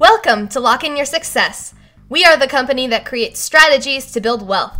Welcome 0.00 0.48
to 0.48 0.58
Lock 0.58 0.82
In 0.82 0.96
Your 0.96 1.06
Success. 1.06 1.72
We 2.08 2.24
are 2.24 2.36
the 2.36 2.48
company 2.48 2.88
that 2.88 3.04
creates 3.04 3.38
strategies 3.38 4.10
to 4.10 4.20
build 4.20 4.44
wealth. 4.44 4.76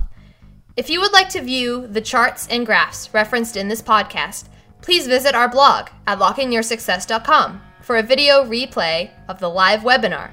If 0.76 0.90
you 0.90 1.00
would 1.00 1.12
like 1.12 1.28
to 1.28 1.40
view 1.40 1.86
the 1.86 2.00
charts 2.00 2.48
and 2.48 2.66
graphs 2.66 3.14
referenced 3.14 3.56
in 3.56 3.68
this 3.68 3.80
podcast, 3.80 4.48
please 4.82 5.06
visit 5.06 5.36
our 5.36 5.48
blog 5.48 5.90
at 6.08 6.18
lockinyoursuccess.com 6.18 7.62
for 7.80 7.96
a 7.96 8.02
video 8.02 8.42
replay 8.42 9.12
of 9.28 9.38
the 9.38 9.48
live 9.48 9.82
webinar. 9.82 10.32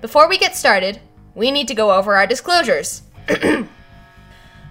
Before 0.00 0.28
we 0.28 0.38
get 0.38 0.54
started, 0.54 1.00
we 1.34 1.50
need 1.50 1.66
to 1.66 1.74
go 1.74 1.92
over 1.92 2.14
our 2.14 2.28
disclosures. 2.28 3.02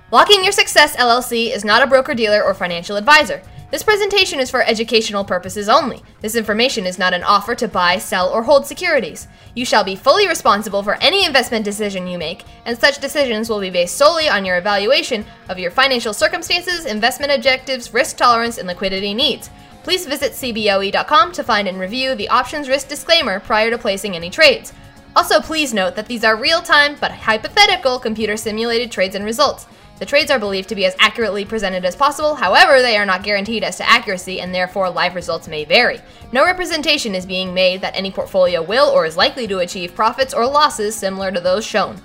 Lock 0.10 0.32
In 0.32 0.44
Your 0.44 0.54
Success 0.54 0.96
LLC 0.96 1.54
is 1.54 1.66
not 1.66 1.84
a 1.84 1.88
broker 1.88 2.14
dealer 2.14 2.41
or 2.41 2.54
financial 2.54 2.96
advisor. 2.96 3.41
This 3.74 3.82
presentation 3.82 4.40
is 4.40 4.52
for 4.52 4.62
educational 4.62 5.24
purposes 5.24 5.68
only. 5.68 6.04
This 6.21 6.36
information 6.36 6.86
is 6.86 7.00
not 7.00 7.16
an 7.16 7.24
offer 7.24 7.56
to 7.56 7.68
buy, 7.68 7.98
sell, 7.98 8.30
or 8.30 8.44
hold 8.44 8.68
securities. 8.68 9.28
You 9.56 9.66
shall 9.66 9.84
be 9.84 9.96
fully 9.96 10.28
responsible 10.28 10.84
for 10.84 10.93
any 11.02 11.25
investment 11.25 11.66
decision 11.66 12.06
you 12.06 12.20
make, 12.20 12.44
and 12.68 12.78
such 12.78 13.02
decisions 13.02 13.50
will 13.50 13.60
be 13.60 13.71
based 13.71 13.97
solely 13.97 14.30
on 14.30 14.46
your 14.46 14.60
evaluation 14.60 15.25
of 15.50 15.57
your 15.57 15.71
financial 15.71 16.14
circumstances, 16.14 16.86
investment 16.86 17.32
objectives, 17.32 17.96
risk 17.96 18.16
tolerance, 18.16 18.60
and 18.60 18.68
liquidity 18.68 19.11
needs. 19.11 19.50
Please 19.82 20.05
visit 20.05 20.33
cboe.com 20.33 21.32
to 21.32 21.44
find 21.44 21.68
and 21.68 21.80
review 21.80 22.14
the 22.14 22.30
options 22.30 22.69
risk 22.69 22.89
disclaimer 22.89 23.39
prior 23.39 23.71
to 23.71 23.78
placing 23.80 24.16
any 24.16 24.30
trades. 24.30 24.71
Also, 25.16 25.42
please 25.42 25.74
note 25.74 25.96
that 25.96 26.05
these 26.05 26.24
are 26.24 26.36
real 26.36 26.61
time 26.61 26.96
but 27.02 27.11
hypothetical 27.11 27.97
computer 27.97 28.38
simulated 28.38 28.92
trades 28.92 29.16
and 29.16 29.25
results. 29.25 29.66
The 30.04 30.10
trades 30.10 30.32
are 30.32 30.38
believed 30.38 30.68
to 30.68 30.75
be 30.75 30.84
as 30.84 30.98
accurately 31.00 31.46
presented 31.46 31.86
as 31.86 31.96
possible, 31.96 32.36
however, 32.36 32.81
they 32.81 32.98
are 32.98 33.06
not 33.06 33.23
guaranteed 33.23 33.64
as 33.64 33.78
to 33.78 33.89
accuracy 33.89 34.42
and 34.42 34.53
therefore 34.53 34.89
live 34.89 35.16
results 35.16 35.48
may 35.48 35.64
vary. 35.64 36.02
No 36.34 36.44
representation 36.44 37.16
is 37.16 37.25
being 37.25 37.53
made 37.53 37.80
that 37.80 37.95
any 37.95 38.11
portfolio 38.11 38.61
will 38.61 38.89
or 38.89 39.06
is 39.06 39.16
likely 39.16 39.47
to 39.47 39.59
achieve 39.59 39.95
profits 39.95 40.34
or 40.34 40.45
losses 40.45 40.94
similar 40.94 41.31
to 41.31 41.39
those 41.39 41.66
shown. 41.66 42.02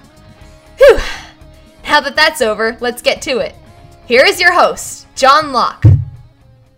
Whew! 0.77 1.01
Now 1.83 2.01
that 2.03 2.15
that's 2.15 2.41
over, 2.41 2.77
let's 2.79 3.03
get 3.03 3.21
to 3.23 3.39
it. 3.39 3.57
Here 4.07 4.25
is 4.25 4.41
your 4.41 4.53
host, 4.53 5.09
John 5.17 5.53
Locke. 5.53 5.85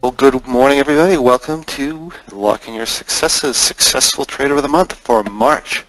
Well, 0.00 0.12
good 0.12 0.46
morning, 0.46 0.78
everybody. 0.78 1.18
Welcome 1.18 1.64
to 1.64 2.12
Lock 2.32 2.66
In 2.66 2.72
Your 2.72 2.86
Success's 2.86 3.58
Successful 3.58 4.24
Trader 4.24 4.56
of 4.56 4.62
the 4.62 4.68
Month 4.68 4.94
for 4.94 5.22
March 5.22 5.84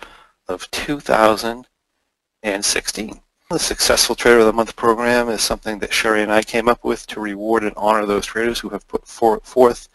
of 0.49 0.69
2016. 0.71 3.20
The 3.51 3.59
Successful 3.59 4.15
Trader 4.15 4.39
of 4.39 4.45
the 4.45 4.53
Month 4.53 4.77
program 4.77 5.27
is 5.27 5.41
something 5.41 5.79
that 5.79 5.91
Sherry 5.91 6.23
and 6.23 6.31
I 6.31 6.41
came 6.41 6.69
up 6.69 6.85
with 6.85 7.05
to 7.07 7.19
reward 7.19 7.65
and 7.65 7.73
honor 7.75 8.05
those 8.05 8.25
traders 8.25 8.59
who 8.59 8.69
have 8.69 8.87
put 8.87 9.05
forth 9.05 9.89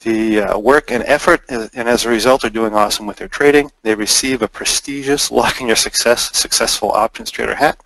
the 0.00 0.40
uh, 0.40 0.58
work 0.58 0.90
and 0.90 1.04
effort 1.04 1.42
and 1.48 1.70
as 1.88 2.04
a 2.04 2.08
result 2.08 2.44
are 2.44 2.50
doing 2.50 2.74
awesome 2.74 3.06
with 3.06 3.18
their 3.18 3.28
trading. 3.28 3.70
They 3.82 3.94
receive 3.94 4.42
a 4.42 4.48
prestigious 4.48 5.30
Lock 5.30 5.60
In 5.60 5.68
Your 5.68 5.76
Success 5.76 6.36
Successful 6.36 6.90
Options 6.90 7.30
Trader 7.30 7.54
hat 7.54 7.80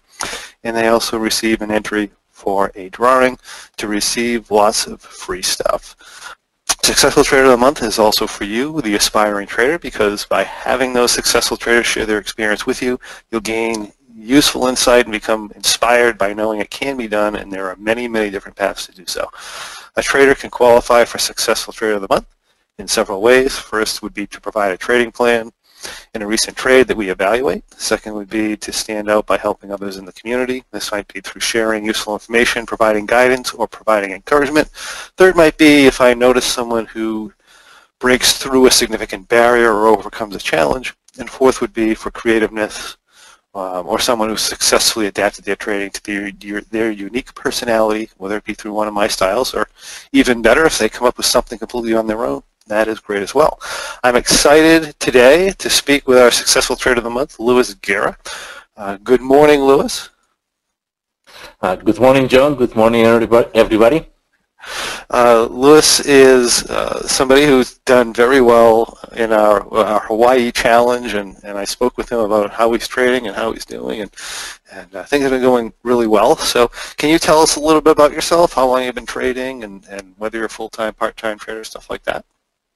and 0.62 0.74
they 0.74 0.88
also 0.88 1.18
receive 1.18 1.60
an 1.60 1.70
entry 1.70 2.10
for 2.30 2.72
a 2.74 2.88
drawing 2.88 3.38
to 3.76 3.86
receive 3.86 4.50
lots 4.50 4.86
of 4.86 5.02
free 5.02 5.42
stuff. 5.42 6.34
Successful 6.82 7.24
Trader 7.24 7.44
of 7.44 7.50
the 7.50 7.56
Month 7.58 7.82
is 7.82 7.98
also 7.98 8.26
for 8.26 8.44
you, 8.44 8.80
the 8.80 8.94
aspiring 8.94 9.46
trader, 9.46 9.78
because 9.78 10.24
by 10.24 10.44
having 10.44 10.94
those 10.94 11.12
successful 11.12 11.58
traders 11.58 11.86
share 11.86 12.06
their 12.06 12.18
experience 12.18 12.64
with 12.64 12.80
you, 12.80 12.98
you'll 13.30 13.42
gain 13.42 13.92
useful 14.24 14.66
insight 14.66 15.04
and 15.04 15.12
become 15.12 15.52
inspired 15.54 16.18
by 16.18 16.32
knowing 16.32 16.60
it 16.60 16.70
can 16.70 16.96
be 16.96 17.08
done 17.08 17.36
and 17.36 17.52
there 17.52 17.68
are 17.68 17.76
many, 17.76 18.08
many 18.08 18.30
different 18.30 18.56
paths 18.56 18.86
to 18.86 18.92
do 18.92 19.04
so. 19.06 19.28
A 19.96 20.02
trader 20.02 20.34
can 20.34 20.50
qualify 20.50 21.04
for 21.04 21.18
Successful 21.18 21.72
Trader 21.72 21.94
of 21.94 22.02
the 22.02 22.08
Month 22.10 22.26
in 22.78 22.88
several 22.88 23.20
ways. 23.20 23.56
First 23.56 24.02
would 24.02 24.14
be 24.14 24.26
to 24.28 24.40
provide 24.40 24.72
a 24.72 24.76
trading 24.76 25.12
plan 25.12 25.52
in 26.14 26.22
a 26.22 26.26
recent 26.26 26.56
trade 26.56 26.88
that 26.88 26.96
we 26.96 27.10
evaluate. 27.10 27.62
Second 27.74 28.14
would 28.14 28.30
be 28.30 28.56
to 28.56 28.72
stand 28.72 29.10
out 29.10 29.26
by 29.26 29.36
helping 29.36 29.70
others 29.70 29.96
in 29.96 30.04
the 30.04 30.12
community. 30.12 30.64
This 30.70 30.90
might 30.90 31.12
be 31.12 31.20
through 31.20 31.40
sharing 31.40 31.84
useful 31.84 32.14
information, 32.14 32.66
providing 32.66 33.06
guidance, 33.06 33.52
or 33.52 33.68
providing 33.68 34.12
encouragement. 34.12 34.68
Third 34.68 35.36
might 35.36 35.58
be 35.58 35.86
if 35.86 36.00
I 36.00 36.14
notice 36.14 36.46
someone 36.46 36.86
who 36.86 37.32
breaks 37.98 38.38
through 38.38 38.66
a 38.66 38.70
significant 38.70 39.28
barrier 39.28 39.72
or 39.72 39.86
overcomes 39.86 40.34
a 40.34 40.38
challenge. 40.38 40.94
And 41.18 41.30
fourth 41.30 41.60
would 41.60 41.72
be 41.72 41.94
for 41.94 42.10
creativeness, 42.10 42.96
um, 43.54 43.86
or 43.86 43.98
someone 43.98 44.28
who's 44.28 44.42
successfully 44.42 45.06
adapted 45.06 45.44
their 45.44 45.56
trading 45.56 45.90
to 45.90 46.02
their, 46.02 46.60
their 46.62 46.90
unique 46.90 47.34
personality, 47.34 48.10
whether 48.16 48.36
it 48.36 48.44
be 48.44 48.54
through 48.54 48.72
one 48.72 48.88
of 48.88 48.94
my 48.94 49.06
styles 49.06 49.54
or 49.54 49.68
even 50.12 50.42
better 50.42 50.64
if 50.64 50.78
they 50.78 50.88
come 50.88 51.06
up 51.06 51.16
with 51.16 51.26
something 51.26 51.58
completely 51.58 51.94
on 51.94 52.06
their 52.06 52.24
own. 52.24 52.42
That 52.66 52.88
is 52.88 52.98
great 52.98 53.22
as 53.22 53.34
well. 53.34 53.60
I'm 54.02 54.16
excited 54.16 54.98
today 54.98 55.50
to 55.58 55.70
speak 55.70 56.08
with 56.08 56.18
our 56.18 56.30
Successful 56.30 56.76
Trader 56.76 56.98
of 56.98 57.04
the 57.04 57.10
Month, 57.10 57.38
Louis 57.38 57.74
Guerra. 57.74 58.16
Uh, 58.76 58.96
good 59.04 59.20
morning, 59.20 59.60
Louis. 59.60 60.08
Uh, 61.60 61.76
good 61.76 62.00
morning, 62.00 62.26
John. 62.26 62.54
Good 62.54 62.74
morning, 62.74 63.04
everybody. 63.04 64.06
Uh, 65.10 65.46
Louis 65.50 66.00
is 66.00 66.64
uh, 66.70 67.06
somebody 67.06 67.46
who's 67.46 67.78
done 67.78 68.12
very 68.12 68.40
well 68.40 68.98
in 69.16 69.32
our, 69.32 69.72
our 69.74 70.00
Hawaii 70.00 70.50
challenge, 70.50 71.14
and, 71.14 71.36
and 71.44 71.58
I 71.58 71.64
spoke 71.64 71.96
with 71.96 72.10
him 72.10 72.20
about 72.20 72.50
how 72.50 72.72
he's 72.72 72.88
trading 72.88 73.26
and 73.26 73.36
how 73.36 73.52
he's 73.52 73.64
doing, 73.64 74.00
and, 74.00 74.10
and 74.72 74.94
uh, 74.94 75.04
things 75.04 75.22
have 75.22 75.32
been 75.32 75.42
going 75.42 75.72
really 75.82 76.06
well. 76.06 76.36
So 76.36 76.68
can 76.96 77.10
you 77.10 77.18
tell 77.18 77.40
us 77.40 77.56
a 77.56 77.60
little 77.60 77.80
bit 77.80 77.92
about 77.92 78.12
yourself, 78.12 78.54
how 78.54 78.66
long 78.66 78.84
you've 78.84 78.94
been 78.94 79.06
trading, 79.06 79.64
and, 79.64 79.84
and 79.90 80.14
whether 80.18 80.38
you're 80.38 80.48
full-time, 80.48 80.94
part-time 80.94 81.38
trader, 81.38 81.64
stuff 81.64 81.90
like 81.90 82.02
that? 82.04 82.24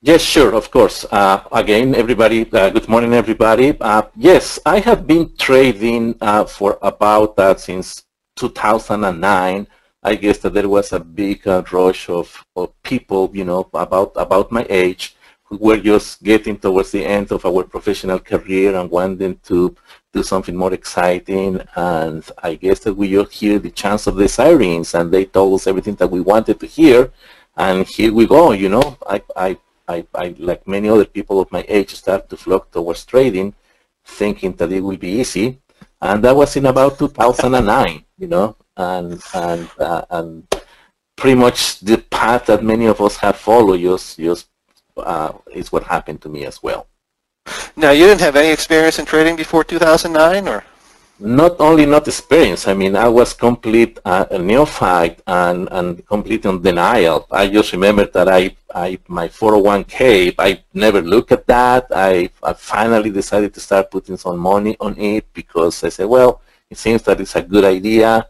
Yes, 0.00 0.22
sure, 0.22 0.54
of 0.54 0.70
course. 0.70 1.04
Uh, 1.10 1.42
again, 1.50 1.94
everybody, 1.96 2.48
uh, 2.52 2.70
good 2.70 2.88
morning, 2.88 3.12
everybody. 3.14 3.76
Uh, 3.80 4.02
yes, 4.14 4.58
I 4.64 4.78
have 4.78 5.08
been 5.08 5.34
trading 5.36 6.14
uh, 6.20 6.44
for 6.44 6.78
about 6.82 7.36
uh, 7.36 7.56
since 7.56 8.04
2009. 8.36 9.66
I 10.08 10.14
guess 10.14 10.38
that 10.38 10.54
there 10.54 10.70
was 10.70 10.94
a 10.94 11.00
big 11.00 11.46
uh, 11.46 11.62
rush 11.70 12.08
of, 12.08 12.42
of 12.56 12.72
people, 12.82 13.30
you 13.34 13.44
know, 13.44 13.68
about 13.74 14.12
about 14.16 14.50
my 14.50 14.64
age, 14.70 15.14
who 15.44 15.58
were 15.58 15.76
just 15.76 16.22
getting 16.22 16.56
towards 16.56 16.90
the 16.92 17.04
end 17.04 17.30
of 17.30 17.44
our 17.44 17.62
professional 17.64 18.18
career 18.18 18.74
and 18.74 18.90
wanting 18.90 19.36
to 19.50 19.76
do 20.14 20.22
something 20.22 20.56
more 20.56 20.72
exciting. 20.72 21.60
And 21.76 22.24
I 22.42 22.54
guess 22.54 22.78
that 22.84 22.94
we 22.94 23.10
just 23.10 23.32
hear 23.40 23.58
the 23.58 23.70
chants 23.80 24.06
of 24.06 24.16
the 24.16 24.28
sirens, 24.28 24.94
and 24.94 25.12
they 25.12 25.26
told 25.26 25.60
us 25.60 25.66
everything 25.66 25.96
that 25.96 26.10
we 26.10 26.22
wanted 26.22 26.58
to 26.60 26.66
hear. 26.66 27.12
And 27.54 27.86
here 27.86 28.12
we 28.14 28.24
go, 28.26 28.52
you 28.52 28.70
know. 28.70 28.96
I, 29.14 29.18
I, 29.36 29.58
I, 29.86 30.06
I 30.14 30.34
like 30.38 30.66
many 30.66 30.88
other 30.88 31.04
people 31.16 31.38
of 31.38 31.52
my 31.52 31.66
age, 31.68 31.94
start 31.94 32.30
to 32.30 32.36
flock 32.38 32.70
towards 32.70 33.04
trading, 33.04 33.52
thinking 34.06 34.52
that 34.54 34.72
it 34.72 34.80
will 34.80 34.96
be 34.96 35.20
easy. 35.20 35.60
And 36.00 36.24
that 36.24 36.34
was 36.34 36.56
in 36.56 36.64
about 36.64 36.98
2009, 36.98 38.04
you 38.16 38.28
know 38.28 38.56
and 38.78 39.20
and 39.34 39.68
uh, 39.78 40.04
and 40.10 40.46
pretty 41.16 41.34
much 41.34 41.80
the 41.80 41.98
path 41.98 42.46
that 42.46 42.62
many 42.62 42.86
of 42.86 43.00
us 43.00 43.16
have 43.16 43.36
followed 43.36 43.80
just 43.80 44.16
just 44.18 44.46
uh, 44.96 45.32
is 45.52 45.70
what 45.70 45.82
happened 45.84 46.22
to 46.22 46.28
me 46.28 46.46
as 46.46 46.62
well. 46.62 46.86
Now, 47.76 47.90
you 47.90 48.06
didn't 48.06 48.20
have 48.20 48.36
any 48.36 48.50
experience 48.50 48.98
in 48.98 49.04
trading 49.04 49.36
before 49.36 49.64
2009, 49.64 50.48
or? 50.48 50.64
Not 51.20 51.60
only 51.60 51.86
not 51.86 52.06
experience. 52.06 52.68
I 52.68 52.74
mean, 52.74 52.94
I 52.94 53.08
was 53.08 53.32
complete 53.32 53.98
uh, 54.04 54.26
neophyte 54.38 55.20
and 55.26 55.68
and 55.72 56.06
complete 56.06 56.44
in 56.44 56.62
denial. 56.62 57.26
I 57.32 57.48
just 57.48 57.72
remember 57.72 58.06
that 58.06 58.28
I 58.28 58.54
I 58.72 58.98
my 59.08 59.26
401k. 59.26 60.34
I 60.38 60.62
never 60.74 61.02
looked 61.02 61.32
at 61.32 61.44
that. 61.48 61.86
I 61.90 62.30
I 62.40 62.52
finally 62.52 63.10
decided 63.10 63.52
to 63.54 63.60
start 63.60 63.90
putting 63.90 64.16
some 64.16 64.38
money 64.38 64.76
on 64.78 64.96
it 64.96 65.26
because 65.34 65.82
I 65.82 65.88
said, 65.88 66.06
well, 66.06 66.40
it 66.70 66.78
seems 66.78 67.02
that 67.02 67.20
it's 67.20 67.34
a 67.34 67.42
good 67.42 67.64
idea 67.64 68.28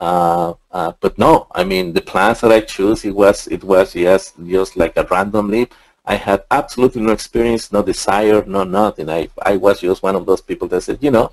uh, 0.00 0.54
uh, 0.70 0.92
but 1.00 1.18
no, 1.18 1.46
I 1.52 1.64
mean 1.64 1.92
the 1.92 2.00
plans 2.00 2.40
that 2.40 2.52
I 2.52 2.60
chose, 2.60 3.04
it 3.04 3.14
was 3.14 3.48
it 3.48 3.64
was 3.64 3.94
yes, 3.94 4.32
just 4.46 4.76
like 4.76 4.96
a 4.96 5.06
random 5.10 5.48
leap. 5.48 5.74
I 6.04 6.14
had 6.14 6.44
absolutely 6.50 7.02
no 7.02 7.12
experience, 7.12 7.72
no 7.72 7.82
desire, 7.82 8.44
no 8.46 8.64
nothing. 8.64 9.10
I 9.10 9.28
I 9.42 9.56
was 9.56 9.80
just 9.80 10.02
one 10.02 10.16
of 10.16 10.26
those 10.26 10.40
people 10.40 10.68
that 10.68 10.82
said, 10.82 10.98
you 11.00 11.10
know, 11.10 11.32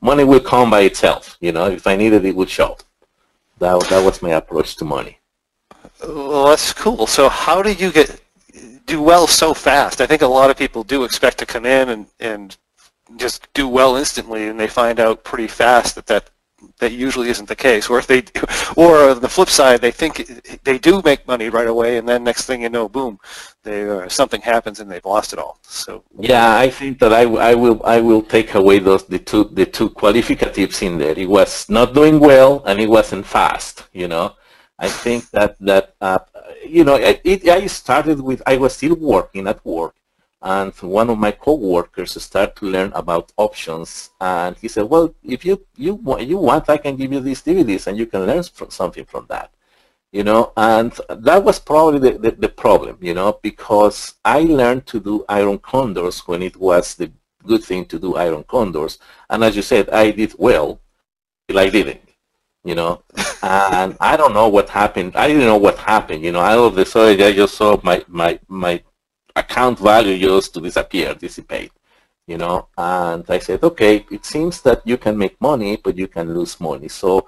money 0.00 0.24
will 0.24 0.40
come 0.40 0.70
by 0.70 0.80
itself. 0.80 1.36
You 1.40 1.52
know, 1.52 1.66
if 1.66 1.86
I 1.86 1.96
needed 1.96 2.24
it, 2.24 2.36
would 2.36 2.50
show. 2.50 2.76
That 3.58 3.80
that 3.90 4.04
was 4.04 4.22
my 4.22 4.30
approach 4.30 4.76
to 4.76 4.84
money. 4.84 5.18
Well, 6.02 6.46
that's 6.46 6.72
cool. 6.72 7.06
So 7.06 7.28
how 7.28 7.62
do 7.62 7.72
you 7.72 7.92
get 7.92 8.20
do 8.86 9.00
well 9.00 9.26
so 9.26 9.54
fast? 9.54 10.00
I 10.00 10.06
think 10.06 10.22
a 10.22 10.26
lot 10.26 10.50
of 10.50 10.56
people 10.56 10.82
do 10.82 11.04
expect 11.04 11.38
to 11.38 11.46
come 11.46 11.66
in 11.66 11.88
and 11.90 12.06
and 12.18 12.56
just 13.16 13.52
do 13.54 13.68
well 13.68 13.96
instantly, 13.96 14.48
and 14.48 14.58
they 14.58 14.68
find 14.68 14.98
out 14.98 15.24
pretty 15.24 15.46
fast 15.46 15.94
that 15.94 16.06
that 16.06 16.30
that 16.78 16.92
usually 16.92 17.28
isn't 17.28 17.48
the 17.48 17.56
case. 17.56 17.88
Or 17.90 17.98
if 17.98 18.06
they, 18.06 18.22
do, 18.22 18.40
or 18.76 19.14
the 19.14 19.28
flip 19.28 19.48
side, 19.48 19.80
they 19.80 19.90
think 19.90 20.14
they 20.64 20.78
do 20.78 21.02
make 21.04 21.26
money 21.26 21.48
right 21.48 21.68
away, 21.68 21.98
and 21.98 22.08
then 22.08 22.24
next 22.24 22.46
thing 22.46 22.62
you 22.62 22.68
know, 22.68 22.88
boom, 22.88 23.18
they 23.62 23.88
uh, 23.88 24.08
something 24.08 24.40
happens 24.40 24.80
and 24.80 24.90
they've 24.90 25.04
lost 25.04 25.32
it 25.32 25.38
all. 25.38 25.58
So 25.62 26.04
yeah, 26.18 26.56
I 26.56 26.70
think 26.70 26.98
that 27.00 27.12
I, 27.12 27.22
I 27.22 27.54
will 27.54 27.80
I 27.84 28.00
will 28.00 28.22
take 28.22 28.54
away 28.54 28.78
those 28.78 29.04
the 29.04 29.18
two 29.18 29.44
the 29.52 29.66
two 29.66 29.90
qualificatives 29.90 30.82
in 30.82 30.98
there. 30.98 31.18
It 31.18 31.28
was 31.28 31.68
not 31.68 31.94
doing 31.94 32.20
well 32.20 32.62
and 32.66 32.80
it 32.80 32.88
wasn't 32.88 33.26
fast. 33.26 33.84
You 33.92 34.08
know, 34.08 34.34
I 34.78 34.88
think 34.88 35.30
that 35.30 35.56
that 35.60 35.94
uh, 36.00 36.18
you 36.66 36.84
know 36.84 36.96
it, 36.96 37.20
it, 37.24 37.48
I 37.48 37.66
started 37.66 38.20
with 38.20 38.42
I 38.46 38.56
was 38.56 38.76
still 38.76 38.96
working 38.96 39.46
at 39.46 39.64
work. 39.64 39.94
And 40.42 40.72
one 40.76 41.10
of 41.10 41.18
my 41.18 41.30
coworkers 41.30 42.20
started 42.22 42.56
to 42.56 42.66
learn 42.66 42.90
about 42.94 43.32
options 43.36 44.10
and 44.20 44.56
he 44.56 44.68
said 44.68 44.84
well 44.84 45.14
if 45.22 45.44
you 45.44 45.62
you 45.76 46.00
you 46.20 46.38
want 46.38 46.68
i 46.70 46.78
can 46.78 46.96
give 46.96 47.12
you 47.12 47.20
these 47.20 47.42
dvds 47.42 47.86
and 47.86 47.98
you 47.98 48.06
can 48.06 48.24
learn 48.26 48.42
from 48.42 48.70
something 48.70 49.04
from 49.04 49.26
that. 49.28 49.52
You 50.12 50.24
know 50.24 50.52
and 50.56 50.92
that 51.08 51.44
was 51.44 51.60
probably 51.60 52.00
the, 52.00 52.18
the, 52.18 52.30
the, 52.32 52.48
problem 52.48 52.98
you 53.00 53.14
know 53.14 53.38
because 53.42 54.14
i 54.24 54.40
learned 54.40 54.84
to 54.86 54.98
do 54.98 55.24
iron 55.28 55.58
condors 55.58 56.26
when 56.26 56.42
it 56.42 56.56
was 56.56 56.96
the 56.96 57.12
good 57.46 57.62
thing 57.62 57.84
to 57.86 57.98
do 57.98 58.16
iron 58.16 58.42
condors. 58.44 58.98
And 59.28 59.44
as 59.44 59.54
you 59.54 59.62
said 59.62 59.88
i 59.90 60.10
did 60.10 60.34
well 60.36 60.80
till 61.46 61.58
i 61.58 61.68
didn't 61.68 62.00
you 62.64 62.74
know. 62.74 63.02
And 63.42 63.96
i 64.00 64.16
don't 64.16 64.34
know 64.34 64.48
what 64.48 64.68
happened. 64.68 65.16
I 65.16 65.28
didn't 65.28 65.46
know 65.46 65.56
what 65.56 65.78
happened 65.78 66.24
you 66.24 66.32
know. 66.32 66.40
All 66.40 66.66
of 66.66 66.74
the 66.74 66.84
sudden 66.84 67.24
i 67.24 67.32
just 67.32 67.54
saw 67.54 67.78
my 67.82 68.04
my 68.08 68.40
my 68.48 68.82
account 69.42 69.76
value 69.78 70.18
just 70.18 70.54
to 70.54 70.60
disappear, 70.60 71.08
dissipate, 71.14 71.72
you 72.30 72.38
know. 72.42 72.68
And 72.76 73.24
I 73.36 73.38
said, 73.46 73.60
okay, 73.70 73.94
it 74.16 74.24
seems 74.24 74.54
that 74.66 74.80
you 74.90 74.96
can 75.04 75.14
make 75.24 75.36
money, 75.40 75.72
but 75.84 75.94
you 76.02 76.08
can 76.16 76.26
lose 76.38 76.54
money. 76.68 76.88
So 76.88 77.26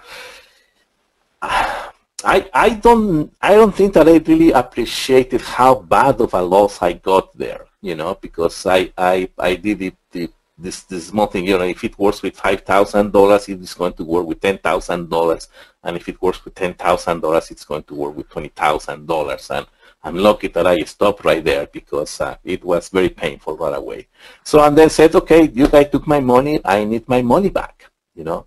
I 2.25 2.39
I 2.67 2.69
don't 2.87 3.33
I 3.41 3.53
don't 3.59 3.75
think 3.75 3.95
that 3.95 4.09
I 4.09 4.17
really 4.31 4.53
appreciated 4.53 5.41
how 5.41 5.73
bad 5.97 6.21
of 6.21 6.35
a 6.35 6.43
loss 6.55 6.75
I 6.81 6.93
got 7.11 7.27
there, 7.37 7.67
you 7.89 7.95
know, 8.01 8.13
because 8.27 8.57
I 8.67 8.93
I, 8.97 9.29
I 9.39 9.57
did 9.57 9.83
it 9.83 9.97
the, 10.13 10.31
this 10.59 10.83
this 10.91 11.09
small 11.09 11.27
thing, 11.27 11.45
you 11.47 11.59
know, 11.59 11.65
if 11.65 11.83
it 11.83 11.99
works 11.99 12.23
with 12.23 12.37
five 12.37 12.61
thousand 12.63 13.13
dollars, 13.13 13.49
it 13.49 13.61
is 13.61 13.75
going 13.75 13.95
to 13.95 14.05
work 14.05 14.27
with 14.27 14.41
ten 14.41 14.59
thousand 14.59 15.11
dollars, 15.11 15.49
and 15.83 15.97
if 15.97 16.09
it 16.09 16.21
works 16.23 16.45
with 16.45 16.55
ten 16.55 16.75
thousand 16.75 17.21
dollars, 17.21 17.51
it's 17.51 17.65
going 17.65 17.83
to 17.85 17.95
work 17.95 18.15
with 18.17 18.29
twenty 18.29 18.53
thousand 18.63 19.07
dollars, 19.07 19.51
and 19.51 19.67
I'm 20.05 20.17
lucky 20.17 20.49
that 20.49 20.67
I 20.67 20.81
stopped 20.81 21.25
right 21.25 21.45
there 21.45 21.67
because 21.67 22.21
uh, 22.21 22.37
it 22.45 22.65
was 22.65 22.89
very 22.89 23.09
painful 23.09 23.57
right 23.57 23.75
away. 23.75 24.09
So 24.45 24.63
and 24.63 24.77
then 24.77 24.91
said, 24.91 25.15
okay, 25.15 25.49
you 25.55 25.69
guys 25.69 25.91
took 25.91 26.07
my 26.07 26.21
money, 26.21 26.61
I 26.65 26.85
need 26.85 27.09
my 27.09 27.23
money 27.23 27.51
back, 27.51 27.91
you 28.15 28.25
know. 28.25 28.47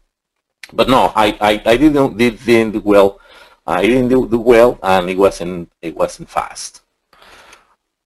But 0.73 0.89
no, 0.89 1.13
I, 1.15 1.37
I, 1.39 1.61
I 1.65 1.77
didn't 1.77 2.17
did, 2.17 2.43
didn't 2.43 2.73
do 2.73 2.81
well. 2.83 3.19
I 3.67 3.81
didn't 3.81 4.09
do, 4.09 4.27
do 4.27 4.39
well, 4.39 4.77
and 4.83 5.09
it 5.09 5.17
wasn't 5.17 5.71
it 5.81 5.95
wasn't 5.95 6.29
fast. 6.29 6.81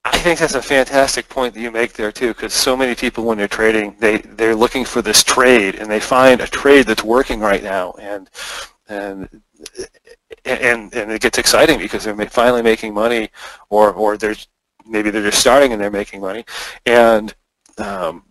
I 0.06 0.18
think 0.18 0.40
that's 0.40 0.56
a 0.56 0.62
fantastic 0.62 1.28
point 1.28 1.54
that 1.54 1.60
you 1.60 1.72
make 1.72 1.94
there 1.94 2.12
too, 2.12 2.30
because 2.30 2.54
so 2.54 2.76
many 2.78 2.96
people 2.96 3.26
when 3.26 3.38
they're 3.38 3.48
trading, 3.48 3.96
they 4.00 4.18
they're 4.18 4.56
looking 4.56 4.86
for 4.86 5.02
this 5.02 5.24
trade, 5.24 5.76
and 5.76 5.90
they 5.90 6.00
find 6.00 6.40
a 6.42 6.48
trade 6.48 6.86
that's 6.88 7.04
working 7.04 7.40
right 7.40 7.64
now, 7.64 7.94
and 8.00 8.30
and 8.88 9.42
and 10.46 10.94
and 10.94 11.12
it 11.12 11.22
gets 11.22 11.38
exciting 11.38 11.80
because 11.80 12.04
they're 12.04 12.16
finally 12.30 12.62
making 12.62 12.94
money, 12.94 13.30
or 13.70 13.92
or 13.94 14.18
they're 14.18 14.36
maybe 14.86 15.10
they're 15.10 15.24
just 15.24 15.40
starting 15.40 15.72
and 15.72 15.82
they're 15.82 15.92
making 15.92 16.22
money, 16.22 16.46
and 16.86 17.34
um, 17.78 18.24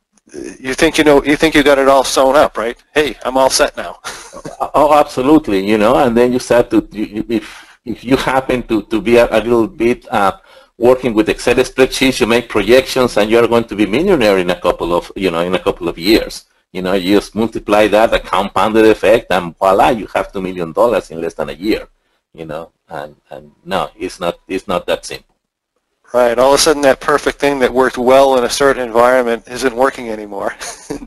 you 0.59 0.75
think 0.75 0.99
you 0.99 1.05
know 1.05 1.23
you 1.25 1.37
think 1.37 1.55
you 1.55 1.63
got 1.63 1.79
it 1.79 1.89
all 1.89 2.05
sewn 2.05 2.37
up, 2.37 2.57
right? 2.57 2.77
Hey, 2.95 3.17
I'm 3.25 3.37
all 3.37 3.51
set 3.51 3.77
now. 3.77 3.99
oh, 4.75 4.95
absolutely. 4.95 5.67
You 5.67 5.79
know, 5.79 5.97
and 5.97 6.17
then 6.17 6.33
you 6.33 6.39
start 6.39 6.71
to 6.71 6.87
you, 6.93 7.25
if 7.29 7.79
if 7.85 8.05
you 8.05 8.17
happen 8.17 8.63
to 8.65 8.83
to 8.83 9.01
be 9.01 9.17
a, 9.17 9.27
a 9.31 9.41
little 9.41 9.69
bit. 9.69 10.07
Uh, 10.11 10.39
working 10.81 11.13
with 11.13 11.29
Excel 11.29 11.57
spreadsheets, 11.57 12.21
you 12.21 12.27
make 12.29 12.49
projections, 12.49 13.17
and 13.17 13.29
you're 13.29 13.49
going 13.49 13.65
to 13.65 13.75
be 13.75 13.85
millionaire 13.85 14.39
in 14.39 14.49
a 14.51 14.61
couple 14.61 14.95
of, 14.95 15.11
you 15.17 15.29
know, 15.29 15.41
in 15.41 15.53
a 15.57 15.59
couple 15.59 15.89
of 15.89 15.99
years. 15.99 16.45
You 16.71 16.83
know, 16.83 16.93
you 16.93 17.17
just 17.17 17.35
multiply 17.35 17.89
that, 17.89 18.15
a 18.15 18.21
compounded 18.21 18.85
effect, 18.85 19.27
and 19.33 19.59
voila, 19.59 19.89
you 19.89 20.07
have 20.15 20.33
two 20.33 20.41
million 20.41 20.71
dollars 20.71 21.11
in 21.11 21.21
less 21.21 21.35
than 21.35 21.49
a 21.49 21.53
year 21.53 21.89
you 22.35 22.45
know, 22.45 22.73
and, 22.89 23.17
and 23.31 23.53
no, 23.65 23.91
it's 23.97 24.21
not, 24.21 24.39
it's 24.49 24.69
not 24.69 24.87
that 24.87 25.05
simple. 25.05 25.37
Right. 26.13 26.39
All 26.39 26.55
of 26.55 26.55
a 26.55 26.59
sudden, 26.59 26.81
that 26.83 27.01
perfect 27.01 27.39
thing 27.39 27.59
that 27.59 27.73
worked 27.73 27.99
well 27.99 28.39
in 28.39 28.45
a 28.45 28.49
certain 28.49 28.83
environment 28.83 29.47
isn't 29.47 29.77
working 29.77 30.09
anymore. 30.09 30.55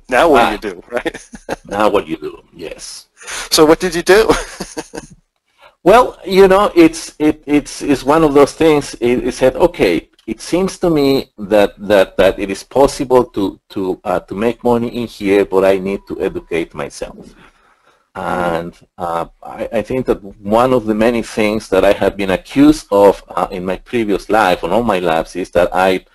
now 0.10 0.30
what 0.30 0.44
ah, 0.44 0.58
do 0.58 0.68
you 0.68 0.74
do, 0.76 0.84
right? 0.92 1.30
now 1.66 1.90
what 1.90 2.06
do 2.06 2.12
you 2.14 2.18
do, 2.18 2.44
yes. 2.54 3.08
So 3.50 3.66
what 3.66 3.80
did 3.80 3.96
you 3.96 4.04
do? 4.04 4.30
well, 5.84 6.20
you 6.24 6.48
know, 6.48 6.72
it's 6.76 7.16
it, 7.18 7.44
it's 7.48 7.82
it's 7.82 8.04
one 8.04 8.24
of 8.24 8.34
those 8.34 8.54
things. 8.54 8.96
It, 9.02 9.26
it, 9.28 9.34
said, 9.34 9.56
okay, 9.56 10.10
it 10.28 10.40
seems 10.40 10.78
to 10.80 10.90
me 10.90 11.32
that 11.38 11.74
that 11.80 12.18
that 12.18 12.38
it 12.38 12.52
is 12.52 12.64
possible 12.64 13.26
to 13.26 13.60
to 13.70 14.00
uh, 14.04 14.20
to 14.20 14.36
make 14.36 14.64
money 14.64 14.90
in 15.02 15.08
here, 15.08 15.46
but 15.46 15.66
I 15.66 15.80
need 15.80 16.02
to 16.10 16.22
educate 16.22 16.76
myself. 16.76 17.34
And 18.14 18.78
uh, 18.98 19.28
I, 19.42 19.70
I, 19.72 19.82
think 19.82 20.06
that 20.08 20.22
one 20.22 20.74
of 20.74 20.86
the 20.86 20.94
many 20.94 21.22
things 21.22 21.70
that 21.70 21.86
I 21.86 21.94
have 21.94 22.18
been 22.18 22.32
accused 22.32 22.88
of 22.92 23.24
uh, 23.30 23.48
in 23.52 23.64
my 23.64 23.78
previous 23.78 24.30
life, 24.30 24.66
on 24.66 24.74
all 24.74 24.84
my 24.84 25.00
lives, 25.00 25.38
is 25.38 25.50
that 25.52 25.74
I, 25.74 26.06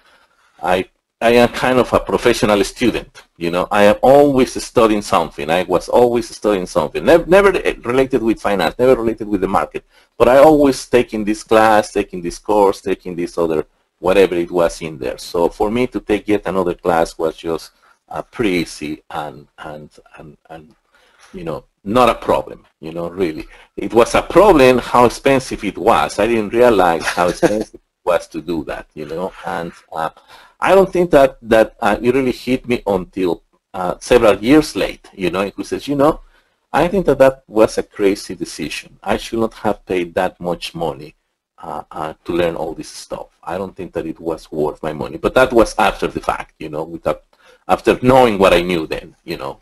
I, 0.62 0.90
I 1.22 1.30
am 1.30 1.48
kind 1.48 1.78
of 1.78 1.90
a 1.94 2.00
professional 2.00 2.62
student. 2.64 3.22
You 3.38 3.50
know, 3.50 3.66
I 3.70 3.84
am 3.84 3.96
always 4.02 4.62
studying 4.62 5.00
something. 5.00 5.48
I 5.48 5.62
was 5.62 5.88
always 5.88 6.28
studying 6.28 6.66
something. 6.66 7.02
Never, 7.02 7.24
never 7.24 7.50
related 7.50 8.22
with 8.22 8.42
finance, 8.42 8.74
never 8.78 8.96
related 8.96 9.26
with 9.26 9.40
the 9.40 9.48
market. 9.48 9.86
But 10.18 10.28
I 10.28 10.36
always 10.36 10.86
taking 10.86 11.24
this 11.24 11.42
class, 11.42 11.92
taking 11.92 12.20
this 12.20 12.38
course, 12.38 12.82
taking 12.82 13.16
this 13.16 13.38
other, 13.38 13.66
whatever 14.00 14.34
it 14.34 14.50
was 14.50 14.82
in 14.82 14.98
there. 14.98 15.16
So 15.16 15.48
for 15.48 15.70
me 15.70 15.86
to 15.86 16.00
take 16.00 16.28
yet 16.28 16.42
another 16.44 16.74
class 16.74 17.16
was 17.16 17.36
just 17.38 17.70
uh, 18.10 18.20
pretty 18.20 18.50
easy 18.50 19.02
and, 19.10 19.48
and, 19.56 19.88
and, 20.18 20.36
and, 20.50 20.74
you 21.32 21.44
know, 21.44 21.64
not 21.86 22.08
a 22.08 22.14
problem, 22.14 22.66
you 22.80 22.92
know, 22.92 23.08
really. 23.08 23.46
It 23.76 23.94
was 23.94 24.14
a 24.14 24.22
problem 24.22 24.78
how 24.78 25.04
expensive 25.04 25.64
it 25.64 25.78
was. 25.78 26.18
I 26.18 26.26
didn't 26.26 26.52
realize 26.52 27.04
how 27.04 27.28
expensive 27.28 27.74
it 27.74 28.04
was 28.04 28.26
to 28.28 28.42
do 28.42 28.64
that, 28.64 28.88
you 28.94 29.06
know, 29.06 29.32
and 29.46 29.72
uh, 29.92 30.10
I 30.60 30.74
don't 30.74 30.92
think 30.92 31.10
that, 31.12 31.38
that 31.42 31.76
uh, 31.80 31.96
it 32.02 32.14
really 32.14 32.32
hit 32.32 32.68
me 32.68 32.82
until 32.86 33.42
uh, 33.72 33.96
several 34.00 34.36
years 34.42 34.74
late, 34.74 35.08
you 35.14 35.30
know, 35.30 35.42
it 35.42 35.54
says, 35.64 35.86
you 35.86 35.94
know, 35.94 36.20
I 36.72 36.88
think 36.88 37.06
that 37.06 37.18
that 37.18 37.44
was 37.46 37.78
a 37.78 37.82
crazy 37.82 38.34
decision. 38.34 38.98
I 39.02 39.16
should 39.16 39.38
not 39.38 39.54
have 39.54 39.86
paid 39.86 40.14
that 40.14 40.40
much 40.40 40.74
money 40.74 41.14
uh, 41.58 41.84
uh, 41.90 42.14
to 42.24 42.32
learn 42.32 42.56
all 42.56 42.74
this 42.74 42.88
stuff. 42.88 43.28
I 43.42 43.56
don't 43.56 43.74
think 43.74 43.92
that 43.92 44.06
it 44.06 44.20
was 44.20 44.50
worth 44.50 44.82
my 44.82 44.92
money. 44.92 45.16
But 45.16 45.34
that 45.34 45.52
was 45.52 45.74
after 45.78 46.06
the 46.06 46.20
fact, 46.20 46.54
you 46.58 46.68
know, 46.68 46.82
without, 46.82 47.24
after 47.68 47.98
knowing 48.02 48.38
what 48.38 48.52
I 48.52 48.62
knew 48.62 48.86
then, 48.86 49.14
you 49.24 49.36
know. 49.36 49.60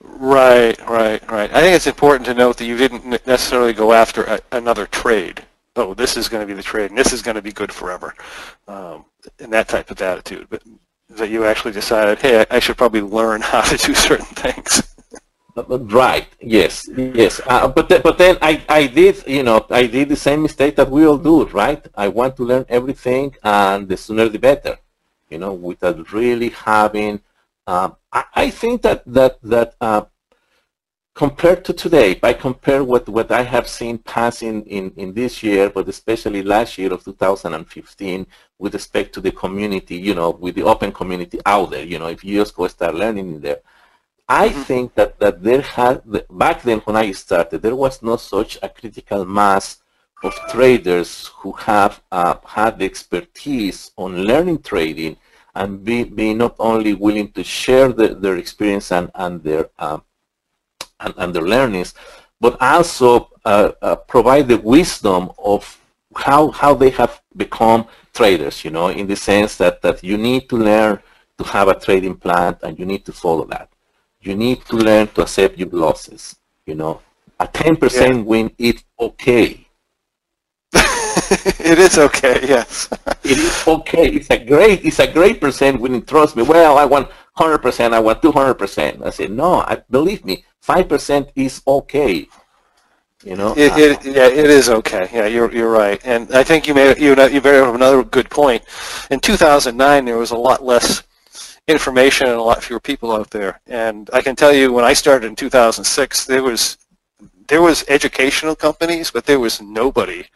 Right, 0.00 0.78
right, 0.88 1.30
right. 1.30 1.52
I 1.52 1.60
think 1.60 1.74
it's 1.74 1.86
important 1.86 2.26
to 2.26 2.34
note 2.34 2.58
that 2.58 2.66
you 2.66 2.76
didn't 2.76 3.04
necessarily 3.26 3.72
go 3.72 3.92
after 3.92 4.24
a, 4.24 4.40
another 4.52 4.86
trade. 4.86 5.44
Oh, 5.74 5.94
this 5.94 6.16
is 6.16 6.28
going 6.28 6.42
to 6.42 6.46
be 6.46 6.54
the 6.54 6.62
trade, 6.62 6.90
and 6.90 6.98
this 6.98 7.12
is 7.12 7.22
going 7.22 7.34
to 7.34 7.42
be 7.42 7.52
good 7.52 7.72
forever, 7.72 8.14
um, 8.66 9.04
and 9.38 9.52
that 9.52 9.68
type 9.68 9.90
of 9.90 10.00
attitude. 10.00 10.46
But 10.48 10.62
that 11.10 11.30
you 11.30 11.44
actually 11.44 11.72
decided, 11.72 12.18
hey, 12.18 12.40
I, 12.40 12.56
I 12.56 12.58
should 12.58 12.76
probably 12.76 13.02
learn 13.02 13.40
how 13.52 13.62
to 13.62 13.76
do 13.76 13.94
certain 13.94 14.26
things. 14.26 14.82
Right. 15.56 16.28
Yes. 16.40 16.86
Yes. 16.94 17.40
Uh, 17.46 17.68
but 17.68 17.88
th 17.88 18.02
but 18.02 18.18
then 18.18 18.36
I 18.42 18.60
I 18.68 18.86
did 18.86 19.24
you 19.26 19.42
know 19.42 19.64
I 19.70 19.86
did 19.86 20.10
the 20.10 20.20
same 20.28 20.42
mistake 20.42 20.76
that 20.76 20.90
we 20.90 21.06
all 21.06 21.16
do. 21.16 21.46
Right. 21.46 21.82
I 21.94 22.08
want 22.08 22.36
to 22.36 22.44
learn 22.44 22.66
everything, 22.68 23.34
and 23.42 23.88
the 23.88 23.96
sooner 23.96 24.28
the 24.28 24.38
better. 24.38 24.76
You 25.30 25.38
know, 25.38 25.54
without 25.54 26.12
really 26.12 26.50
having 26.50 27.20
um, 27.66 27.96
I, 28.34 28.50
think 28.50 28.82
that 28.82 29.02
that 29.06 29.38
that 29.42 29.74
uh, 29.80 30.02
compared 31.14 31.64
to 31.66 31.72
today, 31.72 32.12
if 32.12 32.24
I 32.24 32.32
compare 32.32 32.82
what 32.82 33.08
what 33.08 33.30
I 33.30 33.42
have 33.42 33.68
seen 33.68 33.98
passing 33.98 34.62
in 34.66 34.92
in 34.96 35.12
this 35.12 35.42
year, 35.42 35.68
but 35.68 35.88
especially 35.88 36.42
last 36.42 36.78
year 36.78 36.92
of 36.92 37.04
2015, 37.04 38.26
with 38.58 38.74
respect 38.74 39.12
to 39.14 39.20
the 39.20 39.32
community, 39.32 39.96
you 39.96 40.14
know, 40.14 40.30
with 40.30 40.54
the 40.54 40.62
open 40.62 40.92
community 40.92 41.40
out 41.44 41.70
there, 41.70 41.84
you 41.84 41.98
know, 41.98 42.08
if 42.08 42.24
you 42.24 42.38
just 42.38 42.54
go 42.54 42.66
start 42.68 42.94
learning 42.94 43.34
in 43.34 43.40
there, 43.40 43.60
I 44.28 44.48
mm-hmm. 44.48 44.62
think 44.62 44.94
that 44.94 45.18
that 45.18 45.42
there 45.42 45.62
had 45.62 46.02
back 46.30 46.62
then 46.62 46.78
when 46.80 46.96
I 46.96 47.12
started, 47.12 47.60
there 47.62 47.76
was 47.76 48.02
not 48.02 48.20
such 48.20 48.58
a 48.62 48.68
critical 48.68 49.24
mass 49.24 49.78
of 50.22 50.34
traders 50.48 51.30
who 51.38 51.52
have 51.52 52.02
uh, 52.10 52.36
had 52.44 52.78
the 52.78 52.86
expertise 52.86 53.90
on 53.96 54.24
learning 54.24 54.62
trading 54.62 55.16
and 55.56 55.82
be, 55.82 56.04
be 56.04 56.34
not 56.34 56.54
only 56.58 56.92
willing 56.92 57.32
to 57.32 57.42
share 57.42 57.88
the, 57.92 58.08
their 58.14 58.36
experience 58.36 58.92
and, 58.92 59.10
and 59.14 59.42
their 59.42 59.70
um, 59.78 60.02
and, 61.00 61.14
and, 61.16 61.34
their 61.34 61.42
learnings, 61.42 61.94
but 62.40 62.56
also 62.60 63.30
uh, 63.44 63.72
uh, 63.82 63.96
provide 63.96 64.48
the 64.48 64.58
wisdom 64.58 65.30
of 65.38 65.62
how 66.14 66.50
how 66.50 66.74
they 66.74 66.90
have 66.90 67.20
become 67.36 67.86
traders. 68.12 68.64
You 68.64 68.70
know, 68.70 68.88
in 68.88 69.06
the 69.06 69.16
sense 69.16 69.56
that 69.56 69.82
that 69.82 70.04
you 70.04 70.16
need 70.18 70.48
to 70.50 70.56
learn 70.56 71.00
to 71.38 71.44
have 71.44 71.68
a 71.68 71.78
trading 71.78 72.16
plan 72.16 72.56
and 72.62 72.78
you 72.78 72.86
need 72.86 73.04
to 73.06 73.12
follow 73.12 73.44
that. 73.46 73.68
You 74.20 74.34
need 74.34 74.64
to 74.66 74.76
learn 74.76 75.08
to 75.08 75.22
accept 75.22 75.58
your 75.58 75.68
losses. 75.68 76.36
You 76.64 76.74
know, 76.74 77.00
a 77.38 77.46
10% 77.46 77.80
yeah. 77.92 78.22
win 78.22 78.50
is 78.58 78.82
okay 78.98 79.65
it 81.58 81.78
is 81.78 81.98
okay. 81.98 82.40
Yes. 82.46 82.88
it 83.24 83.38
is 83.38 83.66
okay. 83.66 84.08
It's 84.08 84.30
a 84.30 84.38
great. 84.38 84.84
It's 84.84 84.98
a 84.98 85.10
great 85.10 85.40
percent 85.40 85.80
when 85.80 85.94
you 85.94 86.00
trust 86.02 86.36
me. 86.36 86.42
Well, 86.42 86.76
I 86.76 86.84
want 86.84 87.10
hundred 87.32 87.58
percent. 87.58 87.94
I 87.94 88.00
want 88.00 88.20
two 88.20 88.32
hundred 88.32 88.54
percent. 88.54 89.02
I 89.04 89.10
said 89.10 89.30
no. 89.30 89.60
I 89.60 89.82
believe 89.90 90.24
me. 90.24 90.44
Five 90.60 90.88
percent 90.88 91.30
is 91.34 91.62
okay. 91.66 92.28
You 93.24 93.34
know, 93.34 93.54
It, 93.56 93.72
it, 93.76 94.04
yeah, 94.04 94.28
it 94.28 94.50
is 94.50 94.68
okay. 94.68 95.08
Yeah, 95.12 95.26
you're 95.26 95.50
you're 95.52 95.70
right, 95.70 96.00
and 96.04 96.30
I 96.34 96.44
think 96.44 96.68
you 96.68 96.74
made 96.74 96.98
you 96.98 97.10
you 97.28 97.40
very 97.40 97.64
have 97.64 97.74
another 97.74 98.04
good 98.04 98.30
point. 98.30 98.62
In 99.10 99.18
2009, 99.20 100.04
there 100.04 100.18
was 100.18 100.30
a 100.32 100.36
lot 100.36 100.62
less 100.62 101.02
information 101.66 102.28
and 102.28 102.36
a 102.36 102.42
lot 102.42 102.62
fewer 102.62 102.78
people 102.78 103.10
out 103.12 103.30
there, 103.30 103.60
and 103.66 104.10
I 104.12 104.20
can 104.20 104.36
tell 104.36 104.52
you 104.52 104.70
when 104.72 104.84
I 104.84 104.92
started 104.92 105.26
in 105.26 105.34
2006, 105.34 106.26
there 106.26 106.42
was 106.42 106.76
there 107.48 107.62
was 107.62 107.84
educational 107.88 108.54
companies, 108.54 109.10
but 109.10 109.24
there 109.24 109.40
was 109.40 109.62
nobody 109.62 110.26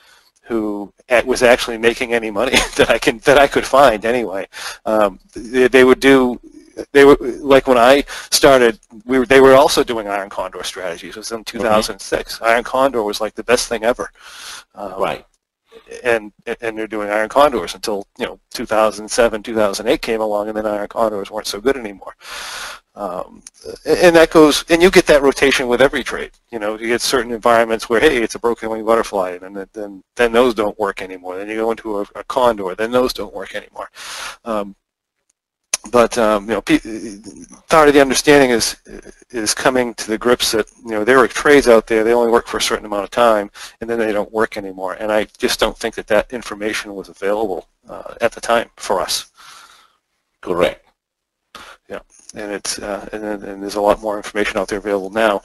who 0.51 0.93
was 1.25 1.45
actually 1.45 1.79
making 1.79 2.13
any 2.13 2.31
money 2.31 2.57
that 2.77 2.91
I 2.91 2.99
can 2.99 3.19
that 3.21 3.39
I 3.39 3.47
could 3.47 3.65
find 3.65 4.05
anyway. 4.05 4.49
Um, 4.85 5.21
they, 5.35 5.69
they 5.69 5.85
would 5.85 6.01
do 6.01 6.41
they 6.93 7.05
were 7.05 7.17
like 7.21 7.67
when 7.67 7.79
I 7.79 8.05
started, 8.31 8.79
we 9.05 9.19
were, 9.19 9.27
they 9.27 9.41
were 9.41 9.55
also 9.55 9.85
doing 9.85 10.09
Iron 10.09 10.29
Condor 10.29 10.63
strategies. 10.65 11.17
It 11.17 11.21
was 11.21 11.33
in 11.33 11.45
2006. 11.45 12.35
Mm-hmm. 12.35 12.45
Iron 12.45 12.65
Condor 12.65 13.03
was 13.03 13.21
like 13.21 13.35
the 13.35 13.45
best 13.45 13.69
thing 13.69 13.85
ever. 13.85 14.11
Um, 14.75 15.01
right. 15.01 15.27
And 16.03 16.33
and 16.61 16.77
they're 16.77 16.89
doing 16.89 17.11
Iron 17.11 17.29
Condors 17.29 17.75
until 17.75 18.07
you 18.19 18.27
know 18.27 18.41
2007, 18.55 19.43
2008 19.43 20.03
came 20.03 20.21
along, 20.21 20.49
and 20.49 20.57
then 20.57 20.67
Iron 20.67 20.89
Condors 20.89 21.31
weren't 21.31 21.47
so 21.47 21.61
good 21.61 21.77
anymore. 21.77 22.15
Um, 22.95 23.43
and 23.87 24.17
that 24.17 24.31
goes, 24.31 24.65
and 24.69 24.83
you 24.83 24.91
get 24.91 25.07
that 25.07 25.23
rotation 25.23 25.69
with 25.69 25.81
every 25.81 26.03
trade. 26.03 26.33
You 26.51 26.59
know, 26.59 26.77
you 26.77 26.89
get 26.89 27.01
certain 27.01 27.33
environments 27.33 27.89
where, 27.89 28.01
hey, 28.01 28.23
it's 28.23 28.35
a 28.35 28.39
broken 28.39 28.69
wing 28.69 28.85
butterfly, 28.85 29.39
and 29.43 29.57
then 29.57 29.69
then, 29.73 30.03
then 30.17 30.33
those 30.33 30.55
don't 30.55 30.79
work 30.79 31.01
anymore. 31.01 31.37
Then 31.39 31.49
you 31.49 31.57
go 31.57 31.71
into 31.71 32.01
a, 32.01 32.07
a 32.17 32.25
condor, 32.25 32.75
then 32.75 32.91
those 32.91 33.13
don't 33.13 33.33
work 33.35 33.55
anymore. 33.55 33.91
Um, 34.45 34.75
but 35.91 36.19
um, 36.19 36.45
you 36.49 36.55
know, 36.55 36.63
part 37.69 37.89
of 37.89 37.95
the 37.95 38.01
understanding 38.01 38.51
is 38.51 38.77
is 39.31 39.55
coming 39.55 39.95
to 39.95 40.09
the 40.09 40.19
grips 40.19 40.53
that 40.53 40.71
you 40.85 40.91
know 40.91 41.05
there 41.05 41.19
are 41.19 41.29
trades 41.29 41.69
out 41.69 41.87
there. 41.87 42.05
They 42.05 42.13
only 42.13 42.31
work 42.31 42.47
for 42.47 42.59
a 42.59 42.63
certain 42.63 42.85
amount 42.85 43.05
of 43.05 43.11
time, 43.11 43.51
and 43.81 43.89
then 43.89 43.99
they 43.99 44.13
don't 44.13 44.31
work 44.33 44.57
anymore. 44.59 44.95
And 44.95 45.11
I 45.11 45.27
just 45.39 45.59
don't 45.59 45.77
think 45.77 45.95
that 45.95 46.07
that 46.09 46.33
information 46.33 46.95
was 46.95 47.09
available 47.09 47.69
uh, 47.89 48.15
at 48.21 48.33
the 48.33 48.41
time 48.41 48.71
for 48.77 49.01
us. 49.01 49.31
Correct. 50.43 50.85
Yeah, 51.89 52.01
and 52.35 52.53
it's 52.53 52.79
uh, 52.79 53.09
and, 53.13 53.25
and, 53.25 53.63
there's 53.63 53.75
a 53.75 53.81
lot 53.81 54.01
more 54.01 54.17
information 54.17 54.59
out 54.59 54.69
there 54.69 54.79
available 54.79 55.11
now. 55.11 55.43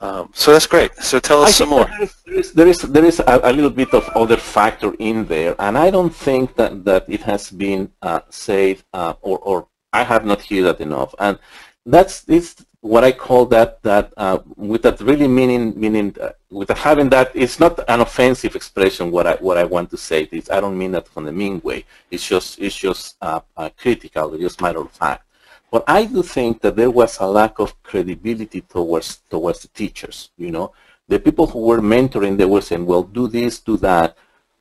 Um, 0.00 0.30
so 0.34 0.52
that's 0.52 0.66
great. 0.66 0.94
So 0.96 1.18
tell 1.18 1.42
us 1.42 1.48
I 1.48 1.52
some 1.52 1.70
more. 1.70 1.88
There 2.26 2.38
is 2.38 2.52
there 2.52 2.68
is, 2.68 2.78
there 2.78 3.04
is 3.04 3.20
a, 3.20 3.40
a, 3.42 3.52
little 3.52 3.70
bit 3.70 3.92
of 3.92 4.08
other 4.10 4.36
factor 4.36 4.94
in 4.98 5.26
there, 5.26 5.56
and 5.58 5.76
I 5.76 5.90
don't 5.90 6.14
think 6.14 6.54
that 6.56 6.84
that 6.84 7.08
it 7.08 7.22
has 7.22 7.50
been 7.50 7.90
uh, 8.02 8.20
said 8.30 8.82
uh, 8.92 9.14
or 9.22 9.38
or 9.38 9.66
I 9.92 10.04
have 10.04 10.24
not 10.24 10.42
heard 10.44 10.64
that 10.64 10.80
enough. 10.80 11.14
And 11.18 11.38
that's 11.84 12.20
this 12.22 12.54
what 12.80 13.02
I 13.02 13.10
call 13.10 13.46
that 13.46 13.82
that 13.82 14.12
uh, 14.16 14.38
with 14.56 14.82
that 14.82 15.00
really 15.00 15.26
meaning 15.26 15.78
meaning 15.78 16.14
uh, 16.20 16.30
with 16.50 16.68
having 16.70 17.08
that 17.10 17.32
it's 17.34 17.58
not 17.58 17.80
an 17.88 18.00
offensive 18.00 18.54
expression. 18.54 19.10
What 19.10 19.26
I 19.26 19.34
what 19.36 19.58
I 19.58 19.64
want 19.64 19.90
to 19.90 19.96
say 19.96 20.28
is 20.30 20.48
I 20.50 20.60
don't 20.60 20.78
mean 20.78 20.92
that 20.92 21.08
from 21.08 21.24
the 21.24 21.32
mean 21.32 21.60
way. 21.62 21.84
It's 22.10 22.26
just 22.26 22.60
it's 22.60 22.76
just 22.76 23.16
uh, 23.20 23.40
uh, 23.56 23.70
critical. 23.76 24.34
It's 24.34 24.42
just 24.42 24.62
matter 24.62 24.80
of 24.80 24.92
fact. 24.92 25.24
But 25.70 25.84
I 25.86 26.04
do 26.06 26.22
think 26.22 26.60
that 26.62 26.76
there 26.76 26.90
was 26.90 27.18
a 27.18 27.26
lack 27.26 27.58
of 27.58 27.80
credibility 27.82 28.62
towards 28.62 29.18
towards 29.30 29.60
the 29.60 29.68
teachers. 29.68 30.30
You 30.36 30.50
know, 30.50 30.72
the 31.08 31.18
people 31.18 31.46
who 31.46 31.60
were 31.60 31.80
mentoring, 31.80 32.36
they 32.36 32.46
were 32.46 32.62
saying, 32.62 32.86
"Well, 32.86 33.02
do 33.02 33.28
this, 33.28 33.60
do 33.60 33.76
that," 33.78 34.16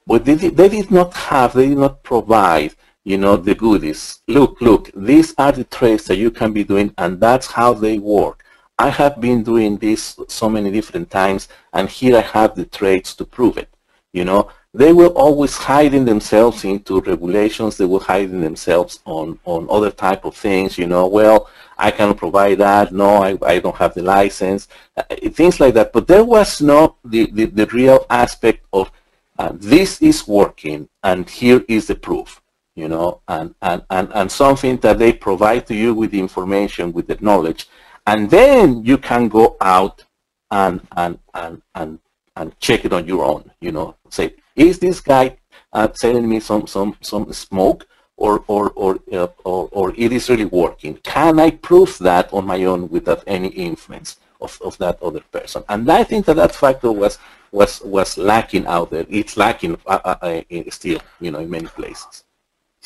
but 0.06 0.26
they 0.26 0.36
they 0.36 0.70
did 0.70 0.92
not 0.92 1.14
have, 1.14 1.54
they 1.54 1.70
did 1.70 1.78
not 1.78 2.04
provide 2.04 2.76
you 3.08 3.18
know, 3.18 3.38
the 3.38 3.56
goodies. 3.56 4.20
Look, 4.28 4.60
look, 4.60 4.92
these 4.94 5.34
are 5.38 5.54
the 5.54 5.64
trades 5.64 6.04
that 6.08 6.18
you 6.18 6.30
can 6.30 6.52
be 6.52 6.66
doing 6.66 6.94
and 6.98 7.22
that's 7.22 7.48
how 7.48 7.74
they 7.74 8.00
work. 8.00 8.44
I 8.78 8.90
have 8.90 9.22
been 9.22 9.44
doing 9.44 9.78
this 9.78 10.20
so 10.28 10.50
many 10.50 10.72
different 10.72 11.10
times 11.10 11.48
and 11.72 11.88
here 11.88 12.18
I 12.18 12.22
have 12.22 12.56
the 12.56 12.66
trades 12.66 13.16
to 13.16 13.24
prove 13.24 13.58
it. 13.58 13.70
You 14.12 14.26
know, 14.26 14.50
they 14.74 14.94
were 14.94 15.08
always 15.08 15.56
hiding 15.56 16.06
themselves 16.06 16.64
into 16.64 17.02
regulations. 17.02 17.78
They 17.78 17.86
were 17.86 18.00
hiding 18.00 18.42
themselves 18.42 19.00
on, 19.06 19.40
on 19.46 19.68
other 19.70 19.92
type 19.92 20.26
of 20.26 20.36
things. 20.36 20.78
You 20.78 20.88
know, 20.88 21.08
well, 21.08 21.50
I 21.78 21.92
cannot 21.92 22.18
provide 22.18 22.60
that. 22.60 22.94
No, 22.94 23.18
I, 23.18 23.38
I 23.42 23.60
don't 23.60 23.76
have 23.76 23.94
the 23.94 24.04
license. 24.04 24.68
Uh, 24.96 25.04
things 25.32 25.60
like 25.60 25.74
that. 25.76 25.94
But 25.94 26.08
there 26.08 26.26
was 26.26 26.62
no 26.62 26.98
the, 27.04 27.32
the, 27.32 27.46
the 27.46 27.66
real 27.68 28.06
aspect 28.10 28.66
of 28.74 28.92
uh, 29.40 29.52
this 29.54 30.02
is 30.02 30.28
working 30.28 30.90
and 31.04 31.30
here 31.30 31.64
is 31.68 31.88
the 31.88 31.96
proof 31.96 32.42
you 32.78 32.88
know, 32.88 33.22
and, 33.28 33.56
and, 33.64 33.84
and, 33.90 34.10
and 34.14 34.32
something 34.32 34.78
that 34.78 35.00
they 35.00 35.12
provide 35.12 35.66
to 35.66 35.74
you 35.74 35.96
with 35.96 36.12
the 36.12 36.20
information, 36.20 36.94
with 36.94 37.08
the 37.08 37.18
knowledge, 37.20 37.68
and 38.06 38.30
then 38.30 38.86
you 38.86 39.00
can 39.00 39.28
go 39.28 39.58
out 39.60 40.06
and, 40.52 40.80
and, 40.96 41.18
and, 41.34 41.62
and, 41.74 42.00
and 42.38 42.58
check 42.60 42.86
it 42.86 42.94
on 42.94 43.08
your 43.08 43.24
own, 43.26 43.52
you 43.60 43.72
know, 43.72 43.96
say, 44.10 44.34
is 44.56 44.80
this 44.80 45.00
guy 45.00 45.38
uh, 45.74 45.88
selling 45.94 46.28
me 46.28 46.40
some, 46.40 46.68
some, 46.68 46.96
some 47.02 47.32
smoke 47.34 47.88
or, 48.16 48.44
or, 48.48 48.72
or, 48.72 49.00
uh, 49.12 49.28
or, 49.44 49.70
or 49.72 49.94
it 49.98 50.12
is 50.12 50.30
really 50.30 50.46
working? 50.46 50.96
Can 50.98 51.40
I 51.40 51.52
prove 51.52 51.98
that 52.00 52.32
on 52.34 52.46
my 52.46 52.64
own 52.64 52.90
without 52.90 53.24
any 53.28 53.50
influence 53.50 54.18
of, 54.42 54.60
of 54.64 54.78
that 54.78 55.02
other 55.02 55.22
person? 55.32 55.64
And 55.70 55.90
I 55.92 56.04
think 56.04 56.26
that 56.26 56.36
that 56.38 56.56
factor 56.56 56.92
was, 56.92 57.20
was, 57.52 57.82
was 57.82 58.18
lacking 58.18 58.66
out 58.68 58.92
there. 58.92 59.06
It's 59.10 59.38
lacking 59.38 59.78
uh, 59.86 60.00
uh, 60.04 60.16
uh 60.22 60.42
still, 60.70 61.00
you 61.20 61.32
know, 61.32 61.40
in 61.40 61.50
many 61.50 61.68
places 61.68 62.24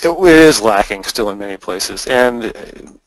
it 0.04 0.28
is 0.28 0.62
lacking 0.62 1.04
still 1.04 1.30
in 1.30 1.38
many 1.38 1.58
places. 1.58 2.08
And 2.08 3.00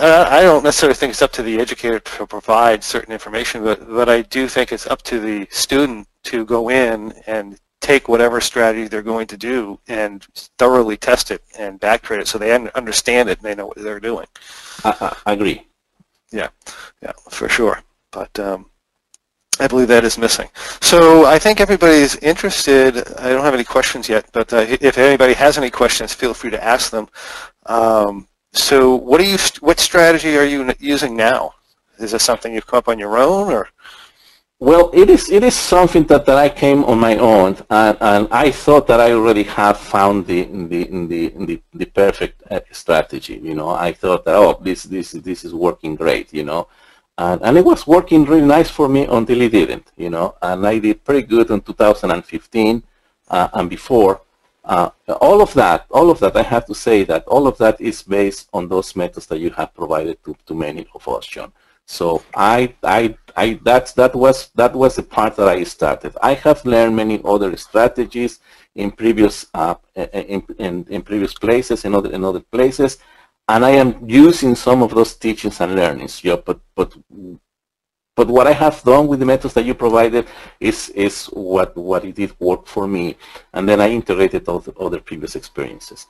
I 0.00 0.42
don't 0.42 0.64
necessarily 0.64 0.94
think 0.94 1.10
it's 1.10 1.22
up 1.22 1.32
to 1.32 1.42
the 1.42 1.60
educator 1.60 2.00
to 2.00 2.26
provide 2.26 2.82
certain 2.82 3.12
information, 3.12 3.62
but, 3.62 3.88
but 3.88 4.08
I 4.08 4.22
do 4.22 4.48
think 4.48 4.72
it's 4.72 4.86
up 4.86 5.02
to 5.02 5.20
the 5.20 5.46
student 5.50 6.08
to 6.24 6.44
go 6.44 6.70
in 6.70 7.12
and 7.26 7.58
take 7.80 8.08
whatever 8.08 8.40
strategy 8.40 8.88
they're 8.88 9.02
going 9.02 9.26
to 9.26 9.36
do 9.36 9.78
and 9.88 10.24
thoroughly 10.58 10.96
test 10.96 11.30
it 11.30 11.42
and 11.58 11.80
backtrade 11.80 12.20
it 12.20 12.28
so 12.28 12.38
they 12.38 12.52
understand 12.74 13.28
it 13.28 13.38
and 13.38 13.46
they 13.46 13.54
know 13.54 13.66
what 13.66 13.76
they're 13.76 14.00
doing. 14.00 14.26
I, 14.84 15.16
I 15.26 15.32
agree. 15.32 15.66
Yeah, 16.30 16.48
yeah, 17.02 17.12
for 17.28 17.48
sure. 17.48 17.82
But 18.10 18.38
um, 18.40 18.66
I 19.60 19.68
believe 19.68 19.88
that 19.88 20.04
is 20.04 20.18
missing. 20.18 20.48
So 20.80 21.26
I 21.26 21.38
think 21.38 21.60
everybody's 21.60 22.16
interested. 22.16 22.96
I 23.18 23.28
don't 23.28 23.44
have 23.44 23.54
any 23.54 23.64
questions 23.64 24.08
yet, 24.08 24.26
but 24.32 24.52
uh, 24.52 24.64
if 24.68 24.98
anybody 24.98 25.34
has 25.34 25.58
any 25.58 25.70
questions, 25.70 26.14
feel 26.14 26.34
free 26.34 26.50
to 26.50 26.64
ask 26.64 26.90
them. 26.90 27.08
Um, 27.66 28.26
so 28.54 28.94
what 28.94 29.20
are 29.20 29.24
you? 29.24 29.38
What 29.60 29.80
strategy 29.80 30.36
are 30.36 30.44
you 30.44 30.72
using 30.78 31.16
now? 31.16 31.54
Is 31.98 32.12
this 32.12 32.24
something 32.24 32.54
you've 32.54 32.66
come 32.66 32.78
up 32.78 32.88
on 32.88 32.98
your 32.98 33.18
own, 33.18 33.52
or? 33.52 33.68
Well, 34.60 34.90
it 34.94 35.10
is. 35.10 35.30
It 35.30 35.42
is 35.44 35.54
something 35.54 36.04
that, 36.04 36.24
that 36.26 36.38
I 36.38 36.48
came 36.48 36.84
on 36.84 36.98
my 36.98 37.16
own, 37.16 37.56
and, 37.68 37.98
and 38.00 38.28
I 38.30 38.50
thought 38.50 38.86
that 38.86 39.00
I 39.00 39.12
already 39.12 39.42
have 39.42 39.78
found 39.78 40.26
the 40.26 40.44
the 40.44 40.84
the 40.84 41.28
the, 41.46 41.62
the 41.74 41.86
perfect 41.86 42.42
uh, 42.50 42.60
strategy. 42.72 43.40
You 43.42 43.54
know, 43.54 43.70
I 43.70 43.92
thought 43.92 44.24
that 44.24 44.36
oh, 44.36 44.58
this 44.62 44.84
this 44.84 45.12
this 45.12 45.44
is 45.44 45.52
working 45.52 45.96
great. 45.96 46.32
You 46.32 46.44
know, 46.44 46.68
and, 47.18 47.42
and 47.42 47.56
it 47.56 47.64
was 47.64 47.86
working 47.86 48.24
really 48.24 48.46
nice 48.46 48.70
for 48.70 48.88
me 48.88 49.06
until 49.06 49.40
it 49.40 49.50
didn't, 49.50 49.92
you 49.96 50.10
know, 50.10 50.34
and 50.42 50.66
I 50.66 50.78
did 50.78 51.04
pretty 51.04 51.26
good 51.26 51.50
in 51.50 51.60
2015 51.60 52.82
uh, 53.28 53.48
and 53.52 53.70
before. 53.70 54.20
Uh, 54.64 54.90
all 55.20 55.42
of 55.42 55.52
that, 55.54 55.86
all 55.90 56.10
of 56.10 56.18
that, 56.20 56.36
I 56.36 56.42
have 56.42 56.64
to 56.66 56.74
say 56.74 57.04
that 57.04 57.24
all 57.26 57.46
of 57.46 57.58
that 57.58 57.80
is 57.80 58.02
based 58.02 58.48
on 58.54 58.68
those 58.68 58.96
methods 58.96 59.26
that 59.26 59.38
you 59.38 59.50
have 59.50 59.74
provided 59.74 60.22
to, 60.24 60.34
to 60.46 60.54
many 60.54 60.86
of 60.94 61.06
us, 61.06 61.26
John. 61.26 61.52
So 61.86 62.22
I, 62.34 62.74
I, 62.82 63.14
I, 63.36 63.60
that's, 63.62 63.92
that 63.92 64.14
was, 64.14 64.48
that 64.54 64.74
was 64.74 64.96
the 64.96 65.02
part 65.02 65.36
that 65.36 65.48
I 65.48 65.64
started. 65.64 66.16
I 66.22 66.32
have 66.34 66.64
learned 66.64 66.96
many 66.96 67.20
other 67.24 67.54
strategies 67.58 68.40
in 68.74 68.90
previous, 68.90 69.46
uh, 69.52 69.74
in, 69.94 70.42
in, 70.58 70.86
in 70.88 71.02
previous 71.02 71.34
places, 71.34 71.84
in 71.84 71.94
other, 71.94 72.10
in 72.10 72.24
other 72.24 72.40
places, 72.40 72.98
and 73.48 73.64
I 73.64 73.70
am 73.70 74.08
using 74.08 74.54
some 74.54 74.82
of 74.82 74.94
those 74.94 75.14
teachings 75.14 75.60
and 75.60 75.74
learnings. 75.76 76.24
Yeah, 76.24 76.36
but 76.36 76.60
but 76.74 76.96
but 78.16 78.28
what 78.28 78.46
I 78.46 78.52
have 78.52 78.82
done 78.82 79.08
with 79.08 79.20
the 79.20 79.26
methods 79.26 79.54
that 79.54 79.64
you 79.64 79.74
provided 79.74 80.26
is 80.60 80.88
is 80.90 81.26
what 81.26 81.76
what 81.76 82.04
it 82.04 82.14
did 82.14 82.38
work 82.38 82.66
for 82.66 82.86
me, 82.86 83.16
and 83.52 83.68
then 83.68 83.80
I 83.80 83.90
integrated 83.90 84.48
all 84.48 84.60
the 84.60 84.74
other 84.74 85.00
previous 85.00 85.34
experiences. 85.36 86.06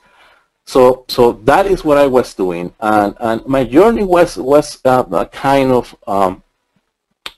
So 0.65 1.05
so 1.07 1.33
that 1.43 1.65
is 1.65 1.83
what 1.83 1.97
I 1.97 2.07
was 2.07 2.33
doing, 2.33 2.73
and 2.79 3.15
and 3.19 3.45
my 3.47 3.63
journey 3.63 4.03
was 4.03 4.37
was 4.37 4.79
uh, 4.85 5.25
kind 5.25 5.71
of 5.71 5.95
um, 6.07 6.43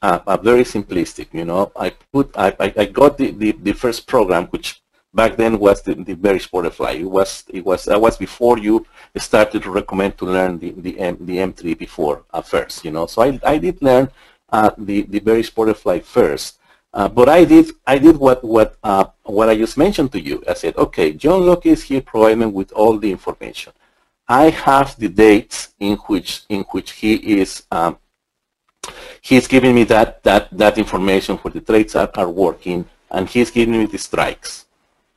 uh, 0.02 0.38
very 0.38 0.64
simplistic. 0.64 1.28
You 1.34 1.46
know, 1.46 1.72
I 1.76 1.92
put 2.12 2.32
I 2.38 2.54
I 2.60 2.86
got 2.86 3.18
the, 3.18 3.32
the 3.32 3.52
the 3.52 3.74
first 3.74 4.08
program 4.08 4.48
which 4.48 4.82
back 5.14 5.36
then 5.38 5.60
was 5.60 5.82
the, 5.82 5.96
the 5.96 6.14
bearish 6.14 6.48
butterfly. 6.52 6.92
It 6.92 7.10
was 7.10 7.44
it 7.50 7.66
was 7.66 7.86
that 7.86 8.00
was 8.00 8.18
before 8.18 8.58
you 8.58 8.86
started 9.16 9.64
to 9.64 9.72
recommend 9.72 10.18
to 10.18 10.26
learn 10.26 10.60
the 10.60 10.72
the 10.72 11.00
M 11.00 11.18
the 11.22 11.38
M3 11.38 11.78
before 11.78 12.24
uh, 12.34 12.42
first. 12.42 12.86
You 12.86 12.92
know, 12.92 13.08
so 13.08 13.22
I 13.24 13.40
I 13.44 13.58
did 13.58 13.82
learn 13.82 14.10
uh, 14.50 14.72
the 14.78 15.04
the 15.04 15.20
bearish 15.20 15.50
butterfly 15.50 16.00
first. 16.00 16.60
Uh, 16.94 17.08
but 17.08 17.30
I 17.30 17.46
did 17.46 17.72
I 17.86 17.98
did 17.98 18.18
what 18.18 18.44
what 18.44 18.78
uh, 18.84 19.06
what 19.24 19.50
I 19.50 19.56
just 19.58 19.78
mentioned 19.78 20.12
to 20.14 20.22
you. 20.22 20.44
I 20.48 20.54
said, 20.54 20.76
okay, 20.78 21.12
John 21.14 21.46
Locke 21.46 21.66
is 21.66 21.84
here 21.84 22.02
providing 22.02 22.54
with 22.54 22.72
all 22.72 22.98
the 22.98 23.12
information. 23.12 23.74
I 24.28 24.50
have 24.50 24.98
the 24.98 25.10
dates 25.10 25.74
in 25.80 25.98
which 26.08 26.44
in 26.50 26.62
which 26.72 26.92
he 26.92 27.40
is 27.40 27.64
um, 27.72 27.98
he's 29.22 29.48
giving 29.48 29.76
me 29.76 29.84
that, 29.86 30.24
that, 30.24 30.50
that 30.58 30.78
information 30.78 31.38
where 31.38 31.52
the 31.52 31.62
trades 31.62 31.96
are, 31.96 32.10
are 32.16 32.30
working, 32.30 32.86
and 33.12 33.28
he's 33.28 33.52
giving 33.52 33.78
me 33.78 33.86
the 33.86 33.98
strikes. 33.98 34.66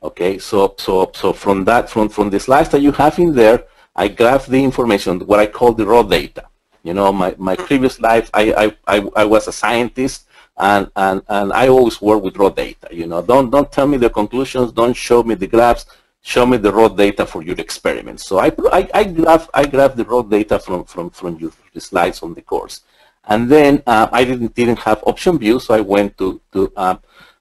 Okay, 0.02 0.38
so, 0.38 0.75
so, 0.78 1.10
so 1.14 1.32
from 1.32 1.64
that, 1.64 1.90
from, 1.90 2.08
from 2.08 2.30
the 2.30 2.40
slides 2.40 2.70
that 2.70 2.80
you 2.80 2.92
have 2.92 3.18
in 3.18 3.34
there, 3.34 3.64
I 3.94 4.08
graph 4.08 4.46
the 4.46 4.62
information, 4.62 5.20
what 5.20 5.40
I 5.40 5.46
call 5.46 5.72
the 5.72 5.87
raw 5.87 6.02
data. 6.02 6.46
You 6.82 6.94
know, 6.94 7.12
my, 7.12 7.34
my 7.38 7.56
previous 7.56 8.00
life, 8.00 8.30
I, 8.32 8.52
I, 8.52 8.96
I, 8.96 9.10
I 9.16 9.25
was 9.25 9.49
a 9.49 9.52
scientist, 9.52 10.26
and, 10.56 10.90
and, 10.96 11.22
and 11.28 11.52
I 11.52 11.68
always 11.68 12.00
work 12.00 12.22
with 12.22 12.37
raw 12.37 12.49
data. 12.49 12.88
You 12.90 13.06
know, 13.06 13.22
don't, 13.22 13.50
don't 13.50 13.70
tell 13.70 13.87
me 13.87 13.96
the 13.99 14.10
conclusions, 14.10 14.72
don't 14.72 14.94
show 14.94 15.22
me 15.22 15.34
the 15.34 15.46
graphs, 15.46 15.87
show 16.22 16.44
me 16.46 16.56
the 16.56 16.72
raw 16.72 16.88
data 16.88 17.26
for 17.26 17.42
your 17.42 17.56
experiments. 17.56 18.26
So 18.26 18.38
I, 18.38 18.52
I, 18.72 18.88
I, 18.94 19.04
graph, 19.04 19.49
I 19.54 19.66
graph 19.66 19.94
the 19.94 20.04
raw 20.04 20.22
data 20.22 20.58
from, 20.58 20.84
from, 20.84 21.10
from 21.10 21.38
your 21.38 21.52
slides 21.78 22.22
on 22.22 22.34
the 22.34 22.42
course. 22.42 22.82
And 23.25 23.50
then 23.50 23.82
uh, 23.87 24.08
I 24.12 24.25
didn't, 24.25 24.54
didn't 24.54 24.78
have 24.80 25.02
OptionVue, 25.02 25.60
so 25.60 25.75
I 25.75 25.80
went 25.80 26.16
to, 26.18 26.40
to, 26.52 26.72
uh, 26.76 26.96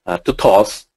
uh, 0.05 0.17
to 0.19 0.33
TOS 0.33 0.87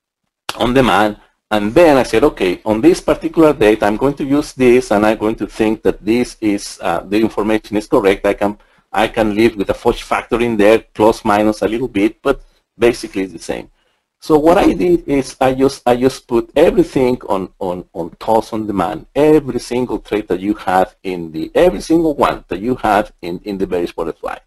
on 0.56 0.74
demand. 0.74 1.18
And 1.52 1.74
then 1.74 1.98
I 1.98 2.02
said, 2.02 2.24
okay, 2.24 2.62
on 2.64 2.80
this 2.80 3.02
particular 3.02 3.52
date, 3.52 3.82
I'm 3.82 3.98
going 3.98 4.14
to 4.14 4.24
use 4.24 4.54
this, 4.54 4.90
and 4.90 5.04
I'm 5.04 5.18
going 5.18 5.36
to 5.36 5.46
think 5.46 5.82
that 5.82 6.02
this 6.02 6.38
is, 6.40 6.78
uh, 6.80 7.00
the 7.00 7.20
information 7.20 7.76
is 7.76 7.86
correct. 7.86 8.24
I 8.24 8.32
can, 8.32 8.56
I 8.90 9.06
can 9.08 9.34
live 9.34 9.56
with 9.56 9.68
a 9.68 9.74
fudge 9.74 10.02
factor 10.02 10.40
in 10.40 10.56
there, 10.56 10.78
plus 10.78 11.26
minus 11.26 11.60
a 11.60 11.68
little 11.68 11.88
bit, 11.88 12.22
but 12.22 12.40
basically 12.78 13.24
it's 13.24 13.34
the 13.34 13.38
same. 13.38 13.70
So 14.18 14.38
what 14.38 14.56
I 14.56 14.72
did 14.72 15.06
is 15.06 15.36
I 15.40 15.52
just 15.52 15.82
I 15.84 15.96
just 15.96 16.28
put 16.28 16.50
everything 16.54 17.20
on 17.28 17.52
on 17.58 17.84
on 17.92 18.10
TOS 18.20 18.52
on 18.52 18.68
demand, 18.68 19.06
every 19.16 19.58
single 19.58 19.98
trade 19.98 20.28
that 20.28 20.38
you 20.40 20.54
have 20.54 20.94
in 21.02 21.32
the 21.32 21.50
every 21.56 21.80
single 21.80 22.14
one 22.14 22.44
that 22.46 22.60
you 22.60 22.76
have 22.76 23.12
in 23.20 23.40
in 23.44 23.58
the 23.58 23.66
bearish 23.66 23.92
butterfly, 23.92 24.38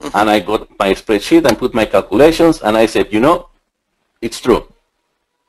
mm-hmm. 0.00 0.16
and 0.16 0.30
I 0.30 0.40
got 0.40 0.70
my 0.78 0.94
spreadsheet 0.94 1.44
and 1.46 1.58
put 1.58 1.74
my 1.74 1.84
calculations, 1.84 2.62
and 2.62 2.78
I 2.78 2.86
said, 2.86 3.12
you 3.12 3.20
know, 3.20 3.50
it's 4.22 4.40
true. 4.40 4.73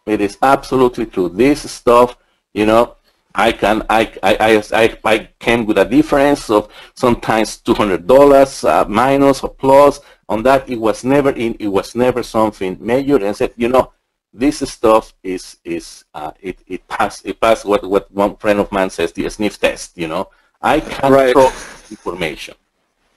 It 0.05 0.21
is 0.21 0.38
absolutely 0.41 1.07
true. 1.07 1.29
This 1.29 1.69
stuff, 1.71 2.17
you 2.53 2.65
know, 2.65 2.95
I 3.35 3.51
can 3.51 3.83
I 3.89 4.12
I 4.24 4.63
I 4.74 4.97
I 5.03 5.29
came 5.39 5.65
with 5.65 5.77
a 5.77 5.85
difference 5.85 6.50
of 6.50 6.71
sometimes 6.95 7.57
two 7.57 7.74
hundred 7.74 8.07
dollars 8.07 8.63
uh, 8.63 8.85
minus 8.88 9.43
or 9.43 9.50
plus 9.50 10.00
on 10.29 10.41
that 10.43 10.69
it 10.69 10.79
was 10.79 11.03
never 11.03 11.31
in 11.31 11.55
it 11.59 11.67
was 11.67 11.95
never 11.95 12.24
something 12.24 12.77
major 12.79 13.24
and 13.24 13.35
said 13.35 13.51
you 13.57 13.67
know 13.67 13.91
this 14.33 14.59
stuff 14.59 15.13
is 15.21 15.57
is 15.65 16.05
uh, 16.13 16.31
it 16.41 16.59
it 16.67 16.88
passed 16.88 17.25
it 17.25 17.39
passed 17.39 17.65
what 17.65 17.83
what 17.83 18.09
one 18.12 18.35
friend 18.38 18.59
of 18.59 18.71
mine 18.71 18.89
says 18.89 19.12
the 19.12 19.29
sniff 19.29 19.59
test 19.59 19.97
you 19.97 20.07
know 20.07 20.29
I 20.62 20.79
can 20.79 21.12
right. 21.12 21.33
trust 21.33 21.91
information 21.91 22.55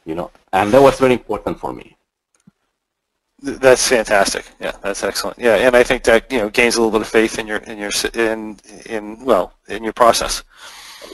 you 0.04 0.16
know 0.16 0.30
and 0.52 0.72
that 0.72 0.82
was 0.82 0.98
very 0.98 1.12
important 1.12 1.60
for 1.60 1.72
me 1.72 1.96
that's 3.40 3.88
fantastic 3.88 4.44
yeah 4.60 4.72
that's 4.82 5.04
excellent 5.04 5.38
yeah 5.38 5.56
and 5.56 5.76
I 5.76 5.82
think 5.82 6.02
that 6.04 6.30
you 6.32 6.38
know 6.38 6.50
gains 6.50 6.76
a 6.76 6.82
little 6.82 6.92
bit 6.98 7.02
of 7.02 7.08
faith 7.08 7.38
in 7.38 7.46
your 7.46 7.58
in 7.58 7.78
your 7.78 7.90
in 8.14 8.58
in 8.86 9.24
well 9.24 9.54
in 9.68 9.84
your 9.84 9.92
process 9.92 10.42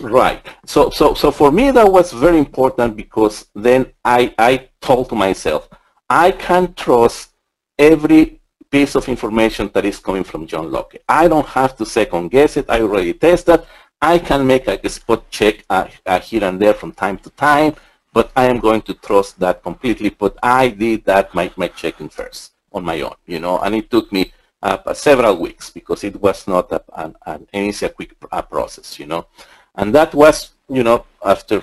Right. 0.00 0.44
So, 0.66 0.90
so, 0.90 1.14
so 1.14 1.30
for 1.30 1.52
me 1.52 1.70
that 1.70 1.90
was 1.90 2.12
very 2.12 2.38
important 2.38 2.96
because 2.96 3.46
then 3.54 3.92
I, 4.04 4.34
I 4.38 4.68
told 4.80 5.08
to 5.10 5.14
myself, 5.14 5.68
I 6.08 6.32
can 6.32 6.74
trust 6.74 7.30
every 7.78 8.40
piece 8.70 8.94
of 8.94 9.08
information 9.08 9.70
that 9.74 9.84
is 9.84 9.98
coming 9.98 10.24
from 10.24 10.46
John 10.46 10.70
Locke. 10.70 10.96
I 11.08 11.28
don't 11.28 11.46
have 11.46 11.76
to 11.76 11.86
second 11.86 12.30
guess 12.30 12.56
it. 12.56 12.66
I 12.68 12.80
already 12.80 13.12
tested. 13.12 13.62
I 14.02 14.18
can 14.18 14.46
make 14.46 14.66
a 14.66 14.88
spot 14.88 15.30
check 15.30 15.64
uh, 15.70 15.88
uh, 16.04 16.20
here 16.20 16.44
and 16.44 16.60
there 16.60 16.74
from 16.74 16.92
time 16.92 17.18
to 17.18 17.30
time, 17.30 17.74
but 18.14 18.30
I 18.36 18.46
am 18.46 18.60
going 18.60 18.80
to 18.82 18.94
trust 18.94 19.40
that 19.40 19.62
completely. 19.62 20.10
But 20.10 20.38
I 20.42 20.68
did 20.68 21.04
that 21.04 21.34
my, 21.34 21.50
my 21.56 21.68
checking 21.68 22.08
first 22.08 22.52
on 22.72 22.84
my 22.84 23.00
own, 23.02 23.16
you 23.26 23.40
know, 23.40 23.58
and 23.58 23.74
it 23.74 23.90
took 23.90 24.10
me 24.12 24.32
uh, 24.62 24.94
several 24.94 25.36
weeks 25.36 25.68
because 25.68 26.04
it 26.04 26.16
was 26.22 26.46
not 26.46 26.70
a, 26.72 26.82
an, 26.96 27.14
an 27.26 27.46
easy, 27.52 27.88
quick 27.88 28.14
uh, 28.30 28.40
process, 28.40 28.98
you 28.98 29.06
know. 29.06 29.26
And 29.74 29.92
that 29.94 30.14
was, 30.14 30.50
you 30.68 30.84
know, 30.84 31.04
after 31.24 31.62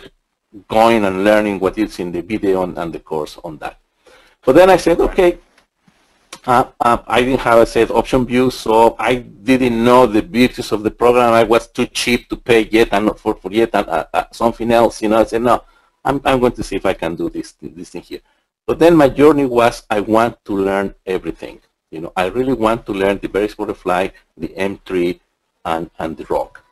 going 0.67 1.05
and 1.05 1.23
learning 1.23 1.59
what 1.59 1.77
is 1.77 1.97
in 1.99 2.11
the 2.11 2.21
video 2.21 2.63
and, 2.63 2.77
and 2.77 2.91
the 2.91 2.99
course 2.99 3.39
on 3.43 3.57
that. 3.59 3.77
But 4.43 4.55
then 4.55 4.69
I 4.69 4.75
said, 4.75 4.99
okay, 4.99 5.37
uh, 6.45 6.65
uh, 6.81 6.97
I 7.07 7.21
didn't 7.21 7.39
have 7.39 7.59
a 7.59 7.65
set 7.65 7.89
OptionVue, 7.89 8.51
so 8.51 8.95
I 8.99 9.15
didn't 9.15 9.83
know 9.83 10.05
the 10.05 10.21
beauties 10.21 10.71
of 10.73 10.83
the 10.83 10.91
program. 10.91 11.33
I 11.33 11.43
was 11.43 11.67
too 11.67 11.85
cheap 11.85 12.27
to 12.29 12.35
pay 12.35 12.67
yet 12.69 12.89
and 12.91 13.17
for, 13.17 13.35
for 13.35 13.51
yet 13.51 13.69
and, 13.73 13.87
uh, 13.87 14.05
uh, 14.13 14.25
something 14.31 14.69
else. 14.71 15.01
You 15.01 15.09
know, 15.09 15.19
I 15.19 15.23
said, 15.23 15.43
no, 15.43 15.63
I'm, 16.03 16.21
I'm 16.25 16.39
going 16.39 16.53
to 16.53 16.63
see 16.63 16.75
if 16.75 16.85
I 16.85 16.93
can 16.93 17.15
do 17.15 17.29
this, 17.29 17.53
this 17.61 17.89
thing 17.89 18.01
here. 18.01 18.21
But 18.65 18.79
then 18.79 18.95
my 18.95 19.09
journey 19.09 19.45
was 19.45 19.83
I 19.89 19.99
want 19.99 20.43
to 20.45 20.53
learn 20.55 20.95
everything. 21.05 21.59
You 21.91 22.01
know, 22.01 22.13
I 22.15 22.27
really 22.27 22.53
want 22.53 22.85
to 22.85 22.93
learn 22.93 23.19
the 23.19 23.27
bearish 23.27 23.55
butterfly, 23.55 24.09
the 24.37 24.49
M3, 24.49 25.19
and, 25.65 25.89
and 25.99 26.17
the 26.17 26.25
rock 26.25 26.63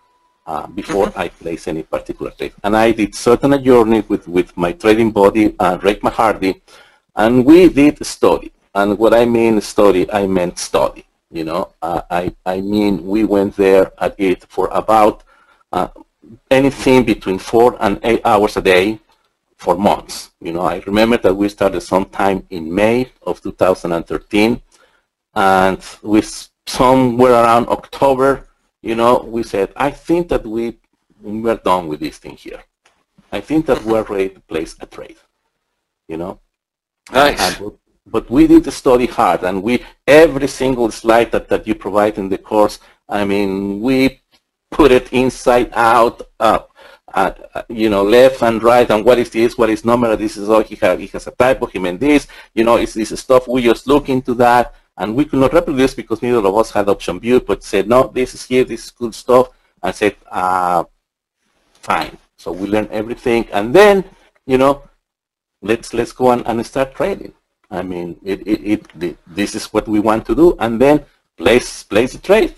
uh, 0.48 0.68
before 0.68 1.08
mm 1.08 1.14
-hmm. 1.14 1.24
I 1.26 1.30
place 1.42 1.70
any 1.70 1.84
particular 1.84 2.32
trade. 2.38 2.54
And 2.64 2.76
I 2.76 2.94
did 2.94 3.16
certain 3.16 3.54
a 3.54 3.62
journey 3.70 4.02
with, 4.12 4.26
with 4.28 4.50
my 4.56 4.72
trading 4.82 5.12
buddy, 5.12 5.46
uh, 5.64 5.76
Rick 5.88 6.00
Mahardy, 6.08 6.62
and 7.14 7.46
we 7.46 7.70
did 7.70 7.96
study. 8.06 8.52
And 8.74 8.98
what 9.02 9.14
I 9.22 9.26
mean 9.26 9.62
study, 9.62 10.04
I 10.22 10.28
meant 10.28 10.58
study. 10.70 11.04
You 11.32 11.44
know, 11.50 11.62
uh, 11.88 12.02
I, 12.22 12.24
I 12.56 12.62
mean 12.62 12.94
we 13.14 13.22
went 13.36 13.56
there 13.56 13.86
at 14.06 14.14
it 14.18 14.40
for 14.54 14.66
about 14.82 15.16
uh, 15.72 15.90
anything 16.50 17.00
between 17.14 17.38
four 17.52 17.70
and 17.80 17.94
eight 18.10 18.22
hours 18.26 18.58
a 18.58 18.62
day 18.62 18.86
for 19.60 19.76
months. 19.78 20.32
You 20.42 20.54
know, 20.54 20.62
I 20.62 20.82
remember 20.88 21.18
that 21.18 21.36
we 21.36 21.50
started 21.50 21.82
sometime 21.82 22.46
in 22.50 22.74
May 22.74 23.12
of 23.22 23.42
2013, 23.42 24.62
and 25.36 25.80
with 26.02 26.50
somewhere 26.66 27.34
around 27.34 27.68
October, 27.68 28.48
you 28.82 28.96
know, 28.96 29.20
we 29.36 29.44
said, 29.44 29.72
I 29.76 29.92
think 29.92 30.30
that 30.30 30.46
we 30.46 30.78
we're 31.22 31.58
done 31.58 31.90
with 31.90 32.00
this 32.00 32.18
thing 32.18 32.38
here. 32.38 32.64
I 33.32 33.42
think 33.42 33.66
that 33.66 33.84
we're 33.84 34.04
ready 34.04 34.30
to 34.30 34.40
place 34.40 34.76
a 34.80 34.86
trade. 34.86 35.18
You 36.08 36.18
know, 36.18 36.40
Nice. 37.12 37.60
And, 37.60 37.74
but 38.06 38.30
we 38.30 38.48
did 38.48 38.64
the 38.64 38.72
study 38.72 39.06
hard, 39.06 39.44
and 39.44 39.62
we 39.62 39.84
every 40.08 40.48
single 40.48 40.90
slide 40.92 41.32
that, 41.32 41.48
that 41.50 41.68
you 41.68 41.76
provide 41.76 42.18
in 42.18 42.30
the 42.30 42.38
course, 42.38 42.80
I 43.08 43.26
mean, 43.26 43.82
we 43.82 44.22
put 44.72 44.92
it 44.92 45.12
inside 45.12 45.70
out, 45.74 46.22
uh, 46.40 46.60
uh, 47.14 47.32
you 47.70 47.90
know, 47.90 48.04
left 48.04 48.42
and 48.44 48.62
right, 48.64 48.90
and 48.90 49.04
what 49.06 49.18
is 49.18 49.30
this, 49.30 49.58
what 49.58 49.70
is 49.70 49.86
number, 49.86 50.16
this 50.16 50.38
is 50.38 50.50
all, 50.50 50.62
he, 50.62 50.76
has, 50.76 51.00
he 51.00 51.08
has 51.08 51.28
a 51.28 51.32
typo, 51.32 51.66
he 51.66 51.80
meant 51.80 52.00
this, 52.00 52.28
you 52.54 52.64
know, 52.64 52.78
it's 52.78 52.94
this 52.94 53.18
stuff, 53.20 53.48
we 53.48 53.62
just 53.62 53.88
look 53.88 54.10
into 54.10 54.34
that, 54.36 54.74
and 54.98 55.16
we 55.16 55.26
could 55.26 55.40
not 55.40 55.54
reproduce 55.54 55.94
because 55.94 56.22
neither 56.22 56.38
of 56.38 56.56
us 56.56 56.72
had 56.72 56.88
OptionVue, 56.88 57.46
but 57.46 57.64
said, 57.64 57.88
no, 57.88 58.08
this 58.08 58.34
is 58.34 58.46
here, 58.46 58.64
this 58.64 58.86
is 58.86 58.92
good 58.92 59.16
stuff, 59.16 59.50
and 59.82 59.96
said, 59.96 60.16
uh, 60.30 60.84
fine. 61.74 62.18
So 62.38 62.52
we 62.52 62.68
learn 62.68 62.88
everything, 62.92 63.48
and 63.52 63.74
then, 63.74 64.04
you 64.46 64.58
know, 64.58 64.84
let's 65.62 65.94
let's 65.94 66.12
go 66.12 66.28
on 66.28 66.44
and 66.46 66.66
start 66.66 66.96
trading. 66.96 67.34
I 67.70 67.84
mean, 67.84 68.18
it, 68.24 68.48
it, 68.48 68.88
it, 69.02 69.18
this 69.28 69.56
is 69.56 69.66
what 69.74 69.88
we 69.88 70.00
want 70.00 70.26
to 70.28 70.36
do, 70.36 70.56
and 70.60 70.80
then 70.80 71.06
place 71.38 71.84
place 71.84 72.14
the 72.14 72.20
trade. 72.20 72.56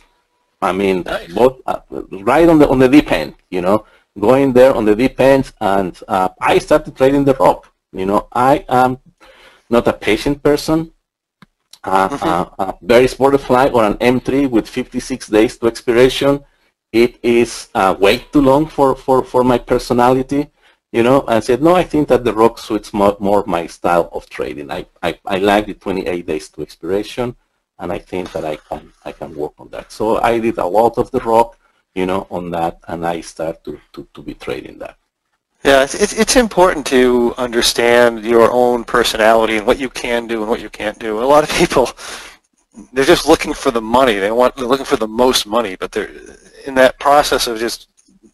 I 0.62 0.72
mean, 0.72 1.04
nice. 1.04 1.34
both 1.34 1.62
uh, 1.66 1.80
right 2.12 2.48
on 2.48 2.60
the 2.60 2.70
on 2.70 2.80
the 2.80 2.88
deep 2.88 3.12
end, 3.12 3.34
you 3.50 3.62
know, 3.62 3.86
going 4.20 4.54
there 4.54 4.74
on 4.74 4.86
the 4.86 4.96
deep 4.96 5.20
end, 5.20 5.52
and 5.62 5.98
uh, 6.08 6.30
I 6.40 6.58
started 6.58 6.96
trading 6.96 7.26
the 7.26 7.36
rock. 7.36 7.72
You 7.94 8.06
know, 8.06 8.28
I 8.32 8.66
am 8.70 9.00
not 9.70 9.88
a 9.88 9.94
patient 9.94 10.42
person. 10.44 10.94
Uh, 11.84 12.10
mm 12.12 12.18
-hmm. 12.18 12.78
bearish 12.82 13.16
butterfly 13.18 13.66
or 13.76 13.84
an 13.84 13.98
M3 14.16 14.48
with 14.56 14.70
56 14.70 15.28
days 15.28 15.58
to 15.58 15.68
expiration, 15.68 16.46
it 16.92 17.14
is 17.22 17.70
uh, 17.74 17.94
way 18.00 18.16
too 18.32 18.42
long 18.42 18.70
for, 18.70 18.96
for, 18.96 19.26
for 19.26 19.44
my 19.44 19.60
personality 19.60 20.52
you 20.92 21.04
know, 21.04 21.24
I 21.28 21.40
said, 21.40 21.62
no, 21.62 21.74
I 21.74 21.84
think 21.84 22.10
that 22.10 22.26
the 22.26 22.34
rock 22.34 22.60
suits 22.60 22.94
more, 22.94 23.16
more 23.20 23.46
my 23.48 23.66
style 23.68 24.10
of 24.12 24.30
trading. 24.30 24.70
I, 24.70 24.86
I, 25.02 25.18
I 25.26 25.38
like 25.38 25.66
the 25.66 25.74
28 25.74 26.26
days 26.26 26.50
to 26.50 26.62
expiration, 26.62 27.36
and 27.80 27.94
I 27.94 27.98
think 27.98 28.32
that 28.34 28.44
I 28.44 28.58
can 28.58 28.92
I 29.06 29.14
can 29.14 29.34
work 29.34 29.54
on 29.58 29.70
that. 29.70 29.92
So 29.92 30.18
I 30.22 30.38
did 30.40 30.58
a 30.58 30.66
lot 30.66 30.98
of 30.98 31.10
the 31.12 31.22
rock, 31.22 31.58
you 31.96 32.06
know, 32.06 32.28
on 32.30 32.52
that, 32.52 32.80
and 32.88 33.06
I 33.06 33.22
start 33.22 33.64
to, 33.66 33.80
to, 33.94 34.08
to 34.14 34.22
be 34.22 34.34
trading 34.34 34.80
that. 34.80 34.98
Yeah, 35.64 35.84
it's, 35.84 36.14
it's 36.14 36.36
important 36.36 36.88
to 36.88 37.36
understand 37.38 38.26
your 38.26 38.52
own 38.52 38.84
personality 38.84 39.58
and 39.58 39.68
what 39.68 39.80
you 39.80 39.90
can 39.90 40.26
do 40.26 40.42
and 40.42 40.50
what 40.50 40.62
you 40.62 40.70
can't 40.70 40.98
do. 40.98 41.22
A 41.22 41.26
lot 41.26 41.44
of 41.44 41.52
people, 41.52 41.90
they're 42.94 43.06
just 43.06 43.28
looking 43.28 43.54
for 43.54 43.70
the 43.70 43.82
money. 43.82 44.16
They 44.16 44.32
want 44.32 44.56
they're 44.56 44.66
looking 44.66 44.88
for 44.88 44.96
the 44.96 45.08
most 45.08 45.46
money, 45.46 45.76
but 45.76 45.92
they're 45.92 46.10
in 46.66 46.74
that 46.76 46.98
process 47.00 47.46
of 47.46 47.60
just 47.60 47.88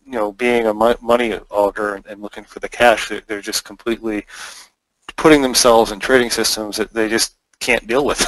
you 0.08 0.14
know, 0.14 0.32
being 0.32 0.68
a 0.68 0.74
money 0.74 1.34
auger 1.50 1.96
and, 1.96 2.06
and 2.06 2.22
looking 2.22 2.46
for 2.46 2.60
the 2.60 2.70
cash, 2.70 3.10
they're, 3.10 3.22
they're, 3.28 3.42
just 3.42 3.66
completely 3.66 4.26
putting 5.18 5.42
themselves 5.42 5.92
in 5.92 6.00
trading 6.00 6.30
systems 6.30 6.78
that 6.78 6.94
they 6.94 7.10
just 7.10 7.36
can't 7.60 7.86
deal 7.88 8.06
with. 8.06 8.22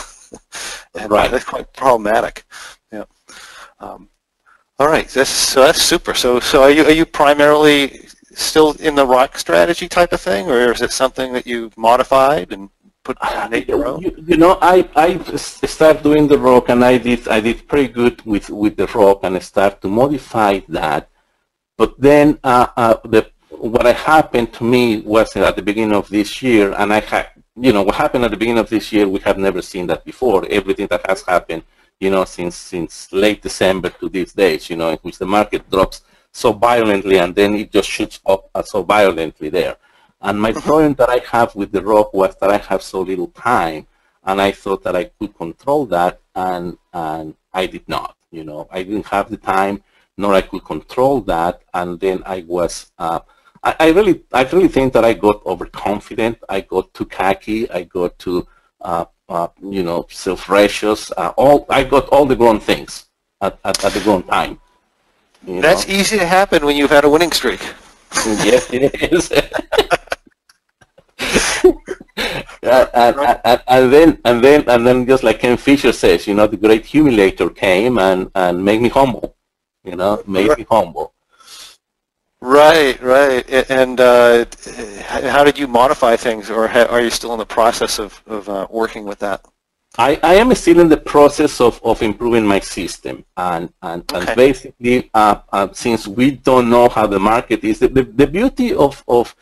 and 1.00 1.10
right. 1.10 1.32
that's 1.32 1.46
quite 1.46 1.72
problematic. 1.72 2.44
Yeah. 2.92 3.06
Um, 3.80 4.10
all 4.80 4.88
right. 4.88 5.08
That's, 5.10 5.30
so 5.30 5.62
that's 5.62 5.82
super. 5.82 6.14
So, 6.14 6.40
so 6.40 6.64
are 6.64 6.72
you 6.72 6.84
are 6.86 6.92
you 6.92 7.06
primarily 7.06 8.08
still 8.34 8.72
in 8.80 8.96
the 8.96 9.06
rock 9.06 9.38
strategy 9.38 9.88
type 9.90 10.14
of 10.14 10.22
thing, 10.22 10.50
or 10.50 10.72
is 10.72 10.82
it 10.82 10.92
something 10.92 11.34
that 11.34 11.46
you've 11.46 11.78
modified 11.78 12.54
and 12.54 12.70
put 13.04 13.18
an 13.22 13.54
eight 13.54 13.70
in 13.70 13.82
a? 13.82 14.00
You, 14.00 14.24
you 14.26 14.38
know, 14.38 14.58
I 14.62 14.88
I 14.96 15.18
start 15.36 16.02
doing 16.02 16.28
the 16.28 16.40
rock, 16.40 16.70
and 16.70 16.84
I 16.84 16.98
did 16.98 17.28
I 17.28 17.42
did 17.42 17.68
pretty 17.68 17.92
good 17.92 18.22
with 18.26 18.50
with 18.50 18.78
the 18.78 18.88
rock, 18.88 19.20
and 19.24 19.36
I 19.36 19.40
start 19.40 19.82
to 19.82 19.90
modify 19.90 20.62
that. 20.70 21.10
But 21.78 22.00
then 22.00 22.40
uh, 22.44 22.68
uh, 22.78 22.96
the 23.04 23.30
what 23.50 23.86
happened 23.94 24.54
to 24.54 24.64
me 24.64 25.02
was 25.02 25.36
at 25.36 25.56
the 25.58 25.62
beginning 25.62 25.96
of 25.96 26.08
this 26.08 26.42
year, 26.42 26.74
and 26.74 26.94
I 26.94 27.02
had 27.02 27.28
you 27.58 27.74
know 27.74 27.84
what 27.84 27.96
happened 27.96 28.24
at 28.24 28.32
the 28.32 28.38
beginning 28.38 28.64
of 28.64 28.70
this 28.70 28.94
year. 28.94 29.10
We 29.10 29.20
have 29.22 29.38
never 29.38 29.62
seen 29.62 29.88
that 29.88 30.06
before. 30.06 30.46
Everything 30.50 30.88
that 30.88 31.06
has 31.10 31.22
happened, 31.24 31.64
you 32.00 32.10
know, 32.10 32.26
since 32.26 32.56
since 32.56 33.12
late 33.12 33.42
December 33.42 33.90
to 33.90 34.10
these 34.10 34.34
days, 34.34 34.70
you 34.70 34.78
know, 34.78 34.90
in 34.90 34.98
which 35.00 35.18
the 35.18 35.26
market 35.26 35.70
drops 35.70 36.02
so 36.32 36.54
violently, 36.54 37.18
and 37.18 37.36
then 37.36 37.56
it 37.56 37.72
just 37.72 37.90
shoots 37.90 38.20
up 38.26 38.50
uh, 38.56 38.64
so 38.64 38.84
violently 38.84 39.50
there. 39.50 39.78
And 40.22 40.40
my 40.42 40.52
problem 40.52 40.94
that 40.96 41.10
I 41.10 41.20
have 41.32 41.56
with 41.56 41.72
the 41.72 41.82
rock 41.82 42.14
was 42.14 42.36
that 42.38 42.50
I 42.50 42.58
have 42.58 42.82
so 42.82 43.02
little 43.02 43.28
time, 43.28 43.88
and 44.24 44.42
I 44.42 44.52
thought 44.52 44.84
that 44.84 44.96
I 44.96 45.06
could 45.06 45.36
control 45.36 45.86
that, 45.88 46.22
and 46.36 46.78
and 46.94 47.36
I 47.54 47.66
did 47.66 47.88
not. 47.88 48.16
You 48.32 48.44
know, 48.44 48.68
I 48.72 48.84
didn't 48.84 49.08
have 49.08 49.30
the 49.30 49.38
time, 49.38 49.84
nor 50.18 50.34
I 50.34 50.42
could 50.42 50.64
control 50.64 51.22
that, 51.22 51.62
and 51.74 52.00
then 52.00 52.24
I 52.26 52.46
was. 52.48 52.92
Uh, 52.98 53.22
I, 53.64 53.76
I, 53.80 53.90
really, 53.92 54.24
I 54.32 54.44
really 54.44 54.68
think 54.70 54.94
that 54.94 55.04
I 55.04 55.14
got 55.14 55.46
overconfident. 55.46 56.40
I 56.48 56.62
got 56.62 56.94
too 56.94 57.06
cocky. 57.06 57.70
I 57.70 57.84
got 57.84 58.18
too, 58.18 58.48
uh, 58.80 59.06
uh, 59.30 59.48
you 59.62 59.84
know, 59.84 60.06
self-righteous. 60.10 61.12
Uh, 61.16 61.32
all 61.38 61.66
I 61.70 61.84
got 61.84 62.10
all 62.10 62.26
the 62.26 62.36
wrong 62.36 62.60
things 62.60 63.06
at, 63.42 63.58
at, 63.64 63.84
at 63.86 63.94
the 63.94 64.02
wrong 64.02 64.24
time. 64.24 64.60
That's 65.48 65.88
know? 65.88 65.94
easy 65.94 66.18
to 66.18 66.26
happen 66.26 66.66
when 66.66 66.76
you've 66.76 66.90
had 66.90 67.06
a 67.06 67.10
winning 67.10 67.32
streak. 67.32 67.62
yes, 68.44 68.70
it 68.74 69.12
is. 69.12 69.32
and, 72.64 73.20
and, 73.46 73.62
and, 73.68 73.94
then 73.94 74.20
and 74.26 74.44
then 74.44 74.64
and 74.68 74.86
then 74.86 75.06
just 75.06 75.24
like 75.24 75.40
Ken 75.40 75.58
Fisher 75.58 75.94
says, 75.94 76.28
you 76.28 76.34
know, 76.34 76.48
the 76.48 76.58
great 76.58 76.84
humiliator 76.84 77.56
came 77.56 77.98
and 77.98 78.30
and 78.36 78.64
made 78.64 78.82
me 78.82 78.90
humble. 78.90 79.36
You 79.84 79.96
know, 79.96 80.22
made 80.28 80.58
me 80.58 80.66
humble. 80.70 81.14
Right, 82.42 83.02
right. 83.02 83.70
And 83.70 84.00
uh, 84.00 84.46
how 85.06 85.44
did 85.44 85.60
you 85.60 85.68
modify 85.68 86.16
things, 86.16 86.50
or 86.50 86.70
are 86.70 87.02
you 87.02 87.10
still 87.10 87.34
in 87.34 87.40
the 87.40 87.46
process 87.46 88.00
of, 88.00 88.22
of 88.28 88.48
uh, 88.48 88.68
working 88.70 89.04
with 89.06 89.20
that? 89.20 89.46
I, 89.98 90.20
I 90.24 90.36
am 90.36 90.54
still 90.56 90.80
in 90.80 90.88
the 90.88 90.98
process 90.98 91.60
of, 91.60 91.82
of 91.84 92.02
improving 92.02 92.46
my 92.46 92.62
system. 92.62 93.26
And, 93.36 93.74
and, 93.82 94.10
okay. 94.14 94.28
and 94.28 94.36
basically, 94.38 95.10
uh, 95.14 95.42
uh, 95.52 95.68
since 95.74 96.08
we 96.08 96.32
don't 96.32 96.70
know 96.70 96.88
how 96.88 97.08
the 97.08 97.20
market 97.20 97.64
is, 97.66 97.80
the, 97.80 97.90
the, 97.90 98.04
the 98.04 98.28
beauty 98.28 98.74
of, 98.74 99.04
of 99.08 99.36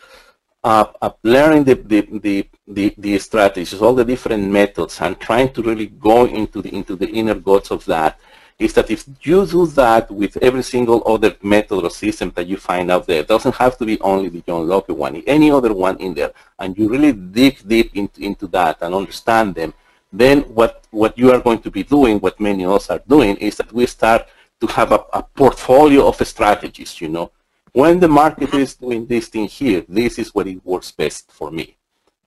uh, 0.64 0.86
learning 1.22 1.66
the, 1.66 1.76
the, 1.76 2.02
the, 2.20 2.50
the, 2.68 2.96
the 2.98 3.20
strategies, 3.20 3.80
all 3.80 3.94
the 3.94 4.06
different 4.06 4.50
methods, 4.50 5.00
and 5.02 5.20
trying 5.20 5.54
to 5.54 5.62
really 5.62 5.88
go 5.88 6.26
into 6.26 6.64
the, 6.64 6.74
into 6.74 6.96
the 6.96 7.08
inner 7.10 7.36
guts 7.36 7.70
of 7.70 7.86
that 7.86 8.20
is 8.60 8.74
that 8.74 8.90
if 8.90 9.06
you 9.22 9.46
do 9.46 9.68
that 9.68 10.10
with 10.10 10.36
every 10.38 10.64
single 10.64 11.04
other 11.06 11.36
method 11.44 11.84
or 11.84 11.90
system 11.92 12.32
that 12.36 12.48
you 12.48 12.58
find 12.58 12.90
out 12.90 13.06
there, 13.06 13.20
it 13.20 13.28
doesn't 13.28 13.56
have 13.56 13.78
to 13.78 13.86
be 13.86 14.00
only 14.02 14.30
the 14.30 14.42
John 14.42 14.68
Locke 14.68 14.90
one, 14.90 15.16
any 15.28 15.52
other 15.52 15.74
one 15.74 15.98
in 15.98 16.16
there, 16.16 16.32
and 16.58 16.76
you 16.78 16.90
really 16.90 17.14
dig 17.14 17.68
deep 17.68 17.96
into, 17.96 18.22
into 18.22 18.48
that 18.48 18.78
and 18.82 18.96
understand 18.96 19.54
them, 19.54 19.74
then 20.12 20.42
what, 20.42 20.86
what 20.90 21.16
you 21.18 21.32
are 21.32 21.40
going 21.40 21.60
to 21.60 21.70
be 21.70 21.84
doing, 21.84 22.20
what 22.20 22.40
many 22.40 22.66
of 22.66 22.72
us 22.72 22.90
are 22.90 23.02
doing, 23.08 23.38
is 23.38 23.58
that 23.58 23.72
we 23.72 23.86
start 23.86 24.28
to 24.60 24.66
have 24.68 24.92
a, 24.92 25.04
a 25.14 25.22
portfolio 25.22 26.08
of 26.08 26.16
strategies, 26.28 27.00
you 27.00 27.10
know. 27.10 27.32
When 27.74 28.00
the 28.00 28.08
market 28.08 28.56
is 28.56 28.74
doing 28.74 29.06
this 29.06 29.28
thing 29.28 29.48
here, 29.48 29.84
this 29.88 30.18
is 30.18 30.34
what 30.34 30.48
it 30.48 30.66
works 30.66 30.92
best 30.92 31.32
for 31.32 31.52
me, 31.52 31.78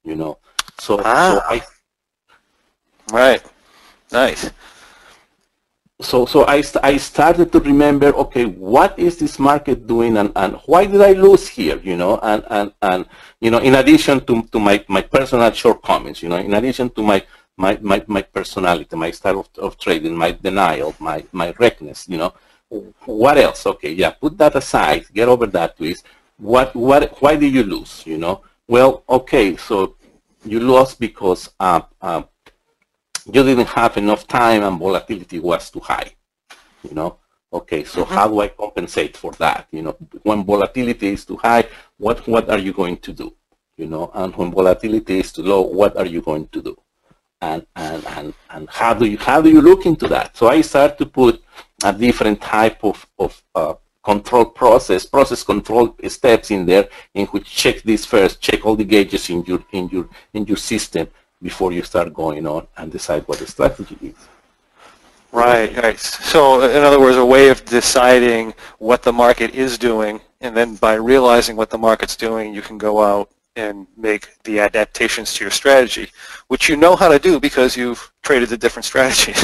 you 0.04 0.14
know. 0.14 0.38
So, 0.78 1.00
ah. 1.04 1.32
so 1.32 1.54
I... 1.56 1.62
Right. 3.12 3.42
Nice 4.12 4.50
so 6.00 6.24
so 6.24 6.44
I, 6.46 6.62
I 6.82 6.96
started 6.96 7.52
to 7.52 7.60
remember 7.60 8.14
okay 8.14 8.46
what 8.46 8.98
is 8.98 9.18
this 9.18 9.38
market 9.38 9.86
doing 9.86 10.16
and, 10.16 10.32
and 10.34 10.56
why 10.66 10.86
did 10.86 11.00
I 11.00 11.12
lose 11.12 11.46
here 11.46 11.78
you 11.78 11.96
know? 11.96 12.18
And 12.22 12.44
and, 12.50 12.72
and 12.80 13.06
you 13.40 13.50
know 13.50 13.58
in 13.58 13.74
addition 13.74 14.24
to, 14.26 14.42
to 14.44 14.58
my, 14.58 14.84
my 14.88 15.02
personal 15.02 15.50
shortcomings 15.52 16.22
you 16.22 16.28
know 16.28 16.36
in 16.36 16.54
addition 16.54 16.90
to 16.90 17.02
my 17.02 17.24
my, 17.56 17.78
my, 17.82 18.02
my 18.06 18.22
personality 18.22 18.96
my 18.96 19.10
style 19.10 19.40
of, 19.40 19.48
of 19.58 19.78
trading 19.78 20.16
my 20.16 20.32
denial 20.32 20.94
my 20.98 21.24
my 21.32 21.52
recklessness 21.58 22.08
you 22.08 22.18
know? 22.18 22.32
What 23.04 23.36
else? 23.36 23.66
Okay 23.66 23.92
yeah 23.92 24.10
put 24.10 24.38
that 24.38 24.56
aside 24.56 25.04
get 25.12 25.28
over 25.28 25.46
that 25.46 25.76
please 25.76 26.02
what 26.38 26.74
what 26.74 27.20
why 27.20 27.36
did 27.36 27.52
you 27.52 27.64
lose 27.64 28.02
you 28.06 28.16
know? 28.16 28.42
Well 28.66 29.04
okay 29.08 29.56
so 29.56 29.96
you 30.44 30.60
lost 30.60 30.98
because 30.98 31.50
uh, 31.60 31.82
uh, 32.00 32.22
you 33.32 33.42
didn't 33.44 33.68
have 33.68 33.96
enough 33.96 34.26
time 34.26 34.62
and 34.62 34.78
volatility 34.78 35.38
was 35.38 35.70
too 35.70 35.80
high. 35.80 36.10
You 36.82 36.94
know, 36.94 37.18
okay, 37.52 37.84
so 37.84 38.04
mm-hmm. 38.04 38.14
how 38.14 38.28
do 38.28 38.40
I 38.40 38.48
compensate 38.48 39.16
for 39.16 39.32
that? 39.32 39.68
You 39.70 39.82
know, 39.82 39.96
when 40.22 40.44
volatility 40.44 41.08
is 41.08 41.24
too 41.24 41.36
high, 41.36 41.66
what 41.98 42.26
what 42.26 42.48
are 42.50 42.58
you 42.58 42.72
going 42.72 42.98
to 42.98 43.12
do? 43.12 43.34
You 43.76 43.86
know, 43.86 44.10
and 44.14 44.34
when 44.36 44.50
volatility 44.50 45.20
is 45.20 45.32
too 45.32 45.42
low, 45.42 45.62
what 45.62 45.96
are 45.96 46.06
you 46.06 46.22
going 46.22 46.48
to 46.48 46.62
do? 46.62 46.76
And 47.40 47.66
and 47.76 48.04
and 48.06 48.34
and 48.50 48.68
how 48.70 48.94
do 48.94 49.06
you 49.06 49.18
how 49.18 49.40
do 49.40 49.50
you 49.50 49.60
look 49.60 49.86
into 49.86 50.08
that? 50.08 50.36
So 50.36 50.48
I 50.48 50.60
start 50.60 50.98
to 50.98 51.06
put 51.06 51.42
a 51.84 51.92
different 51.92 52.40
type 52.40 52.84
of 52.84 53.06
of 53.18 53.42
uh, 53.54 53.74
control 54.02 54.46
process, 54.46 55.04
process 55.06 55.42
control 55.42 55.94
steps 56.08 56.50
in 56.50 56.66
there 56.66 56.88
in 57.14 57.26
which 57.26 57.44
check 57.44 57.82
this 57.82 58.04
first, 58.04 58.40
check 58.40 58.64
all 58.64 58.76
the 58.76 58.84
gauges 58.84 59.28
in 59.30 59.44
your 59.44 59.62
in 59.72 59.88
your 59.88 60.08
in 60.32 60.46
your 60.46 60.56
system, 60.56 61.08
before 61.42 61.72
you 61.72 61.82
start 61.82 62.12
going 62.12 62.46
on 62.46 62.66
and 62.76 62.92
decide 62.92 63.26
what 63.26 63.38
the 63.38 63.46
strategy 63.46 63.96
is. 64.02 64.28
Right, 65.32 65.76
right. 65.76 65.98
So 65.98 66.62
in 66.62 66.82
other 66.82 66.98
words, 66.98 67.16
a 67.16 67.24
way 67.24 67.48
of 67.48 67.64
deciding 67.64 68.52
what 68.78 69.02
the 69.02 69.12
market 69.12 69.54
is 69.54 69.78
doing, 69.78 70.20
and 70.40 70.56
then 70.56 70.74
by 70.76 70.94
realizing 70.94 71.56
what 71.56 71.70
the 71.70 71.78
market's 71.78 72.16
doing, 72.16 72.52
you 72.52 72.62
can 72.62 72.78
go 72.78 73.02
out 73.02 73.30
and 73.56 73.86
make 73.96 74.28
the 74.44 74.58
adaptations 74.60 75.34
to 75.34 75.44
your 75.44 75.50
strategy, 75.50 76.08
which 76.48 76.68
you 76.68 76.76
know 76.76 76.96
how 76.96 77.08
to 77.08 77.18
do 77.18 77.38
because 77.38 77.76
you've 77.76 78.12
traded 78.22 78.48
the 78.48 78.56
different 78.56 78.84
strategies. 78.84 79.40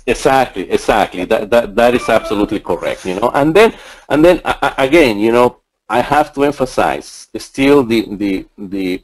exactly, 0.06 0.70
exactly. 0.70 1.24
That, 1.24 1.50
that, 1.50 1.74
that 1.74 1.94
is 1.94 2.08
absolutely 2.08 2.60
correct, 2.60 3.04
you 3.04 3.18
know. 3.18 3.30
And 3.34 3.54
then, 3.54 3.74
and 4.08 4.24
then 4.24 4.40
again, 4.78 5.18
you 5.18 5.32
know, 5.32 5.60
I 5.88 6.00
have 6.00 6.34
to 6.34 6.44
emphasize 6.44 7.28
still 7.36 7.84
the, 7.84 8.06
the, 8.16 8.46
the 8.58 9.02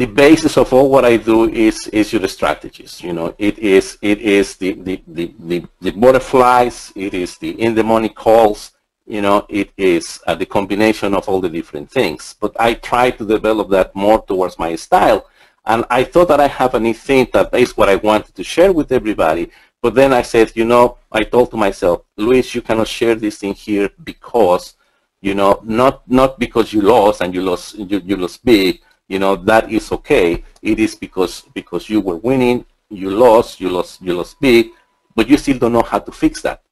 the 0.00 0.06
basis 0.06 0.56
of 0.56 0.72
all 0.72 0.88
what 0.88 1.04
I 1.04 1.18
do 1.18 1.38
is 1.50 1.86
is 1.88 2.12
your 2.14 2.26
strategies. 2.26 3.02
You 3.02 3.12
know, 3.12 3.34
it 3.38 3.58
is 3.58 3.98
it 4.00 4.18
is 4.38 4.56
the 4.56 4.72
the, 4.72 5.02
the, 5.06 5.34
the, 5.38 5.58
the 5.82 5.90
butterflies, 5.90 6.90
it 6.96 7.12
is 7.12 7.36
the 7.36 7.50
in 7.64 7.74
the 7.74 7.84
money 7.84 8.08
calls, 8.08 8.72
you 9.06 9.20
know, 9.20 9.44
it 9.50 9.70
is 9.76 10.18
uh, 10.26 10.34
the 10.34 10.46
combination 10.46 11.14
of 11.14 11.28
all 11.28 11.40
the 11.42 11.50
different 11.50 11.90
things. 11.90 12.34
But 12.40 12.52
I 12.58 12.74
try 12.74 13.10
to 13.10 13.26
develop 13.26 13.68
that 13.70 13.94
more 13.94 14.22
towards 14.22 14.58
my 14.58 14.74
style. 14.76 15.26
And 15.66 15.84
I 15.90 16.04
thought 16.04 16.28
that 16.28 16.40
I 16.40 16.48
have 16.48 16.74
a 16.74 16.92
thing 16.94 17.28
that 17.34 17.52
is 17.54 17.76
what 17.76 17.90
I 17.90 17.96
wanted 17.96 18.34
to 18.36 18.42
share 18.42 18.72
with 18.72 18.90
everybody. 18.92 19.50
But 19.82 19.94
then 19.94 20.14
I 20.14 20.22
said, 20.22 20.52
you 20.54 20.64
know, 20.64 20.96
I 21.12 21.24
told 21.24 21.50
to 21.50 21.58
myself, 21.58 22.04
Luis, 22.16 22.54
you 22.54 22.62
cannot 22.62 22.88
share 22.88 23.14
this 23.16 23.36
thing 23.38 23.52
here 23.52 23.90
because, 24.02 24.76
you 25.20 25.34
know, 25.34 25.60
not 25.62 26.08
not 26.08 26.38
because 26.38 26.72
you 26.72 26.80
lost 26.80 27.20
and 27.20 27.34
you 27.34 27.42
lost 27.42 27.76
you, 27.76 28.00
you 28.08 28.16
lost 28.16 28.42
big, 28.42 28.80
you 29.10 29.18
know 29.18 29.34
that 29.50 29.70
is 29.70 29.90
okay. 29.92 30.44
It 30.62 30.78
is 30.78 30.94
because 30.94 31.42
because 31.52 31.90
you 31.90 32.00
were 32.00 32.16
winning 32.16 32.64
you 32.88 33.10
lost 33.10 33.60
you 33.60 33.68
lost 33.70 34.00
you 34.02 34.14
lost 34.14 34.40
big 34.40 34.70
but 35.14 35.28
you 35.28 35.36
still 35.36 35.58
don't 35.58 35.72
know 35.72 35.82
how 35.82 35.98
to 35.98 36.12
fix 36.12 36.42
that. 36.42 36.62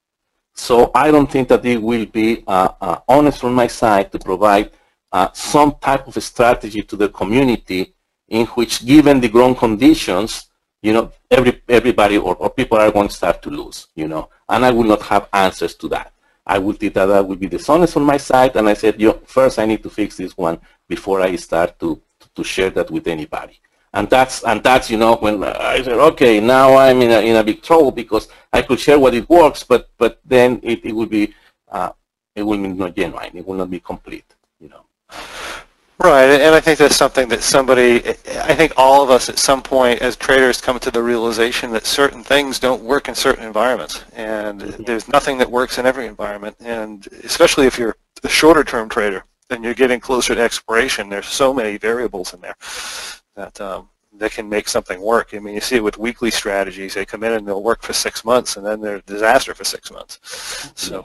So 0.55 0.90
i 0.94 1.11
don't 1.11 1.31
think 1.31 1.48
that 1.48 1.64
it 1.64 1.81
will 1.90 2.07
be 2.07 2.29
uh, 2.46 2.70
uh, 2.81 2.98
honest 3.09 3.40
from 3.40 3.55
my 3.55 3.66
side 3.66 4.11
to 4.12 4.18
provide 4.18 4.70
uh, 5.12 5.29
some 5.33 5.70
type 5.81 6.07
of 6.09 6.22
strategy 6.22 6.83
to 6.83 6.96
the 6.96 7.09
community 7.09 7.94
in 8.29 8.46
which 8.59 8.85
given 8.85 9.20
the 9.20 9.29
ground 9.29 9.57
conditions 9.64 10.31
you 10.83 10.92
know 10.92 11.05
every 11.31 11.53
everybody 11.68 12.16
or, 12.18 12.35
or 12.37 12.51
people 12.51 12.79
are 12.79 12.90
going 12.90 13.09
to 13.09 13.14
start 13.14 13.42
to 13.42 13.51
lose 13.51 13.88
you 13.94 14.09
know 14.12 14.29
and 14.48 14.64
i 14.64 14.70
will 14.70 14.88
not 14.94 15.03
have 15.03 15.29
answers 15.33 15.74
to 15.74 15.88
that. 15.88 16.12
I 16.48 16.59
would 16.59 16.79
think 16.81 16.94
that 16.94 17.07
that 17.07 17.27
would 17.27 17.38
be 17.38 17.46
dishonest 17.46 17.94
on 17.98 18.05
my 18.05 18.16
side, 18.16 18.57
and 18.57 18.66
I 18.70 18.72
said, 18.72 18.98
Yo, 18.98 19.12
first 19.27 19.59
I 19.59 19.66
need 19.66 19.83
to 19.83 19.90
fix 19.90 20.16
this 20.16 20.35
one 20.35 20.59
before 20.88 21.20
I 21.20 21.37
start 21.37 21.79
to 21.81 22.01
to 22.38 22.44
share 22.44 22.70
that 22.70 22.88
with 22.90 23.07
anybody. 23.07 23.57
And 23.92 24.09
that's 24.14 24.44
and 24.44 24.62
that's 24.62 24.90
you 24.92 24.98
know 25.03 25.16
when 25.16 25.42
I 25.42 25.83
said 25.83 25.98
okay 26.12 26.35
now 26.40 26.77
I'm 26.77 27.01
in 27.07 27.11
a 27.11 27.20
in 27.31 27.37
a 27.37 27.44
big 27.51 27.62
trouble 27.62 27.90
because 27.90 28.29
I 28.53 28.61
could 28.62 28.81
share 28.87 28.98
what 28.98 29.14
it 29.14 29.27
works 29.29 29.61
but 29.72 29.88
but 29.96 30.20
then 30.24 30.61
it, 30.62 30.85
it 30.85 30.92
will 30.92 31.12
be 31.18 31.35
uh, 31.77 31.92
it 32.37 32.42
will 32.42 32.59
be 32.59 32.68
not 32.68 32.94
genuine 32.94 33.35
it 33.35 33.46
will 33.46 33.59
not 33.62 33.70
be 33.70 33.81
complete 33.81 34.29
you 34.61 34.68
know. 34.68 34.85
Right, 36.01 36.31
and 36.46 36.55
I 36.55 36.61
think 36.61 36.79
that's 36.79 36.94
something 36.94 37.27
that 37.31 37.42
somebody, 37.42 38.07
I 38.51 38.55
think 38.55 38.72
all 38.77 39.03
of 39.03 39.11
us 39.11 39.29
at 39.29 39.37
some 39.37 39.61
point 39.61 40.01
as 40.01 40.14
traders 40.14 40.61
come 40.61 40.79
to 40.79 40.92
the 40.92 41.03
realization 41.03 41.72
that 41.72 41.87
certain 41.87 42.22
things 42.22 42.61
don't 42.61 42.85
work 42.85 43.09
in 43.09 43.16
certain 43.16 43.44
environments, 43.44 44.05
and 44.14 44.61
mm-hmm. 44.61 44.85
there's 44.85 45.09
nothing 45.09 45.38
that 45.38 45.51
works 45.51 45.77
in 45.77 45.87
every 45.87 46.07
environment, 46.07 46.55
and 46.61 47.09
especially 47.24 47.66
if 47.66 47.81
you're 47.81 47.96
a 48.22 48.29
shorter 48.29 48.62
term 48.62 48.88
trader 48.88 49.24
and 49.50 49.64
you're 49.64 49.74
getting 49.74 50.00
closer 50.00 50.34
to 50.34 50.40
expiration, 50.40 51.08
there's 51.08 51.26
so 51.26 51.52
many 51.54 51.78
variables 51.78 52.34
in 52.34 52.40
there 52.40 52.56
that 53.34 53.61
um, 53.61 53.88
that 54.14 54.32
can 54.32 54.48
make 54.48 54.68
something 54.68 55.00
work. 55.00 55.32
I 55.32 55.38
mean, 55.38 55.54
you 55.54 55.61
see 55.61 55.76
it 55.76 55.84
with 55.84 55.98
weekly 55.98 56.30
strategies. 56.30 56.94
They 56.94 57.04
come 57.04 57.24
in 57.24 57.32
and 57.32 57.46
they'll 57.46 57.62
work 57.62 57.82
for 57.82 57.92
six 57.92 58.24
months, 58.24 58.56
and 58.56 58.66
then 58.66 58.80
they're 58.80 58.96
a 58.96 59.02
disaster 59.02 59.54
for 59.54 59.64
six 59.64 59.90
months. 59.90 60.18
So 60.74 61.04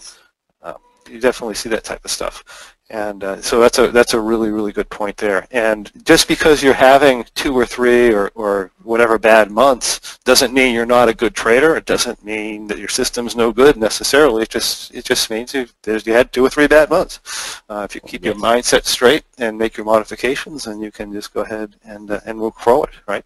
um, 0.62 0.78
you 1.10 1.20
definitely 1.20 1.56
see 1.56 1.70
that 1.70 1.84
type 1.84 2.04
of 2.04 2.12
stuff. 2.12 2.73
And 2.94 3.24
uh, 3.24 3.42
so 3.42 3.60
that's 3.60 3.80
a 3.80 3.88
that's 3.88 4.14
a 4.14 4.20
really 4.20 4.52
really 4.52 4.72
good 4.72 4.88
point 4.88 5.18
there. 5.18 5.48
And 5.50 5.92
just 6.06 6.28
because 6.28 6.62
you're 6.62 6.76
having 6.76 7.26
two 7.34 7.58
or 7.58 7.66
three 7.66 8.14
or, 8.14 8.32
or 8.36 8.70
whatever 8.84 9.18
bad 9.18 9.50
months 9.50 10.20
doesn't 10.26 10.54
mean 10.54 10.76
you're 10.76 10.86
not 10.86 11.10
a 11.10 11.14
good 11.16 11.34
trader. 11.34 11.76
It 11.76 11.86
doesn't 11.86 12.24
mean 12.24 12.68
that 12.68 12.78
your 12.78 12.90
system's 12.90 13.36
no 13.36 13.52
good 13.52 13.78
necessarily. 13.78 14.44
It 14.44 14.50
just 14.50 14.94
it 14.94 15.06
just 15.06 15.32
means 15.32 15.56
you 15.56 15.66
you 15.88 16.14
had 16.14 16.32
two 16.32 16.46
or 16.46 16.52
three 16.52 16.68
bad 16.68 16.92
months. 16.92 17.64
Uh, 17.68 17.82
if 17.90 17.96
you 17.96 18.02
keep 18.02 18.24
your 18.24 18.36
mindset 18.36 18.86
straight 18.86 19.24
and 19.40 19.58
make 19.58 19.76
your 19.76 19.88
modifications, 19.88 20.66
then 20.66 20.80
you 20.80 20.92
can 20.92 21.12
just 21.12 21.34
go 21.34 21.42
ahead 21.42 21.76
and 21.84 22.12
uh, 22.12 22.20
and 22.28 22.38
move 22.38 22.54
forward, 22.58 22.92
right? 23.08 23.26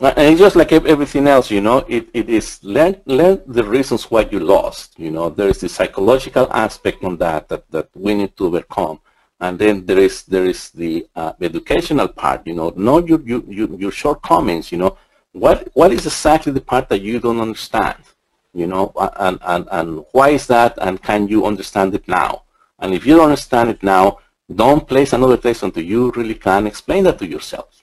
And 0.00 0.16
it's 0.16 0.38
just 0.38 0.54
like 0.54 0.70
everything 0.70 1.26
else, 1.26 1.50
you 1.50 1.60
know, 1.60 1.78
it, 1.88 2.08
it 2.14 2.28
is 2.28 2.60
learn, 2.62 3.00
learn 3.06 3.42
the 3.48 3.64
reasons 3.64 4.04
why 4.04 4.28
you 4.30 4.38
lost. 4.38 4.96
You 4.96 5.10
know, 5.10 5.28
there 5.28 5.48
is 5.48 5.60
the 5.60 5.68
psychological 5.68 6.46
aspect 6.52 7.02
on 7.02 7.16
that, 7.16 7.48
that 7.48 7.68
that 7.72 7.88
we 7.96 8.14
need 8.14 8.36
to 8.36 8.46
overcome. 8.46 9.00
And 9.40 9.58
then 9.58 9.86
there 9.86 9.98
is 9.98 10.22
there 10.22 10.46
is 10.46 10.70
the 10.70 11.08
uh, 11.16 11.32
educational 11.40 12.06
part, 12.06 12.46
you 12.46 12.54
know, 12.54 12.72
know 12.76 12.98
your, 13.04 13.20
your, 13.22 13.42
your 13.50 13.90
shortcomings, 13.90 14.70
you 14.70 14.78
know. 14.78 14.96
What 15.32 15.68
what 15.74 15.92
is 15.92 16.06
exactly 16.06 16.52
the 16.52 16.60
part 16.60 16.88
that 16.90 17.02
you 17.02 17.18
don't 17.18 17.40
understand? 17.40 17.98
You 18.54 18.68
know, 18.68 18.92
and, 19.16 19.38
and, 19.42 19.68
and 19.72 20.04
why 20.12 20.28
is 20.30 20.46
that 20.46 20.78
and 20.80 21.02
can 21.02 21.26
you 21.26 21.44
understand 21.44 21.92
it 21.94 22.06
now? 22.06 22.44
And 22.78 22.94
if 22.94 23.04
you 23.04 23.16
don't 23.16 23.30
understand 23.30 23.70
it 23.70 23.82
now, 23.82 24.20
don't 24.54 24.86
place 24.86 25.12
another 25.12 25.36
test 25.36 25.64
until 25.64 25.82
you 25.82 26.12
really 26.12 26.36
can 26.36 26.68
explain 26.68 27.02
that 27.04 27.18
to 27.18 27.26
yourself 27.26 27.82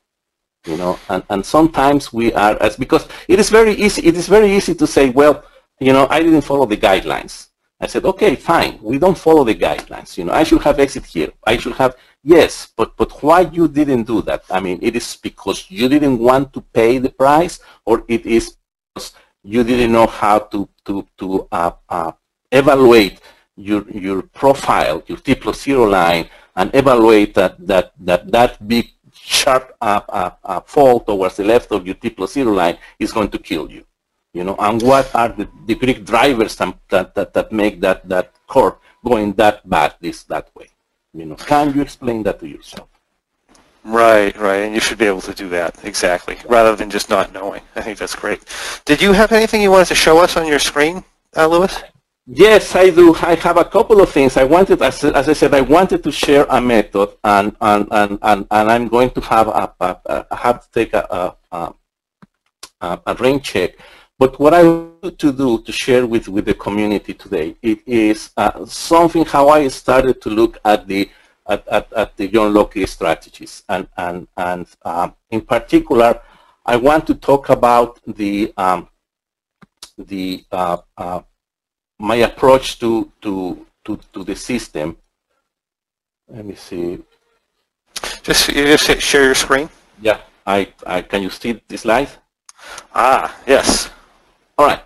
you 0.66 0.78
know 0.78 1.00
and, 1.10 1.24
and 1.30 1.46
sometimes 1.46 2.12
we 2.12 2.34
are 2.34 2.58
as 2.62 2.76
because 2.76 3.08
it 3.28 3.40
is 3.40 3.50
very 3.50 3.74
easy 3.74 4.06
it 4.06 4.16
is 4.16 4.28
very 4.28 4.52
easy 4.52 4.74
to 4.74 4.88
say 4.88 5.10
well 5.10 5.44
you 5.80 5.94
know 5.94 6.08
i 6.10 6.22
didn't 6.22 6.42
follow 6.42 6.66
the 6.66 6.78
guidelines. 6.78 7.48
I 7.80 7.88
said 7.88 8.06
okay 8.06 8.36
fine 8.36 8.80
we 8.82 8.98
don't 8.98 9.18
follow 9.18 9.44
the 9.44 9.56
guidelines 9.56 10.18
you 10.18 10.24
know 10.24 10.34
i 10.34 10.44
should 10.44 10.64
have 10.64 10.80
exit 10.80 11.06
here 11.06 11.32
i 11.46 11.58
should 11.58 11.74
have 11.74 11.96
yes 12.24 12.70
but 12.76 12.96
but 12.98 13.12
why 13.22 13.42
you 13.42 13.68
didn't 13.68 14.04
do 14.04 14.22
that? 14.24 14.44
I 14.50 14.60
mean 14.60 14.80
it 14.82 14.96
is 14.96 15.16
because 15.22 15.70
you 15.70 15.88
didn't 15.88 16.18
want 16.20 16.54
to 16.54 16.62
pay 16.62 16.98
the 16.98 17.10
price 17.10 17.60
or 17.86 18.04
it 18.08 18.26
is 18.26 18.58
because 18.94 19.14
you 19.44 19.64
didn't 19.64 19.92
know 19.92 20.08
how 20.08 20.40
to 20.40 20.68
to 20.86 21.06
to 21.20 21.48
uh, 21.52 21.72
uh, 21.90 22.12
evaluate 22.52 23.20
your 23.56 23.86
your 23.92 24.24
profile 24.24 25.04
your 25.08 25.20
t 25.20 25.36
plus 25.36 25.62
zero 25.62 25.86
line 25.86 26.30
and 26.56 26.74
evaluate 26.74 27.34
that 27.36 27.56
that 27.60 27.94
that 28.00 28.32
that 28.32 28.68
big 28.68 28.95
sharp 29.26 29.76
fall 30.66 31.00
towards 31.00 31.38
the 31.38 31.44
left 31.44 31.72
of 31.72 31.86
your 31.86 31.96
T 31.96 32.10
plus 32.10 32.34
zero 32.34 32.52
line 32.52 32.78
is 33.00 33.12
going 33.12 33.30
to 33.30 33.40
kill 33.40 33.70
you. 33.72 33.84
You 34.34 34.44
know, 34.44 34.56
and 34.60 34.82
what 34.82 35.14
are 35.16 35.30
the, 35.30 35.48
the 35.66 35.76
Greek 35.76 36.04
drivers 36.04 36.56
that, 36.58 36.76
that, 37.16 37.34
that 37.34 37.52
make 37.52 37.80
that, 37.82 38.08
that 38.10 38.34
curve 38.48 38.76
going 39.04 39.34
that 39.34 39.68
bad 39.68 39.96
this 40.02 40.24
that 40.24 40.50
way? 40.56 40.68
You 41.14 41.26
know, 41.26 41.36
can 41.36 41.74
you 41.74 41.82
explain 41.82 42.24
that 42.24 42.40
to 42.42 42.48
yourself? 42.48 42.90
Right, 43.86 44.36
right, 44.38 44.64
and 44.66 44.74
you 44.74 44.82
should 44.82 44.98
be 44.98 45.06
able 45.06 45.22
to 45.22 45.34
do 45.34 45.48
that, 45.50 45.86
exactly, 45.86 46.38
rather 46.50 46.76
than 46.76 46.90
just 46.90 47.10
not 47.10 47.32
knowing. 47.32 47.62
I 47.76 47.82
think 47.82 48.00
that's 48.00 48.16
great. 48.16 48.42
Did 48.84 49.02
you 49.02 49.14
have 49.14 49.32
anything 49.32 49.62
you 49.62 49.72
wanted 49.72 49.90
to 49.90 49.96
show 49.96 50.18
us 50.18 50.36
on 50.36 50.48
your 50.48 50.60
screen, 50.60 51.04
uh, 51.38 51.48
Lewis? 51.48 51.84
Yes, 52.28 52.76
I 52.76 52.90
do. 52.90 53.14
I 53.14 53.36
have 53.36 53.58
a 53.58 53.66
couple 53.66 54.02
of 54.02 54.10
things. 54.10 54.36
I 54.36 54.46
wanted, 54.46 54.82
as, 54.82 55.04
as 55.04 55.30
I 55.30 55.34
said, 55.34 55.54
I 55.54 55.62
wanted 55.62 56.04
to 56.04 56.12
share 56.12 56.48
a 56.50 56.60
method, 56.60 57.10
and 57.24 57.56
and 57.62 57.88
and 57.92 58.18
and, 58.24 58.48
and 58.50 58.72
I'm 58.72 58.88
going 58.88 59.12
to 59.12 59.22
have 59.22 59.48
a, 59.48 59.72
a, 59.80 60.26
a 60.30 60.36
have 60.36 60.62
to 60.64 60.72
take 60.72 60.94
a, 60.96 61.36
a, 61.52 61.74
a, 62.82 63.02
a 63.06 63.14
rain 63.16 63.42
check. 63.42 63.78
But 64.18 64.40
what 64.40 64.56
I 64.56 64.64
want 64.64 65.20
to 65.20 65.32
do 65.32 65.62
to 65.62 65.72
share 65.72 66.08
with 66.08 66.28
with 66.28 66.46
the 66.46 66.56
community 66.56 67.14
today, 67.14 67.58
it 67.62 67.88
is 67.88 68.32
uh, 68.38 68.66
something 68.66 69.24
how 69.26 69.50
I 69.50 69.68
started 69.68 70.20
to 70.24 70.30
look 70.32 70.58
at 70.66 70.88
the 70.88 71.12
at, 71.46 71.68
at, 71.68 71.94
at 71.94 72.18
the 72.18 72.28
John 72.28 72.56
Locke 72.56 72.88
strategies, 72.88 73.62
and 73.70 73.88
and 73.98 74.28
and 74.36 74.66
um, 74.84 75.14
in 75.30 75.42
particular, 75.42 76.20
I 76.66 76.78
want 76.78 77.06
to 77.06 77.14
talk 77.14 77.50
about 77.50 78.00
the 78.08 78.52
um, 78.58 78.90
the 80.00 80.44
uh, 80.52 80.78
uh, 80.98 81.22
my 82.00 82.16
approach 82.16 82.80
to, 82.80 83.12
to, 83.22 83.66
to, 83.84 84.00
to 84.14 84.24
the 84.24 84.36
system, 84.36 84.98
let 86.28 86.46
me 86.46 86.56
see. 86.56 87.00
Just, 88.24 88.50
you 88.50 88.66
just 88.66 89.02
share 89.02 89.24
your 89.24 89.36
screen? 89.36 89.70
Yeah, 90.02 90.20
I, 90.46 90.74
I, 90.86 91.02
can 91.02 91.24
you 91.24 91.30
see 91.30 91.62
the 91.68 91.78
slide? 91.78 92.10
Ah, 92.94 93.36
yes. 93.46 93.90
All 94.58 94.68
right. 94.68 94.82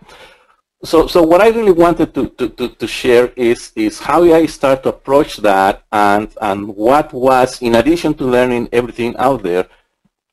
So, 0.84 1.08
so 1.08 1.24
what 1.24 1.41
I 1.41 1.50
really 1.50 1.72
wanted 1.72 2.13
to, 2.13 2.30
to, 2.30 2.50
to, 2.50 2.69
to, 2.69 2.88
share 2.88 3.34
is, 3.36 3.74
is 3.76 4.00
how 4.00 4.24
I 4.24 4.45
start 4.45 4.84
to 4.84 4.89
approach 4.89 5.38
that 5.38 5.84
and, 5.91 6.30
and 6.41 6.67
what 6.67 7.12
was, 7.12 7.62
in 7.62 7.76
addition 7.76 8.13
to 8.15 8.24
learning 8.24 8.69
everything 8.72 9.15
out 9.17 9.43
there, 9.43 9.67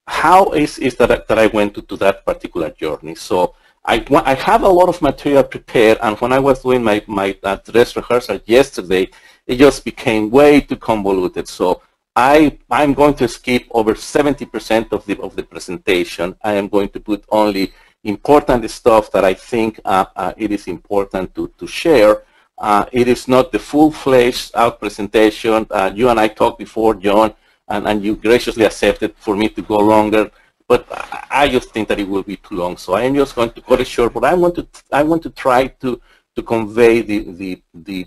how 0.06 0.50
is, 0.52 0.78
is 0.78 0.94
that, 0.96 1.26
that 1.26 1.38
I 1.38 1.48
went 1.48 1.74
to, 1.74 1.82
to 1.82 1.96
that 1.96 2.24
particular 2.24 2.70
journey. 2.70 3.16
So 3.16 3.56
I, 3.86 4.04
I 4.24 4.34
have 4.34 4.62
a 4.62 4.68
lot 4.68 4.88
of 4.88 5.00
material 5.00 5.44
prepared, 5.44 5.98
and 6.02 6.18
when 6.20 6.32
I 6.32 6.40
was 6.40 6.62
doing 6.62 6.82
my, 6.82 7.02
my 7.06 7.36
uh, 7.42 7.56
dress 7.56 7.94
rehearsal 7.94 8.40
yesterday, 8.44 9.08
it 9.46 9.56
just 9.56 9.84
became 9.84 10.28
way 10.30 10.60
too 10.60 10.76
convoluted. 10.76 11.46
So 11.46 11.82
I, 12.16 12.58
I'm 12.68 12.94
going 12.94 13.14
to 13.14 13.28
skip 13.28 13.64
over 13.70 13.94
70% 13.94 14.92
of 14.92 15.06
the, 15.06 15.20
of 15.20 15.36
the 15.36 15.44
presentation. 15.44 16.34
I 16.42 16.54
am 16.54 16.66
going 16.68 16.88
to 16.90 17.00
put 17.00 17.24
only 17.28 17.72
important 18.02 18.68
stuff 18.70 19.12
that 19.12 19.24
I 19.24 19.34
think 19.34 19.78
uh, 19.84 20.06
uh, 20.16 20.32
it 20.36 20.50
is 20.50 20.66
important 20.66 21.34
to, 21.36 21.52
to 21.58 21.66
share. 21.66 22.22
Uh, 22.58 22.86
it 22.90 23.06
is 23.06 23.28
not 23.28 23.52
the 23.52 23.58
full-fledged 23.58 24.52
out 24.54 24.80
presentation. 24.80 25.66
Uh, 25.70 25.92
you 25.94 26.08
and 26.08 26.18
I 26.18 26.28
talked 26.28 26.58
before, 26.58 26.94
John, 26.94 27.34
and, 27.68 27.86
and 27.86 28.02
you 28.02 28.16
graciously 28.16 28.64
accepted 28.64 29.14
for 29.18 29.36
me 29.36 29.48
to 29.50 29.62
go 29.62 29.78
longer 29.78 30.30
but 30.68 30.86
I 31.30 31.48
just 31.48 31.70
think 31.70 31.88
that 31.88 32.00
it 32.00 32.08
will 32.08 32.22
be 32.22 32.36
too 32.36 32.56
long. 32.56 32.76
So 32.76 32.94
I 32.94 33.02
am 33.02 33.14
just 33.14 33.34
going 33.34 33.50
to 33.50 33.60
cut 33.60 33.80
it 33.80 33.86
short. 33.86 34.12
But 34.12 34.24
I 34.24 34.34
want 34.34 34.54
to 34.56 34.66
I 34.92 35.02
want 35.02 35.22
to 35.22 35.30
try 35.30 35.68
to 35.82 36.00
to 36.34 36.42
convey 36.42 37.02
the 37.02 37.18
the 37.40 37.62
the, 37.72 38.06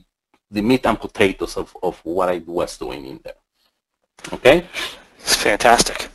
the 0.51 0.61
meat 0.61 0.85
and 0.85 0.99
potatoes 0.99 1.57
of, 1.57 1.75
of 1.81 1.99
what 2.03 2.29
I 2.29 2.41
was 2.45 2.77
doing 2.77 3.05
in 3.05 3.19
there. 3.23 3.39
Okay. 4.33 4.65
It's 5.19 5.35
fantastic. 5.35 6.09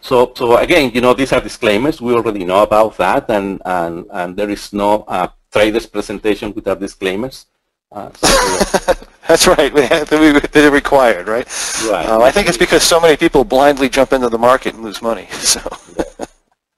So 0.00 0.32
so 0.34 0.56
again, 0.56 0.90
you 0.94 1.00
know, 1.00 1.14
these 1.14 1.32
are 1.32 1.40
disclaimers. 1.40 2.00
We 2.00 2.14
already 2.14 2.44
know 2.44 2.62
about 2.62 2.96
that, 2.96 3.30
and 3.30 3.60
and 3.64 4.06
and 4.10 4.36
there 4.36 4.50
is 4.50 4.72
no 4.72 5.04
uh, 5.06 5.28
traders 5.52 5.86
presentation 5.86 6.52
without 6.54 6.80
disclaimers. 6.80 7.46
Uh, 7.92 8.08
That's 9.28 9.46
right. 9.46 9.72
They're 10.52 10.70
required, 10.70 11.28
right? 11.28 11.46
Right. 11.88 12.06
Uh, 12.08 12.20
I 12.22 12.30
think 12.30 12.48
it's 12.48 12.56
because 12.56 12.82
so 12.82 13.00
many 13.00 13.16
people 13.16 13.44
blindly 13.44 13.88
jump 13.88 14.12
into 14.12 14.28
the 14.28 14.38
market 14.38 14.74
and 14.74 14.82
lose 14.82 15.02
money. 15.02 15.28
So. 15.42 15.60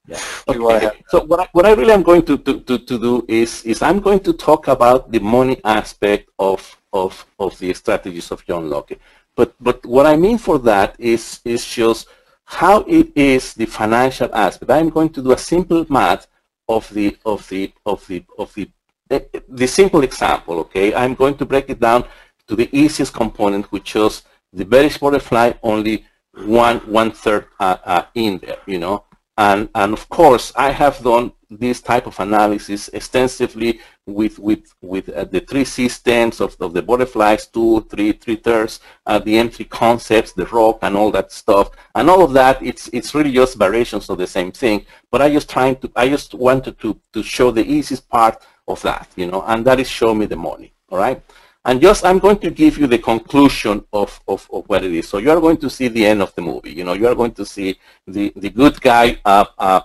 Yeah. 0.07 0.19
Okay. 0.47 0.91
So 1.07 1.23
what 1.23 1.39
I, 1.39 1.47
what 1.53 1.65
I 1.65 1.71
really 1.71 1.91
am 1.91 2.03
going 2.03 2.23
to, 2.25 2.37
to, 2.37 2.59
to, 2.59 2.77
to 2.77 2.99
do 2.99 3.25
is 3.27 3.63
is 3.63 3.81
I'm 3.81 3.99
going 3.99 4.19
to 4.19 4.33
talk 4.33 4.67
about 4.67 5.11
the 5.11 5.17
money 5.19 5.59
aspect 5.63 6.29
of 6.37 6.77
of 6.93 7.25
of 7.39 7.57
the 7.57 7.73
strategies 7.73 8.29
of 8.29 8.45
John 8.45 8.69
Locke. 8.69 8.91
But 9.35 9.55
but 9.59 9.83
what 9.83 10.05
I 10.05 10.15
mean 10.15 10.37
for 10.37 10.59
that 10.59 10.95
is 10.99 11.41
is 11.43 11.65
just 11.65 12.07
how 12.43 12.81
it 12.81 13.09
is 13.15 13.55
the 13.55 13.65
financial 13.65 14.29
aspect. 14.35 14.69
I'm 14.69 14.89
going 14.89 15.09
to 15.09 15.23
do 15.23 15.31
a 15.31 15.37
simple 15.39 15.87
math 15.89 16.27
of 16.69 16.87
the 16.93 17.17
of 17.25 17.49
the 17.49 17.73
of 17.85 18.05
the 18.05 18.23
of 18.37 18.53
the 18.53 18.69
the 19.09 19.67
simple 19.67 20.03
example. 20.03 20.59
Okay, 20.59 20.93
I'm 20.93 21.15
going 21.15 21.35
to 21.37 21.45
break 21.45 21.69
it 21.69 21.79
down 21.79 22.05
to 22.47 22.55
the 22.55 22.69
easiest 22.71 23.13
component, 23.13 23.71
which 23.71 23.95
is 23.95 24.23
the 24.53 24.65
bearish 24.65 24.97
butterfly, 24.97 25.53
only 25.63 26.05
one 26.33 26.79
one 26.79 27.11
third 27.11 27.47
uh, 27.59 27.77
uh, 27.83 28.05
in 28.15 28.39
there, 28.39 28.59
you 28.65 28.79
know. 28.79 29.03
And 29.37 29.69
and 29.75 29.93
of 29.93 30.07
course, 30.09 30.53
I 30.55 30.71
have 30.71 31.03
done 31.03 31.33
this 31.49 31.81
type 31.81 32.07
of 32.07 32.19
analysis 32.19 32.87
extensively 32.89 33.79
with 34.05 34.39
with 34.39 34.73
with 34.81 35.09
uh, 35.09 35.25
the 35.25 35.41
three 35.41 35.65
systems 35.65 36.39
of, 36.39 36.55
of 36.59 36.73
the 36.73 36.81
butterflies, 36.81 37.47
two, 37.47 37.81
three, 37.89 38.13
three 38.13 38.37
thirds, 38.37 38.79
uh, 39.05 39.19
the 39.19 39.33
M3 39.33 39.69
concepts, 39.69 40.31
the 40.31 40.45
rock, 40.47 40.79
and 40.81 40.95
all 40.95 41.11
that 41.11 41.31
stuff. 41.31 41.69
And 41.95 42.09
all 42.09 42.23
of 42.23 42.33
that, 42.33 42.61
it's 42.61 42.89
it's 42.93 43.13
really 43.13 43.33
just 43.33 43.57
variations 43.57 44.09
of 44.09 44.17
the 44.17 44.27
same 44.27 44.51
thing. 44.51 44.85
But 45.11 45.21
I 45.21 45.31
just 45.31 45.49
trying 45.49 45.75
to 45.77 45.91
I 45.95 46.07
just 46.07 46.33
wanted 46.33 46.79
to 46.79 46.99
to 47.13 47.23
show 47.23 47.51
the 47.51 47.65
easiest 47.65 48.07
part 48.09 48.41
of 48.67 48.81
that, 48.81 49.09
you 49.15 49.27
know, 49.27 49.43
and 49.47 49.65
that 49.65 49.79
is 49.79 49.89
show 49.89 50.13
me 50.13 50.25
the 50.25 50.35
money. 50.35 50.73
All 50.89 50.97
right. 50.97 51.21
And 51.65 51.81
just, 51.81 52.05
I'm 52.05 52.19
going 52.19 52.37
to 52.39 52.51
give 52.51 52.77
you 52.77 52.85
the 52.85 52.99
conclusion 52.99 53.83
of, 53.91 54.21
of, 54.27 54.47
of 54.53 54.69
what 54.69 54.83
it 54.83 54.93
is. 54.93 55.09
So 55.09 55.17
you're 55.17 55.41
going 55.41 55.57
to 55.57 55.69
see 55.69 55.87
the 55.87 56.05
end 56.05 56.21
of 56.21 56.33
the 56.35 56.41
movie. 56.43 56.71
You 56.71 56.83
know, 56.83 56.93
you're 56.93 57.15
going 57.15 57.33
to 57.33 57.45
see 57.45 57.79
the, 58.05 58.31
the 58.35 58.51
good 58.51 58.79
guy 58.79 59.17
uh, 59.25 59.45
uh, 59.57 59.81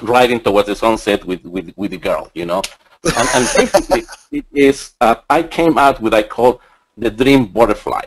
riding 0.00 0.38
towards 0.40 0.68
the 0.68 0.76
sunset 0.76 1.24
with, 1.24 1.44
with, 1.44 1.72
with 1.76 1.90
the 1.90 1.98
girl, 1.98 2.30
you 2.34 2.46
know. 2.46 2.62
and, 3.04 3.28
and 3.34 3.48
basically, 3.56 4.04
it 4.30 4.46
is, 4.52 4.92
uh, 5.00 5.16
I 5.28 5.42
came 5.42 5.76
out 5.76 6.00
with, 6.00 6.14
I 6.14 6.22
call 6.22 6.60
the 6.96 7.10
dream 7.10 7.46
butterfly, 7.46 8.02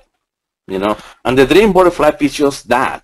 you 0.68 0.80
know. 0.80 0.98
And 1.26 1.38
the 1.38 1.46
dream 1.46 1.74
butterfly 1.74 2.12
is 2.22 2.34
just 2.34 2.70
that. 2.70 3.04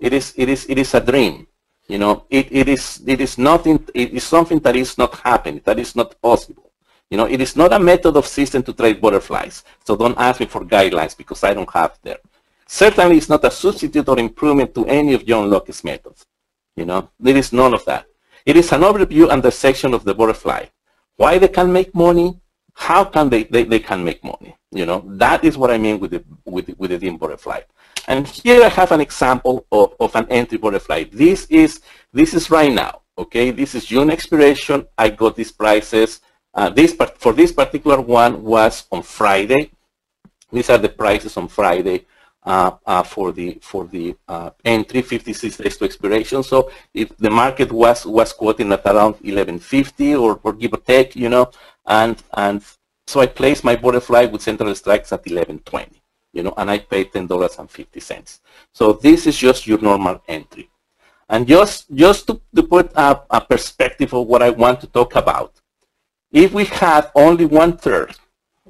It 0.00 0.14
is, 0.14 0.32
it 0.36 0.48
is, 0.48 0.64
it 0.66 0.78
is 0.78 0.94
a 0.94 1.00
dream. 1.00 1.46
You 1.88 1.98
know, 1.98 2.24
it, 2.30 2.48
it 2.50 2.68
is, 2.68 3.02
it 3.06 3.20
is 3.20 3.38
nothing, 3.38 3.86
it 3.94 4.12
is 4.12 4.24
something 4.24 4.58
that 4.60 4.74
is 4.74 4.98
not 4.98 5.14
happening, 5.20 5.60
that 5.64 5.78
is 5.78 5.94
not 5.94 6.20
possible. 6.20 6.72
You 7.10 7.16
know, 7.16 7.26
it 7.26 7.40
is 7.40 7.54
not 7.54 7.72
a 7.72 7.78
method 7.78 8.16
of 8.16 8.26
system 8.26 8.62
to 8.64 8.72
trade 8.72 9.00
butterflies. 9.00 9.62
So 9.84 9.96
don't 9.96 10.18
ask 10.18 10.40
me 10.40 10.46
for 10.46 10.64
guidelines 10.64 11.16
because 11.16 11.44
I 11.44 11.54
don't 11.54 11.70
have 11.72 11.96
there. 12.02 12.18
Certainly 12.66 13.18
it's 13.18 13.28
not 13.28 13.44
a 13.44 13.50
substitute 13.50 14.08
or 14.08 14.18
improvement 14.18 14.74
to 14.74 14.84
any 14.86 15.14
of 15.14 15.24
John 15.24 15.48
Locke's 15.48 15.84
methods. 15.84 16.26
You 16.74 16.84
know, 16.84 17.10
there 17.20 17.36
is 17.36 17.52
none 17.52 17.72
of 17.72 17.84
that. 17.84 18.06
It 18.44 18.56
is 18.56 18.72
an 18.72 18.80
overview 18.80 19.30
and 19.32 19.44
a 19.44 19.52
section 19.52 19.94
of 19.94 20.04
the 20.04 20.14
butterfly. 20.14 20.66
Why 21.16 21.38
they 21.38 21.48
can 21.48 21.72
make 21.72 21.94
money, 21.94 22.40
how 22.74 23.04
can 23.04 23.30
they, 23.30 23.44
they, 23.44 23.62
they 23.62 23.78
can 23.78 24.04
make 24.04 24.22
money. 24.24 24.56
You 24.72 24.84
know, 24.84 25.04
that 25.06 25.44
is 25.44 25.56
what 25.56 25.70
I 25.70 25.78
mean 25.78 26.00
with 26.00 26.10
the, 26.10 26.24
with 26.44 26.66
the, 26.66 26.74
with 26.76 26.90
the 26.90 26.98
dream 26.98 27.16
butterfly. 27.16 27.60
And 28.06 28.26
here 28.26 28.62
I 28.62 28.68
have 28.68 28.92
an 28.92 29.00
example 29.00 29.66
of, 29.72 29.94
of 29.98 30.14
an 30.14 30.26
entry 30.30 30.58
butterfly. 30.58 31.04
This 31.12 31.46
is, 31.46 31.80
this 32.12 32.34
is 32.34 32.50
right 32.50 32.72
now, 32.72 33.02
okay? 33.18 33.50
This 33.50 33.74
is 33.74 33.86
June 33.86 34.10
expiration. 34.10 34.86
I 34.96 35.10
got 35.10 35.34
these 35.34 35.50
prices. 35.50 36.20
Uh, 36.54 36.70
this 36.70 36.94
part, 36.94 37.18
for 37.18 37.32
this 37.32 37.52
particular 37.52 38.00
one 38.00 38.42
was 38.42 38.84
on 38.92 39.02
Friday. 39.02 39.70
These 40.52 40.70
are 40.70 40.78
the 40.78 40.88
prices 40.88 41.36
on 41.36 41.48
Friday 41.48 42.06
uh, 42.44 42.70
uh, 42.86 43.02
for 43.02 43.32
the 43.32 43.58
for 43.60 43.84
the 43.86 44.16
uh, 44.28 44.50
entry 44.64 45.02
56 45.02 45.56
days 45.56 45.76
to 45.76 45.84
expiration. 45.84 46.44
So 46.44 46.70
if 46.94 47.14
the 47.16 47.28
market 47.28 47.72
was 47.72 48.06
was 48.06 48.32
quoting 48.32 48.72
at 48.72 48.86
around 48.86 49.14
1150 49.14 50.14
or, 50.14 50.40
or 50.44 50.52
give 50.52 50.72
or 50.72 50.78
take, 50.78 51.16
you 51.16 51.28
know, 51.28 51.50
and 51.84 52.22
and 52.34 52.62
so 53.08 53.20
I 53.20 53.26
placed 53.26 53.64
my 53.64 53.74
butterfly 53.74 54.26
with 54.26 54.42
central 54.42 54.74
strikes 54.76 55.12
at 55.12 55.26
1120 55.26 56.00
you 56.36 56.42
know, 56.42 56.52
and 56.58 56.70
I 56.70 56.78
paid 56.78 57.12
$10.50. 57.12 58.40
So 58.72 58.92
this 58.92 59.26
is 59.26 59.38
just 59.38 59.66
your 59.66 59.80
normal 59.80 60.20
entry. 60.28 60.68
And 61.30 61.48
just, 61.48 61.92
just 61.94 62.26
to, 62.26 62.40
to 62.54 62.62
put 62.62 62.92
a, 62.94 63.22
a 63.30 63.40
perspective 63.40 64.12
of 64.12 64.26
what 64.26 64.42
I 64.42 64.50
want 64.50 64.80
to 64.82 64.86
talk 64.86 65.16
about, 65.16 65.54
if 66.30 66.52
we 66.52 66.66
have 66.66 67.10
only 67.14 67.46
one-third 67.46 68.16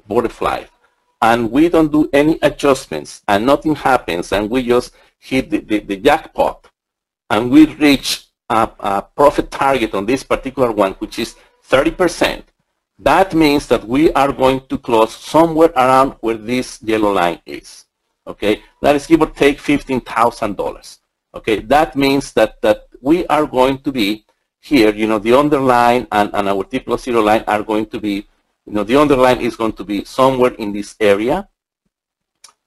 butterfly 0.07 0.63
and 1.21 1.51
we 1.51 1.67
don't 1.67 1.91
do 1.91 2.09
any 2.13 2.39
adjustments 2.41 3.21
and 3.27 3.45
nothing 3.45 3.75
happens 3.75 4.31
and 4.31 4.49
we 4.49 4.63
just 4.63 4.93
hit 5.19 5.49
the, 5.49 5.59
the, 5.59 5.79
the 5.79 5.97
jackpot 5.97 6.69
and 7.29 7.51
we 7.51 7.65
reach 7.65 8.27
a, 8.49 8.69
a 8.79 9.01
profit 9.01 9.51
target 9.51 9.93
on 9.93 10.05
this 10.05 10.23
particular 10.23 10.71
one, 10.71 10.93
which 10.93 11.19
is 11.19 11.35
30%, 11.69 12.43
that 12.99 13.33
means 13.33 13.67
that 13.67 13.87
we 13.87 14.11
are 14.13 14.31
going 14.31 14.61
to 14.67 14.77
close 14.77 15.15
somewhere 15.15 15.71
around 15.75 16.15
where 16.21 16.37
this 16.37 16.81
yellow 16.81 17.11
line 17.13 17.39
is. 17.45 17.85
Okay, 18.25 18.61
that 18.81 18.95
is 18.95 19.07
give 19.07 19.21
or 19.21 19.29
take 19.29 19.59
$15,000. 19.59 20.99
Okay, 21.35 21.59
that 21.59 21.95
means 21.95 22.33
that, 22.33 22.61
that 22.61 22.87
we 23.01 23.25
are 23.27 23.45
going 23.45 23.79
to 23.79 23.91
be 23.91 24.25
here, 24.59 24.93
you 24.93 25.07
know, 25.07 25.19
the 25.19 25.33
underline 25.33 26.07
and, 26.11 26.31
and 26.33 26.49
our 26.49 26.63
T 26.63 26.79
plus 26.79 27.03
zero 27.03 27.21
line 27.21 27.43
are 27.47 27.63
going 27.63 27.85
to 27.85 27.99
be, 27.99 28.27
you 28.65 28.73
know, 28.73 28.83
the 28.83 28.95
underline 28.95 29.39
is 29.39 29.55
going 29.55 29.73
to 29.73 29.83
be 29.83 30.03
somewhere 30.03 30.53
in 30.55 30.73
this 30.73 30.95
area, 30.99 31.47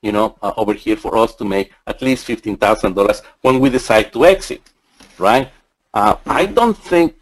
you 0.01 0.13
know, 0.13 0.39
uh, 0.41 0.53
over 0.57 0.73
here 0.73 0.97
for 0.97 1.17
us 1.17 1.35
to 1.35 1.45
make 1.45 1.73
at 1.87 2.01
least 2.01 2.27
$15,000 2.27 3.23
when 3.43 3.61
we 3.61 3.69
decide 3.69 4.13
to 4.13 4.25
exit, 4.25 4.63
right? 5.19 5.51
Uh, 5.93 6.17
I 6.25 6.47
don't 6.47 6.77
think 6.77 7.17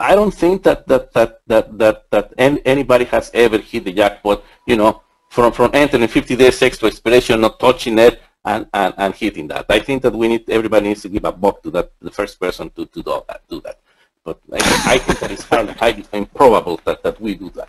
I 0.00 0.14
don't 0.14 0.32
think 0.32 0.62
that 0.62 0.86
that 0.86 1.12
that 1.12 1.40
that 1.46 1.78
that, 1.78 2.10
that 2.10 2.32
anybody 2.38 3.04
has 3.06 3.30
ever 3.34 3.58
hit 3.58 3.84
the 3.84 3.92
jackpot. 3.92 4.44
You 4.66 4.76
know, 4.76 5.02
from 5.28 5.52
from 5.52 5.70
entering 5.74 6.06
50 6.06 6.36
days 6.36 6.58
sex 6.58 6.78
to 6.78 6.86
expiration, 6.86 7.40
not 7.40 7.58
touching 7.58 7.98
it 7.98 8.20
and, 8.44 8.66
and 8.72 8.94
and 8.96 9.14
hitting 9.14 9.48
that. 9.48 9.66
I 9.68 9.80
think 9.80 10.02
that 10.02 10.14
we 10.14 10.28
need 10.28 10.48
everybody 10.48 10.88
needs 10.88 11.02
to 11.02 11.08
give 11.08 11.24
a 11.24 11.32
buck 11.32 11.62
to 11.62 11.70
that 11.72 11.92
the 12.00 12.10
first 12.10 12.40
person 12.40 12.70
to 12.70 12.86
to 12.86 13.02
do 13.02 13.22
that. 13.28 13.42
Do 13.48 13.60
that. 13.62 13.80
But 14.24 14.40
I, 14.52 14.94
I 14.94 14.98
think 14.98 15.18
that 15.20 15.30
it's 15.30 15.44
highly 15.44 15.72
highly 15.72 16.04
improbable 16.12 16.80
that 16.84 17.02
that 17.02 17.20
we 17.20 17.34
do 17.34 17.50
that. 17.50 17.68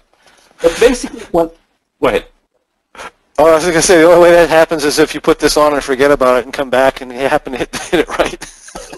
But 0.61 0.77
basically, 0.79 1.21
what? 1.31 1.55
Go 2.01 2.07
ahead. 2.07 2.27
Oh, 3.41 3.45
I 3.45 3.55
was 3.55 3.63
going 3.63 3.75
to 3.75 3.81
say, 3.81 4.01
the 4.01 4.03
only 4.03 4.19
way 4.19 4.31
that 4.31 4.49
happens 4.49 4.83
is 4.83 4.99
if 4.99 5.15
you 5.15 5.21
put 5.21 5.39
this 5.39 5.55
on 5.55 5.73
and 5.73 5.81
forget 5.81 6.11
about 6.11 6.39
it 6.39 6.43
and 6.43 6.53
come 6.53 6.69
back 6.69 6.99
and 6.99 7.09
you 7.09 7.19
happen 7.19 7.53
to 7.53 7.59
hit, 7.59 7.73
hit 7.89 8.01
it 8.01 8.09
right. 8.19 8.35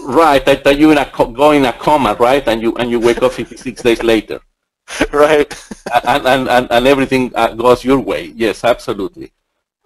right, 0.02 0.44
that, 0.48 0.64
that 0.64 0.80
you 0.80 0.90
in 0.90 0.98
a 0.98 1.06
go 1.14 1.52
in 1.52 1.64
a 1.66 1.72
coma, 1.74 2.16
right, 2.16 2.48
and 2.48 2.60
you 2.60 2.74
and 2.78 2.90
you 2.90 3.00
wake 3.00 3.22
up 3.22 3.34
56 3.34 3.84
days 3.84 4.02
later. 4.02 4.42
Right. 5.14 5.54
and, 6.04 6.26
and, 6.26 6.50
and, 6.50 6.68
and 6.72 6.88
everything 6.88 7.32
uh, 7.36 7.54
goes 7.54 7.86
your 7.86 8.00
way. 8.00 8.34
Yes, 8.36 8.64
absolutely. 8.64 9.32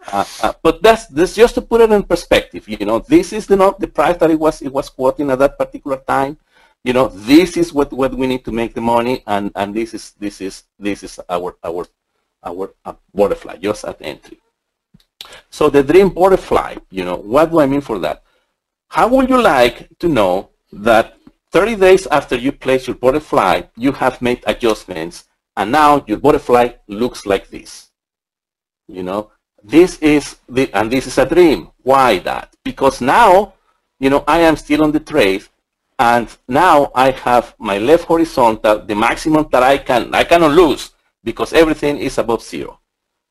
Uh, 0.07 0.23
uh, 0.41 0.53
but 0.63 0.81
that's 0.81 1.07
this 1.07 1.35
just 1.35 1.55
to 1.55 1.61
put 1.61 1.81
it 1.81 1.91
in 1.91 2.03
perspective. 2.03 2.63
You 2.69 2.85
know, 2.85 2.99
this 2.99 3.33
is 3.33 3.47
the 3.47 3.57
not 3.57 3.81
the 3.81 3.87
price 3.87 4.15
that 4.17 4.31
it 4.31 4.39
was 4.39 4.61
it 4.61 4.71
was 4.71 4.89
quoting 4.89 5.31
at 5.31 5.39
that 5.39 5.57
particular 5.59 5.97
time. 5.97 6.37
You 6.85 6.93
know, 6.93 7.09
this 7.09 7.57
is 7.57 7.73
what, 7.73 7.91
what 7.91 8.15
we 8.15 8.25
need 8.25 8.45
to 8.45 8.53
make 8.53 8.73
the 8.73 8.79
money, 8.79 9.21
and, 9.27 9.51
and 9.53 9.75
this 9.75 9.93
is 9.93 10.13
this 10.17 10.39
is 10.39 10.63
this 10.79 11.03
is 11.03 11.19
our 11.27 11.57
our 11.61 11.85
our 12.41 12.73
uh, 12.85 12.93
butterfly 13.13 13.57
just 13.57 13.83
at 13.83 13.97
entry. 13.99 14.39
So 15.49 15.69
the 15.69 15.83
dream 15.83 16.09
butterfly, 16.09 16.75
you 16.91 17.05
know, 17.05 17.15
what 17.15 17.51
do 17.51 17.59
I 17.59 17.65
mean 17.65 17.81
for 17.81 17.99
that? 17.99 18.23
How 18.89 19.07
would 19.07 19.29
you 19.29 19.41
like 19.41 19.89
to 19.99 20.07
know 20.07 20.49
that 20.71 21.17
30 21.51 21.75
days 21.75 22.07
after 22.07 22.35
you 22.35 22.51
place 22.51 22.87
your 22.87 22.95
butterfly, 22.95 23.63
you 23.75 23.91
have 23.93 24.21
made 24.21 24.43
adjustments 24.45 25.25
and 25.57 25.71
now 25.71 26.03
your 26.07 26.17
butterfly 26.17 26.69
looks 26.87 27.25
like 27.25 27.49
this? 27.49 27.91
You 28.87 29.03
know, 29.03 29.31
this 29.63 29.97
is 29.99 30.37
the, 30.47 30.71
and 30.73 30.91
this 30.91 31.07
is 31.07 31.17
a 31.17 31.25
dream. 31.25 31.71
Why 31.81 32.19
that? 32.19 32.55
Because 32.63 33.01
now, 33.01 33.53
you 33.99 34.09
know, 34.09 34.23
I 34.27 34.39
am 34.39 34.55
still 34.55 34.83
on 34.83 34.91
the 34.91 34.99
trade 34.99 35.43
and 35.97 36.27
now 36.47 36.91
I 36.93 37.11
have 37.11 37.55
my 37.57 37.77
left 37.77 38.05
horizontal, 38.05 38.79
the 38.79 38.95
maximum 38.95 39.47
that 39.51 39.63
I 39.63 39.77
can, 39.77 40.13
I 40.13 40.23
cannot 40.23 40.51
lose 40.51 40.91
because 41.23 41.53
everything 41.53 41.97
is 41.97 42.17
above 42.17 42.43
zero. 42.43 42.79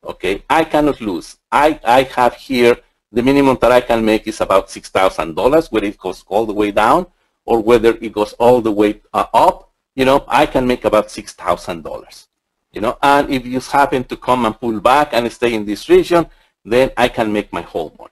Okay, 0.04 0.44
I 0.50 0.64
cannot 0.64 1.00
lose. 1.00 1.36
I, 1.50 1.80
I 1.84 2.02
have 2.02 2.34
here 2.34 2.76
the 3.12 3.22
minimum 3.22 3.56
that 3.60 3.70
I 3.70 3.80
can 3.80 4.04
make 4.04 4.26
is 4.26 4.40
about 4.40 4.68
$6,000, 4.68 5.72
whether 5.72 5.86
it 5.86 5.98
goes 5.98 6.24
all 6.26 6.46
the 6.46 6.52
way 6.52 6.72
down 6.72 7.06
or 7.44 7.60
whether 7.60 7.90
it 8.00 8.12
goes 8.12 8.32
all 8.34 8.60
the 8.60 8.72
way 8.72 9.00
uh, 9.12 9.26
up, 9.32 9.70
you 9.94 10.04
know, 10.04 10.24
I 10.26 10.46
can 10.46 10.66
make 10.66 10.84
about 10.84 11.08
$6,000. 11.08 12.26
You 12.72 12.80
know, 12.80 12.98
and 13.02 13.30
if 13.30 13.46
you 13.46 13.60
happen 13.60 14.02
to 14.04 14.16
come 14.16 14.44
and 14.46 14.58
pull 14.58 14.80
back 14.80 15.10
and 15.12 15.30
stay 15.30 15.54
in 15.54 15.64
this 15.64 15.88
region, 15.88 16.26
then 16.64 16.90
I 16.96 17.06
can 17.06 17.32
make 17.32 17.52
my 17.52 17.62
whole 17.62 17.94
money. 17.96 18.10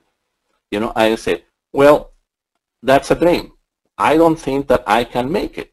You 0.71 0.79
know, 0.79 0.93
I 0.95 1.15
said, 1.15 1.43
well, 1.73 2.13
that's 2.81 3.11
a 3.11 3.15
dream. 3.15 3.51
I 3.97 4.15
don't 4.15 4.39
think 4.39 4.67
that 4.69 4.83
I 4.87 5.03
can 5.03 5.29
make 5.29 5.57
it. 5.57 5.72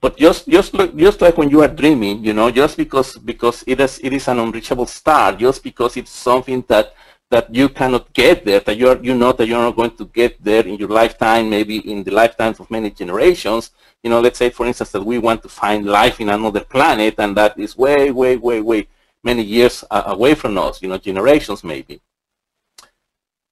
But 0.00 0.16
just 0.18 0.46
just 0.46 0.74
just 0.96 1.20
like 1.20 1.38
when 1.38 1.50
you 1.50 1.62
are 1.62 1.68
dreaming, 1.68 2.24
you 2.24 2.32
know, 2.32 2.50
just 2.50 2.76
because 2.76 3.16
because 3.18 3.64
it 3.66 3.80
is 3.80 3.98
it 4.04 4.12
is 4.12 4.28
an 4.28 4.38
unreachable 4.38 4.86
star, 4.86 5.32
just 5.34 5.62
because 5.62 5.96
it's 5.96 6.10
something 6.10 6.64
that 6.68 6.94
that 7.30 7.52
you 7.54 7.68
cannot 7.68 8.12
get 8.12 8.44
there, 8.44 8.60
that 8.60 8.76
you 8.76 8.88
are, 8.88 8.98
you 9.02 9.14
know 9.14 9.32
that 9.32 9.48
you're 9.48 9.58
not 9.58 9.74
going 9.74 9.90
to 9.96 10.04
get 10.06 10.42
there 10.42 10.64
in 10.66 10.76
your 10.76 10.88
lifetime, 10.88 11.50
maybe 11.50 11.78
in 11.90 12.04
the 12.04 12.10
lifetimes 12.12 12.60
of 12.60 12.70
many 12.70 12.90
generations. 12.90 13.70
You 14.02 14.10
know, 14.10 14.20
let's 14.20 14.38
say, 14.38 14.50
for 14.50 14.66
instance, 14.66 14.92
that 14.92 15.02
we 15.04 15.18
want 15.18 15.42
to 15.42 15.48
find 15.48 15.86
life 15.86 16.20
in 16.20 16.28
another 16.28 16.60
planet, 16.60 17.16
and 17.18 17.36
that 17.36 17.58
is 17.58 17.76
way, 17.76 18.10
way, 18.12 18.36
way, 18.36 18.60
way 18.60 18.86
many 19.24 19.42
years 19.42 19.84
away 19.90 20.34
from 20.34 20.56
us, 20.56 20.80
you 20.80 20.88
know, 20.88 20.98
generations 20.98 21.64
maybe. 21.64 22.00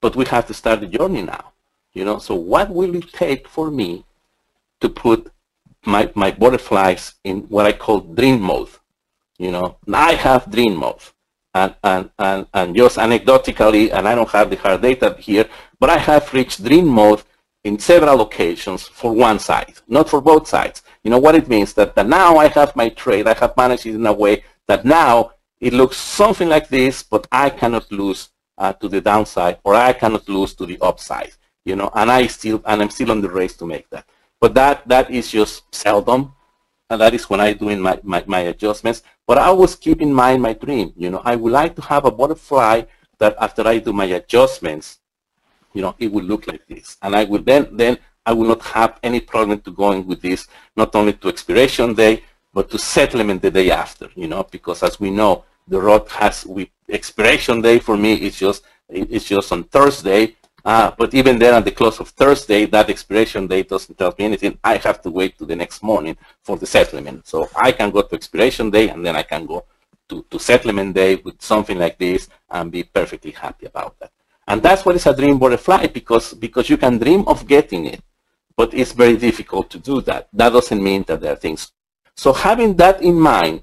But 0.01 0.15
we 0.15 0.25
have 0.27 0.47
to 0.47 0.55
start 0.55 0.81
the 0.81 0.87
journey 0.87 1.23
now, 1.23 1.53
you 1.95 2.05
know. 2.05 2.19
So 2.21 2.37
what 2.37 2.71
will 2.71 2.95
it 2.95 3.13
take 3.13 3.49
for 3.49 3.71
me 3.73 4.05
to 4.81 4.89
put 4.89 5.33
my, 5.87 6.11
my 6.15 6.31
butterflies 6.31 7.15
in 7.25 7.41
what 7.43 7.67
I 7.67 7.73
call 7.73 8.01
dream 8.01 8.41
mode? 8.41 8.69
You 9.39 9.51
know, 9.51 9.79
I 9.93 10.15
have 10.15 10.51
dream 10.51 10.77
mode 10.77 11.03
and, 11.55 11.75
and, 11.83 12.11
and, 12.19 12.47
and 12.53 12.77
just 12.77 12.99
anecdotically, 12.99 13.91
and 13.93 14.07
I 14.07 14.15
don't 14.15 14.31
have 14.31 14.51
the 14.51 14.57
hard 14.57 14.83
data 14.83 15.17
here, 15.19 15.49
but 15.79 15.91
I 15.91 15.99
have 15.99 16.33
reached 16.33 16.65
dream 16.65 16.87
mode 16.89 17.23
in 17.65 17.79
several 17.79 18.21
occasions 18.21 18.87
for 18.87 19.13
one 19.13 19.39
side, 19.39 19.75
not 19.89 20.09
for 20.09 20.21
both 20.21 20.47
sides. 20.47 20.83
You 21.03 21.11
know 21.11 21.19
what 21.19 21.35
it 21.35 21.49
means? 21.49 21.73
That, 21.75 21.95
that 21.95 22.07
now 22.07 22.37
I 22.37 22.49
have 22.49 22.77
my 22.77 22.91
trade, 22.91 23.27
I 23.27 23.35
have 23.35 23.57
managed 23.57 23.87
it 23.87 23.95
in 23.95 24.07
a 24.07 24.13
way 24.13 24.45
that 24.69 24.85
now 24.85 25.33
it 25.61 25.73
looks 25.73 25.97
something 25.97 26.49
like 26.49 26.69
this, 26.69 27.03
but 27.03 27.27
I 27.33 27.51
cannot 27.51 27.91
lose 27.91 28.29
uh, 28.59 28.73
to 28.75 28.89
the 28.89 29.01
downside 29.01 29.59
or 29.65 29.75
I 29.75 29.93
cannot 29.93 30.29
lose 30.29 30.55
to 30.55 30.67
the 30.67 30.79
upside. 30.81 31.33
You 31.65 31.77
know, 31.77 31.91
and 31.95 32.11
I 32.11 32.27
still 32.27 32.63
and 32.67 32.83
I'm 32.83 32.91
still 32.91 33.11
on 33.11 33.23
the 33.23 33.31
race 33.31 33.57
to 33.57 33.67
make 33.67 33.89
that. 33.89 34.07
But 34.45 34.53
that 34.61 34.87
that 34.89 35.11
is 35.11 35.31
just 35.31 35.75
seldom 35.75 36.35
and 36.91 37.01
that 37.01 37.15
is 37.15 37.31
when 37.31 37.41
I 37.41 37.55
doing 37.55 37.81
my, 37.81 37.99
my, 38.03 38.23
my 38.27 38.41
adjustments. 38.41 39.03
But 39.27 39.39
I 39.39 39.45
always 39.45 39.75
keep 39.75 40.03
in 40.03 40.13
mind 40.13 40.43
my 40.43 40.53
dream. 40.53 40.93
You 40.99 41.09
know, 41.13 41.23
I 41.25 41.35
would 41.35 41.51
like 41.51 41.75
to 41.77 41.83
have 41.93 42.05
a 42.05 42.11
butterfly 42.11 42.83
that 43.17 43.37
after 43.41 43.67
I 43.67 43.79
do 43.79 43.95
my 43.95 44.05
adjustments, 44.05 44.99
you 45.73 45.81
know, 45.81 45.95
it 45.99 46.13
will 46.13 46.25
look 46.25 46.47
like 46.47 46.67
this. 46.67 46.99
And 47.01 47.17
I 47.17 47.25
will 47.25 47.41
then, 47.43 47.75
then 47.75 47.97
I 48.27 48.35
will 48.35 48.49
not 48.49 48.61
have 48.65 49.01
any 49.03 49.21
problem 49.21 49.61
to 49.61 49.71
going 49.71 50.07
with 50.07 50.21
this, 50.21 50.47
not 50.77 50.95
only 50.95 51.15
to 51.15 51.29
expiration 51.29 51.95
day, 51.95 52.23
but 52.53 52.71
to 52.73 52.79
settlement 52.79 53.41
the 53.41 53.51
day 53.51 53.71
after, 53.71 54.11
you 54.15 54.29
know, 54.29 54.43
because 54.43 54.83
as 54.83 55.01
we 55.01 55.11
know, 55.11 55.45
the 55.69 55.81
RUT 55.81 56.07
has, 56.11 56.47
expiration 56.91 57.63
day 57.63 57.79
for 57.79 57.97
me, 57.97 58.13
it's 58.13 58.39
just, 58.39 58.63
it's 58.91 59.25
just 59.25 59.51
on 59.53 59.65
Thursday, 59.65 60.37
Uh, 60.65 60.91
but 60.97 61.13
even 61.13 61.39
then, 61.39 61.53
at 61.53 61.65
the 61.65 61.71
close 61.71 62.01
of 62.01 62.09
Thursday, 62.09 62.65
that 62.65 62.89
expiration 62.89 63.47
date 63.47 63.69
doesn't 63.69 63.99
tell 63.99 64.15
me 64.19 64.25
anything. 64.25 64.59
I 64.65 64.77
have 64.79 65.03
to 65.03 65.11
wait 65.11 65.37
to 65.39 65.45
the 65.45 65.55
next 65.55 65.83
morning 65.83 66.17
for 66.43 66.57
the 66.57 66.67
settlement. 66.67 67.27
So 67.27 67.51
I 67.55 67.73
can 67.73 67.91
go 67.91 68.01
to 68.01 68.15
expiration 68.15 68.71
day, 68.71 68.89
and 68.89 69.05
then 69.05 69.15
I 69.15 69.23
can 69.23 69.45
go 69.45 69.65
to, 70.09 70.25
to 70.31 70.39
settlement 70.39 70.95
day 70.95 71.17
with 71.17 71.41
something 71.43 71.79
like 71.79 71.99
this 71.99 72.29
and 72.51 72.73
be 72.73 72.83
perfectly 72.83 73.33
happy 73.33 73.67
about 73.67 73.99
that. 74.01 74.11
And 74.47 74.63
that's 74.63 74.85
what 74.85 74.97
is 74.97 75.07
a 75.07 75.17
dream 75.17 75.39
butterfly 75.39 75.87
because, 75.89 76.35
because 76.35 76.69
you 76.69 76.77
can 76.77 76.99
dream 76.99 77.25
of 77.27 77.47
getting 77.47 77.87
it, 77.87 78.03
but 78.57 78.73
it's 78.75 78.93
very 78.93 79.17
difficult 79.17 79.71
to 79.71 79.79
do 79.79 80.01
that. 80.03 80.29
That 80.33 80.51
doesn't 80.51 80.83
mean 80.83 81.05
that 81.09 81.21
there 81.21 81.33
are 81.33 81.37
things. 81.37 81.73
So 82.17 82.33
having 82.33 82.77
that 82.77 83.03
in 83.03 83.19
mind, 83.19 83.63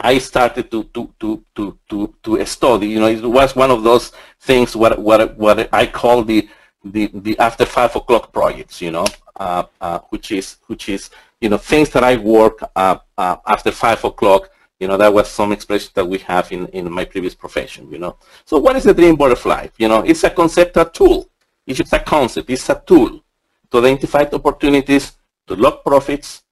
I 0.00 0.18
started 0.18 0.70
to, 0.70 0.84
to, 0.84 1.12
to, 1.20 1.44
to, 1.54 1.78
to, 1.88 2.14
to 2.22 2.46
study. 2.46 2.88
You 2.88 3.00
know, 3.00 3.08
it 3.08 3.22
was 3.22 3.54
one 3.56 3.70
of 3.70 3.82
those 3.82 4.12
things 4.40 4.76
what, 4.76 4.98
what, 4.98 5.36
what 5.36 5.68
I 5.72 5.86
call 5.86 6.22
the, 6.22 6.48
the, 6.84 7.10
the 7.14 7.38
after 7.38 7.64
five 7.64 7.94
o'clock 7.96 8.32
projects, 8.32 8.80
you 8.80 8.90
know, 8.90 9.06
uh, 9.36 9.64
uh, 9.80 10.00
which 10.10 10.32
is, 10.32 10.58
which 10.66 10.88
is, 10.88 11.10
you 11.40 11.48
know, 11.48 11.58
things 11.58 11.90
that 11.90 12.04
I 12.04 12.16
work 12.16 12.62
uh, 12.76 12.98
uh 13.18 13.36
after 13.46 13.70
five 13.70 14.02
o'clock 14.04 14.50
you 14.80 14.88
know, 14.88 14.96
that 14.96 15.14
was 15.14 15.28
some 15.30 15.52
expression 15.52 15.90
that 15.94 16.04
we 16.04 16.18
have 16.18 16.50
in, 16.52 16.66
in 16.68 16.90
my 16.92 17.04
previous 17.04 17.34
profession, 17.34 17.90
you 17.90 17.98
know. 17.98 18.16
So 18.44 18.58
what 18.58 18.76
is 18.76 18.84
the 18.84 18.92
dream 18.92 19.16
butterfly? 19.16 19.68
You 19.78 19.88
know, 19.88 20.00
it's 20.00 20.24
a 20.24 20.30
conceptual 20.30 20.86
tool. 20.86 21.30
It's 21.66 21.78
just 21.78 21.92
a 21.92 22.00
concept. 22.00 22.50
It's 22.50 22.68
a 22.68 22.82
tool 22.86 23.24
to 23.70 23.78
identify 23.78 24.26
opportunities, 24.32 25.12
to 25.46 25.54
lock 25.54 25.84
profits, 25.84 26.42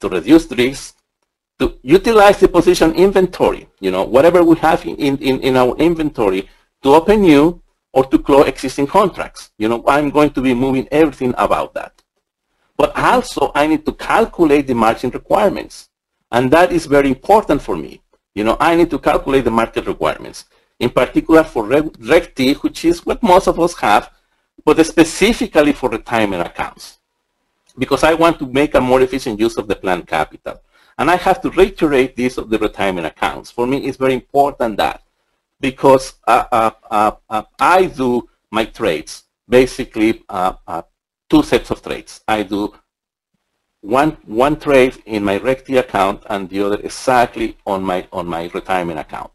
to 0.00 0.08
reduce 0.08 0.50
risk, 0.52 0.96
to 1.58 1.78
utilize 1.82 2.40
the 2.40 2.48
position 2.48 2.94
inventory, 2.94 3.68
you 3.80 3.90
know, 3.90 4.04
whatever 4.04 4.42
we 4.42 4.56
have 4.56 4.84
in, 4.84 4.96
in, 4.96 5.40
in 5.40 5.56
our 5.56 5.76
inventory 5.76 6.48
to 6.82 6.94
open 6.94 7.22
new 7.22 7.62
or 7.92 8.04
to 8.04 8.18
close 8.18 8.48
existing 8.48 8.86
contracts. 8.86 9.52
You 9.58 9.68
know, 9.68 9.84
I'm 9.86 10.10
going 10.10 10.30
to 10.30 10.40
be 10.40 10.52
moving 10.52 10.88
everything 10.90 11.34
about 11.38 11.74
that. 11.74 12.02
But 12.76 12.96
also 12.96 13.52
I 13.54 13.68
need 13.68 13.86
to 13.86 13.92
calculate 13.92 14.66
the 14.66 14.74
margin 14.74 15.10
requirements. 15.10 15.88
And 16.32 16.50
that 16.50 16.72
is 16.72 16.86
very 16.86 17.08
important 17.08 17.62
for 17.62 17.76
me. 17.76 18.02
You 18.34 18.42
know, 18.42 18.56
I 18.58 18.74
need 18.74 18.90
to 18.90 18.98
calculate 18.98 19.44
the 19.44 19.52
market 19.52 19.86
requirements, 19.86 20.46
in 20.80 20.90
particular 20.90 21.44
for 21.44 21.64
Reg 21.64 22.34
T, 22.34 22.54
which 22.54 22.84
is 22.84 23.06
what 23.06 23.22
most 23.22 23.46
of 23.46 23.60
us 23.60 23.74
have, 23.74 24.10
but 24.64 24.84
specifically 24.84 25.72
for 25.72 25.88
retirement 25.88 26.44
accounts. 26.44 26.98
Because 27.78 28.02
I 28.02 28.14
want 28.14 28.40
to 28.40 28.46
make 28.46 28.74
a 28.74 28.80
more 28.80 29.00
efficient 29.00 29.38
use 29.38 29.56
of 29.56 29.68
the 29.68 29.76
planned 29.76 30.08
capital. 30.08 30.60
And 30.98 31.10
I 31.10 31.16
have 31.16 31.40
to 31.42 31.50
reiterate 31.50 32.16
this 32.16 32.38
of 32.38 32.50
the 32.50 32.58
retirement 32.58 33.06
accounts. 33.06 33.50
For 33.50 33.66
me, 33.66 33.78
it's 33.86 33.96
very 33.96 34.14
important 34.14 34.76
that 34.76 35.02
because 35.60 36.14
uh, 36.26 36.44
uh, 36.52 36.70
uh, 36.90 37.12
uh 37.28 37.42
I 37.58 37.86
do 37.86 38.28
my 38.50 38.64
trades, 38.64 39.24
basically 39.48 40.22
uh, 40.28 40.54
uh, 40.66 40.82
two 41.28 41.42
sets 41.42 41.70
of 41.70 41.82
trades. 41.82 42.20
I 42.28 42.42
do 42.42 42.74
one 43.80 44.16
one 44.24 44.58
trade 44.58 45.02
in 45.04 45.24
my 45.24 45.36
Reg 45.36 45.64
T 45.66 45.76
account 45.76 46.22
and 46.30 46.48
the 46.48 46.62
other 46.62 46.80
exactly 46.80 47.56
on 47.66 47.82
my 47.82 48.06
on 48.12 48.26
my 48.26 48.50
retirement 48.54 48.98
account 48.98 49.30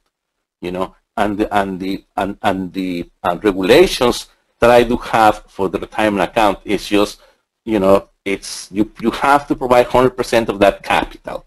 you 0.60 0.72
know 0.72 0.96
and 1.18 1.38
the 1.38 1.56
and 1.56 1.80
the 1.80 2.04
and, 2.18 2.38
and 2.42 2.74
the 2.74 3.10
regulations 3.44 4.28
that 4.60 4.72
I 4.72 4.84
do 4.84 4.98
have 4.98 5.44
for 5.48 5.70
the 5.70 5.80
retirement 5.80 6.28
account 6.30 6.60
is 6.66 6.88
just 6.88 7.20
you 7.64 7.80
know 7.80 8.10
it's 8.26 8.70
you 8.72 8.92
you 9.00 9.12
have 9.12 9.48
to 9.48 9.56
provide 9.56 9.88
100% 9.88 10.50
of 10.50 10.60
that 10.60 10.82
capital 10.82 11.46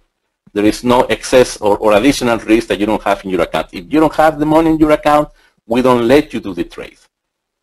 there 0.52 0.64
is 0.64 0.84
no 0.84 1.02
excess 1.02 1.56
or, 1.58 1.78
or 1.78 1.92
additional 1.94 2.38
risk 2.38 2.68
that 2.68 2.78
you 2.78 2.86
don't 2.86 3.02
have 3.02 3.24
in 3.24 3.30
your 3.30 3.42
account 3.42 3.68
if 3.72 3.84
you 3.92 4.00
don't 4.00 4.14
have 4.14 4.38
the 4.38 4.46
money 4.46 4.70
in 4.70 4.78
your 4.78 4.92
account 4.92 5.28
we 5.66 5.82
don't 5.82 6.06
let 6.06 6.32
you 6.32 6.40
do 6.40 6.54
the 6.54 6.64
trade 6.64 6.98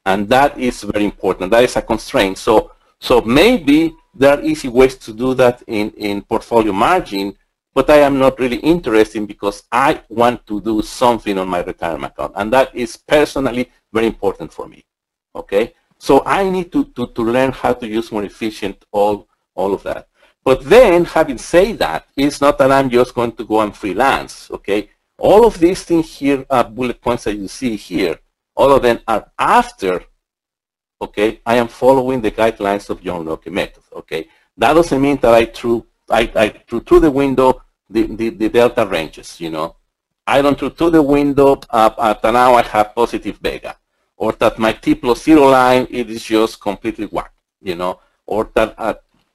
and 0.06 0.28
that 0.30 0.58
is 0.58 0.84
very 0.84 1.06
important 1.06 1.52
that 1.52 1.64
is 1.64 1.76
a 1.76 1.82
constraint 1.82 2.38
so 2.38 2.72
so 3.00 3.22
maybe 3.22 3.96
there 4.14 4.38
are 4.38 4.44
easy 4.44 4.68
ways 4.68 4.98
to 4.98 5.14
do 5.14 5.34
that 5.36 5.64
in, 5.68 5.92
in 5.92 6.22
portfolio 6.22 6.74
margin, 6.74 7.36
but 7.74 7.90
I 7.90 7.98
am 7.98 8.20
not 8.20 8.38
really 8.40 8.58
interested 8.58 9.26
because 9.26 9.64
I 9.72 10.02
want 10.10 10.46
to 10.48 10.60
do 10.60 10.82
something 10.82 11.38
on 11.38 11.48
my 11.48 11.62
retirement 11.62 12.14
account. 12.14 12.34
And 12.36 12.52
that 12.52 12.76
is 12.76 12.98
personally 12.98 13.72
very 13.94 14.08
important 14.08 14.52
for 14.52 14.68
me. 14.68 14.84
Okay? 15.34 15.74
So 15.98 16.24
I 16.26 16.50
need 16.50 16.72
to, 16.74 16.86
to, 16.86 17.08
to 17.08 17.22
learn 17.22 17.52
how 17.52 17.74
to 17.74 17.88
use 17.88 18.12
more 18.12 18.24
efficient 18.24 18.84
all, 18.92 19.28
all 19.56 19.74
of 19.74 19.84
that. 19.84 20.09
But 20.44 20.64
then, 20.64 21.06
having 21.06 21.38
said 21.38 21.80
that, 21.80 22.08
it's 22.16 22.42
not 22.42 22.58
that 22.58 22.72
I'm 22.72 22.90
just 22.90 23.14
going 23.14 23.34
to 23.34 23.46
go 23.46 23.62
and 23.62 23.76
freelance, 23.76 24.50
okay? 24.52 24.90
All 25.18 25.46
of 25.46 25.60
these 25.60 25.84
things 25.84 26.18
here 26.18 26.46
are 26.50 26.64
bullet 26.64 27.02
points 27.02 27.26
that 27.26 27.36
you 27.36 27.48
see 27.48 27.76
here. 27.76 28.18
All 28.56 28.72
of 28.72 28.82
them 28.82 29.00
are 29.08 29.30
after 29.38 30.04
okay, 31.02 31.40
I 31.46 31.56
am 31.56 31.68
following 31.68 32.22
the 32.22 32.32
guidelines 32.32 32.90
of 32.90 33.02
John 33.02 33.26
Locke 33.26 33.48
method, 33.48 33.84
okay. 33.94 34.28
That 34.58 34.74
doesn't 34.74 35.02
mean 35.02 35.18
that 35.18 35.34
I 35.34 35.46
threw, 35.46 35.86
I, 36.10 36.32
I 36.36 36.50
threw 36.50 36.82
through 36.82 37.02
the 37.02 37.12
window 37.12 37.62
the, 37.90 38.04
the, 38.04 38.30
the 38.30 38.50
delta 38.50 38.86
ranges, 38.86 39.40
you 39.40 39.50
know. 39.50 39.78
I 40.28 40.42
don't 40.42 40.60
throw 40.60 40.70
through 40.70 40.92
the 40.92 41.02
window 41.02 41.60
uh, 41.70 41.90
at 41.98 42.24
now 42.24 42.54
I 42.54 42.62
have 42.64 42.94
positive 42.94 43.38
vega, 43.38 43.76
or 44.16 44.34
that 44.34 44.60
my 44.60 44.74
T 44.74 44.94
plus 44.94 45.24
zero 45.24 45.50
line 45.50 45.88
it 45.90 46.10
is 46.10 46.24
just 46.24 46.60
completely 46.60 47.06
whack, 47.08 47.32
you 47.62 47.76
know, 47.76 48.00
or 48.28 48.50
that 48.54 48.76
uh, 48.78 48.94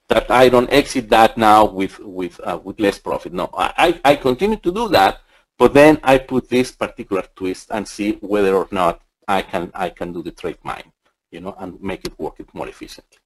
that 0.09 0.30
I 0.30 0.48
don't 0.48 0.70
exit 0.72 1.09
that 1.11 1.36
now 1.36 1.64
with 1.64 1.98
with 2.00 2.40
uh, 2.40 2.59
with 2.62 2.80
less 2.80 2.98
profit. 2.98 3.32
No, 3.32 3.50
I, 3.57 4.00
I 4.05 4.16
continue 4.16 4.57
to 4.57 4.72
do 4.72 4.88
that, 4.88 5.20
but 5.59 5.74
then 5.74 5.98
I 6.02 6.18
put 6.18 6.48
this 6.48 6.72
particular 6.72 7.24
twist 7.34 7.68
and 7.70 7.86
see 7.86 8.12
whether 8.20 8.55
or 8.55 8.68
not 8.70 9.00
I 9.26 9.42
can 9.42 9.70
I 9.74 9.90
can 9.90 10.12
do 10.12 10.22
the 10.22 10.32
trade 10.32 10.59
mine 10.62 10.92
you 11.34 11.40
know, 11.40 11.55
and 11.59 11.80
make 11.82 12.05
it 12.05 12.18
work 12.18 12.36
it 12.38 12.48
more 12.55 12.68
efficiently. 12.68 13.18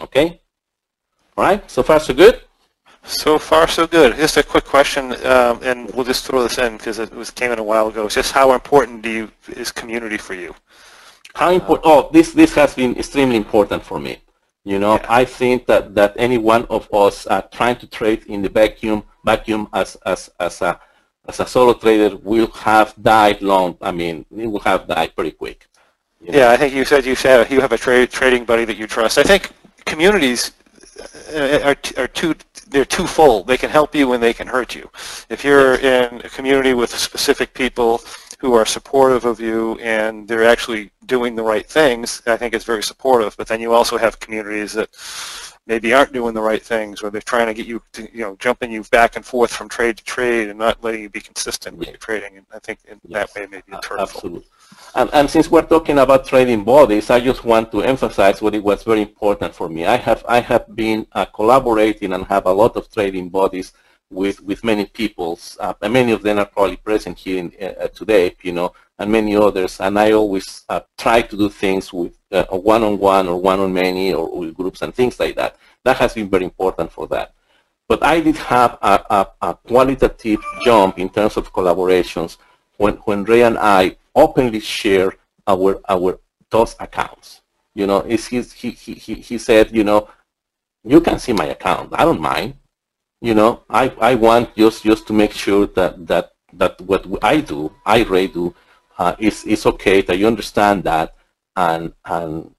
Okay? 0.00 0.40
All 1.36 1.44
right, 1.44 1.68
so 1.70 1.82
far 1.82 1.98
so 1.98 2.12
good? 2.14 2.42
So 3.02 3.38
far 3.38 3.66
so 3.68 3.86
good. 3.86 4.16
Just 4.16 4.36
a 4.36 4.42
quick 4.42 4.64
question, 4.64 5.12
um, 5.24 5.60
and 5.62 5.90
we'll 5.94 6.04
just 6.04 6.26
throw 6.26 6.42
this 6.42 6.58
in 6.58 6.76
because 6.76 6.98
it 6.98 7.12
was 7.14 7.30
came 7.30 7.52
in 7.52 7.58
a 7.58 7.62
while 7.62 7.88
ago. 7.88 8.06
It's 8.06 8.14
just 8.14 8.32
how 8.32 8.52
important 8.52 9.02
do 9.02 9.10
you 9.10 9.30
is 9.48 9.72
community 9.72 10.18
for 10.18 10.34
you? 10.34 10.54
How 11.34 11.50
important? 11.50 11.82
oh, 11.86 12.10
this 12.12 12.32
this 12.32 12.52
has 12.54 12.74
been 12.74 12.96
extremely 12.98 13.36
important 13.36 13.82
for 13.82 13.98
me. 14.00 14.18
You 14.66 14.80
know, 14.80 14.94
yeah. 14.96 15.06
I 15.08 15.24
think 15.24 15.66
that 15.66 15.94
that 15.94 16.12
any 16.16 16.38
one 16.38 16.64
of 16.76 16.92
us 16.92 17.24
uh, 17.28 17.42
trying 17.58 17.76
to 17.76 17.86
trade 17.86 18.26
in 18.26 18.42
the 18.42 18.48
vacuum 18.48 19.04
vacuum 19.24 19.68
as 19.72 19.96
as 20.04 20.28
as 20.40 20.60
a 20.60 20.80
as 21.28 21.38
a 21.38 21.46
solo 21.46 21.72
trader 21.72 22.16
will 22.16 22.50
have 22.50 22.92
died 23.00 23.42
long. 23.42 23.78
I 23.80 23.92
mean, 23.92 24.26
it 24.36 24.48
will 24.48 24.66
have 24.70 24.88
died 24.88 25.14
pretty 25.14 25.30
quick. 25.30 25.68
Yeah, 26.20 26.50
I 26.50 26.56
think 26.56 26.74
you 26.74 26.84
said 26.84 27.06
you 27.06 27.14
said 27.14 27.48
you 27.48 27.60
have 27.60 27.70
a 27.70 27.78
tra 27.78 28.08
trading 28.08 28.44
buddy 28.44 28.64
that 28.64 28.76
you 28.76 28.88
trust. 28.88 29.18
I 29.18 29.22
think 29.22 29.52
communities 29.84 30.50
uh, 31.32 31.60
are, 31.62 31.76
are 32.02 32.08
too 32.08 32.34
they're 32.66 32.92
too 32.98 33.06
full. 33.06 33.44
They 33.44 33.56
can 33.56 33.70
help 33.70 33.94
you 33.94 34.14
and 34.14 34.20
they 34.20 34.34
can 34.34 34.48
hurt 34.48 34.74
you. 34.74 34.90
If 35.28 35.44
you're 35.44 35.76
in 35.76 36.22
a 36.22 36.28
community 36.28 36.74
with 36.74 36.90
specific 36.90 37.54
people 37.54 38.00
who 38.38 38.54
are 38.54 38.66
supportive 38.66 39.24
of 39.24 39.40
you 39.40 39.78
and 39.80 40.28
they're 40.28 40.44
actually 40.46 40.90
doing 41.06 41.34
the 41.34 41.42
right 41.42 41.66
things, 41.66 42.22
I 42.26 42.36
think 42.36 42.54
it's 42.54 42.64
very 42.64 42.82
supportive. 42.82 43.36
But 43.36 43.48
then 43.48 43.60
you 43.60 43.72
also 43.72 43.96
have 43.96 44.20
communities 44.20 44.72
that 44.74 44.90
maybe 45.66 45.92
aren't 45.92 46.12
doing 46.12 46.34
the 46.34 46.42
right 46.42 46.62
things 46.62 47.02
or 47.02 47.10
they're 47.10 47.20
trying 47.20 47.46
to 47.46 47.54
get 47.54 47.66
you 47.66 47.82
to, 47.92 48.02
you 48.12 48.20
know, 48.20 48.36
jumping 48.38 48.70
you 48.70 48.84
back 48.84 49.16
and 49.16 49.24
forth 49.24 49.52
from 49.52 49.68
trade 49.68 49.96
to 49.96 50.04
trade 50.04 50.48
and 50.48 50.58
not 50.58 50.82
letting 50.84 51.02
you 51.02 51.08
be 51.08 51.20
consistent 51.20 51.76
with 51.76 51.88
your 51.88 51.96
trading. 51.96 52.36
And 52.36 52.46
I 52.54 52.60
think 52.60 52.78
in 52.88 53.00
yes. 53.04 53.32
that 53.32 53.40
way 53.40 53.46
maybe 53.50 53.64
it's 53.68 53.86
hurtful. 53.86 54.00
Absolutely. 54.00 54.44
And, 54.94 55.10
and, 55.12 55.28
since 55.28 55.50
we're 55.50 55.66
talking 55.66 55.98
about 55.98 56.26
trading 56.26 56.64
bodies, 56.64 57.10
I 57.10 57.20
just 57.20 57.44
want 57.44 57.70
to 57.72 57.82
emphasize 57.82 58.40
what 58.40 58.54
it 58.54 58.62
was 58.62 58.82
very 58.82 59.02
important 59.02 59.54
for 59.54 59.68
me. 59.68 59.84
I 59.86 59.96
have 59.96 60.24
I 60.28 60.40
have 60.40 60.74
been 60.74 61.06
uh, 61.12 61.24
collaborating 61.26 62.12
and 62.12 62.24
have 62.26 62.46
a 62.46 62.52
lot 62.52 62.76
of 62.76 62.90
trading 62.90 63.28
bodies 63.28 63.72
with 64.10 64.40
with 64.42 64.64
many 64.64 64.86
peoples, 64.86 65.56
uh, 65.60 65.74
and 65.82 65.92
many 65.92 66.12
of 66.12 66.22
them 66.22 66.38
are 66.38 66.46
probably 66.46 66.76
present 66.76 67.18
here 67.18 67.38
in, 67.38 67.52
uh, 67.60 67.88
today, 67.88 68.36
you 68.42 68.52
know, 68.52 68.72
and 68.98 69.10
many 69.10 69.34
others. 69.36 69.80
And 69.80 69.98
I 69.98 70.12
always 70.12 70.64
uh, 70.68 70.80
try 70.96 71.22
to 71.22 71.36
do 71.36 71.48
things 71.48 71.92
with 71.92 72.16
uh, 72.32 72.44
one-on-one 72.50 73.28
or 73.28 73.40
one-on-many 73.40 74.14
or 74.14 74.38
with 74.38 74.54
groups 74.54 74.82
and 74.82 74.94
things 74.94 75.18
like 75.18 75.34
that. 75.36 75.56
That 75.84 75.96
has 75.96 76.14
been 76.14 76.30
very 76.30 76.44
important 76.44 76.92
for 76.92 77.06
that. 77.08 77.34
But 77.88 78.02
I 78.02 78.20
did 78.20 78.36
have 78.36 78.78
a, 78.82 79.04
a, 79.10 79.26
a 79.42 79.54
qualitative 79.54 80.40
jump 80.64 80.98
in 80.98 81.08
terms 81.08 81.36
of 81.36 81.52
collaborations 81.52 82.36
when, 82.78 82.94
when 83.06 83.24
Ray 83.24 83.42
and 83.42 83.58
I 83.58 83.96
openly 84.14 84.60
share 84.60 85.14
our 85.46 85.80
our 85.88 86.18
those 86.50 86.76
accounts. 86.80 87.42
You 87.74 87.86
know, 87.86 88.00
he, 88.00 88.16
he, 88.16 88.70
he, 88.70 89.14
he 89.14 89.38
said, 89.38 89.74
you 89.74 89.84
know, 89.84 90.08
you 90.82 91.00
can 91.00 91.18
see 91.18 91.32
my 91.32 91.46
account. 91.46 91.92
I 91.92 92.04
don't 92.04 92.20
mind. 92.20 92.54
You 93.20 93.34
know, 93.34 93.62
I, 93.70 93.92
I 94.00 94.14
want 94.14 94.54
just 94.56 94.82
just 94.84 95.06
to 95.08 95.12
make 95.12 95.32
sure 95.32 95.66
that 95.68 96.06
that 96.06 96.32
that 96.52 96.80
what 96.80 97.06
I 97.22 97.40
do, 97.40 97.72
I 97.84 98.02
Ray 98.02 98.26
do, 98.28 98.54
uh, 98.98 99.16
is 99.18 99.44
is 99.44 99.66
okay. 99.66 100.02
That 100.02 100.18
you 100.18 100.26
understand 100.26 100.84
that, 100.84 101.14
and 101.56 101.92
and 102.04 102.54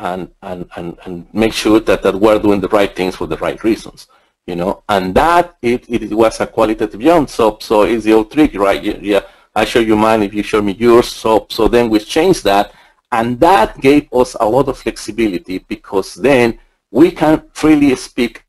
and 0.00 0.30
and 0.42 0.68
and, 0.76 0.98
and 1.04 1.26
make 1.32 1.52
sure 1.52 1.80
that, 1.80 2.02
that 2.02 2.14
we're 2.14 2.38
doing 2.38 2.60
the 2.60 2.68
right 2.68 2.94
things 2.94 3.16
for 3.16 3.26
the 3.26 3.36
right 3.38 3.62
reasons 3.64 4.06
you 4.46 4.54
know, 4.56 4.82
and 4.90 5.14
that 5.14 5.56
it, 5.62 5.88
it 5.88 6.12
was 6.12 6.38
a 6.38 6.46
qualitative 6.46 7.00
jump. 7.00 7.30
So 7.30 7.56
so 7.62 7.82
it's 7.84 8.04
the 8.04 8.12
old 8.12 8.30
trick, 8.30 8.54
right? 8.54 8.82
Yeah, 8.82 9.22
I 9.54 9.64
show 9.64 9.80
you 9.80 9.96
mine 9.96 10.22
if 10.22 10.34
you 10.34 10.42
show 10.42 10.60
me 10.60 10.72
yours. 10.72 11.08
So, 11.08 11.46
so 11.48 11.66
then 11.66 11.88
we 11.88 11.98
change 12.00 12.42
that 12.42 12.72
And 13.12 13.38
that 13.40 13.80
gave 13.80 14.12
us 14.12 14.34
a 14.40 14.48
lot 14.48 14.68
of 14.68 14.78
flexibility 14.78 15.58
because 15.58 16.14
then 16.14 16.58
we 16.90 17.12
can 17.12 17.48
freely 17.52 17.94
speak 17.96 18.43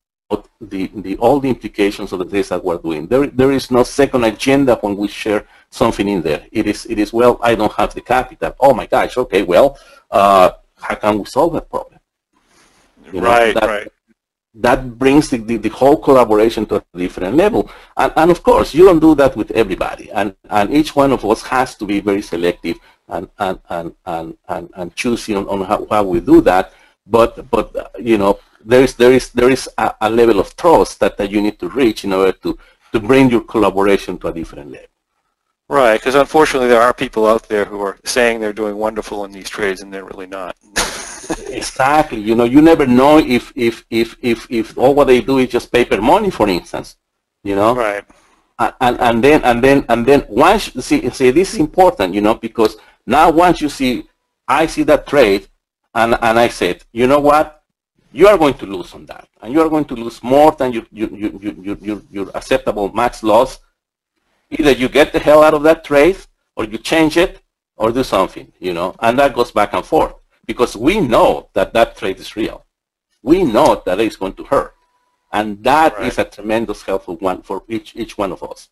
the, 0.61 0.91
the, 0.95 1.17
all 1.17 1.39
the 1.39 1.49
implications 1.49 2.11
of 2.11 2.19
the 2.19 2.25
things 2.25 2.49
that 2.49 2.63
we're 2.63 2.77
doing. 2.77 3.07
There, 3.07 3.27
there 3.27 3.51
is 3.51 3.71
no 3.71 3.83
second 3.83 4.23
agenda 4.23 4.75
when 4.75 4.97
we 4.97 5.07
share 5.07 5.47
something 5.69 6.07
in 6.07 6.21
there. 6.21 6.45
It 6.51 6.67
is, 6.67 6.85
it 6.85 6.99
is 6.99 7.13
well, 7.13 7.39
I 7.41 7.55
don't 7.55 7.73
have 7.73 7.93
the 7.93 8.01
capital. 8.01 8.55
Oh 8.59 8.73
my 8.73 8.85
gosh, 8.85 9.17
okay, 9.17 9.43
well, 9.43 9.77
uh, 10.09 10.51
how 10.77 10.95
can 10.95 11.19
we 11.19 11.25
solve 11.25 11.53
that 11.53 11.69
problem? 11.69 11.99
You 13.11 13.21
know, 13.21 13.27
right, 13.27 13.53
that, 13.53 13.63
right. 13.63 13.87
That 14.55 14.97
brings 14.97 15.29
the, 15.29 15.37
the, 15.37 15.57
the, 15.57 15.69
whole 15.69 15.97
collaboration 15.97 16.65
to 16.67 16.75
a 16.75 16.83
different 16.97 17.35
level. 17.35 17.69
And, 17.97 18.13
and 18.15 18.31
of 18.31 18.41
course, 18.41 18.73
you 18.73 18.85
don't 18.85 18.99
do 18.99 19.13
that 19.15 19.35
with 19.35 19.51
everybody. 19.51 20.09
And, 20.11 20.33
and 20.49 20.73
each 20.73 20.95
one 20.95 21.11
of 21.11 21.25
us 21.25 21.43
has 21.43 21.75
to 21.75 21.85
be 21.85 21.99
very 21.99 22.21
selective 22.21 22.79
and, 23.09 23.29
and, 23.37 23.59
and, 23.69 23.95
and, 24.05 24.37
and, 24.47 24.69
and 24.75 24.95
choosing 24.95 25.35
on, 25.35 25.47
on 25.49 25.65
how, 25.65 25.85
how 25.91 26.03
we 26.03 26.21
do 26.21 26.39
that. 26.41 26.73
But, 27.07 27.49
but 27.49 27.75
uh, 27.75 27.87
you 27.99 28.17
know, 28.17 28.39
there 28.63 28.83
is, 28.83 28.95
there 28.95 29.11
is, 29.11 29.29
there 29.29 29.49
is 29.49 29.69
a, 29.77 29.93
a 30.01 30.09
level 30.09 30.39
of 30.39 30.55
trust 30.55 30.99
that, 30.99 31.17
that 31.17 31.29
you 31.29 31.41
need 31.41 31.59
to 31.59 31.69
reach 31.69 32.03
in 32.03 32.13
order 32.13 32.31
to, 32.31 32.57
to 32.91 32.99
bring 32.99 33.29
your 33.29 33.41
collaboration 33.41 34.17
to 34.19 34.27
a 34.27 34.33
different 34.33 34.71
level. 34.71 34.87
Right, 35.67 35.99
because 35.99 36.15
unfortunately 36.15 36.69
there 36.69 36.81
are 36.81 36.93
people 36.93 37.27
out 37.27 37.49
there 37.49 37.65
who 37.65 37.81
are 37.81 37.97
saying 38.03 38.39
they're 38.39 38.53
doing 38.53 38.75
wonderful 38.77 39.25
in 39.25 39.31
these 39.31 39.49
trades 39.49 39.81
and 39.81 39.91
they're 39.91 40.05
really 40.05 40.27
not. 40.27 40.55
exactly. 41.47 42.19
You 42.19 42.35
know, 42.35 42.43
you 42.43 42.61
never 42.61 42.85
know 42.85 43.17
if, 43.17 43.51
if, 43.55 43.85
if, 43.89 44.15
if, 44.21 44.47
if 44.49 44.77
all 44.77 44.93
what 44.93 45.07
they 45.07 45.21
do 45.21 45.39
is 45.39 45.49
just 45.49 45.71
paper 45.71 46.01
money, 46.01 46.29
for 46.29 46.47
instance. 46.47 46.97
You 47.43 47.55
know? 47.55 47.75
Right. 47.75 48.03
And, 48.57 48.99
and 48.99 49.23
then, 49.23 49.43
and 49.43 49.63
then, 49.63 49.85
and 49.89 50.05
then 50.05 50.25
once, 50.29 50.73
see, 50.85 51.09
see, 51.09 51.31
this 51.31 51.53
is 51.53 51.59
important, 51.59 52.13
you 52.13 52.21
know, 52.21 52.35
because 52.35 52.77
now 53.05 53.29
once 53.29 53.61
you 53.61 53.69
see, 53.69 54.07
I 54.47 54.67
see 54.67 54.83
that 54.83 55.07
trade 55.07 55.47
and, 55.95 56.15
and 56.21 56.39
I 56.39 56.49
said, 56.49 56.83
you 56.91 57.07
know 57.07 57.19
what? 57.19 57.63
You 58.11 58.27
are 58.27 58.37
going 58.37 58.53
to 58.55 58.65
lose 58.65 58.93
on 58.93 59.05
that. 59.07 59.27
And 59.41 59.51
you 59.53 59.61
are 59.61 59.69
going 59.69 59.85
to 59.85 59.95
lose 59.95 60.23
more 60.23 60.51
than 60.51 60.71
your, 60.71 60.85
your, 60.91 61.09
your, 61.09 61.31
your, 61.41 61.77
your, 61.77 62.01
your 62.11 62.31
acceptable 62.33 62.91
max 62.93 63.23
loss 63.23 63.59
Either 64.49 64.71
you 64.71 64.89
get 64.89 65.11
the 65.11 65.19
hell 65.19 65.43
out 65.43 65.53
of 65.53 65.63
that 65.63 65.83
trade, 65.83 66.17
or 66.55 66.65
you 66.65 66.77
change 66.77 67.17
it, 67.17 67.41
or 67.77 67.91
do 67.91 68.03
something, 68.03 68.51
you 68.59 68.73
know, 68.73 68.95
and 68.99 69.17
that 69.19 69.33
goes 69.33 69.51
back 69.51 69.73
and 69.73 69.85
forth 69.85 70.13
because 70.45 70.77
we 70.77 70.99
know 70.99 71.49
that 71.53 71.73
that 71.73 71.97
trade 71.97 72.19
is 72.19 72.35
real. 72.35 72.65
We 73.21 73.43
know 73.43 73.81
that 73.85 73.99
it's 73.99 74.15
going 74.15 74.33
to 74.33 74.43
hurt, 74.43 74.73
and 75.33 75.63
that 75.63 75.93
right. 75.97 76.07
is 76.07 76.19
a 76.19 76.25
tremendous 76.25 76.83
helpful 76.83 77.17
one 77.17 77.41
for 77.41 77.63
each 77.67 77.95
each 77.95 78.17
one 78.17 78.31
of 78.31 78.43
us. 78.43 78.69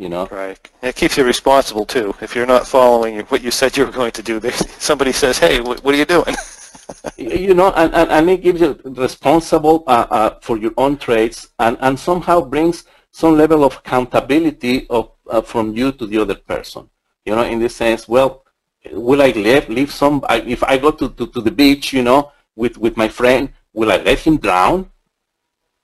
You 0.00 0.08
know, 0.08 0.26
right? 0.30 0.58
It 0.80 0.96
keeps 0.96 1.18
you 1.18 1.24
responsible 1.24 1.84
too. 1.84 2.14
If 2.22 2.34
you're 2.34 2.46
not 2.46 2.66
following 2.66 3.20
what 3.28 3.42
you 3.42 3.50
said 3.50 3.76
you 3.76 3.84
were 3.84 3.92
going 3.92 4.12
to 4.12 4.22
do, 4.22 4.40
somebody 4.78 5.12
says, 5.12 5.36
"Hey, 5.38 5.60
what, 5.60 5.84
what 5.84 5.94
are 5.94 5.98
you 5.98 6.06
doing?" 6.06 6.34
you 7.18 7.52
know, 7.52 7.70
and, 7.76 7.92
and, 7.94 8.10
and 8.10 8.30
it 8.30 8.40
gives 8.42 8.62
you 8.62 8.80
responsible 8.82 9.84
uh, 9.86 10.06
uh, 10.10 10.30
for 10.40 10.56
your 10.56 10.72
own 10.78 10.96
trades, 10.96 11.50
and 11.58 11.76
and 11.82 12.00
somehow 12.00 12.40
brings 12.40 12.84
some 13.10 13.36
level 13.36 13.62
of 13.62 13.76
accountability 13.76 14.86
of, 14.88 15.12
uh, 15.28 15.42
from 15.42 15.76
you 15.76 15.92
to 15.92 16.06
the 16.06 16.16
other 16.16 16.34
person. 16.34 16.88
You 17.26 17.34
know, 17.34 17.44
in 17.44 17.58
the 17.58 17.68
sense, 17.68 18.08
well, 18.08 18.46
will 18.92 19.20
I 19.20 19.32
leave, 19.32 19.68
leave 19.68 19.92
some, 19.92 20.24
I, 20.30 20.40
if 20.40 20.62
I 20.62 20.78
go 20.78 20.92
to, 20.92 21.10
to, 21.10 21.26
to 21.26 21.40
the 21.42 21.50
beach, 21.50 21.92
you 21.92 22.02
know, 22.02 22.32
with, 22.56 22.78
with 22.78 22.96
my 22.96 23.08
friend, 23.08 23.52
will 23.74 23.92
I 23.92 23.98
let 23.98 24.20
him 24.20 24.38
drown? 24.38 24.90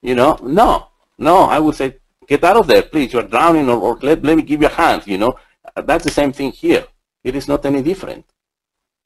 You 0.01 0.15
know, 0.15 0.39
no, 0.41 0.87
no, 1.17 1.43
I 1.43 1.59
would 1.59 1.75
say, 1.75 1.97
get 2.27 2.43
out 2.43 2.57
of 2.57 2.67
there, 2.67 2.83
please, 2.83 3.13
you're 3.13 3.23
drowning, 3.23 3.69
or, 3.69 3.77
or 3.77 3.99
let, 4.01 4.23
let 4.23 4.37
me 4.37 4.43
give 4.43 4.61
you 4.61 4.67
a 4.67 4.71
hand, 4.71 5.07
you 5.07 5.17
know. 5.17 5.33
That's 5.75 6.03
the 6.03 6.11
same 6.11 6.31
thing 6.31 6.51
here. 6.51 6.85
It 7.23 7.35
is 7.35 7.47
not 7.47 7.65
any 7.65 7.81
different, 7.81 8.25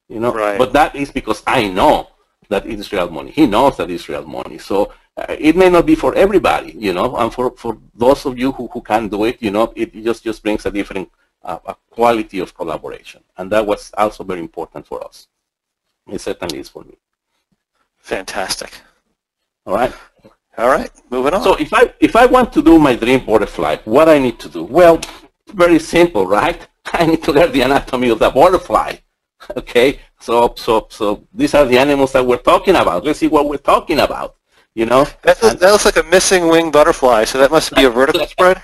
you 0.08 0.20
know. 0.20 0.32
Right. 0.32 0.58
But 0.58 0.72
that 0.72 0.94
is 0.94 1.10
because 1.10 1.42
I 1.46 1.68
know 1.68 2.08
that 2.48 2.66
it 2.66 2.78
is 2.78 2.92
real 2.92 3.10
money. 3.10 3.30
He 3.30 3.46
knows 3.46 3.76
that 3.78 3.90
it's 3.90 4.08
real 4.08 4.26
money. 4.26 4.58
So 4.58 4.92
uh, 5.16 5.36
it 5.38 5.56
may 5.56 5.70
not 5.70 5.86
be 5.86 5.94
for 5.94 6.14
everybody, 6.14 6.72
you 6.72 6.92
know, 6.92 7.16
and 7.16 7.32
for, 7.32 7.50
for 7.56 7.78
those 7.94 8.26
of 8.26 8.38
you 8.38 8.52
who, 8.52 8.68
who 8.68 8.80
can 8.80 9.08
do 9.08 9.24
it, 9.24 9.42
you 9.42 9.50
know, 9.50 9.72
it 9.74 9.92
just, 10.04 10.22
just 10.24 10.42
brings 10.42 10.66
a 10.66 10.70
different 10.70 11.10
uh, 11.44 11.58
a 11.66 11.76
quality 11.90 12.38
of 12.38 12.54
collaboration. 12.54 13.22
And 13.36 13.50
that 13.52 13.66
was 13.66 13.90
also 13.96 14.24
very 14.24 14.40
important 14.40 14.86
for 14.86 15.04
us. 15.04 15.28
It 16.10 16.20
certainly 16.20 16.58
is 16.60 16.68
for 16.68 16.84
me. 16.84 16.96
Fantastic. 17.98 18.72
All 19.66 19.74
right. 19.74 19.92
All 20.58 20.68
right, 20.68 20.90
moving 21.10 21.32
on. 21.32 21.42
So 21.42 21.54
if 21.54 21.72
I 21.72 21.92
if 21.98 22.14
I 22.14 22.26
want 22.26 22.52
to 22.52 22.62
do 22.62 22.78
my 22.78 22.94
dream 22.94 23.24
butterfly, 23.24 23.76
what 23.84 24.08
I 24.08 24.18
need 24.18 24.38
to 24.40 24.48
do? 24.50 24.64
Well, 24.64 25.00
very 25.48 25.78
simple, 25.78 26.26
right? 26.26 26.66
I 26.92 27.06
need 27.06 27.22
to 27.24 27.32
learn 27.32 27.52
the 27.52 27.62
anatomy 27.62 28.10
of 28.10 28.18
the 28.18 28.30
butterfly. 28.30 28.96
Okay, 29.56 29.98
so 30.20 30.54
so 30.56 30.86
so 30.88 31.26
these 31.34 31.52
are 31.54 31.64
the 31.64 31.76
animals 31.76 32.12
that 32.12 32.24
we're 32.24 32.36
talking 32.52 32.76
about. 32.76 33.02
Let's 33.04 33.18
see 33.18 33.26
what 33.26 33.48
we're 33.48 33.56
talking 33.56 33.98
about. 33.98 34.36
You 34.72 34.86
know, 34.86 35.04
that, 35.22 35.42
looks, 35.42 35.56
that 35.56 35.72
looks 35.72 35.84
like 35.84 35.96
a 35.96 36.04
missing 36.04 36.46
wing 36.46 36.70
butterfly. 36.70 37.24
So 37.24 37.38
that 37.38 37.50
must 37.50 37.74
be 37.74 37.82
a 37.82 37.90
vertical 37.90 38.24
spread. 38.34 38.62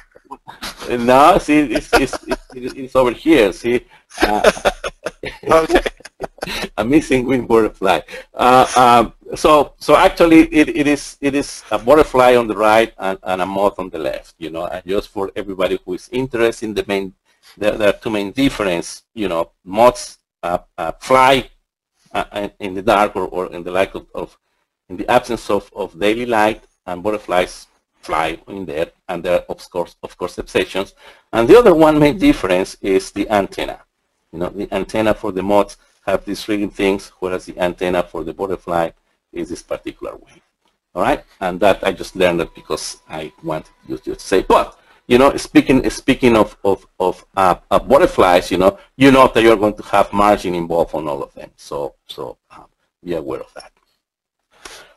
No, 0.89 1.37
see, 1.39 1.75
it's, 1.75 1.93
it's, 1.95 2.15
it's, 2.55 2.75
it's 2.75 2.95
over 2.95 3.11
here. 3.11 3.53
See. 3.53 3.87
Uh, 4.23 4.53
okay. 5.45 5.83
a 6.79 6.85
missing 6.85 7.27
wing 7.27 7.47
butterfly. 7.47 8.01
Uh, 8.33 8.67
um, 8.77 9.13
so, 9.35 9.75
so 9.79 9.97
actually, 9.97 10.43
it, 10.53 10.69
it 10.69 10.87
is 10.87 11.17
it 11.21 11.35
is 11.35 11.63
a 11.71 11.79
butterfly 11.79 12.37
on 12.37 12.47
the 12.47 12.57
right 12.57 12.93
and, 12.99 13.19
and 13.23 13.43
a 13.43 13.47
moth 13.47 13.79
on 13.79 13.91
the 13.91 13.99
left. 13.99 14.35
You 14.39 14.51
know, 14.51 14.67
and 14.67 14.85
just 14.87 15.09
for 15.09 15.31
everybody 15.37 15.79
who 15.85 15.95
is 15.95 16.09
interested 16.13 16.67
in 16.67 16.75
the 16.75 16.85
main, 16.87 17.15
there, 17.57 17.73
there 17.73 17.89
are 17.91 17.99
two 17.99 18.11
main 18.11 18.33
difference. 18.33 19.05
You 19.15 19.29
know, 19.29 19.53
moths 19.65 20.19
uh, 20.43 20.59
uh, 20.77 20.93
fly 20.93 21.51
uh, 22.13 22.49
in 22.61 22.75
the 22.75 22.83
dark 22.83 23.17
or, 23.17 23.27
or 23.29 23.53
in 23.53 23.63
the 23.63 23.71
light 23.71 23.95
of, 23.95 24.07
of 24.15 24.39
in 24.89 24.97
the 24.97 25.11
absence 25.11 25.51
of, 25.51 25.71
of 25.75 25.99
daily 25.99 26.27
light 26.27 26.63
and 26.87 27.03
butterflies 27.03 27.67
fly 28.01 28.39
in 28.49 28.65
there 28.65 28.91
and 29.09 29.23
there 29.23 29.35
are 29.35 29.45
of 29.49 29.69
course 29.71 29.97
of 30.03 30.17
course 30.17 30.39
exceptions 30.39 30.95
and 31.33 31.49
the 31.49 31.59
other 31.59 31.75
one 31.75 31.99
main 31.99 32.17
difference 32.17 32.77
is 32.81 33.11
the 33.11 33.29
antenna 33.29 33.81
you 34.33 34.39
know 34.39 34.49
the 34.49 34.73
antenna 34.73 35.13
for 35.13 35.33
the 35.33 35.43
moths 35.43 35.77
have 36.07 36.25
these 36.25 36.43
three 36.45 36.67
things 36.69 37.13
whereas 37.19 37.45
the 37.47 37.59
antenna 37.59 38.03
for 38.03 38.25
the 38.25 38.33
butterfly 38.33 38.89
is 39.33 39.49
this 39.49 39.63
particular 39.63 40.17
way. 40.17 40.43
All 40.95 41.03
right? 41.03 41.25
And 41.41 41.61
that 41.61 41.85
I 41.85 41.93
just 41.93 42.17
learned 42.17 42.41
it 42.41 42.55
because 42.55 42.99
I 43.09 43.33
wanted 43.43 43.71
you 43.87 43.99
to 43.99 44.19
say 44.19 44.43
but 44.43 44.79
you 45.07 45.19
know 45.19 45.37
speaking 45.37 45.89
speaking 45.91 46.37
of 46.37 46.57
of, 46.65 46.87
of 46.99 47.25
uh, 47.37 47.57
uh, 47.71 47.79
butterflies 47.79 48.51
you 48.51 48.59
know 48.59 48.79
you 48.97 49.11
know 49.11 49.29
that 49.29 49.43
you're 49.43 49.57
going 49.57 49.75
to 49.75 49.83
have 49.85 50.13
margin 50.13 50.55
involved 50.55 50.95
on 50.95 51.09
all 51.09 51.23
of 51.23 51.33
them. 51.35 51.51
So 51.57 51.95
so 52.07 52.39
uh, 52.51 52.65
be 53.05 53.15
aware 53.15 53.41
of 53.41 53.53
that. 53.55 53.73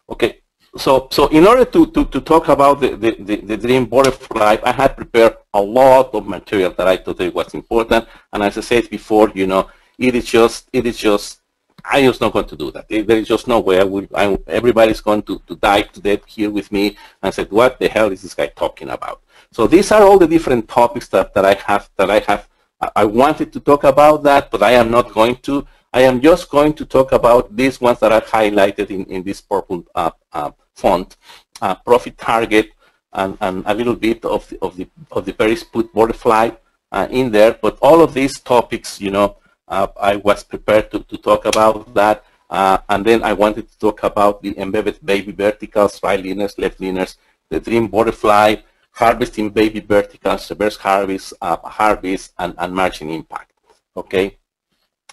Okay, 0.10 0.42
so 0.78 1.08
so 1.12 1.28
in 1.28 1.46
order 1.46 1.66
to, 1.66 1.88
to, 1.88 2.06
to 2.06 2.22
talk 2.22 2.48
about 2.48 2.80
the, 2.80 2.96
the, 2.96 3.16
the, 3.20 3.36
the 3.38 3.58
dream 3.58 3.86
butterfly, 3.86 4.58
I 4.64 4.72
had 4.72 4.96
prepared 4.96 5.38
a 5.54 5.62
lot 5.62 6.14
of 6.14 6.28
material 6.28 6.72
that 6.72 6.88
I 6.88 6.98
thought 6.98 7.20
was 7.34 7.54
important. 7.54 8.08
And 8.32 8.44
as 8.44 8.58
I 8.58 8.62
said 8.62 8.90
before, 8.90 9.32
you 9.36 9.48
know, 9.48 9.70
it 9.98 10.16
is 10.16 10.26
just 10.26 10.70
it 10.74 10.86
is 10.86 10.98
just 10.98 11.41
I 11.84 12.02
just 12.02 12.22
not 12.22 12.34
going 12.34 12.46
to 12.46 12.56
do 12.56 12.72
that. 12.72 12.88
There 12.90 13.18
is 13.18 13.28
just 13.28 13.48
no 13.48 13.60
way. 13.60 13.80
I 13.80 13.84
will. 13.84 14.08
I, 14.14 14.38
everybody's 14.48 15.02
going 15.02 15.24
to, 15.24 15.40
to 15.48 15.56
die 15.56 15.84
to 15.84 16.00
death 16.00 16.26
here 16.26 16.50
with 16.50 16.72
me 16.72 16.98
and 17.22 17.34
said, 17.34 17.52
"What 17.52 17.80
the 17.80 17.88
hell 17.88 18.12
is 18.12 18.22
this 18.22 18.34
guy 18.34 18.48
talking 18.48 18.90
about?" 18.90 19.22
So 19.52 19.68
these 19.68 19.92
are 19.92 20.04
all 20.04 20.18
the 20.18 20.28
different 20.28 20.68
topics 20.68 21.08
that, 21.10 21.34
that 21.34 21.46
I 21.46 21.56
have 21.56 21.90
that 21.98 22.10
I 22.10 22.20
have. 22.20 22.48
I 22.96 23.06
wanted 23.06 23.54
to 23.54 23.60
talk 23.60 23.84
about 23.84 24.24
that, 24.24 24.50
but 24.50 24.64
I 24.64 24.72
am 24.72 24.90
not 24.90 25.14
going 25.14 25.36
to. 25.48 25.68
I 25.94 26.02
am 26.02 26.22
just 26.22 26.50
going 26.50 26.74
to 26.74 26.86
talk 26.86 27.12
about 27.12 27.56
these 27.56 27.82
ones 27.82 28.00
that 28.00 28.12
are 28.12 28.22
highlighted 28.22 28.90
in, 28.90 29.06
in 29.06 29.24
this 29.24 29.42
purple 29.42 29.86
uh, 29.94 30.12
uh, 30.32 30.52
font, 30.74 31.18
uh, 31.62 31.76
profit 31.76 32.18
target, 32.18 32.72
and, 33.14 33.38
and 33.42 33.64
a 33.66 33.74
little 33.74 33.96
bit 33.96 34.24
of 34.24 34.48
the, 34.48 34.58
of 34.62 34.78
the, 34.78 34.88
of 35.12 35.26
the 35.26 35.34
bearish 35.34 35.70
put 35.70 35.94
butterfly 35.94 36.52
uh, 36.92 37.08
in 37.12 37.30
there. 37.32 37.58
But 37.62 37.78
all 37.82 38.02
of 38.02 38.14
these 38.14 38.40
topics, 38.40 39.02
you 39.02 39.12
know, 39.12 39.38
I 39.72 40.16
was 40.18 40.44
prepared 40.44 40.92
to, 40.92 41.00
to 41.00 41.18
talk 41.18 41.46
about 41.46 41.94
that. 41.94 42.26
Uh, 42.50 42.78
and 42.90 43.06
then 43.06 43.24
I 43.24 43.32
wanted 43.32 43.72
to 43.72 43.80
talk 43.80 44.04
about 44.04 44.42
the 44.42 44.58
embedded 44.60 45.00
baby 45.06 45.32
verticals, 45.32 46.04
right 46.04 46.22
leaners, 46.22 46.60
left 46.60 46.80
leaners, 46.82 47.16
the 47.50 47.60
dream 47.62 47.88
butterfly, 47.88 48.58
harvesting 48.92 49.50
baby 49.50 49.80
verticals, 49.80 50.50
reverse 50.50 50.76
harvest, 50.76 51.34
harvest, 51.42 52.34
and, 52.38 52.54
and 52.58 52.76
margin 52.76 53.10
impact. 53.10 53.54
Okay. 53.96 54.38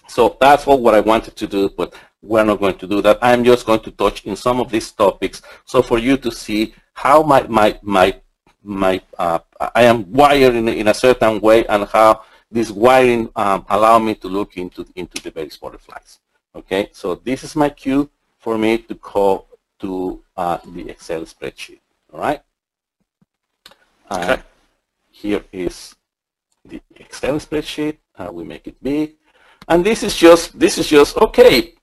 So 0.07 0.37
that's 0.41 0.67
all 0.67 0.81
what 0.81 0.95
I 0.95 0.99
wanted 0.99 1.35
to 1.37 1.47
do, 1.47 1.69
but 1.69 1.93
we're 2.21 2.43
not 2.43 2.59
going 2.59 2.77
to 2.79 2.87
do 2.87 3.01
that. 3.03 3.19
I'm 3.21 3.43
just 3.43 3.65
going 3.65 3.79
to 3.81 3.91
touch 3.91 4.25
in 4.25 4.35
some 4.35 4.59
of 4.59 4.69
these 4.69 4.91
topics. 4.91 5.41
So 5.65 5.81
for 5.81 5.97
you 5.97 6.17
to 6.17 6.31
see 6.31 6.73
how 6.93 7.23
my, 7.23 7.43
my, 7.43 7.79
my, 7.81 8.19
my 8.61 9.01
uh, 9.17 9.39
I 9.73 9.83
am 9.83 10.11
wired 10.11 10.55
in, 10.55 10.67
in 10.67 10.89
a 10.89 10.93
certain 10.93 11.39
way 11.39 11.65
and 11.67 11.85
how 11.85 12.23
this 12.51 12.71
wiring 12.71 13.29
um, 13.35 13.65
allow 13.69 13.99
me 13.99 14.15
to 14.15 14.27
look 14.27 14.57
into, 14.57 14.85
into 14.95 15.21
the 15.21 15.31
various 15.31 15.57
butterflies. 15.57 16.19
Okay, 16.55 16.89
so 16.93 17.15
this 17.15 17.43
is 17.43 17.55
my 17.55 17.69
cue 17.69 18.09
for 18.39 18.57
me 18.57 18.77
to 18.79 18.95
call 18.95 19.47
to 19.79 20.23
uh, 20.35 20.57
the 20.73 20.89
Excel 20.89 21.21
spreadsheet. 21.21 21.79
All 22.11 22.19
right. 22.19 22.41
Uh, 24.09 24.37
Here 25.11 25.43
is 25.51 25.95
the 26.65 26.81
Excel 26.95 27.35
spreadsheet. 27.35 27.97
Uh, 28.17 28.29
we 28.31 28.43
make 28.43 28.67
it 28.67 28.81
big. 28.81 29.15
And 29.67 29.85
this 29.85 30.01
is 30.01 30.15
just, 30.15 30.57
this 30.57 30.77
is 30.77 30.87
just, 30.87 31.17
okay, 31.17 31.75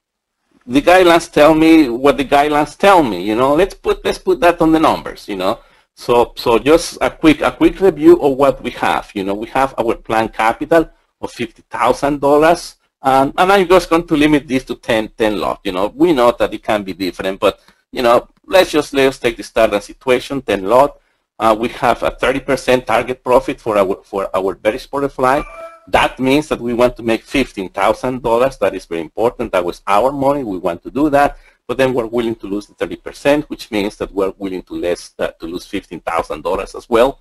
the 0.67 0.83
guidelines 0.83 1.31
tell 1.31 1.55
me 1.55 1.89
what 1.89 2.17
the 2.17 2.25
guidelines 2.25 2.77
tell 2.77 3.03
me, 3.03 3.23
you 3.23 3.37
know, 3.37 3.55
let's 3.55 3.75
put, 3.75 4.05
let's 4.05 4.19
put 4.19 4.41
that 4.41 4.61
on 4.61 4.73
the 4.73 4.81
numbers, 4.81 5.29
you 5.29 5.37
know. 5.37 5.61
So, 5.97 6.34
so 6.36 6.59
just 6.59 6.99
a 7.01 7.11
quick, 7.11 7.40
a 7.40 7.51
quick 7.51 7.80
review 7.80 8.20
of 8.20 8.36
what 8.36 8.62
we 8.62 8.70
have. 8.72 9.11
You 9.14 9.24
know, 9.24 9.34
we 9.34 9.49
have 9.49 9.74
our 9.78 9.94
planned 9.94 10.34
capital 10.34 10.90
of 11.22 11.32
$50,000. 11.32 12.74
And, 13.03 13.32
and 13.36 13.53
I'm 13.53 13.66
just 13.66 13.88
going 13.88 14.07
to 14.07 14.14
limit 14.14 14.47
this 14.47 14.64
to 14.64 14.74
10, 14.76 15.09
10 15.16 15.40
lot. 15.40 15.61
You 15.64 15.72
know, 15.72 15.92
we 15.94 16.12
know 16.12 16.32
that 16.38 16.53
it 16.53 16.62
can 16.62 16.82
be 16.82 16.92
different, 16.92 17.40
but, 17.40 17.61
you 17.92 18.03
know, 18.03 18.28
let's 18.47 18.70
just, 18.70 18.92
let's 18.92 19.18
take 19.18 19.38
the 19.38 19.42
standard 19.42 19.82
situation, 19.82 20.42
10 20.42 20.66
lot. 20.66 21.01
Uh, 21.38 21.57
we 21.59 21.68
have 21.68 22.03
a 22.03 22.11
30% 22.11 22.84
target 22.84 23.24
profit 23.24 23.59
for 23.59 23.78
our, 23.78 24.03
for 24.05 24.28
our 24.36 24.55
Bearish 24.55 24.86
Butterfly. 24.86 25.42
That 25.88 26.18
means 26.18 26.49
that 26.49 26.61
we 26.61 26.74
want 26.74 26.97
to 26.97 27.03
make 27.03 27.24
$15,000. 27.24 28.59
That 28.59 28.74
is 28.74 28.84
very 28.84 29.01
important. 29.01 29.53
That 29.53 29.64
was 29.64 29.82
our 29.86 30.12
money. 30.12 30.44
We 30.44 30.59
want 30.59 30.82
to 30.82 30.90
do 30.90 31.09
that. 31.11 31.38
But 31.69 31.79
then 31.79 31.93
we're 31.93 32.07
willing 32.07 32.37
to 32.37 32.47
lose 32.47 32.67
the 32.67 32.75
30%, 32.75 33.45
which 33.45 33.71
means 33.71 33.97
that 33.97 34.12
we're 34.12 34.33
willing 34.39 34.62
to, 34.62 34.75
less, 34.75 35.14
uh, 35.19 35.29
to 35.29 35.47
lose 35.47 35.67
$15,000 35.67 36.75
as 36.75 36.89
well. 36.89 37.21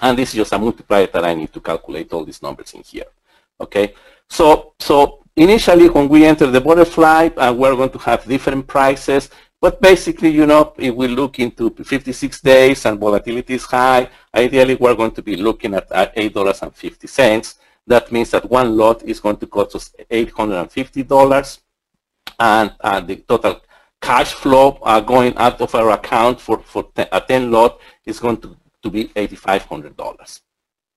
And 0.00 0.16
this 0.16 0.30
is 0.30 0.34
just 0.36 0.52
a 0.52 0.58
multiplier 0.58 1.06
that 1.08 1.24
I 1.24 1.34
need 1.34 1.52
to 1.52 1.60
calculate 1.60 2.12
all 2.12 2.24
these 2.24 2.42
numbers 2.42 2.74
in 2.74 2.82
here. 2.82 3.06
Okay, 3.58 3.94
so 4.28 4.74
so 4.78 5.24
initially 5.34 5.88
when 5.88 6.08
we 6.08 6.26
enter 6.26 6.46
the 6.46 6.60
butterfly, 6.60 7.28
uh, 7.36 7.54
we're 7.56 7.74
going 7.74 7.90
to 7.90 7.98
have 7.98 8.24
different 8.26 8.66
prices. 8.66 9.30
But 9.58 9.80
basically, 9.80 10.28
you 10.28 10.46
know, 10.46 10.74
if 10.76 10.94
we 10.94 11.08
look 11.08 11.38
into 11.38 11.70
56 11.70 12.40
days 12.42 12.84
and 12.84 13.00
volatility 13.00 13.54
is 13.54 13.64
high, 13.64 14.10
ideally 14.34 14.74
we're 14.74 14.94
going 14.94 15.12
to 15.12 15.22
be 15.22 15.36
looking 15.36 15.72
at, 15.72 15.90
at 15.90 16.14
$8.50. 16.14 17.54
That 17.86 18.12
means 18.12 18.30
that 18.32 18.50
one 18.50 18.76
lot 18.76 19.02
is 19.02 19.18
going 19.18 19.38
to 19.38 19.46
cost 19.46 19.76
us 19.76 19.94
$850 20.10 21.58
and 22.38 22.72
uh, 22.80 23.00
the 23.00 23.16
total 23.16 23.60
cash 24.00 24.34
flow 24.34 24.78
uh, 24.82 25.00
going 25.00 25.36
out 25.36 25.60
of 25.60 25.74
our 25.74 25.90
account 25.90 26.40
for, 26.40 26.58
for 26.60 26.88
a 26.96 27.20
10 27.20 27.50
lot 27.50 27.80
is 28.04 28.20
going 28.20 28.36
to, 28.38 28.56
to 28.82 28.90
be 28.90 29.06
$8,500. 29.08 30.40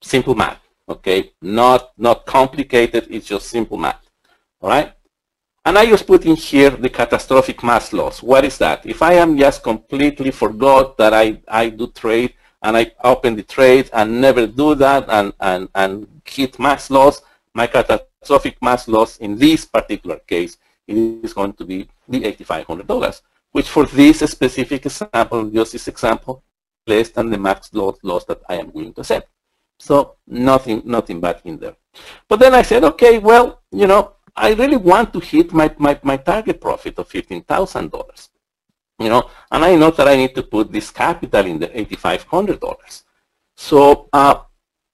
Simple 0.02 0.36
math, 0.36 0.60
okay? 0.88 1.32
Not, 1.42 1.92
not 1.98 2.26
complicated, 2.26 3.08
it's 3.10 3.28
just 3.28 3.48
simple 3.48 3.78
math, 3.78 4.02
all 4.62 4.70
right? 4.70 4.94
And 5.66 5.78
I 5.78 5.86
just 5.86 6.08
put 6.08 6.26
in 6.26 6.36
here 6.36 6.70
the 6.72 6.90
catastrophic 6.90 7.64
max 7.64 7.94
loss. 7.94 8.24
What 8.24 8.46
is 8.46 8.58
that? 8.60 8.86
If 8.86 9.02
I 9.02 9.14
am 9.14 9.38
just 9.38 9.62
completely 9.62 10.32
forgot 10.32 10.98
that 10.98 11.14
I, 11.14 11.42
I 11.48 11.70
do 11.70 11.88
trade 11.88 12.34
and 12.64 12.78
I 12.78 12.92
open 13.04 13.36
the 13.36 13.44
trade 13.44 13.90
and 13.94 14.22
never 14.22 14.48
do 14.48 14.76
that 14.76 15.06
and, 15.10 15.34
and, 15.40 15.70
and 15.76 16.22
hit 16.26 16.60
max 16.60 16.90
loss, 16.90 17.22
my 17.54 17.68
catastrophic 17.68 18.62
max 18.62 18.88
loss 18.88 19.18
in 19.18 19.38
this 19.38 19.66
particular 19.66 20.18
case 20.20 20.58
is 20.90 21.34
going 21.34 21.54
to 21.54 21.66
be 21.66 21.88
the 22.08 22.22
$8,500, 22.22 23.22
which 23.52 23.70
for 23.70 23.86
this 23.86 24.20
specific 24.20 24.86
example, 24.86 25.50
just 25.50 25.74
this 25.74 25.88
example, 25.88 26.44
less 26.88 27.10
than 27.10 27.30
the 27.30 27.38
max 27.38 27.74
loss, 27.74 27.98
loss 28.04 28.26
that 28.26 28.42
I 28.50 28.56
am 28.56 28.72
willing 28.74 28.94
to 28.94 29.02
accept. 29.02 29.30
So 29.80 30.16
nothing, 30.28 30.82
nothing 30.86 31.22
bad 31.22 31.42
in 31.46 31.58
there. 31.58 31.76
But 32.28 32.40
then 32.40 32.54
I 32.54 32.64
said, 32.64 32.84
okay, 32.84 33.18
well, 33.20 33.62
you 33.72 33.88
know, 33.88 34.16
I 34.36 34.54
really 34.54 34.78
want 34.78 35.14
to 35.14 35.20
hit 35.20 35.54
my, 35.54 35.74
my, 35.78 36.00
my 36.04 36.18
target 36.18 36.60
profit 36.60 36.98
of 37.00 37.10
$15,000. 37.10 38.30
You 39.00 39.08
know, 39.08 39.30
and 39.50 39.64
I 39.64 39.76
know 39.76 39.92
that 39.92 40.08
I 40.08 40.18
need 40.18 40.36
to 40.36 40.44
put 40.44 40.72
this 40.72 40.92
capital 40.92 41.46
in 41.46 41.60
the 41.60 41.70
$8,500. 41.70 43.04
So 43.56 44.10
uh, 44.12 44.42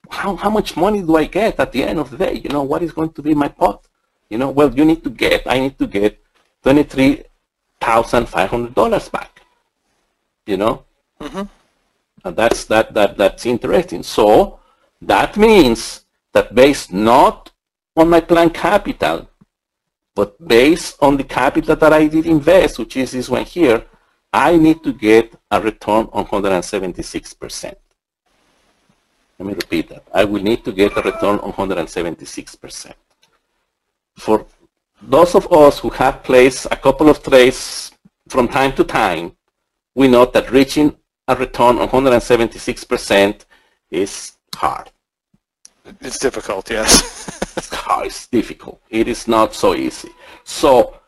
how, 0.10 0.36
how 0.36 0.50
much 0.52 0.78
money 0.78 1.02
do 1.02 1.16
I 1.16 1.26
get 1.26 1.60
at 1.60 1.72
the 1.72 1.84
end 1.84 2.00
of 2.00 2.12
the 2.12 2.18
day? 2.18 2.34
You 2.36 2.50
know, 2.50 2.64
what 2.64 2.84
is 2.84 2.92
going 2.92 3.12
to 3.14 3.22
be 3.24 3.34
my 3.34 3.48
pot? 3.48 3.88
You 4.30 4.38
know, 4.38 4.50
well, 4.50 4.74
you 4.74 4.86
need 4.86 5.04
to 5.04 5.10
get, 5.10 5.44
I 5.46 5.60
need 5.60 5.78
to 5.80 5.88
get 5.88 6.18
$23,500 6.64 9.12
back. 9.12 9.42
You 10.46 10.56
know? 10.58 10.86
Mm-hmm. 11.22 11.44
And 12.24 12.36
that's, 12.36 12.66
that, 12.66 12.94
that, 12.94 13.18
that's 13.18 13.46
interesting. 13.46 14.04
So 14.04 14.60
that 15.02 15.38
means 15.38 16.06
that 16.34 16.54
based 16.56 16.92
not 16.92 17.52
on 17.96 18.10
my 18.10 18.20
planned 18.20 18.54
capital, 18.54 19.30
but 20.16 20.36
based 20.48 20.98
on 21.02 21.16
the 21.18 21.24
capital 21.24 21.76
that 21.76 21.94
I 21.94 22.08
did 22.08 22.26
invest, 22.26 22.80
which 22.80 22.98
is 22.98 23.12
this 23.12 23.30
one 23.30 23.46
here, 23.46 23.86
I 24.34 24.58
need 24.58 24.84
to 24.84 24.92
get 24.92 25.36
a 25.52 25.62
return 25.62 26.10
on 26.12 26.26
176%. 26.26 27.76
Let 29.38 29.46
me 29.46 29.54
repeat 29.54 29.90
that. 29.90 30.04
I 30.14 30.24
will 30.24 30.42
need 30.42 30.64
to 30.66 30.72
get 30.72 30.98
a 30.98 31.02
return 31.02 31.38
on 31.40 31.52
176% 31.54 32.94
for 34.18 34.46
those 35.02 35.36
of 35.36 35.52
us 35.52 35.80
who 35.80 35.90
have 35.90 36.24
placed 36.24 36.66
a 36.72 36.76
couple 36.76 37.10
of 37.10 37.22
trades 37.22 37.92
from 38.28 38.48
time 38.48 38.74
to 38.74 38.84
time, 38.84 39.36
we 39.94 40.08
know 40.08 40.26
that 40.26 40.52
reaching 40.52 40.96
a 41.28 41.36
return 41.36 41.78
on 41.78 41.90
176% 41.90 43.46
is 43.92 44.34
hard. 44.56 44.92
It's 46.02 46.18
difficult, 46.20 46.70
yes. 46.70 47.28
it's 47.58 47.70
hard, 47.74 48.02
ah, 48.02 48.06
it's 48.06 48.28
difficult. 48.28 48.82
It 48.90 49.08
is 49.08 49.28
not 49.28 49.54
so 49.54 49.76
easy. 49.76 50.10
So, 50.44 51.00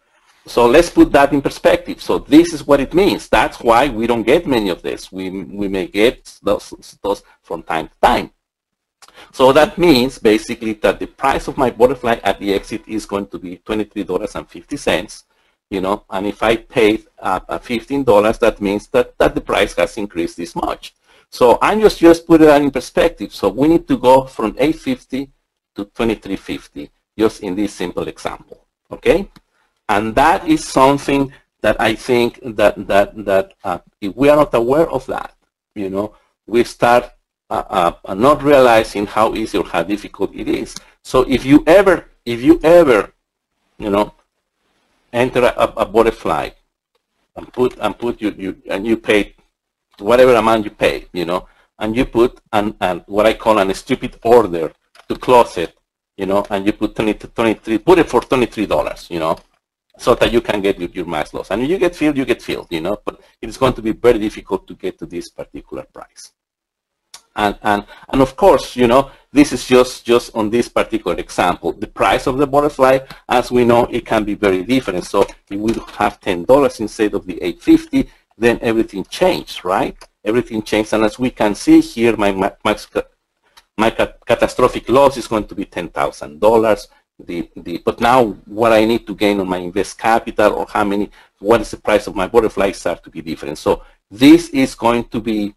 so 0.46 0.68
let's 0.68 0.90
put 0.90 1.12
that 1.14 1.34
in 1.34 1.42
perspective. 1.42 2.02
So 2.02 2.20
this 2.20 2.54
is 2.54 2.66
what 2.68 2.80
it 2.80 2.94
means. 2.94 3.28
That's 3.28 3.60
why 3.60 3.90
we 3.90 4.06
don't 4.08 4.24
get 4.24 4.46
many 4.46 4.70
of 4.70 4.82
this. 4.82 5.12
We, 5.12 5.30
we 5.30 5.68
may 5.68 5.88
get 5.88 6.38
those, 6.44 6.98
those 7.02 7.24
from 7.42 7.64
time 7.64 7.88
to 7.88 7.94
time. 8.02 8.32
So 9.38 9.54
that 9.54 9.78
means 9.78 10.18
basically 10.18 10.74
that 10.82 11.00
the 11.00 11.06
price 11.06 11.48
of 11.48 11.60
my 11.60 11.70
butterfly 11.70 12.20
at 12.24 12.40
the 12.40 12.56
exit 12.56 12.82
is 12.88 13.06
going 13.06 13.28
to 13.28 13.38
be 13.38 13.58
$23.50, 13.58 15.24
you 15.70 15.80
know, 15.80 16.04
and 16.10 16.26
if 16.26 16.42
I 16.42 16.56
paid 16.56 17.06
uh, 17.20 17.40
$15, 17.42 18.40
that 18.40 18.60
means 18.60 18.88
that, 18.88 19.16
that 19.20 19.36
the 19.36 19.42
price 19.42 19.76
has 19.76 19.96
increased 19.98 20.38
this 20.38 20.56
much. 20.56 20.96
So 21.30 21.60
I'm 21.62 21.82
just, 21.82 22.00
just 22.00 22.26
put 22.26 22.42
it 22.42 22.50
in 22.50 22.72
perspective. 22.72 23.32
So 23.32 23.50
we 23.50 23.68
need 23.68 23.88
to 23.90 23.98
go 23.98 24.24
from 24.24 24.56
850 24.58 25.30
to 25.76 25.86
2350, 25.86 26.90
just 27.16 27.44
in 27.44 27.56
this 27.56 27.76
simple 27.76 28.08
example, 28.08 28.66
okay? 28.92 29.30
And 29.88 30.16
that 30.16 30.48
is 30.48 30.66
something 30.66 31.32
that 31.62 31.80
I 31.80 31.94
think 31.94 32.40
that, 32.44 32.88
that, 32.88 33.24
that 33.26 33.54
uh, 33.64 33.78
if 34.02 34.16
we 34.16 34.30
are 34.30 34.38
not 34.38 34.56
aware 34.56 34.90
of 34.90 35.06
that, 35.06 35.36
you 35.76 35.92
know, 35.92 36.16
we 36.48 36.64
start 36.64 37.12
uh, 37.50 37.92
uh, 38.04 38.14
not 38.14 38.44
realizing 38.44 39.06
how 39.06 39.34
easy 39.34 39.58
or 39.58 39.66
how 39.66 39.84
difficult 39.84 40.34
it 40.36 40.48
is. 40.48 40.76
So 41.04 41.22
if 41.22 41.46
you 41.46 41.64
ever, 41.66 42.06
if 42.26 42.42
you 42.42 42.60
ever, 42.64 43.14
you 43.78 43.90
know, 43.90 44.14
enter 45.14 45.46
a, 45.46 45.74
a 45.78 45.86
butterfly 45.86 46.50
and 47.36 47.52
put 47.54 47.78
and 47.80 47.98
put 47.98 48.22
you, 48.22 48.32
you 48.38 48.62
and 48.70 48.86
you 48.86 48.98
pay 48.98 49.36
whatever 50.00 50.36
amount 50.36 50.66
you 50.66 50.72
pay, 50.72 51.08
you 51.14 51.26
know, 51.26 51.48
and 51.80 51.96
you 51.96 52.06
put 52.06 52.40
an, 52.54 52.76
an 52.82 53.04
what 53.08 53.26
I 53.26 53.34
call 53.34 53.58
an 53.60 53.74
stupid 53.74 54.20
order 54.24 54.72
to 55.08 55.16
close 55.16 55.58
it, 55.58 55.74
you 56.18 56.26
know, 56.26 56.46
and 56.50 56.66
you 56.66 56.74
put 56.74 56.96
20 56.96 57.14
to 57.16 57.28
23, 57.28 57.78
put 57.80 58.00
it 58.00 58.10
for 58.10 58.22
$23, 58.22 59.10
you 59.10 59.20
know, 59.20 59.38
so 59.98 60.16
that 60.16 60.32
you 60.32 60.42
can 60.42 60.62
get 60.62 60.80
your, 60.80 60.90
your 60.90 61.06
max 61.06 61.34
loss. 61.34 61.52
And 61.52 61.66
you 61.68 61.78
get 61.78 61.96
filled, 61.96 62.18
you 62.18 62.26
get 62.26 62.42
filled, 62.42 62.68
you 62.72 62.82
know, 62.82 63.00
but 63.06 63.22
it's 63.42 63.58
going 63.58 63.74
to 63.74 63.82
be 63.82 63.92
very 63.92 64.20
difficult 64.20 64.68
to 64.68 64.76
get 64.76 65.00
to 65.00 65.06
this 65.06 65.30
particular 65.30 65.84
price. 65.94 66.34
And, 67.38 67.58
and, 67.62 67.86
and 68.10 68.22
of 68.22 68.36
course, 68.36 68.76
you 68.76 68.88
know, 68.88 69.12
this 69.32 69.54
is 69.54 69.66
just, 69.66 70.06
just 70.06 70.36
on 70.36 70.50
this 70.50 70.68
particular 70.68 71.16
example. 71.18 71.72
The 71.72 71.88
price 71.88 72.28
of 72.28 72.38
the 72.38 72.48
butterfly, 72.48 73.00
as 73.30 73.52
we 73.52 73.64
know, 73.64 73.86
it 73.86 74.06
can 74.06 74.24
be 74.26 74.34
very 74.34 74.64
different. 74.64 75.06
So 75.06 75.22
if 75.50 75.60
we 75.60 75.74
have 75.98 76.20
$10 76.20 76.80
instead 76.80 77.14
of 77.14 77.26
the 77.26 77.36
850 77.42 78.10
then 78.38 78.60
everything 78.62 79.04
changed, 79.06 79.66
right? 79.66 79.98
Everything 80.24 80.62
changed. 80.62 80.94
And 80.94 81.04
as 81.04 81.18
we 81.18 81.32
can 81.32 81.56
see 81.56 81.82
here, 81.82 82.16
my, 82.16 82.32
my, 82.32 82.54
my 83.78 83.90
catastrophic 84.26 84.88
loss 84.90 85.18
is 85.18 85.28
going 85.28 85.48
to 85.48 85.56
be 85.56 85.66
$10,000. 85.66 86.88
The, 87.20 87.50
the, 87.56 87.82
but 87.84 88.00
now 88.00 88.26
what 88.46 88.74
I 88.74 88.86
need 88.86 89.08
to 89.08 89.16
gain 89.16 89.40
on 89.40 89.50
my 89.50 89.58
invest 89.58 89.98
capital 89.98 90.54
or 90.54 90.68
how 90.68 90.84
many, 90.84 91.10
what 91.40 91.62
is 91.62 91.72
the 91.72 91.78
price 91.78 92.06
of 92.06 92.16
my 92.16 92.28
butterfly 92.28 92.72
start 92.72 93.04
to 93.04 93.10
be 93.10 93.22
different. 93.22 93.58
So 93.58 93.84
this 94.12 94.50
is 94.50 94.76
going 94.76 95.06
to 95.06 95.20
be 95.20 95.56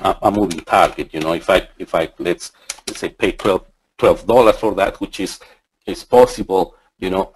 a, 0.00 0.16
a 0.22 0.30
moving 0.30 0.60
target. 0.60 1.12
You 1.12 1.20
know, 1.20 1.32
if 1.32 1.48
I 1.50 1.68
if 1.78 1.94
I 1.94 2.08
let's 2.18 2.52
let's 2.86 3.00
say 3.00 3.10
pay 3.10 3.32
12 3.32 3.66
dollars 4.26 4.58
for 4.58 4.74
that, 4.74 5.00
which 5.00 5.20
is 5.20 5.40
is 5.86 6.04
possible. 6.04 6.76
You 6.98 7.10
know, 7.10 7.34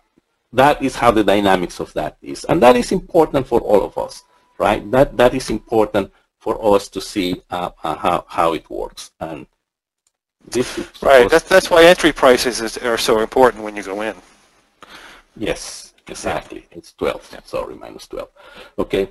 that 0.53 0.83
is 0.83 0.97
how 0.97 1.11
the 1.11 1.25
dynamics 1.25 1.81
of 1.81 1.93
that 1.95 2.17
is, 2.23 2.45
and 2.45 2.63
that 2.63 2.77
is 2.77 2.93
important 2.93 3.47
for 3.47 3.61
all 3.61 3.83
of 3.85 3.99
us, 3.99 4.25
right? 4.59 4.89
That 4.91 5.17
that 5.17 5.35
is 5.35 5.51
important 5.51 6.13
for 6.39 6.75
us 6.75 6.89
to 6.89 7.01
see 7.01 7.43
uh, 7.51 7.71
uh, 7.83 7.97
how 7.97 8.25
how 8.29 8.53
it 8.55 8.69
works 8.71 9.11
and. 9.21 9.47
This 10.49 10.79
right. 11.03 11.29
That's 11.29 11.49
that's 11.49 11.71
why 11.71 11.83
entry 11.85 12.13
prices 12.13 12.61
is, 12.61 12.79
are 12.79 12.97
so 12.97 13.19
important 13.19 13.65
when 13.65 13.75
you 13.75 13.83
go 13.83 14.03
in. 14.03 14.15
Yes, 15.37 15.93
exactly. 16.07 16.67
Yeah. 16.71 16.79
It's 16.79 16.93
12. 16.93 17.31
Yeah. 17.33 17.41
Sorry, 17.45 17.75
minus 17.75 18.07
12. 18.07 18.29
Okay. 18.79 19.09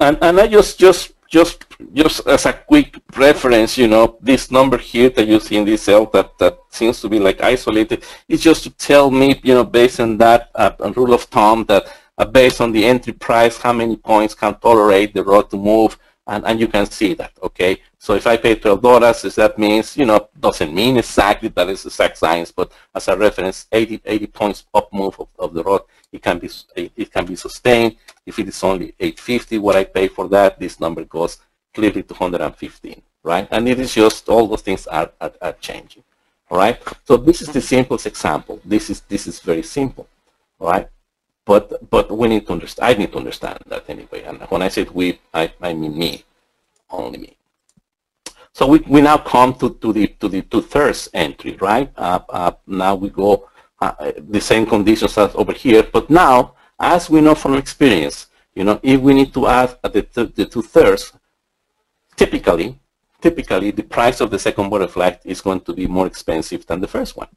And 0.00 0.18
and 0.20 0.40
I 0.40 0.48
just 0.48 0.80
just 0.80 1.12
just 1.32 1.64
just 1.94 2.26
as 2.26 2.44
a 2.44 2.52
quick 2.52 3.00
reference, 3.16 3.78
you 3.78 3.88
know, 3.88 4.18
this 4.20 4.50
number 4.50 4.76
here 4.76 5.08
that 5.08 5.26
you 5.26 5.40
see 5.40 5.56
in 5.56 5.64
this 5.64 5.82
cell 5.82 6.04
that, 6.12 6.36
that 6.38 6.58
seems 6.68 7.00
to 7.00 7.08
be 7.08 7.18
like 7.18 7.40
isolated 7.42 8.04
is 8.28 8.42
just 8.42 8.62
to 8.64 8.70
tell 8.70 9.10
me, 9.10 9.40
you 9.42 9.54
know, 9.54 9.64
based 9.64 9.98
on 9.98 10.18
that 10.18 10.50
uh, 10.54 10.72
rule 10.94 11.14
of 11.14 11.22
thumb 11.22 11.64
that 11.64 11.84
uh, 12.18 12.26
based 12.26 12.60
on 12.60 12.70
the 12.70 12.84
entry 12.84 13.14
price, 13.14 13.56
how 13.56 13.72
many 13.72 13.96
points 13.96 14.34
can 14.34 14.54
tolerate 14.60 15.14
the 15.14 15.24
RUT 15.24 15.50
to 15.50 15.56
move, 15.56 15.98
and, 16.26 16.44
and 16.44 16.60
you 16.60 16.68
can 16.68 16.86
see 16.86 17.14
that, 17.14 17.32
okay? 17.42 17.80
So 17.98 18.14
if 18.14 18.26
I 18.26 18.36
pay 18.36 18.54
$12, 18.54 19.34
that 19.34 19.58
means, 19.58 19.96
you 19.96 20.06
know, 20.06 20.28
doesn't 20.38 20.72
mean 20.72 20.96
exactly 20.96 21.48
that 21.48 21.68
it's 21.68 21.84
exact 21.84 22.18
science, 22.18 22.52
but 22.52 22.70
as 22.94 23.08
a 23.08 23.16
reference, 23.16 23.66
80, 23.72 24.02
80 24.04 24.26
points 24.28 24.64
up 24.72 24.92
move 24.92 25.18
of, 25.18 25.28
of 25.38 25.52
the 25.52 25.64
RUT, 25.64 25.86
it 26.12 26.22
can 26.22 26.38
be 26.38 26.50
it 26.74 27.12
can 27.12 27.24
be 27.24 27.36
sustained. 27.36 27.96
If 28.24 28.38
it 28.38 28.46
is 28.46 28.62
only 28.62 28.94
850, 29.00 29.58
what 29.58 29.76
I 29.76 29.84
pay 29.84 30.08
for 30.08 30.28
that, 30.28 30.60
this 30.60 30.78
number 30.78 31.04
goes 31.04 31.38
clearly 31.74 32.02
to 32.02 32.14
115, 32.14 33.02
right? 33.24 33.48
And 33.50 33.68
it 33.68 33.80
is 33.80 33.94
just 33.94 34.28
all 34.28 34.46
those 34.46 34.62
things 34.62 34.86
are, 34.86 35.10
are, 35.20 35.32
are 35.40 35.54
changing, 35.54 36.04
all 36.50 36.58
right? 36.58 36.80
So 37.04 37.16
this 37.16 37.42
is 37.42 37.48
the 37.48 37.60
simplest 37.60 38.06
example. 38.06 38.60
This 38.64 38.90
is 38.90 39.00
this 39.00 39.26
is 39.26 39.40
very 39.40 39.62
simple, 39.62 40.06
all 40.60 40.70
right? 40.70 40.88
But 41.44 41.90
but 41.90 42.10
we 42.16 42.28
need 42.28 42.46
to 42.46 42.52
understand. 42.52 42.94
I 42.94 42.98
need 42.98 43.12
to 43.12 43.18
understand 43.18 43.58
that 43.66 43.84
anyway. 43.88 44.22
And 44.22 44.40
when 44.42 44.62
I 44.62 44.68
said 44.68 44.90
we, 44.90 45.18
I, 45.34 45.52
I 45.60 45.72
mean 45.72 45.96
me, 45.98 46.24
only 46.90 47.18
me. 47.18 47.36
So 48.52 48.66
we, 48.66 48.78
we 48.80 49.00
now 49.00 49.16
come 49.16 49.54
to, 49.54 49.74
to 49.74 49.92
the 49.92 50.06
to 50.20 50.28
the 50.28 50.42
two-thirds 50.42 51.08
entry, 51.14 51.56
right? 51.60 51.90
Uh, 51.96 52.20
uh, 52.28 52.52
now 52.66 52.94
we 52.94 53.08
go 53.08 53.48
uh, 53.80 54.12
the 54.28 54.40
same 54.40 54.66
conditions 54.66 55.16
as 55.18 55.34
over 55.34 55.52
here, 55.52 55.82
but 55.82 56.10
now, 56.10 56.54
as 56.78 57.10
we 57.10 57.20
know 57.20 57.34
from 57.34 57.54
experience, 57.54 58.28
you 58.54 58.62
know, 58.62 58.78
if 58.82 59.00
we 59.00 59.14
need 59.14 59.32
to 59.34 59.48
add 59.48 59.76
the, 59.82 60.30
the 60.36 60.46
two-thirds, 60.46 61.12
typically, 62.14 62.78
typically 63.20 63.70
the 63.70 63.82
price 63.82 64.20
of 64.20 64.30
the 64.30 64.38
second 64.38 64.68
butterfly 64.68 65.14
is 65.24 65.40
going 65.40 65.60
to 65.62 65.72
be 65.72 65.86
more 65.86 66.06
expensive 66.06 66.64
than 66.66 66.80
the 66.80 66.86
first 66.86 67.16
one. 67.16 67.28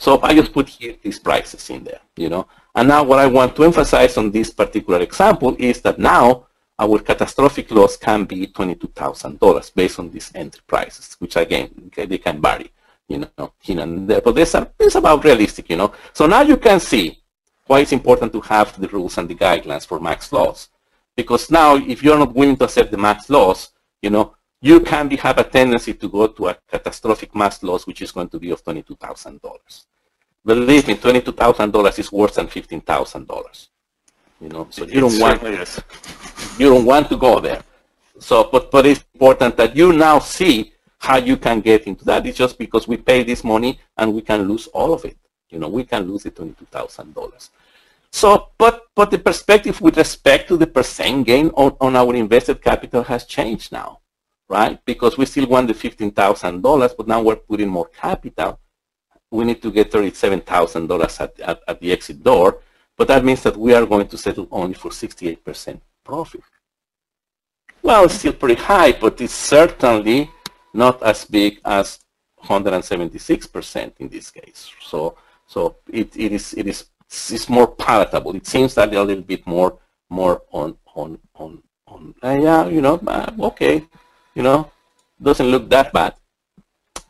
So 0.00 0.20
I 0.20 0.34
just 0.34 0.52
put 0.52 0.68
here 0.68 0.96
these 1.00 1.18
prices 1.18 1.70
in 1.70 1.84
there, 1.84 2.00
you 2.16 2.28
know. 2.28 2.46
And 2.74 2.88
now 2.88 3.02
what 3.02 3.18
I 3.18 3.26
want 3.26 3.56
to 3.56 3.64
emphasize 3.64 4.16
on 4.16 4.30
this 4.30 4.50
particular 4.50 5.00
example 5.00 5.56
is 5.58 5.80
that 5.82 5.98
now 5.98 6.46
our 6.78 6.98
catastrophic 6.98 7.70
loss 7.70 7.96
can 7.96 8.24
be 8.24 8.46
$22,000 8.46 9.74
based 9.74 9.98
on 9.98 10.10
these 10.10 10.30
entry 10.34 10.62
prices, 10.66 11.16
which 11.18 11.36
again, 11.36 11.90
they 11.94 12.18
can 12.18 12.40
vary, 12.40 12.70
you 13.08 13.18
know, 13.36 13.52
here 13.60 13.80
and 13.80 14.08
there. 14.08 14.20
But 14.20 14.34
this 14.34 14.54
is 14.78 14.94
about 14.94 15.24
realistic, 15.24 15.68
you 15.68 15.76
know. 15.76 15.92
So 16.12 16.26
now 16.26 16.42
you 16.42 16.56
can 16.56 16.80
see 16.80 17.18
why 17.66 17.80
it's 17.80 17.92
important 17.92 18.32
to 18.32 18.40
have 18.40 18.80
the 18.80 18.88
rules 18.88 19.18
and 19.18 19.28
the 19.28 19.34
guidelines 19.34 19.86
for 19.86 20.00
max 20.00 20.32
loss. 20.32 20.68
Because 21.14 21.50
now, 21.50 21.76
if 21.76 22.02
you're 22.02 22.18
not 22.18 22.34
willing 22.34 22.56
to 22.56 22.64
accept 22.64 22.90
the 22.90 22.96
max 22.96 23.28
loss, 23.28 23.72
you 24.00 24.10
know, 24.10 24.34
you 24.62 24.80
can 24.80 25.08
be, 25.08 25.16
have 25.16 25.38
a 25.38 25.44
tendency 25.44 25.92
to 25.94 26.08
go 26.08 26.28
to 26.28 26.48
a 26.48 26.56
catastrophic 26.70 27.34
max 27.34 27.62
loss, 27.62 27.86
which 27.86 28.00
is 28.00 28.12
going 28.12 28.28
to 28.28 28.38
be 28.38 28.50
of 28.50 28.64
$22,000. 28.64 29.40
Believe 30.44 30.88
me, 30.88 30.94
$22,000 30.94 31.98
is 31.98 32.12
worse 32.12 32.36
than 32.36 32.46
$15,000. 32.46 33.68
You 34.40 34.48
know, 34.48 34.66
so 34.70 34.84
it, 34.84 34.90
you 34.90 35.00
don't 35.00 35.20
want 35.20 35.42
is. 35.42 35.80
you 36.58 36.70
don't 36.70 36.86
want 36.86 37.08
to 37.10 37.16
go 37.16 37.40
there. 37.40 37.62
So, 38.18 38.48
but 38.50 38.70
but 38.70 38.86
it's 38.86 39.04
important 39.14 39.56
that 39.58 39.76
you 39.76 39.92
now 39.92 40.18
see 40.18 40.72
how 40.98 41.16
you 41.16 41.36
can 41.36 41.60
get 41.60 41.86
into 41.86 42.04
that. 42.06 42.26
It's 42.26 42.38
just 42.38 42.58
because 42.58 42.88
we 42.88 42.96
pay 42.96 43.22
this 43.22 43.44
money 43.44 43.78
and 43.98 44.14
we 44.14 44.22
can 44.22 44.48
lose 44.48 44.66
all 44.68 44.94
of 44.94 45.04
it. 45.04 45.18
You 45.50 45.58
know, 45.58 45.68
we 45.68 45.84
can 45.84 46.10
lose 46.10 46.22
the 46.22 46.30
twenty-two 46.30 46.66
thousand 46.66 47.14
dollars. 47.14 47.50
So, 48.12 48.48
but 48.56 48.86
but 48.94 49.10
the 49.10 49.18
perspective 49.18 49.80
with 49.80 49.98
respect 49.98 50.48
to 50.48 50.56
the 50.56 50.66
percent 50.66 51.26
gain 51.26 51.48
on, 51.50 51.76
on 51.80 51.96
our 51.96 52.14
invested 52.14 52.62
capital 52.62 53.02
has 53.04 53.24
changed 53.24 53.72
now, 53.72 54.00
right? 54.48 54.82
Because 54.86 55.18
we 55.18 55.26
still 55.26 55.46
want 55.46 55.68
the 55.68 55.74
fifteen 55.74 56.12
thousand 56.12 56.62
dollars, 56.62 56.94
but 56.96 57.08
now 57.08 57.20
we're 57.22 57.36
putting 57.36 57.68
more 57.68 57.88
capital 57.88 58.58
we 59.30 59.44
need 59.44 59.62
to 59.62 59.70
get 59.70 59.90
$37,000 59.90 61.20
at, 61.20 61.40
at, 61.40 61.60
at 61.68 61.80
the 61.80 61.92
exit 61.92 62.22
door, 62.22 62.60
but 62.96 63.08
that 63.08 63.24
means 63.24 63.42
that 63.42 63.56
we 63.56 63.72
are 63.74 63.86
going 63.86 64.08
to 64.08 64.18
settle 64.18 64.48
only 64.50 64.74
for 64.74 64.90
68% 64.90 65.80
profit. 66.04 66.42
Well, 67.82 68.04
it's 68.04 68.14
still 68.14 68.32
pretty 68.32 68.60
high, 68.60 68.92
but 68.92 69.20
it's 69.20 69.32
certainly 69.34 70.30
not 70.74 71.02
as 71.02 71.24
big 71.24 71.60
as 71.64 72.00
176% 72.44 73.92
in 73.98 74.08
this 74.08 74.30
case. 74.30 74.70
So, 74.80 75.16
so 75.46 75.76
it, 75.90 76.16
it 76.16 76.32
is 76.32 76.54
it 76.54 76.66
is 76.66 76.86
it's 77.08 77.48
more 77.48 77.66
palatable. 77.66 78.36
It 78.36 78.46
seems 78.46 78.74
that 78.74 78.94
a 78.94 79.02
little 79.02 79.24
bit 79.24 79.46
more 79.46 79.78
more 80.08 80.42
on 80.52 80.76
on 80.94 81.18
on 81.34 81.62
on. 81.86 82.14
Uh, 82.22 82.38
yeah, 82.40 82.66
you 82.68 82.80
know, 82.80 83.00
uh, 83.06 83.32
okay, 83.40 83.84
you 84.34 84.42
know, 84.42 84.70
doesn't 85.20 85.46
look 85.46 85.68
that 85.70 85.92
bad. 85.92 86.14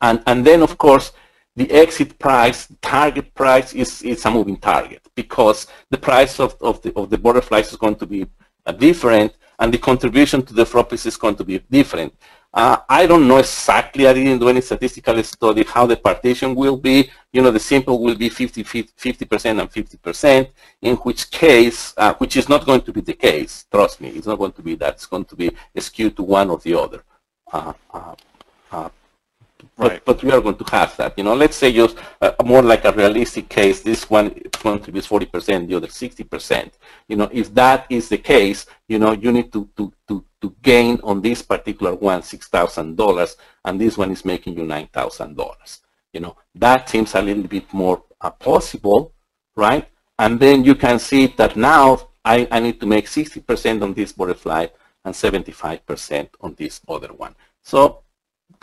And 0.00 0.22
and 0.26 0.44
then 0.44 0.62
of 0.62 0.78
course 0.78 1.12
the 1.56 1.70
exit 1.70 2.18
price, 2.18 2.68
target 2.80 3.34
price 3.34 3.72
is, 3.74 4.02
is 4.02 4.24
a 4.24 4.30
moving 4.30 4.56
target 4.56 5.02
because 5.14 5.66
the 5.90 5.98
price 5.98 6.40
of, 6.40 6.56
of, 6.60 6.80
the, 6.82 6.92
of 6.94 7.10
the 7.10 7.18
butterflies 7.18 7.70
is 7.70 7.76
going 7.76 7.96
to 7.96 8.06
be 8.06 8.26
uh, 8.66 8.72
different 8.72 9.32
and 9.58 9.74
the 9.74 9.78
contribution 9.78 10.42
to 10.42 10.54
the 10.54 10.64
profits 10.64 11.06
is 11.06 11.16
going 11.16 11.36
to 11.36 11.44
be 11.44 11.58
different. 11.70 12.14
Uh, 12.52 12.78
I 12.88 13.06
don't 13.06 13.28
know 13.28 13.36
exactly, 13.36 14.08
I 14.08 14.12
didn't 14.12 14.40
do 14.40 14.48
any 14.48 14.60
statistical 14.60 15.22
study 15.22 15.62
how 15.64 15.86
the 15.86 15.96
partition 15.96 16.54
will 16.54 16.76
be. 16.76 17.08
You 17.32 17.42
know, 17.42 17.52
the 17.52 17.60
simple 17.60 18.02
will 18.02 18.16
be 18.16 18.28
50, 18.28 18.64
50% 18.64 19.60
and 19.60 19.70
50%, 19.70 20.50
in 20.82 20.96
which 20.96 21.30
case, 21.30 21.94
uh, 21.96 22.14
which 22.14 22.36
is 22.36 22.48
not 22.48 22.66
going 22.66 22.80
to 22.82 22.92
be 22.92 23.02
the 23.02 23.12
case, 23.12 23.66
trust 23.70 24.00
me, 24.00 24.08
it's 24.08 24.26
not 24.26 24.38
going 24.38 24.52
to 24.52 24.62
be 24.62 24.74
that. 24.76 24.94
It's 24.94 25.06
going 25.06 25.26
to 25.26 25.36
be 25.36 25.52
skewed 25.78 26.16
to 26.16 26.22
one 26.24 26.50
or 26.50 26.58
the 26.58 26.74
other. 26.74 27.04
Right. 29.80 30.04
But, 30.04 30.18
but 30.18 30.22
we 30.22 30.30
are 30.30 30.42
going 30.42 30.56
to 30.56 30.64
have 30.70 30.94
that. 30.98 31.16
You 31.16 31.24
know, 31.24 31.34
let's 31.34 31.56
say 31.56 31.72
just 31.72 31.96
uh, 32.20 32.32
more 32.44 32.62
like 32.62 32.84
a 32.84 32.92
realistic 32.92 33.48
case. 33.48 33.80
This 33.80 34.10
one 34.10 34.30
contributes 34.52 35.08
40%, 35.08 35.68
the 35.68 35.74
other 35.74 35.86
60%. 35.86 36.72
You 37.08 37.16
know, 37.16 37.30
if 37.32 37.54
that 37.54 37.86
is 37.88 38.10
the 38.10 38.18
case, 38.18 38.66
you 38.88 38.98
know, 38.98 39.12
you 39.12 39.32
need 39.32 39.50
to 39.54 39.68
to 39.78 39.90
to, 40.08 40.24
to 40.42 40.54
gain 40.62 41.00
on 41.02 41.22
this 41.22 41.40
particular 41.40 41.94
one 41.94 42.22
six 42.22 42.48
thousand 42.48 42.96
dollars, 42.96 43.36
and 43.64 43.80
this 43.80 43.96
one 43.96 44.10
is 44.10 44.22
making 44.24 44.54
you 44.58 44.64
nine 44.64 44.88
thousand 44.88 45.36
dollars. 45.36 45.80
You 46.12 46.20
know, 46.20 46.36
that 46.56 46.88
seems 46.90 47.14
a 47.14 47.22
little 47.22 47.44
bit 47.44 47.72
more 47.72 48.02
uh, 48.20 48.30
possible, 48.30 49.14
right? 49.56 49.88
And 50.18 50.38
then 50.38 50.62
you 50.64 50.74
can 50.74 50.98
see 50.98 51.28
that 51.38 51.56
now 51.56 52.10
I, 52.24 52.46
I 52.50 52.60
need 52.60 52.80
to 52.80 52.86
make 52.86 53.06
60% 53.06 53.82
on 53.82 53.94
this 53.94 54.12
butterfly 54.12 54.66
and 55.04 55.14
75% 55.14 56.28
on 56.42 56.54
this 56.58 56.80
other 56.86 57.14
one. 57.14 57.34
So 57.62 58.02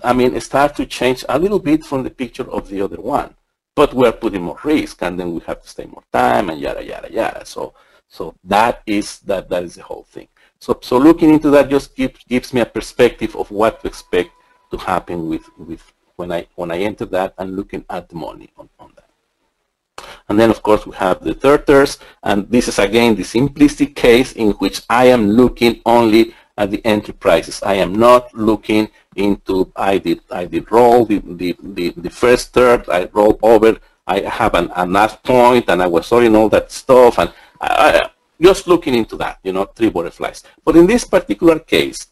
I 0.03 0.13
mean, 0.13 0.39
start 0.41 0.75
to 0.77 0.85
change 0.85 1.25
a 1.27 1.39
little 1.39 1.59
bit 1.59 1.83
from 1.83 2.03
the 2.03 2.09
picture 2.09 2.49
of 2.49 2.69
the 2.69 2.81
other 2.81 3.01
one. 3.01 3.33
But 3.75 3.93
we're 3.93 4.11
putting 4.11 4.43
more 4.43 4.59
risk, 4.63 5.01
and 5.03 5.19
then 5.19 5.33
we 5.33 5.41
have 5.41 5.61
to 5.61 5.67
stay 5.67 5.85
more 5.85 6.03
time, 6.11 6.49
and 6.49 6.59
yada 6.59 6.83
yada 6.83 7.11
yada. 7.11 7.45
So, 7.45 7.73
so 8.07 8.35
that 8.43 8.81
is 8.85 9.19
that 9.19 9.49
that 9.49 9.63
is 9.63 9.75
the 9.75 9.83
whole 9.83 10.03
thing. 10.03 10.27
So, 10.59 10.79
so 10.81 10.97
looking 10.97 11.29
into 11.31 11.49
that 11.51 11.69
just 11.69 11.95
gives 11.95 12.23
gives 12.25 12.53
me 12.53 12.61
a 12.61 12.65
perspective 12.65 13.35
of 13.35 13.51
what 13.51 13.81
to 13.81 13.87
expect 13.87 14.31
to 14.71 14.77
happen 14.77 15.29
with 15.29 15.45
with 15.57 15.83
when 16.15 16.31
I 16.31 16.47
when 16.55 16.71
I 16.71 16.79
enter 16.79 17.05
that 17.05 17.35
and 17.37 17.55
looking 17.55 17.85
at 17.89 18.09
the 18.09 18.15
money 18.15 18.49
on, 18.57 18.67
on 18.79 18.91
that. 18.95 19.07
And 20.29 20.39
then, 20.39 20.49
of 20.49 20.61
course, 20.61 20.85
we 20.85 20.95
have 20.95 21.23
the 21.23 21.33
third 21.33 21.65
thirds, 21.65 21.99
and 22.23 22.49
this 22.49 22.67
is 22.67 22.79
again 22.79 23.15
the 23.15 23.23
simplistic 23.23 23.95
case 23.95 24.33
in 24.33 24.51
which 24.53 24.81
I 24.89 25.05
am 25.05 25.29
looking 25.29 25.81
only 25.85 26.33
at 26.57 26.71
the 26.71 26.83
entry 26.85 27.13
prices. 27.13 27.61
I 27.63 27.75
am 27.75 27.93
not 27.93 28.33
looking 28.33 28.89
into, 29.17 29.71
I 29.75 29.97
did, 29.97 30.21
I 30.31 30.45
did 30.45 30.71
roll 30.71 31.05
the, 31.05 31.19
the, 31.19 31.55
the, 31.61 31.89
the 31.97 32.09
first 32.09 32.53
third, 32.53 32.87
I 32.89 33.09
rolled 33.11 33.39
over, 33.41 33.77
I 34.05 34.21
have 34.21 34.53
an, 34.53 34.71
a 34.75 34.85
last 34.85 35.21
point 35.23 35.65
and 35.69 35.81
I 35.81 35.87
was 35.87 36.07
sorting 36.07 36.35
all 36.35 36.49
that 36.49 36.71
stuff 36.71 37.19
and 37.19 37.31
I, 37.59 37.67
I, 37.67 38.09
just 38.41 38.67
looking 38.67 38.95
into 38.95 39.17
that, 39.17 39.39
you 39.43 39.51
know, 39.51 39.65
three 39.65 39.89
butterflies. 39.89 40.43
But 40.63 40.75
in 40.75 40.85
this 40.85 41.03
particular 41.03 41.59
case, 41.59 42.07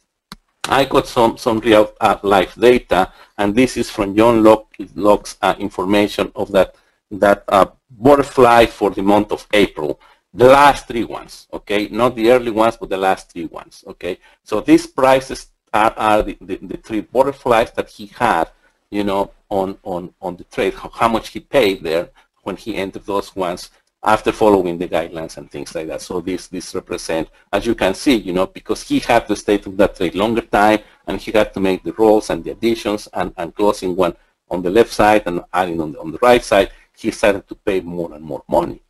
I 0.65 0.85
got 0.85 1.07
some, 1.07 1.37
some 1.37 1.59
real 1.59 1.93
uh, 2.01 2.17
life 2.23 2.55
data 2.55 3.13
and 3.37 3.55
this 3.55 3.77
is 3.77 3.89
from 3.89 4.15
John 4.15 4.43
Locke, 4.43 4.75
Locke's 4.95 5.37
uh, 5.41 5.55
information 5.59 6.31
of 6.35 6.51
that, 6.51 6.75
that 7.11 7.43
uh, 7.47 7.67
butterfly 7.91 8.65
for 8.65 8.89
the 8.89 9.03
month 9.03 9.31
of 9.31 9.45
April 9.53 9.99
the 10.35 10.45
last 10.45 10.87
three 10.87 11.05
ones, 11.05 11.47
okay? 11.53 11.87
Not 11.87 12.13
the 12.15 12.29
early 12.29 12.51
ones, 12.51 12.75
but 12.75 12.89
the 12.89 12.97
last 12.97 13.31
three 13.31 13.45
ones, 13.45 13.85
okay? 13.87 14.19
So 14.43 14.59
these 14.59 14.85
prices 14.85 15.47
are, 15.75 15.93
are 15.97 16.23
the, 16.23 16.37
the, 16.39 16.55
the, 16.61 16.77
three 16.77 17.01
butterflies 17.01 17.71
that 17.71 17.89
he 17.89 18.05
had, 18.07 18.49
you 18.89 19.03
know, 19.03 19.31
on, 19.49 19.77
on, 19.83 20.13
on 20.21 20.37
the 20.37 20.45
trade, 20.45 20.73
how, 20.73 20.89
how 20.89 21.09
much 21.09 21.29
he 21.29 21.41
paid 21.41 21.83
there 21.83 22.09
when 22.43 22.55
he 22.55 22.75
entered 22.75 23.05
those 23.05 23.35
ones 23.35 23.71
after 24.01 24.31
following 24.31 24.77
the 24.77 24.87
guidelines 24.87 25.35
and 25.35 25.51
things 25.51 25.75
like 25.75 25.87
that. 25.87 26.01
So 26.01 26.21
this, 26.21 26.47
this 26.47 26.73
represent, 26.73 27.27
as 27.51 27.65
you 27.65 27.75
can 27.75 27.93
see, 27.93 28.15
you 28.15 28.31
know, 28.31 28.47
because 28.47 28.87
he 28.87 28.99
had 28.99 29.27
to 29.27 29.35
stay 29.35 29.57
to 29.57 29.69
that 29.71 29.97
trade 29.97 30.15
longer 30.15 30.41
time 30.41 30.79
and 31.07 31.19
he 31.19 31.31
had 31.31 31.53
to 31.55 31.59
make 31.59 31.83
the 31.83 31.93
rolls 31.93 32.29
and 32.29 32.43
the 32.43 32.51
additions 32.51 33.09
and, 33.13 33.33
and 33.37 33.53
closing 33.53 33.95
one 33.95 34.15
on 34.49 34.61
the 34.61 34.69
left 34.69 34.93
side 34.93 35.23
and 35.25 35.41
adding 35.51 35.81
on 35.81 35.91
the, 35.91 35.99
on 35.99 36.11
the 36.11 36.19
right 36.21 36.43
side, 36.43 36.71
he 36.95 37.11
started 37.11 37.45
to 37.49 37.55
pay 37.55 37.81
more 37.81 38.13
and 38.13 38.23
more 38.23 38.43
money. 38.47 38.81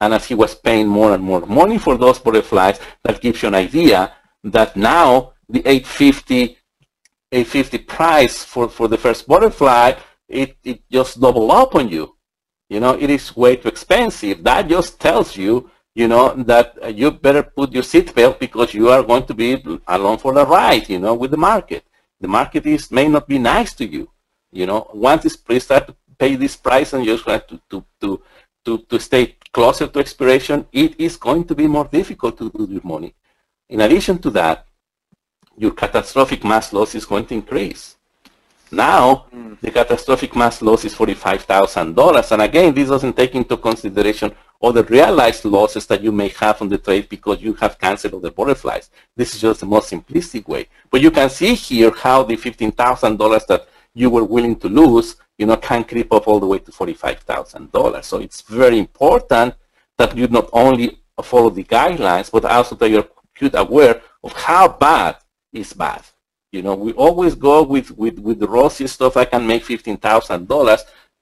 And 0.00 0.14
as 0.14 0.24
he 0.24 0.34
was 0.34 0.54
paying 0.54 0.88
more 0.88 1.14
and 1.14 1.22
more 1.22 1.44
money 1.46 1.78
for 1.78 1.96
those 1.96 2.18
butterflies, 2.18 2.80
that 3.04 3.20
gives 3.20 3.42
you 3.42 3.48
an 3.48 3.54
idea 3.54 4.12
that 4.44 4.76
now 4.76 5.34
the 5.48 5.60
850 5.66 6.58
850 7.30 7.78
price 7.78 8.42
for, 8.42 8.68
for 8.68 8.88
the 8.88 8.96
first 8.96 9.26
butterfly, 9.28 9.92
it, 10.28 10.56
it 10.64 10.82
just 10.90 11.20
double 11.20 11.50
up 11.52 11.74
on 11.74 11.88
you. 11.88 12.16
You 12.70 12.80
know, 12.80 12.98
it 12.98 13.10
is 13.10 13.36
way 13.36 13.56
too 13.56 13.68
expensive. 13.68 14.42
That 14.44 14.68
just 14.68 15.00
tells 15.00 15.36
you, 15.36 15.70
you 15.94 16.08
know, 16.08 16.34
that 16.44 16.94
you 16.94 17.10
better 17.10 17.42
put 17.42 17.72
your 17.72 17.82
seatbelt 17.82 18.38
because 18.38 18.74
you 18.74 18.88
are 18.88 19.02
going 19.02 19.26
to 19.26 19.34
be 19.34 19.62
along 19.86 20.18
for 20.18 20.32
the 20.32 20.46
ride, 20.46 20.88
you 20.88 20.98
know, 20.98 21.14
with 21.14 21.30
the 21.30 21.36
market. 21.36 21.84
The 22.20 22.28
market 22.28 22.66
is 22.66 22.90
may 22.90 23.08
not 23.08 23.26
be 23.28 23.38
nice 23.38 23.74
to 23.74 23.86
you. 23.86 24.10
You 24.50 24.66
know, 24.66 24.90
once 24.94 25.24
you 25.24 25.60
start 25.60 25.86
to 25.88 25.96
pay 26.18 26.34
this 26.36 26.56
price 26.56 26.92
and 26.92 27.04
you 27.04 27.12
just 27.12 27.28
have 27.28 27.46
to, 27.48 27.60
to, 27.70 27.84
to, 28.00 28.22
to, 28.64 28.78
to 28.78 29.00
stay 29.00 29.36
closer 29.52 29.86
to 29.86 29.98
expiration, 29.98 30.66
it 30.72 30.98
is 30.98 31.16
going 31.16 31.44
to 31.44 31.54
be 31.54 31.66
more 31.66 31.84
difficult 31.84 32.38
to 32.38 32.50
do 32.50 32.68
your 32.70 32.82
money. 32.84 33.14
In 33.68 33.80
addition 33.80 34.18
to 34.18 34.30
that, 34.30 34.67
your 35.58 35.72
catastrophic 35.72 36.44
max 36.44 36.72
loss 36.72 36.94
is 36.94 37.04
going 37.04 37.26
to 37.26 37.34
increase. 37.34 37.96
Now, 38.70 39.26
mm. 39.34 39.58
the 39.60 39.70
catastrophic 39.70 40.36
max 40.36 40.60
loss 40.62 40.84
is 40.84 40.94
$45,000. 40.94 42.32
And 42.32 42.42
again, 42.42 42.74
this 42.74 42.88
doesn't 42.88 43.16
take 43.16 43.34
into 43.34 43.56
consideration 43.56 44.32
all 44.60 44.72
the 44.72 44.84
realized 44.84 45.44
losses 45.44 45.86
that 45.86 46.02
you 46.02 46.12
may 46.12 46.28
have 46.28 46.60
on 46.60 46.68
the 46.68 46.78
trade 46.78 47.08
because 47.08 47.40
you 47.40 47.54
have 47.54 47.78
canceled 47.78 48.14
all 48.14 48.20
the 48.20 48.30
butterflies. 48.30 48.90
This 49.16 49.34
is 49.34 49.40
just 49.40 49.60
the 49.60 49.66
most 49.66 49.90
simplistic 49.90 50.48
way. 50.48 50.66
But 50.90 51.00
you 51.00 51.10
can 51.10 51.30
see 51.30 51.54
here 51.54 51.92
how 51.92 52.24
the 52.24 52.36
$15,000 52.36 53.46
that 53.46 53.68
you 53.94 54.10
were 54.10 54.24
willing 54.24 54.56
to 54.56 54.68
lose, 54.68 55.16
you 55.38 55.46
know, 55.46 55.56
can 55.56 55.84
creep 55.84 56.12
up 56.12 56.28
all 56.28 56.40
the 56.40 56.46
way 56.46 56.58
to 56.58 56.70
$45,000. 56.70 58.04
So 58.04 58.18
it's 58.18 58.42
very 58.42 58.78
important 58.78 59.54
that 59.96 60.16
you 60.16 60.26
not 60.28 60.50
only 60.52 60.98
follow 61.22 61.50
the 61.50 61.64
guidelines, 61.64 62.30
but 62.30 62.44
also 62.44 62.74
that 62.76 62.90
you're 62.90 63.08
aware 63.54 64.02
of 64.22 64.32
how 64.32 64.68
bad 64.68 65.16
is 65.58 65.72
bad. 65.72 66.02
You 66.52 66.62
know, 66.62 66.74
we 66.74 66.92
always 66.92 67.34
go 67.34 67.62
with, 67.62 67.90
with, 67.96 68.18
with 68.18 68.38
the 68.38 68.48
rosy 68.48 68.86
stuff, 68.86 69.16
I 69.16 69.24
can 69.26 69.46
make 69.46 69.64
$15,000, 69.64 70.80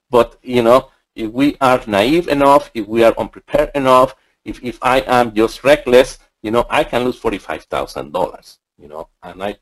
but, 0.08 0.38
you 0.42 0.62
know, 0.62 0.90
if 1.16 1.32
we 1.32 1.56
are 1.60 1.80
naive 1.86 2.28
enough, 2.28 2.70
if 2.74 2.86
we 2.86 3.02
are 3.02 3.14
unprepared 3.18 3.70
enough, 3.74 4.14
if, 4.44 4.62
if 4.62 4.78
I 4.82 5.00
am 5.00 5.34
just 5.34 5.64
reckless, 5.64 6.18
you 6.42 6.50
know, 6.52 6.64
I 6.70 6.84
can 6.84 7.04
lose 7.04 7.20
$45,000, 7.20 8.58
you 8.78 8.88
know, 8.88 9.08
and 9.22 9.42
I, 9.42 9.56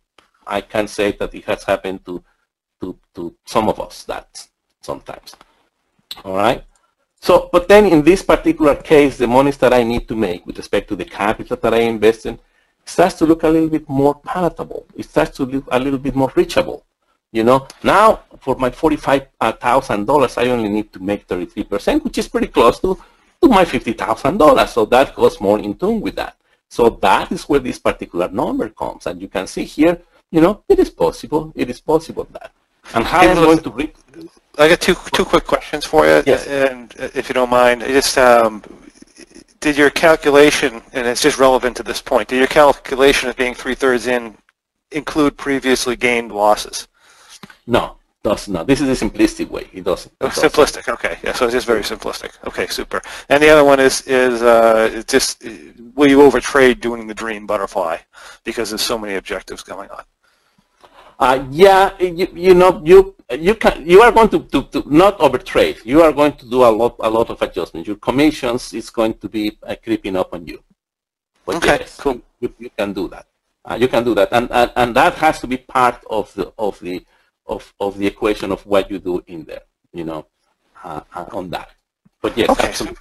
I 0.47 0.61
can 0.61 0.87
say 0.87 1.12
that 1.12 1.35
it 1.35 1.45
has 1.45 1.64
happened 1.64 2.05
to, 2.05 2.22
to, 2.83 2.99
to 3.14 3.35
some 3.47 3.68
of 3.68 3.81
us 3.81 4.05
that 4.05 4.47
sometimes. 4.83 5.37
All 6.25 6.37
right. 6.37 6.62
So, 7.20 7.49
but 7.51 7.68
then 7.68 7.87
in 7.87 8.03
this 8.03 8.22
particular 8.22 8.75
case, 8.75 9.16
the 9.16 9.27
monies 9.27 9.57
that 9.59 9.72
I 9.72 9.83
need 9.83 10.07
to 10.09 10.14
make 10.14 10.45
with 10.45 10.59
respect 10.59 10.89
to 10.89 10.97
the 10.97 11.07
capital 11.07 11.57
that 11.57 11.72
I 11.72 11.79
invest 11.79 12.27
in, 12.27 12.39
starts 12.85 13.14
to 13.16 13.26
look 13.26 13.43
a 13.43 13.49
little 13.49 13.68
bit 13.68 13.89
more 13.89 14.14
palatable. 14.14 14.87
It 14.97 15.05
starts 15.07 15.37
to 15.39 15.45
look 15.45 15.64
a 15.70 15.78
little 15.78 15.99
bit 15.99 16.14
more 16.14 16.32
reachable. 16.35 16.85
You 17.32 17.43
know, 17.43 17.66
now 17.82 18.20
for 18.41 18.55
my 18.57 18.70
$45,000, 18.70 20.39
I 20.39 20.51
only 20.51 20.68
need 20.68 20.93
to 20.93 21.03
make 21.03 21.26
33%, 21.26 22.05
which 22.05 22.18
is 22.18 22.28
pretty 22.28 22.47
close 22.47 22.78
to, 22.80 22.97
to 23.43 23.49
my 23.49 23.64
$50,000. 23.64 24.68
So 24.68 24.85
that 24.87 25.14
goes 25.14 25.41
more 25.41 25.59
in 25.59 25.74
tune 25.74 26.01
with 26.01 26.14
that. 26.16 26.37
So 26.68 26.91
that 26.91 27.32
is 27.32 27.49
where 27.49 27.61
this 27.61 27.78
particular 27.78 28.28
number 28.28 28.68
comes. 28.68 29.07
And 29.07 29.20
you 29.20 29.28
can 29.28 29.47
see 29.47 29.64
here, 29.64 30.01
you 30.30 30.41
know, 30.41 30.62
it 30.68 30.78
is 30.78 30.91
possible. 30.91 31.53
It 31.57 31.70
is 31.70 31.80
possible 31.80 32.26
that. 32.32 32.53
And 32.95 33.05
how 33.05 33.20
I'm 33.20 33.37
going 33.37 33.59
to 33.61 33.70
read. 33.70 33.93
I 34.59 34.68
got 34.68 34.80
two 34.80 34.95
two 35.12 35.24
quick 35.24 35.47
questions 35.47 35.85
for 35.85 36.05
you, 36.07 36.22
yes. 36.26 36.47
and 36.47 36.95
if 37.14 37.28
you 37.28 37.35
don't 37.35 37.51
mind, 37.51 37.80
just 37.80 38.16
um, 38.18 38.62
did 39.65 39.79
your 39.79 39.89
calculation, 39.89 40.83
and 40.93 41.07
it's 41.07 41.23
just 41.23 41.39
relevant 41.39 41.75
to 41.79 41.83
this 41.83 42.03
point, 42.03 42.29
did 42.29 42.37
your 42.37 42.47
calculation 42.47 43.31
of 43.31 43.37
being 43.37 43.55
three-thirds 43.55 44.07
in 44.07 44.37
include 44.91 45.39
previously 45.39 45.97
gained 45.97 46.31
losses? 46.31 46.87
No, 47.67 47.97
does 48.23 48.47
not. 48.47 48.67
This 48.67 48.83
is 48.83 48.89
a 48.91 49.05
simplistic 49.05 49.49
way. 49.49 49.67
It 49.73 49.85
doesn't. 49.85 50.12
It 50.21 50.25
oh, 50.27 50.29
simplistic. 50.29 50.87
Okay. 50.93 51.17
Yeah. 51.25 51.33
So 51.33 51.47
it's 51.47 51.55
just 51.55 51.67
very 51.67 51.81
simplistic. 51.81 52.33
Okay. 52.47 52.67
Super. 52.67 53.01
And 53.31 53.43
the 53.43 53.49
other 53.49 53.65
one 53.65 53.81
is 53.81 54.03
is 54.03 54.43
uh, 54.43 55.03
just 55.07 55.43
will 55.95 56.11
you 56.11 56.19
overtrade 56.19 56.81
doing 56.81 57.07
the 57.07 57.15
dream 57.15 57.47
butterfly 57.47 57.97
because 58.45 58.69
there's 58.69 58.83
so 58.83 58.99
many 58.99 59.15
objectives 59.15 59.62
going 59.62 59.89
on? 59.89 60.05
Uh, 61.19 61.47
yeah, 61.51 61.97
you, 61.99 62.29
you 62.35 62.55
know, 62.55 62.83
you 62.85 63.14
you 63.31 63.55
can 63.55 63.89
you 63.89 64.03
are 64.03 64.12
going 64.12 64.29
to, 64.29 64.41
to, 64.41 64.62
to 64.64 64.85
not 64.87 65.18
overtrade. 65.18 65.85
You 65.85 66.03
are 66.03 66.12
going 66.12 66.33
to 66.35 66.49
do 66.49 66.64
a 66.64 66.70
lot 66.70 66.97
a 67.01 67.09
lot 67.09 67.31
of 67.31 67.41
adjustments. 67.43 67.87
Your 67.87 67.97
commissions 67.97 68.72
is 68.75 68.91
going 68.91 69.14
to 69.14 69.29
be 69.29 69.59
uh, 69.62 69.75
creeping 69.83 70.16
up 70.16 70.35
on 70.35 70.47
you. 70.47 70.62
But 71.47 71.57
okay, 71.57 71.79
yes, 71.81 71.99
cool. 72.01 72.20
You, 72.41 72.55
you 72.59 72.70
can 72.77 72.93
do 72.93 73.09
that. 73.09 73.27
Uh, 73.64 73.77
you 73.81 73.89
can 73.89 74.05
do 74.05 74.14
that, 74.14 74.29
and, 74.33 74.51
and 74.51 74.70
and 74.77 74.97
that 74.97 75.14
has 75.14 75.41
to 75.41 75.47
be 75.47 75.57
part 75.57 76.03
of 76.11 76.33
the 76.35 76.53
of 76.59 76.79
the 76.81 77.05
of 77.47 77.72
of 77.81 77.99
the 77.99 78.07
equation 78.07 78.53
of 78.53 78.64
what 78.66 78.91
you 78.91 78.99
do 78.99 79.22
in 79.27 79.45
there. 79.45 79.62
You 79.93 80.05
know, 80.05 80.27
uh, 80.83 81.01
uh 81.14 81.27
on 81.33 81.51
that. 81.51 81.70
But 82.20 82.37
yes, 82.37 82.51
okay. 82.51 82.68
absolutely. 82.68 82.99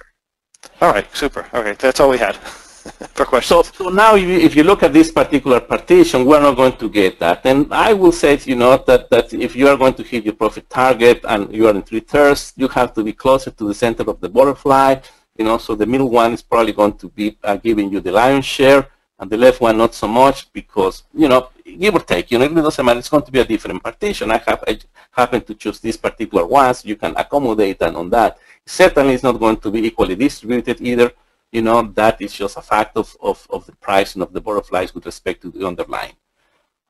All 0.80 0.92
right, 0.92 1.06
super. 1.14 1.46
Okay, 1.52 1.72
that's 1.72 2.00
all 2.00 2.10
we 2.10 2.18
had. 2.18 2.38
So, 3.42 3.62
so 3.62 3.88
now 3.88 4.14
if 4.14 4.22
you, 4.22 4.38
if 4.38 4.56
you 4.56 4.62
look 4.62 4.82
at 4.82 4.92
this 4.92 5.10
particular 5.10 5.60
partition, 5.60 6.24
we're 6.24 6.40
not 6.40 6.56
going 6.56 6.76
to 6.76 6.88
get 6.88 7.18
that. 7.18 7.44
And 7.44 7.72
I 7.72 7.92
will 7.92 8.12
say, 8.12 8.38
you 8.44 8.56
know, 8.56 8.76
that, 8.86 9.10
that 9.10 9.32
if 9.34 9.56
you 9.56 9.68
are 9.68 9.76
going 9.76 9.94
to 9.94 10.02
hit 10.02 10.24
your 10.24 10.34
profit 10.34 10.70
target 10.70 11.20
and 11.24 11.52
you 11.54 11.66
are 11.66 11.74
in 11.74 11.82
three 11.82 12.00
thirds, 12.00 12.52
you 12.56 12.68
have 12.68 12.94
to 12.94 13.02
be 13.02 13.12
closer 13.12 13.50
to 13.50 13.68
the 13.68 13.74
center 13.74 14.08
of 14.08 14.20
the 14.20 14.28
butterfly. 14.28 14.96
You 15.36 15.44
know, 15.44 15.58
so 15.58 15.74
the 15.74 15.86
middle 15.86 16.10
one 16.10 16.32
is 16.32 16.42
probably 16.42 16.72
going 16.72 16.96
to 16.98 17.08
be 17.08 17.36
uh, 17.42 17.56
giving 17.56 17.90
you 17.90 18.00
the 18.00 18.12
lion's 18.12 18.44
share, 18.44 18.86
and 19.18 19.28
the 19.28 19.36
left 19.36 19.60
one 19.60 19.76
not 19.76 19.94
so 19.94 20.06
much 20.06 20.52
because, 20.52 21.02
you 21.12 21.28
know, 21.28 21.48
give 21.78 21.94
or 21.94 22.00
take, 22.00 22.30
you 22.30 22.38
know, 22.38 22.44
it 22.44 22.54
doesn't 22.54 22.84
matter. 22.84 22.98
It's 23.00 23.08
going 23.08 23.24
to 23.24 23.32
be 23.32 23.40
a 23.40 23.44
different 23.44 23.82
partition. 23.82 24.30
I 24.30 24.38
have 24.46 24.62
I 24.66 24.78
happen 25.10 25.42
to 25.42 25.54
choose 25.54 25.80
this 25.80 25.96
particular 25.96 26.46
one, 26.46 26.72
so 26.74 26.86
you 26.88 26.96
can 26.96 27.14
accommodate 27.16 27.82
and 27.82 27.96
on 27.96 28.10
that. 28.10 28.38
Certainly, 28.64 29.14
it's 29.14 29.22
not 29.22 29.38
going 29.38 29.56
to 29.56 29.70
be 29.70 29.84
equally 29.86 30.14
distributed 30.14 30.80
either 30.80 31.12
you 31.54 31.62
know, 31.62 31.80
that 32.00 32.20
is 32.20 32.32
just 32.32 32.56
a 32.56 32.62
fact 32.62 32.96
of, 32.96 33.16
of, 33.20 33.46
of 33.48 33.64
the 33.66 33.76
pricing 33.86 34.22
of 34.22 34.32
the 34.32 34.40
butterflies 34.40 34.92
with 34.94 35.06
respect 35.06 35.40
to 35.42 35.50
the 35.50 35.64
underlying. 35.64 36.16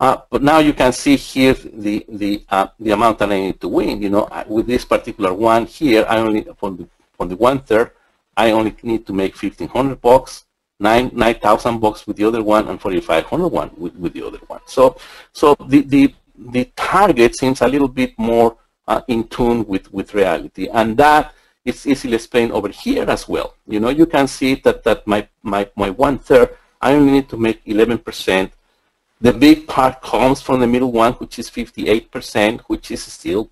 Uh, 0.01 0.17
but 0.31 0.43
now 0.43 0.59
you 0.59 0.73
can 0.73 0.93
see 0.93 1.17
here 1.17 1.55
the 1.85 2.05
the 2.09 2.33
uh, 2.49 2.67
the 2.81 2.91
amount 2.91 3.19
that 3.21 3.31
I 3.31 3.39
need 3.47 3.61
to 3.61 3.69
win. 3.69 4.03
You 4.03 4.11
know, 4.11 4.29
with 4.49 4.67
this 4.67 4.85
particular 4.85 5.33
one 5.33 5.67
here, 5.67 6.05
I 6.09 6.17
only 6.19 6.43
from 6.59 6.77
the 6.79 6.89
from 7.17 7.29
the 7.29 7.37
one 7.37 7.61
third, 7.61 7.93
I 8.37 8.51
only 8.51 8.75
need 8.83 9.07
to 9.07 9.13
make 9.13 9.37
fifteen 9.37 9.69
hundred 9.69 10.01
bucks, 10.01 10.47
nine 10.81 11.11
nine 11.15 11.39
thousand 11.47 11.79
bucks 11.79 12.07
with 12.07 12.17
the 12.17 12.25
other 12.25 12.43
one, 12.43 12.67
and 12.69 12.81
forty 12.81 13.01
five 13.01 13.25
hundred 13.25 13.49
one 13.49 13.71
with, 13.77 13.95
with 13.95 14.13
the 14.15 14.27
other 14.27 14.41
one. 14.49 14.63
So 14.67 14.97
so 15.33 15.55
the 15.69 15.83
the 15.83 16.15
the 16.37 16.65
target 16.75 17.37
seems 17.37 17.61
a 17.61 17.69
little 17.69 17.93
bit 18.01 18.19
more 18.19 18.57
uh, 18.89 19.03
in 19.07 19.29
tune 19.29 19.65
with 19.67 19.93
with 19.93 20.13
reality, 20.13 20.69
and 20.69 20.97
that 20.97 21.33
it's 21.65 21.87
easily 21.87 22.15
explained 22.15 22.53
over 22.53 22.69
here 22.69 23.09
as 23.09 23.29
well. 23.29 23.55
You 23.67 23.81
know, 23.81 23.89
you 23.89 24.07
can 24.07 24.29
see 24.29 24.55
that, 24.57 24.83
that 24.85 25.07
my, 25.07 25.27
my, 25.43 25.69
my 25.77 25.91
one 25.91 26.19
third, 26.19 26.57
I 26.81 26.93
only 26.95 27.13
need 27.13 27.29
to 27.31 27.37
make 27.37 27.65
11%. 27.65 28.51
The 29.21 29.33
big 29.33 29.67
part 29.67 30.03
comes 30.03 30.43
from 30.43 30.61
the 30.61 30.67
middle 30.67 30.93
one, 30.93 31.15
which 31.15 31.39
is 31.39 31.49
58%, 31.49 32.61
which 32.67 32.91
is 32.91 33.03
still, 33.03 33.51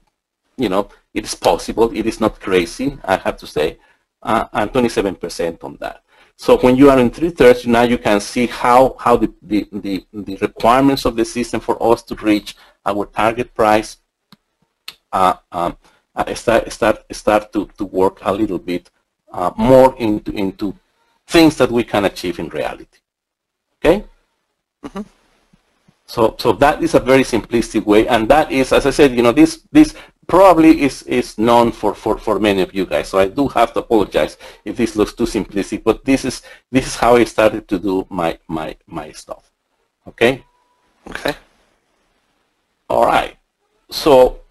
you 0.59 0.69
know, 0.69 0.91
it 1.15 1.25
is 1.25 1.35
possible. 1.35 1.91
It 1.97 2.07
is 2.07 2.21
not 2.21 2.41
crazy, 2.41 2.99
I 3.05 3.17
have 3.17 3.39
to 3.39 3.47
say, 3.47 3.79
uh, 4.23 4.47
and 4.53 4.71
27% 4.71 5.65
on 5.65 5.79
that. 5.81 6.03
So 6.37 6.59
when 6.59 6.77
you 6.77 6.91
are 6.91 6.99
in 6.99 7.11
three 7.11 7.31
thirds, 7.31 7.67
now 7.67 7.83
you 7.83 7.99
can 7.99 8.21
see 8.21 8.47
how, 8.47 8.97
how 8.99 9.17
the, 9.17 9.33
the, 9.41 9.69
the, 9.73 10.07
the 10.13 10.37
requirements 10.37 11.05
of 11.07 11.17
the 11.17 11.25
system 11.25 11.61
for 11.61 11.83
us 11.83 12.03
to 12.03 12.15
reach 12.17 12.57
our 12.85 13.07
target 13.07 13.55
price 13.55 13.99
uh, 15.13 15.35
um, 15.53 15.77
uh, 16.15 16.35
start 16.35 16.71
start 16.73 17.05
start 17.11 17.53
to, 17.53 17.69
to 17.79 17.85
work 17.85 18.19
a 18.23 18.33
little 18.33 18.59
bit 18.59 18.91
uh, 19.33 19.51
more 19.57 19.95
into 19.99 20.33
into 20.33 20.75
things 21.27 21.57
that 21.57 21.71
we 21.71 21.85
can 21.85 22.05
achieve 22.05 22.39
in 22.39 22.49
reality. 22.49 22.99
Okay. 23.79 24.05
Mm 24.83 24.91
-hmm. 24.93 25.05
So 26.07 26.35
so 26.39 26.53
that 26.53 26.83
is 26.83 26.95
a 26.95 27.01
very 27.01 27.25
simplistic 27.25 27.87
way, 27.87 28.07
and 28.07 28.29
that 28.29 28.53
is, 28.53 28.73
as 28.73 28.85
I 28.85 28.93
said, 28.93 29.17
you 29.17 29.23
know, 29.23 29.33
this 29.33 29.65
this 29.73 29.95
probably 30.27 30.83
is 30.83 31.03
is 31.05 31.39
known 31.39 31.73
for 31.73 31.95
for 31.95 32.19
for 32.19 32.39
many 32.39 32.61
of 32.61 32.75
you 32.75 32.85
guys. 32.85 33.09
So 33.09 33.19
I 33.19 33.29
do 33.29 33.49
have 33.49 33.73
to 33.73 33.81
apologize 33.81 34.37
if 34.65 34.77
this 34.77 34.95
looks 34.95 35.15
too 35.15 35.25
simplistic, 35.25 35.83
but 35.85 36.05
this 36.05 36.25
is 36.25 36.43
this 36.71 36.87
is 36.87 36.97
how 36.97 37.17
I 37.17 37.25
started 37.25 37.67
to 37.69 37.79
do 37.79 38.07
my 38.11 38.39
my 38.47 38.77
my 38.87 39.13
stuff. 39.13 39.51
Okay. 40.07 40.45
Okay. 41.09 41.35
All 42.91 43.07
right. 43.07 43.37
So 43.89 44.41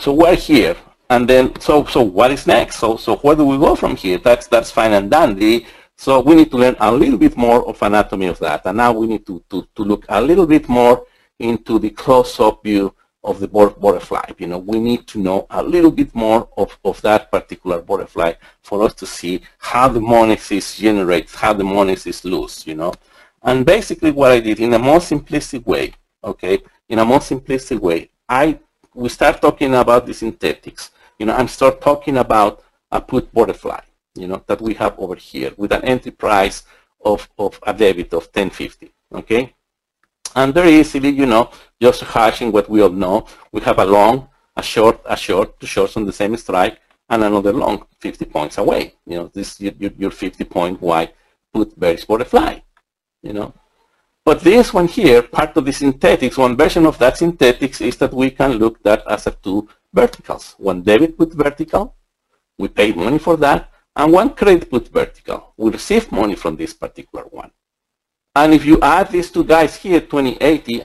so 0.00 0.12
we're 0.12 0.36
here, 0.36 0.76
and 1.10 1.28
then 1.28 1.58
so 1.60 1.84
so 1.84 2.02
what 2.02 2.30
is 2.30 2.46
next? 2.46 2.76
So 2.76 2.96
so 2.96 3.16
where 3.16 3.36
do 3.36 3.44
we 3.44 3.58
go 3.58 3.74
from 3.74 3.96
here? 3.96 4.18
That's 4.18 4.46
that's 4.46 4.70
fine 4.70 4.92
and 4.92 5.10
dandy. 5.10 5.66
So 5.96 6.20
we 6.20 6.36
need 6.36 6.50
to 6.52 6.56
learn 6.56 6.76
a 6.78 6.92
little 6.92 7.18
bit 7.18 7.36
more 7.36 7.66
of 7.68 7.82
anatomy 7.82 8.26
of 8.26 8.38
that, 8.38 8.66
and 8.66 8.76
now 8.76 8.92
we 8.92 9.06
need 9.06 9.26
to 9.26 9.42
to 9.50 9.66
to 9.74 9.82
look 9.82 10.04
a 10.08 10.20
little 10.20 10.46
bit 10.46 10.68
more 10.68 11.04
into 11.38 11.78
the 11.78 11.90
close-up 11.90 12.62
view 12.64 12.94
of 13.24 13.40
the 13.40 13.48
butterfly. 13.48 14.30
You 14.38 14.46
know, 14.46 14.58
we 14.58 14.80
need 14.80 15.06
to 15.08 15.18
know 15.18 15.46
a 15.50 15.62
little 15.62 15.90
bit 15.90 16.14
more 16.14 16.48
of, 16.56 16.78
of 16.84 17.00
that 17.02 17.30
particular 17.30 17.80
butterfly 17.82 18.32
for 18.62 18.82
us 18.82 18.94
to 18.94 19.06
see 19.06 19.42
how 19.58 19.88
the 19.88 20.00
monesis 20.00 20.78
generates, 20.78 21.34
how 21.34 21.52
the 21.52 21.64
monesis 21.64 22.24
loose, 22.24 22.66
you 22.66 22.74
know. 22.74 22.92
And 23.42 23.64
basically 23.66 24.10
what 24.10 24.32
I 24.32 24.40
did 24.40 24.60
in 24.60 24.72
a 24.74 24.78
more 24.78 24.98
simplistic 24.98 25.66
way, 25.66 25.94
okay, 26.24 26.60
in 26.88 26.98
a 26.98 27.04
more 27.04 27.20
simplistic 27.20 27.80
way, 27.80 28.10
I 28.28 28.58
we 28.94 29.08
start 29.08 29.40
talking 29.40 29.74
about 29.74 30.06
the 30.06 30.14
synthetics, 30.14 30.90
you 31.18 31.26
know, 31.26 31.36
and 31.36 31.48
start 31.48 31.80
talking 31.80 32.16
about 32.16 32.62
a 32.90 33.00
put 33.00 33.32
butterfly, 33.32 33.80
you 34.14 34.26
know, 34.26 34.42
that 34.46 34.60
we 34.60 34.74
have 34.74 34.98
over 34.98 35.14
here 35.14 35.52
with 35.56 35.72
an 35.72 35.84
entry 35.84 36.12
price 36.12 36.64
of, 37.04 37.28
of 37.38 37.58
a 37.66 37.72
debit 37.72 38.12
of 38.12 38.24
1050, 38.24 38.90
okay? 39.12 39.54
And 40.34 40.54
very 40.54 40.74
easily, 40.74 41.10
you 41.10 41.26
know, 41.26 41.50
just 41.80 42.02
hashing 42.02 42.52
what 42.52 42.68
we 42.68 42.82
all 42.82 42.90
know, 42.90 43.26
we 43.52 43.60
have 43.62 43.78
a 43.78 43.84
long, 43.84 44.28
a 44.56 44.62
short, 44.62 45.00
a 45.06 45.16
short, 45.16 45.58
two 45.60 45.66
shorts 45.66 45.96
on 45.96 46.04
the 46.04 46.12
same 46.12 46.36
strike, 46.36 46.78
and 47.08 47.24
another 47.24 47.52
long 47.52 47.86
50 48.00 48.24
points 48.26 48.58
away. 48.58 48.94
You 49.06 49.16
know, 49.18 49.26
this 49.28 49.60
your, 49.60 49.72
your 49.78 50.10
50 50.10 50.44
point 50.44 50.80
wide 50.80 51.12
put 51.52 51.78
bearish 51.78 52.04
butterfly, 52.04 52.58
you 53.22 53.32
know. 53.32 53.54
But 54.28 54.40
this 54.40 54.74
one 54.74 54.88
here, 54.88 55.22
part 55.22 55.56
of 55.56 55.64
the 55.64 55.72
synthetics, 55.72 56.36
one 56.36 56.54
version 56.54 56.84
of 56.84 56.98
that 56.98 57.16
synthetics 57.16 57.80
is 57.80 57.96
that 57.96 58.12
we 58.12 58.30
can 58.30 58.58
look 58.58 58.82
that 58.82 59.02
as 59.08 59.26
a 59.26 59.30
two 59.30 59.66
verticals. 59.94 60.54
One 60.58 60.82
debit 60.82 61.16
put 61.16 61.32
vertical, 61.32 61.96
we 62.58 62.68
pay 62.68 62.92
money 62.92 63.16
for 63.16 63.38
that, 63.38 63.70
and 63.96 64.12
one 64.12 64.34
credit 64.34 64.68
put 64.68 64.88
vertical. 64.88 65.54
We 65.56 65.70
receive 65.70 66.12
money 66.12 66.34
from 66.34 66.56
this 66.56 66.74
particular 66.74 67.24
one. 67.30 67.52
And 68.36 68.52
if 68.52 68.66
you 68.66 68.78
add 68.82 69.10
these 69.10 69.30
two 69.30 69.44
guys 69.44 69.76
here, 69.76 70.02
2080 70.02 70.82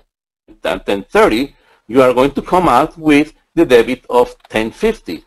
and 0.48 0.58
1030, 0.64 1.54
you 1.90 2.02
are 2.02 2.14
going 2.14 2.32
to 2.32 2.42
come 2.42 2.70
out 2.70 2.98
with 2.98 3.34
the 3.56 3.66
debit 3.66 4.06
of 4.10 4.28
1050. 4.52 5.26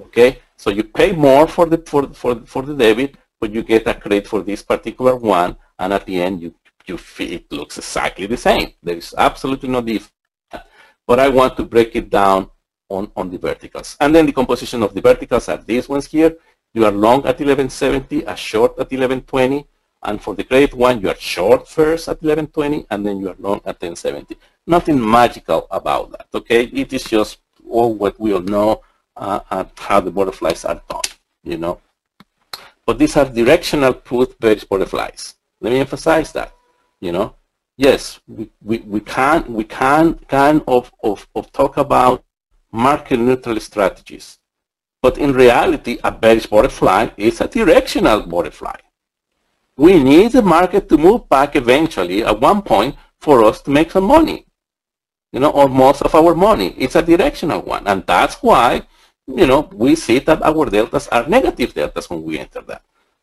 Okay, 0.00 0.40
so 0.56 0.70
you 0.70 0.82
pay 0.82 1.12
more 1.12 1.46
for 1.46 1.66
the 1.66 1.78
for 1.78 2.08
for 2.08 2.40
for 2.44 2.62
the 2.62 2.74
debit, 2.74 3.14
but 3.40 3.52
you 3.52 3.62
get 3.62 3.86
a 3.86 3.94
credit 3.94 4.26
for 4.26 4.42
this 4.42 4.64
particular 4.64 5.14
one, 5.14 5.56
and 5.78 5.92
at 5.92 6.04
the 6.06 6.20
end 6.20 6.42
you 6.42 6.52
you 6.86 6.98
feel 6.98 7.32
it 7.32 7.50
looks 7.50 7.78
exactly 7.78 8.26
the 8.26 8.36
same. 8.36 8.72
There 8.82 8.96
is 8.96 9.14
absolutely 9.16 9.68
no 9.68 9.80
difference. 9.80 10.12
But 11.06 11.18
I 11.20 11.28
want 11.28 11.56
to 11.56 11.64
break 11.64 11.96
it 11.96 12.10
down 12.10 12.50
on, 12.88 13.10
on 13.16 13.30
the 13.30 13.38
verticals. 13.38 13.96
And 14.00 14.14
then 14.14 14.26
the 14.26 14.32
composition 14.32 14.82
of 14.82 14.94
the 14.94 15.00
verticals 15.00 15.48
are 15.48 15.56
these 15.56 15.88
ones 15.88 16.06
here. 16.06 16.36
You 16.74 16.84
are 16.84 16.92
long 16.92 17.20
at 17.20 17.38
1170, 17.38 18.22
a 18.24 18.36
short 18.36 18.72
at 18.72 18.90
1120, 18.90 19.66
and 20.04 20.20
for 20.20 20.34
the 20.34 20.44
credit 20.44 20.74
one, 20.74 21.00
you 21.00 21.08
are 21.08 21.16
short 21.16 21.68
first 21.68 22.08
at 22.08 22.22
1120, 22.22 22.86
and 22.90 23.04
then 23.04 23.20
you 23.20 23.28
are 23.28 23.36
long 23.38 23.58
at 23.58 23.80
1070. 23.80 24.36
Nothing 24.66 24.98
magical 25.10 25.66
about 25.70 26.12
that, 26.12 26.26
okay? 26.34 26.64
It 26.64 26.92
is 26.92 27.04
just 27.04 27.38
all 27.68 27.94
what 27.94 28.18
we 28.18 28.32
all 28.32 28.40
know 28.40 28.82
uh, 29.16 29.64
how 29.76 30.00
the 30.00 30.10
butterflies 30.10 30.64
are 30.64 30.80
done, 30.88 31.02
you 31.44 31.58
know? 31.58 31.80
But 32.86 32.98
these 32.98 33.16
are 33.16 33.26
directional 33.26 33.92
bearish 34.40 34.64
butterflies. 34.64 35.34
Let 35.60 35.72
me 35.72 35.78
emphasize 35.78 36.32
that 36.32 36.52
you 37.02 37.12
know? 37.12 37.34
Yes 37.76 38.20
we, 38.26 38.50
we, 38.62 38.78
we 38.78 39.00
can 39.00 39.52
we 39.52 39.64
can 39.64 40.14
kind 40.38 40.62
of, 40.66 40.90
of, 41.02 41.28
of 41.34 41.52
talk 41.52 41.76
about 41.76 42.24
market 42.70 43.18
neutral 43.18 43.60
strategies. 43.60 44.38
But 45.02 45.18
in 45.18 45.32
reality 45.32 45.98
a 46.02 46.10
bearish 46.10 46.46
butterfly 46.46 47.08
is 47.18 47.40
a 47.40 47.48
directional 47.48 48.22
butterfly. 48.22 48.78
We 49.76 50.02
need 50.02 50.32
the 50.32 50.42
market 50.42 50.88
to 50.90 50.96
move 50.96 51.28
back 51.28 51.56
eventually 51.56 52.24
at 52.24 52.40
one 52.40 52.62
point 52.62 52.94
for 53.18 53.44
us 53.44 53.60
to 53.62 53.70
make 53.70 53.90
some 53.90 54.04
money 54.04 54.46
you 55.32 55.40
know 55.40 55.50
or 55.50 55.68
most 55.68 56.02
of 56.02 56.14
our 56.14 56.34
money. 56.34 56.74
It's 56.78 56.94
a 56.94 57.02
directional 57.02 57.62
one. 57.62 57.86
And 57.86 58.06
that's 58.06 58.36
why 58.36 58.86
you 59.26 59.46
know 59.46 59.68
we 59.72 59.96
see 59.96 60.18
that 60.20 60.42
our 60.42 60.66
deltas 60.66 61.08
are 61.08 61.26
negative 61.26 61.74
deltas 61.74 62.08
when 62.10 62.22
we 62.22 62.38
enter 62.38 62.60
that 62.62 62.82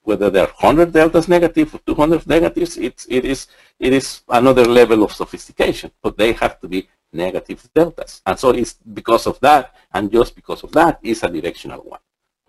whether 0.10 0.30
there 0.32 0.46
are 0.48 0.54
100 0.60 0.92
deltas 0.92 1.28
negative 1.28 1.76
or 1.76 1.80
200 1.86 2.26
negatives, 2.26 2.78
it's, 2.78 3.06
it, 3.10 3.24
is, 3.26 3.48
it 3.80 3.94
is 3.94 4.22
another 4.28 4.66
level 4.66 5.04
of 5.04 5.12
sophistication, 5.12 5.92
but 6.02 6.18
they 6.18 6.32
have 6.34 6.60
to 6.60 6.68
be 6.68 6.90
negative 7.14 7.70
deltas. 7.76 8.22
And 8.26 8.38
so 8.38 8.50
it's 8.50 8.74
because 8.74 9.28
of 9.28 9.40
that, 9.42 9.76
and 9.94 10.12
just 10.12 10.36
because 10.36 10.64
of 10.64 10.72
that, 10.72 11.00
is 11.04 11.22
a 11.24 11.30
directional 11.30 11.82
one. 11.82 12.00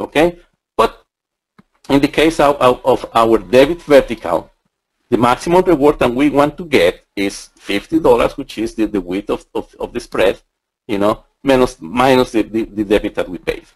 Okay? 0.00 0.38
But 0.74 1.04
in 1.90 2.00
the 2.00 2.08
case 2.08 2.40
of, 2.40 2.56
of, 2.56 2.80
of 2.84 3.10
our 3.14 3.36
debit 3.38 3.82
vertical, 3.82 4.50
the 5.10 5.18
maximum 5.18 5.62
reward 5.64 5.98
that 5.98 6.10
we 6.20 6.30
want 6.30 6.56
to 6.56 6.64
get 6.64 7.04
is 7.14 7.50
$50, 7.58 8.38
which 8.38 8.56
is 8.56 8.74
the, 8.74 8.86
the 8.86 9.00
width 9.00 9.28
of, 9.28 9.44
of, 9.54 9.74
of 9.78 9.92
the 9.92 10.00
spread, 10.00 10.40
you 10.88 10.98
know, 10.98 11.24
minus, 11.42 11.76
minus 11.80 12.32
the, 12.32 12.42
the, 12.42 12.64
the 12.64 12.84
debit 12.84 13.14
that 13.16 13.28
we 13.28 13.36
paid. 13.36 13.66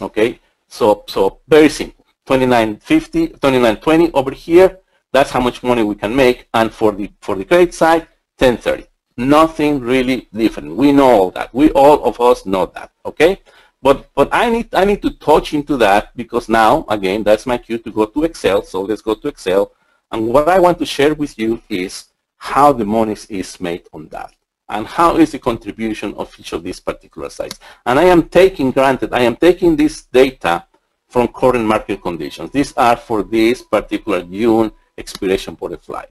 Okay? 0.00 0.40
So, 0.66 1.04
so 1.06 1.40
very 1.46 1.68
simple. 1.68 2.03
2950, 2.26 3.28
2920 3.28 4.12
over 4.12 4.30
here. 4.30 4.78
That's 5.12 5.30
how 5.30 5.40
much 5.40 5.62
money 5.62 5.82
we 5.82 5.94
can 5.94 6.14
make. 6.14 6.48
And 6.54 6.72
for 6.72 6.92
the 6.92 7.10
for 7.20 7.36
the 7.36 7.44
credit 7.44 7.74
side, 7.74 8.08
1030. 8.38 8.86
Nothing 9.16 9.80
really 9.80 10.28
different. 10.32 10.74
We 10.74 10.90
know 10.90 11.10
all 11.10 11.30
that. 11.32 11.54
We 11.54 11.70
all 11.70 12.04
of 12.04 12.20
us 12.20 12.46
know 12.46 12.66
that. 12.66 12.90
Okay. 13.06 13.40
But 13.80 14.08
but 14.14 14.28
I 14.32 14.50
need 14.50 14.74
I 14.74 14.84
need 14.84 15.02
to 15.02 15.10
touch 15.10 15.54
into 15.54 15.76
that 15.76 16.16
because 16.16 16.48
now 16.48 16.84
again 16.88 17.22
that's 17.22 17.46
my 17.46 17.58
cue 17.58 17.78
to 17.78 17.90
go 17.92 18.06
to 18.06 18.24
Excel. 18.24 18.62
So 18.62 18.82
let's 18.82 19.02
go 19.02 19.14
to 19.14 19.28
Excel. 19.28 19.72
And 20.10 20.28
what 20.28 20.48
I 20.48 20.58
want 20.58 20.78
to 20.78 20.86
share 20.86 21.14
with 21.14 21.38
you 21.38 21.60
is 21.68 22.06
how 22.38 22.72
the 22.72 22.84
money 22.84 23.16
is 23.28 23.60
made 23.60 23.86
on 23.92 24.08
that 24.08 24.32
and 24.68 24.86
how 24.86 25.16
is 25.16 25.32
the 25.32 25.38
contribution 25.38 26.14
of 26.14 26.34
each 26.38 26.52
of 26.52 26.62
these 26.62 26.80
particular 26.80 27.30
sites. 27.30 27.60
And 27.86 27.98
I 27.98 28.04
am 28.04 28.28
taking 28.28 28.70
granted, 28.70 29.12
I 29.12 29.20
am 29.20 29.36
taking 29.36 29.76
this 29.76 30.02
data 30.04 30.66
from 31.14 31.28
current 31.28 31.64
market 31.64 32.02
conditions. 32.02 32.50
These 32.50 32.72
are 32.76 32.96
for 32.96 33.22
this 33.22 33.62
particular 33.62 34.20
June 34.24 34.72
expiration 34.98 35.54
butterfly. 35.54 36.06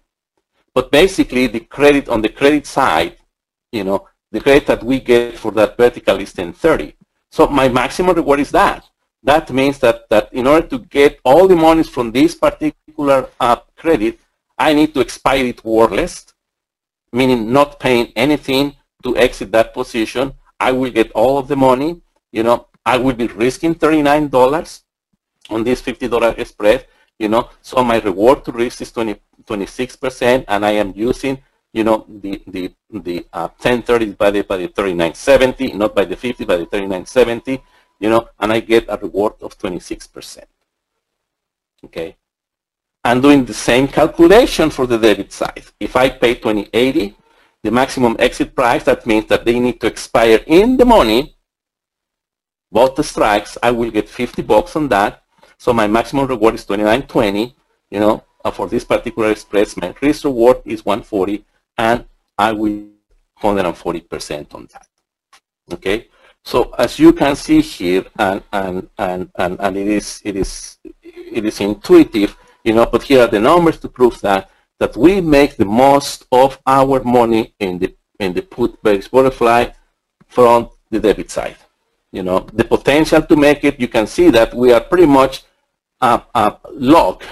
But 0.74 0.92
basically, 0.92 1.48
the 1.48 1.60
credit 1.60 2.08
on 2.08 2.22
the 2.22 2.30
credit 2.30 2.66
side, 2.66 3.18
you 3.74 3.84
know, 3.84 4.08
the 4.32 4.40
credit 4.40 4.66
that 4.68 4.82
we 4.82 5.02
get 5.02 5.38
for 5.38 5.52
that 5.60 5.76
vertical 5.76 6.16
is 6.22 6.30
1030. 6.30 6.96
So 7.30 7.48
my 7.48 7.68
maximum 7.68 8.16
reward 8.16 8.40
is 8.40 8.52
that. 8.52 8.86
That 9.22 9.52
means 9.52 9.78
that, 9.80 10.08
that 10.08 10.34
in 10.34 10.48
order 10.48 10.68
to 10.68 10.80
get 10.80 11.20
all 11.26 11.50
the 11.50 11.58
monies 11.58 11.90
from 11.90 12.14
this 12.14 12.34
particular 12.36 13.28
uh, 13.42 13.58
credit, 13.76 14.22
I 14.58 14.74
need 14.74 14.94
to 14.94 15.02
expire 15.02 15.48
it 15.48 15.66
worthless, 15.66 16.34
meaning 17.12 17.52
not 17.52 17.78
paying 17.78 18.14
anything 18.16 18.78
to 19.04 19.18
exit 19.18 19.52
that 19.52 19.74
position. 19.74 20.32
I 20.62 20.72
will 20.72 20.92
get 20.92 21.12
all 21.12 21.38
of 21.38 21.50
the 21.50 21.58
money. 21.58 22.02
You 22.32 22.44
know, 22.44 22.68
I 22.86 22.96
will 22.96 23.16
be 23.16 23.28
risking 23.28 23.76
$39 23.76 24.83
on 25.50 25.64
this 25.64 25.82
$50 25.82 26.46
spread, 26.46 26.88
you 27.20 27.30
know, 27.30 27.50
so 27.62 27.84
my 27.84 28.00
reward 28.00 28.44
to 28.46 28.52
risk 28.52 28.82
is 28.82 28.92
20, 28.92 29.16
26%, 29.46 30.46
and 30.48 30.66
I 30.66 30.72
am 30.72 30.94
using, 30.96 31.42
you 31.74 31.84
know, 31.84 32.06
the 32.08 32.42
the 32.48 32.74
the 32.92 33.26
uh, 33.34 33.48
1030 33.48 34.06
divided 34.06 34.48
by 34.48 34.58
the 34.58 34.68
3970, 34.68 35.74
not 35.74 35.96
by 35.96 36.06
the 36.06 36.16
50, 36.16 36.46
by 36.46 36.58
the 36.58 36.66
3970, 36.66 37.64
you 38.00 38.10
know, 38.10 38.30
and 38.40 38.52
I 38.52 38.60
get 38.60 38.86
a 38.90 38.98
reward 38.98 39.34
of 39.42 39.58
26%. 39.58 40.44
Okay, 41.86 42.16
I'm 43.04 43.22
doing 43.22 43.46
the 43.46 43.54
same 43.54 43.88
calculation 43.88 44.70
for 44.70 44.88
the 44.88 44.98
debit 44.98 45.34
side. 45.34 45.66
If 45.80 45.96
I 45.96 46.10
pay 46.10 46.36
2080, 46.36 47.16
the 47.64 47.72
maximum 47.72 48.16
exit 48.20 48.56
price, 48.56 48.84
that 48.84 49.06
means 49.06 49.26
that 49.28 49.46
they 49.46 49.60
need 49.60 49.82
to 49.82 49.88
expire 49.88 50.42
in 50.46 50.78
the 50.78 50.86
money, 50.86 51.36
both 52.72 52.96
the 52.96 53.04
strikes, 53.04 53.58
I 53.62 53.72
will 53.72 53.92
get 53.92 54.10
50 54.10 54.42
bucks 54.42 54.76
on 54.76 54.88
that, 54.90 55.23
so 55.64 55.72
my 55.72 55.88
maximum 55.88 56.28
reward 56.28 56.56
is 56.56 56.66
29.20, 56.66 57.54
you 57.90 58.00
know, 58.02 58.22
uh, 58.44 58.52
for 58.52 58.68
this 58.68 58.84
particular 58.84 59.34
spread, 59.34 59.66
my 59.78 59.96
risk 60.02 60.26
reward 60.26 60.58
is 60.66 60.86
140, 60.86 61.46
and 61.78 62.04
I 62.38 62.52
will 62.52 62.88
140% 63.42 64.54
on 64.56 64.68
that. 64.74 64.88
Okay, 65.72 66.10
so 66.44 66.74
as 66.78 67.00
you 67.00 67.14
can 67.14 67.38
see 67.38 67.62
here, 67.62 68.04
and 68.20 68.44
and 68.52 68.90
and 68.98 69.32
and, 69.36 69.58
and 69.62 69.78
it 69.78 69.88
is 69.88 70.22
it 70.26 70.36
is 70.36 70.80
it 71.06 71.46
is 71.46 71.62
intuitive, 71.62 72.36
you 72.66 72.74
know, 72.74 72.86
but 72.86 73.04
here 73.04 73.22
are 73.22 73.32
the 73.32 73.40
numbers 73.40 73.78
to 73.80 73.88
prove 73.88 74.20
that 74.20 74.50
that 74.80 74.98
we 74.98 75.22
make 75.22 75.56
the 75.56 75.70
most 75.86 76.26
of 76.34 76.60
our 76.68 77.02
money 77.06 77.54
in 77.60 77.80
the 77.80 77.96
in 78.20 78.34
the 78.34 78.42
put-based 78.42 79.10
butterfly 79.12 79.68
from 80.28 80.70
the 80.90 81.00
debit 81.00 81.32
side. 81.32 81.56
You 82.12 82.24
know, 82.24 82.40
the 82.52 82.66
potential 82.66 83.22
to 83.22 83.36
make 83.38 83.64
it, 83.64 83.80
you 83.80 83.88
can 83.88 84.08
see 84.08 84.30
that 84.32 84.54
we 84.54 84.74
are 84.74 84.82
pretty 84.82 85.06
much 85.06 85.46
uh, 86.04 86.56
log, 86.72 87.24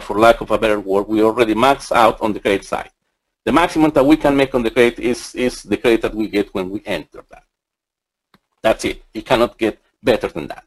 for 0.00 0.18
lack 0.18 0.40
of 0.40 0.50
a 0.50 0.58
better 0.58 0.80
word, 0.80 1.08
we 1.08 1.22
already 1.22 1.54
max 1.54 1.92
out 1.92 2.20
on 2.20 2.32
the 2.32 2.40
credit 2.40 2.64
side. 2.64 2.90
The 3.44 3.52
maximum 3.52 3.90
that 3.92 4.04
we 4.04 4.16
can 4.16 4.36
make 4.36 4.54
on 4.54 4.62
the 4.62 4.70
credit 4.70 4.98
is, 4.98 5.34
is 5.34 5.62
the 5.62 5.76
credit 5.76 6.02
that 6.02 6.14
we 6.14 6.28
get 6.28 6.54
when 6.54 6.70
we 6.70 6.82
enter 6.84 7.24
that. 7.30 7.44
That's 8.62 8.84
it. 8.84 9.02
You 9.14 9.22
cannot 9.22 9.58
get 9.58 9.80
better 10.02 10.28
than 10.28 10.46
that. 10.48 10.64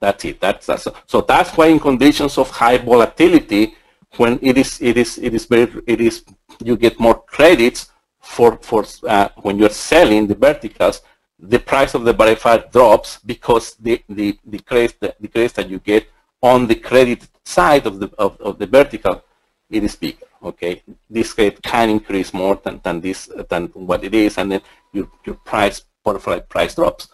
That's 0.00 0.24
it. 0.24 0.40
That's, 0.40 0.66
that's 0.66 0.88
so 1.06 1.20
that's 1.20 1.50
why 1.56 1.66
in 1.66 1.78
conditions 1.78 2.38
of 2.38 2.50
high 2.50 2.78
volatility, 2.78 3.74
when 4.16 4.38
it 4.42 4.56
is 4.56 4.80
it 4.80 4.96
is 4.96 5.18
it 5.18 5.34
is 5.34 5.44
very 5.44 5.70
it 5.86 6.00
is 6.00 6.24
you 6.64 6.76
get 6.76 6.98
more 6.98 7.22
credits 7.22 7.90
for 8.18 8.56
for 8.62 8.84
uh, 9.06 9.28
when 9.42 9.58
you're 9.58 9.68
selling 9.68 10.26
the 10.26 10.34
verticals, 10.34 11.02
the 11.38 11.58
price 11.58 11.94
of 11.94 12.04
the 12.04 12.14
verified 12.14 12.70
drops 12.72 13.18
because 13.18 13.74
the 13.74 14.02
the 14.08 14.38
the 14.46 14.58
credits 14.60 14.94
the, 15.00 15.14
the 15.20 15.48
that 15.48 15.68
you 15.68 15.78
get 15.78 16.06
on 16.42 16.66
the 16.66 16.74
credit 16.74 17.28
side 17.44 17.86
of 17.86 18.00
the, 18.00 18.10
of, 18.18 18.40
of 18.40 18.58
the 18.58 18.66
vertical, 18.66 19.22
it 19.70 19.84
is 19.84 19.96
bigger. 19.96 20.26
Okay, 20.42 20.82
this 21.08 21.36
rate 21.36 21.60
can 21.62 21.90
increase 21.90 22.32
more 22.32 22.58
than, 22.64 22.80
than 22.82 23.00
this 23.00 23.28
than 23.50 23.66
what 23.74 24.02
it 24.02 24.14
is, 24.14 24.38
and 24.38 24.52
then 24.52 24.62
your 24.92 25.06
your 25.26 25.34
price 25.34 25.82
butterfly 26.02 26.38
price 26.40 26.74
drops. 26.74 27.08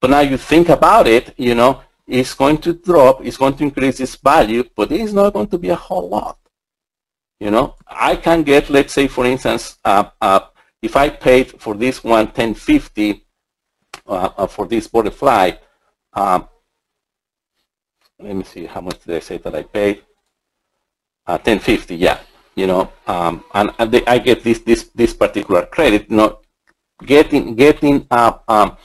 But 0.00 0.10
now 0.10 0.20
you 0.20 0.36
think 0.36 0.68
about 0.68 1.06
it, 1.06 1.34
you 1.38 1.54
know, 1.54 1.82
it's 2.06 2.34
going 2.34 2.58
to 2.58 2.72
drop, 2.72 3.24
it's 3.24 3.36
going 3.36 3.56
to 3.56 3.64
increase 3.64 4.00
its 4.00 4.16
value, 4.16 4.64
but 4.74 4.90
it 4.90 5.00
is 5.00 5.14
not 5.14 5.32
going 5.32 5.46
to 5.48 5.58
be 5.58 5.68
a 5.68 5.76
whole 5.76 6.08
lot. 6.08 6.38
You 7.38 7.50
know, 7.50 7.76
I 7.86 8.16
can 8.16 8.42
get, 8.42 8.70
let's 8.70 8.92
say, 8.92 9.06
for 9.06 9.24
instance, 9.24 9.78
uh, 9.84 10.10
uh, 10.20 10.40
if 10.80 10.96
I 10.96 11.08
paid 11.08 11.60
for 11.60 11.74
this 11.74 12.02
one 12.02 12.26
1050 12.26 13.24
uh, 14.06 14.30
uh, 14.36 14.46
for 14.46 14.66
this 14.66 14.88
butterfly, 14.88 15.52
um, 16.12 16.48
let 18.18 18.36
me 18.36 18.44
see 18.44 18.66
how 18.66 18.80
much 18.80 19.04
did 19.04 19.16
I 19.16 19.20
say 19.20 19.38
that 19.38 19.54
I 19.54 19.62
paid? 19.62 20.02
1050, 21.24 21.94
uh, 21.94 21.98
yeah. 21.98 22.18
You 22.54 22.66
know, 22.66 22.92
um, 23.06 23.44
and, 23.54 23.70
and 23.78 23.90
they, 23.90 24.04
I 24.04 24.18
get 24.18 24.44
this 24.44 24.58
this 24.60 24.90
this 24.94 25.14
particular 25.14 25.64
credit. 25.64 26.10
You 26.10 26.16
know, 26.16 26.40
getting 27.06 27.54
getting 27.54 28.06
up 28.10 28.44
um, 28.46 28.76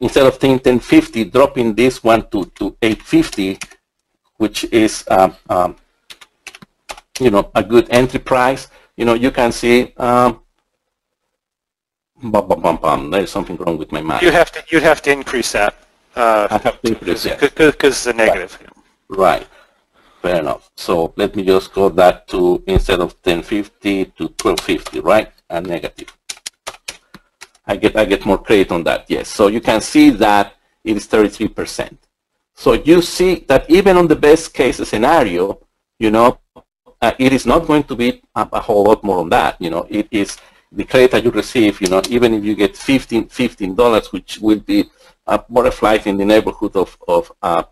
instead 0.00 0.26
of 0.26 0.34
1050, 0.34 1.24
dropping 1.24 1.74
this 1.74 2.04
one 2.04 2.28
to 2.28 2.44
to 2.56 2.76
850, 2.82 3.58
which 4.36 4.64
is 4.64 5.04
um, 5.08 5.34
um, 5.48 5.76
you 7.18 7.30
know 7.30 7.50
a 7.54 7.64
good 7.64 7.88
entry 7.88 8.20
price. 8.20 8.68
You 8.96 9.06
know, 9.06 9.14
you 9.14 9.30
can 9.30 9.50
see 9.50 9.94
um, 9.96 10.40
bum, 12.22 12.48
bum, 12.48 12.60
bum, 12.60 12.76
bum. 12.76 13.10
There's 13.10 13.30
something 13.30 13.56
wrong 13.56 13.78
with 13.78 13.92
my 13.92 14.02
math. 14.02 14.20
You 14.20 14.30
have 14.30 14.52
to 14.52 14.62
you'd 14.68 14.82
have 14.82 15.00
to 15.02 15.10
increase 15.10 15.52
that. 15.52 15.74
Uh, 16.16 16.48
I 16.50 16.58
have 16.58 16.80
to 16.82 16.88
increase 16.88 17.26
it 17.26 17.40
because 17.56 18.04
the 18.04 18.12
negative. 18.12 18.58
Right. 19.08 19.40
right. 19.40 19.48
Fair 20.22 20.40
enough. 20.40 20.70
So 20.76 21.14
let 21.16 21.34
me 21.34 21.44
just 21.44 21.72
go 21.72 21.88
that 21.90 22.28
to 22.28 22.62
instead 22.66 23.00
of 23.00 23.14
1050 23.24 24.04
to 24.04 24.24
1250, 24.24 25.00
right? 25.00 25.32
A 25.48 25.60
negative. 25.60 26.12
I 27.66 27.76
get 27.76 27.96
I 27.96 28.04
get 28.04 28.26
more 28.26 28.38
credit 28.38 28.70
on 28.72 28.84
that. 28.84 29.06
Yes. 29.08 29.28
So 29.28 29.46
you 29.46 29.60
can 29.60 29.80
see 29.80 30.10
that 30.10 30.54
it 30.84 30.96
is 30.96 31.06
33%. 31.06 31.96
So 32.54 32.74
you 32.74 33.00
see 33.00 33.44
that 33.48 33.70
even 33.70 33.96
on 33.96 34.08
the 34.08 34.16
best 34.16 34.52
case 34.52 34.76
scenario, 34.76 35.60
you 35.98 36.10
know, 36.10 36.38
uh, 37.00 37.12
it 37.18 37.32
is 37.32 37.46
not 37.46 37.66
going 37.66 37.84
to 37.84 37.96
be 37.96 38.22
a, 38.34 38.46
a, 38.52 38.60
whole 38.60 38.84
lot 38.84 39.02
more 39.02 39.18
on 39.20 39.30
that. 39.30 39.56
You 39.60 39.70
know, 39.70 39.86
it 39.88 40.08
is 40.10 40.36
the 40.70 40.84
credit 40.84 41.12
that 41.12 41.24
you 41.24 41.30
receive. 41.30 41.80
You 41.80 41.88
know, 41.88 42.02
even 42.10 42.34
if 42.34 42.44
you 42.44 42.54
get 42.54 42.76
15 42.76 43.74
dollars, 43.74 44.12
which 44.12 44.38
will 44.38 44.60
be 44.60 44.90
a 45.30 45.38
butterfly 45.38 45.98
in 46.04 46.16
the 46.18 46.24
neighborhood 46.24 46.74
of 46.76 46.90
of 47.08 47.32
uh, 47.40 47.62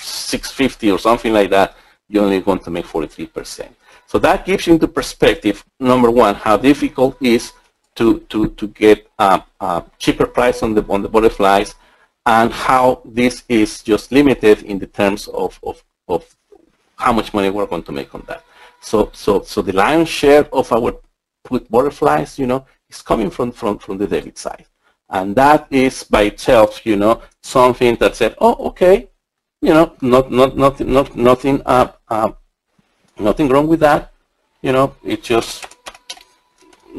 650 0.00 0.90
or 0.90 0.98
something 0.98 1.32
like 1.32 1.50
that, 1.50 1.76
you're 2.08 2.24
only 2.24 2.40
going 2.40 2.60
to 2.60 2.70
make 2.70 2.86
43%. 2.86 3.68
So 4.06 4.18
that 4.20 4.46
gives 4.46 4.66
you 4.66 4.74
into 4.74 4.88
perspective, 4.88 5.64
number 5.78 6.10
one, 6.10 6.34
how 6.34 6.56
difficult 6.56 7.16
it 7.20 7.28
is 7.28 7.52
to, 7.96 8.20
to, 8.30 8.48
to 8.50 8.68
get 8.68 9.10
a, 9.18 9.42
a 9.60 9.84
cheaper 9.98 10.26
price 10.26 10.62
on 10.62 10.74
the, 10.74 10.84
on 10.88 11.02
the 11.02 11.08
butterflies 11.08 11.74
and 12.24 12.52
how 12.52 13.02
this 13.04 13.44
is 13.48 13.82
just 13.82 14.12
limited 14.12 14.62
in 14.62 14.78
the 14.78 14.86
terms 14.86 15.28
of, 15.28 15.58
of, 15.62 15.82
of 16.06 16.24
how 16.96 17.12
much 17.12 17.34
money 17.34 17.50
we're 17.50 17.66
going 17.66 17.82
to 17.82 17.92
make 17.92 18.14
on 18.14 18.24
that. 18.28 18.44
So, 18.80 19.10
so, 19.12 19.42
so 19.42 19.62
the 19.62 19.72
lion's 19.72 20.08
share 20.08 20.46
of 20.54 20.72
our 20.72 21.00
put 21.44 21.70
butterflies, 21.70 22.38
you 22.38 22.46
know, 22.46 22.66
is 22.88 23.02
coming 23.02 23.30
from, 23.30 23.52
from, 23.52 23.78
from 23.78 23.98
the 23.98 24.06
debit 24.06 24.38
side. 24.38 24.66
And 25.10 25.34
that 25.36 25.66
is 25.70 26.04
by 26.04 26.22
itself, 26.22 26.84
you 26.84 26.96
know, 26.96 27.22
something 27.42 27.96
that 27.96 28.16
said, 28.16 28.34
oh, 28.40 28.54
okay, 28.68 29.08
you 29.60 29.72
know, 29.72 29.94
not 30.02 30.30
not 30.30 30.56
nothing 30.56 30.92
not 30.92 31.16
nothing 31.16 31.62
uh, 31.64 31.88
uh, 32.08 32.30
nothing 33.18 33.48
wrong 33.48 33.66
with 33.66 33.80
that. 33.80 34.12
You 34.62 34.72
know, 34.72 34.94
it's 35.02 35.26
just 35.26 35.66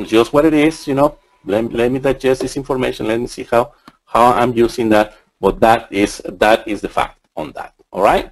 just 0.04 0.34
what 0.34 0.46
it 0.46 0.54
is. 0.54 0.88
You 0.88 0.96
know, 0.96 1.18
let 1.46 1.72
let 1.72 1.92
me 1.92 2.00
digest 2.00 2.42
this 2.42 2.58
information. 2.58 3.08
Let 3.08 3.20
me 3.20 3.28
see 3.28 3.44
how 3.44 3.74
how 4.06 4.34
I'm 4.34 4.54
using 4.54 4.90
that. 4.90 5.16
But 5.40 5.60
that 5.62 5.88
is 5.92 6.22
that 6.26 6.68
is 6.68 6.82
the 6.82 6.90
fact 6.90 7.20
on 7.36 7.52
that. 7.54 7.74
All 7.92 8.02
right. 8.02 8.32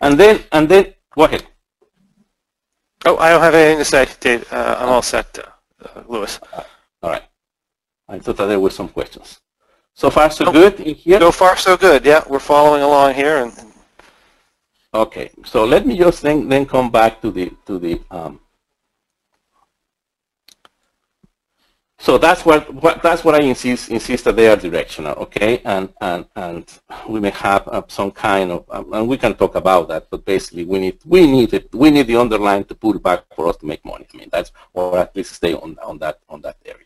And 0.00 0.18
then 0.18 0.42
and 0.52 0.68
then 0.68 0.94
go 1.14 1.24
ahead. 1.24 1.46
Oh, 3.06 3.16
I 3.18 3.30
don't 3.30 3.40
have 3.40 3.54
anything 3.54 3.78
to 3.78 3.84
say, 3.84 4.06
Dave. 4.18 4.52
Uh, 4.52 4.76
I'm 4.80 4.88
all 4.88 5.02
set, 5.02 5.38
uh, 5.38 6.02
Louis. 6.08 6.40
All 7.02 7.10
right. 7.10 7.22
I 8.08 8.18
thought 8.18 8.36
that 8.36 8.46
there 8.46 8.60
were 8.60 8.70
some 8.70 8.88
questions. 8.88 9.40
So 9.94 10.10
far, 10.10 10.30
so 10.30 10.52
good 10.52 10.78
in 10.80 10.94
here? 10.94 11.18
So 11.20 11.32
far, 11.32 11.56
so 11.56 11.76
good. 11.76 12.04
Yeah, 12.04 12.22
we're 12.28 12.38
following 12.38 12.82
along 12.82 13.14
here. 13.14 13.38
And 13.38 13.52
okay, 14.92 15.30
so 15.44 15.64
let 15.64 15.86
me 15.86 15.96
just 15.96 16.22
then 16.22 16.48
then 16.48 16.66
come 16.66 16.90
back 16.90 17.20
to 17.22 17.30
the 17.30 17.50
to 17.66 17.78
the. 17.78 18.00
Um, 18.10 18.40
so 21.98 22.18
that's 22.18 22.44
what, 22.44 22.72
what 22.74 23.02
that's 23.02 23.24
what 23.24 23.34
I 23.34 23.40
insist 23.40 23.88
insist 23.88 24.24
that 24.24 24.36
they 24.36 24.48
are 24.48 24.56
directional, 24.56 25.14
okay? 25.14 25.62
And 25.64 25.88
and 26.02 26.26
and 26.36 26.64
we 27.08 27.18
may 27.18 27.30
have 27.30 27.66
uh, 27.66 27.82
some 27.88 28.10
kind 28.10 28.52
of 28.52 28.66
um, 28.68 28.92
and 28.92 29.08
we 29.08 29.16
can 29.16 29.34
talk 29.34 29.54
about 29.54 29.88
that, 29.88 30.10
but 30.10 30.26
basically 30.26 30.64
we 30.64 30.78
need 30.78 30.98
we 31.06 31.26
need 31.26 31.54
it 31.54 31.74
we 31.74 31.90
need 31.90 32.06
the 32.06 32.16
underline 32.16 32.64
to 32.64 32.74
pull 32.74 32.98
back 32.98 33.24
for 33.34 33.48
us 33.48 33.56
to 33.56 33.66
make 33.66 33.82
money. 33.84 34.06
I 34.12 34.16
mean 34.18 34.28
that's 34.30 34.52
or 34.74 34.98
at 34.98 35.16
least 35.16 35.32
stay 35.32 35.54
on 35.54 35.78
on 35.82 35.98
that 36.00 36.20
on 36.28 36.42
that 36.42 36.58
area. 36.66 36.85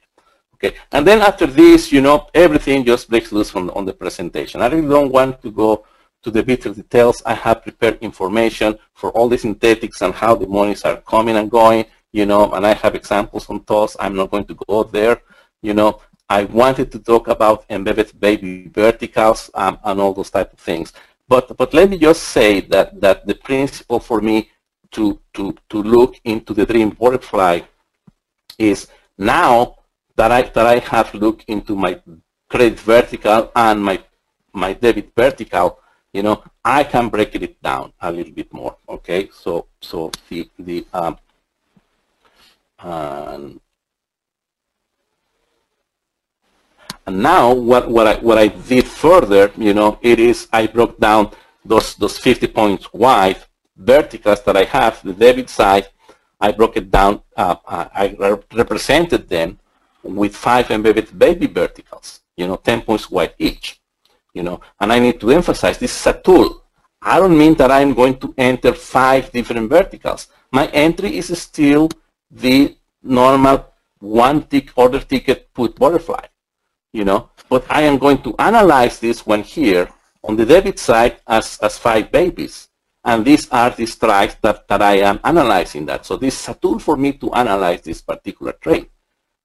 Okay, 0.63 0.77
and 0.93 1.07
then 1.07 1.23
after 1.23 1.47
this, 1.47 1.91
you 1.91 2.03
know, 2.03 2.29
everything 2.35 2.85
just 2.85 3.09
breaks 3.09 3.33
loose 3.33 3.55
on, 3.55 3.71
on 3.71 3.87
the 3.87 3.95
presentation. 3.95 4.61
I 4.61 4.67
really 4.67 4.89
don't 4.89 5.11
want 5.11 5.41
to 5.41 5.51
go 5.51 5.87
to 6.23 6.31
the 6.31 6.43
bitter 6.43 6.75
details. 6.75 7.23
I 7.25 7.33
have 7.33 7.63
prepared 7.63 7.99
information 8.03 8.79
for 8.93 9.11
all 9.13 9.29
the 9.31 9.39
synthetics 9.39 10.03
and 10.03 10.13
how 10.13 10.35
the 10.35 10.47
monies 10.47 10.83
are 10.83 10.99
coming 10.99 11.37
and 11.37 11.51
going, 11.51 11.87
you 12.13 12.27
know, 12.27 12.53
and 12.53 12.67
I 12.67 12.75
have 12.75 12.95
examples 12.95 13.49
on 13.49 13.65
those. 13.67 13.97
I'm 13.99 14.15
not 14.15 14.31
going 14.31 14.45
to 14.47 14.57
go 14.69 14.85
there, 14.85 15.23
you 15.63 15.73
know. 15.73 16.03
I 16.29 16.45
wanted 16.45 16.93
to 16.93 16.99
talk 16.99 17.29
about 17.29 17.65
embedded 17.71 18.21
baby 18.21 18.69
verticals 18.69 19.51
um, 19.55 19.79
and 19.83 19.99
all 19.99 20.13
those 20.13 20.31
type 20.31 20.53
of 20.53 20.59
things. 20.59 20.93
But, 21.27 21.57
but 21.57 21.73
let 21.73 21.89
me 21.89 21.99
just 21.99 22.23
say 22.23 22.61
that, 22.61 23.01
that 23.01 23.27
the 23.27 23.35
principle 23.35 23.99
for 23.99 24.21
me 24.21 24.51
to, 24.93 25.19
to, 25.35 25.57
to 25.71 25.83
look 25.83 26.21
into 26.25 26.53
the 26.53 26.67
dream 26.67 26.91
butterfly 26.91 27.61
is 28.59 28.89
now 29.17 29.77
that 30.21 30.31
I 30.31 30.43
that 30.57 30.67
I 30.67 30.79
have 30.93 31.15
looked 31.15 31.45
into 31.49 31.75
my 31.75 31.93
credit 32.51 32.79
vertical 32.79 33.51
and 33.57 33.83
my 33.83 33.97
my 34.53 34.75
debit 34.75 35.09
vertical, 35.17 35.79
you 36.13 36.23
know, 36.23 36.37
I 36.63 36.85
can 36.85 37.09
break 37.09 37.35
it 37.37 37.63
down 37.63 37.95
a 38.03 38.13
little 38.13 38.35
bit 38.41 38.53
more. 38.53 38.77
Okay, 38.87 39.31
so 39.33 39.53
so 39.81 40.11
the 40.29 40.51
the 40.59 40.87
um, 40.93 41.17
um, 42.81 43.61
and 47.07 47.23
now 47.23 47.55
what 47.55 47.91
what 47.91 48.07
I 48.07 48.15
what 48.17 48.37
I 48.37 48.49
did 48.49 48.87
further, 48.87 49.51
you 49.57 49.73
know, 49.73 49.99
it 50.03 50.21
is 50.21 50.49
I 50.53 50.67
broke 50.67 51.01
down 51.01 51.31
those 51.65 51.95
those 51.95 52.19
50 52.19 52.47
points 52.49 52.93
wide 52.93 53.41
verticals 53.75 54.43
that 54.43 54.57
I 54.63 54.65
have, 54.65 55.01
the 55.03 55.15
debit 55.15 55.49
side. 55.49 55.89
I 56.43 56.53
broke 56.53 56.77
it 56.77 56.91
down. 56.91 57.23
Uh, 57.35 57.57
I 57.67 58.05
represented 58.53 59.29
them 59.29 59.61
with 60.03 60.35
five 60.35 60.71
embedded 60.71 61.17
baby 61.19 61.47
verticals, 61.47 62.21
you 62.37 62.47
know, 62.47 62.57
10 62.57 62.83
points 62.83 63.11
wide 63.11 63.35
each, 63.39 63.81
you 64.35 64.43
know, 64.43 64.61
and 64.81 64.93
I 64.93 64.99
need 64.99 65.21
to 65.21 65.31
emphasize 65.31 65.79
this 65.79 65.99
is 65.99 66.07
a 66.07 66.21
tool. 66.21 66.65
I 67.03 67.19
don't 67.19 67.37
mean 67.37 67.55
that 67.55 67.71
I'm 67.71 67.95
going 67.95 68.19
to 68.19 68.35
enter 68.37 68.75
five 68.75 69.33
different 69.33 69.71
verticals. 69.71 70.29
My 70.53 70.67
entry 70.69 71.17
is 71.17 71.37
still 71.41 71.89
the 72.31 72.77
normal 73.03 73.67
one 73.99 74.43
tick 74.45 74.73
order 74.77 75.01
ticket 75.01 75.53
put 75.55 75.77
butterfly, 75.77 76.27
you 76.93 77.05
know, 77.05 77.31
but 77.49 77.65
I 77.71 77.83
am 77.83 77.99
going 77.99 78.23
to 78.23 78.35
analyze 78.39 78.99
this 78.99 79.27
one 79.27 79.43
here 79.43 79.89
on 80.23 80.37
the 80.37 80.45
debit 80.45 80.79
side 80.79 81.17
as, 81.27 81.59
as 81.63 81.79
five 81.79 82.13
babies. 82.13 82.69
And 83.03 83.25
these 83.25 83.49
are 83.51 83.71
the 83.71 83.87
strikes 83.87 84.37
that, 84.43 84.69
that 84.69 84.83
I 84.83 84.99
am 84.99 85.21
analyzing 85.25 85.87
that. 85.87 86.05
So 86.05 86.17
this 86.17 86.39
is 86.39 86.49
a 86.49 86.55
tool 86.55 86.79
for 86.79 86.97
me 86.97 87.13
to 87.15 87.33
analyze 87.33 87.81
this 87.81 88.03
particular 88.03 88.53
trade. 88.53 88.91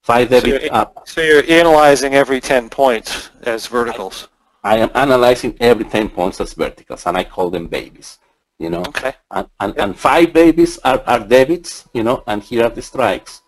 Five 0.06 0.30
so 0.30 0.46
you're, 0.46 0.60
up. 0.72 1.10
So 1.10 1.22
you're 1.22 1.44
analyzing 1.50 2.14
every 2.14 2.40
10 2.40 2.70
points 2.70 3.32
as 3.42 3.66
verticals. 3.66 4.28
I, 4.64 4.76
I 4.76 4.78
am 4.78 4.92
analyzing 4.94 5.58
every 5.60 5.86
10 5.86 6.10
points 6.10 6.40
as 6.40 6.54
verticals, 6.54 7.08
and 7.08 7.18
I 7.18 7.24
call 7.24 7.50
them 7.50 7.66
babies. 7.66 8.20
You 8.60 8.70
know, 8.70 8.82
okay. 8.82 9.14
and, 9.32 9.50
and, 9.60 9.74
yep. 9.76 9.84
and 9.84 9.98
five 9.98 10.32
babies 10.32 10.78
are, 10.84 11.02
are 11.08 11.22
debits, 11.22 11.90
you 11.92 12.04
know, 12.04 12.24
and 12.28 12.44
here 12.44 12.66
are 12.66 12.70
the 12.70 12.84
strikes, 12.84 13.42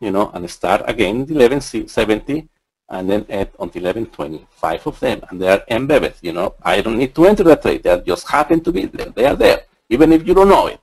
you 0.00 0.10
know, 0.10 0.32
and 0.34 0.50
start 0.50 0.82
again 0.86 1.18
1170 1.18 2.48
and 2.88 3.08
then 3.08 3.24
add 3.30 3.50
until 3.60 3.84
1120, 3.84 4.48
five 4.50 4.84
of 4.88 4.98
them, 4.98 5.20
and 5.30 5.40
they 5.40 5.48
are 5.48 5.62
embedded, 5.70 6.14
you 6.22 6.32
know. 6.32 6.56
I 6.60 6.80
don't 6.80 6.98
need 6.98 7.14
to 7.14 7.26
enter 7.26 7.44
the 7.44 7.54
trade, 7.54 7.84
they 7.84 8.00
just 8.00 8.28
happen 8.28 8.60
to 8.64 8.72
be 8.72 8.86
there. 8.86 9.10
They 9.10 9.26
are 9.26 9.36
there, 9.36 9.62
even 9.88 10.12
if 10.12 10.26
you 10.26 10.34
don't 10.34 10.48
know 10.48 10.66
it. 10.66 10.80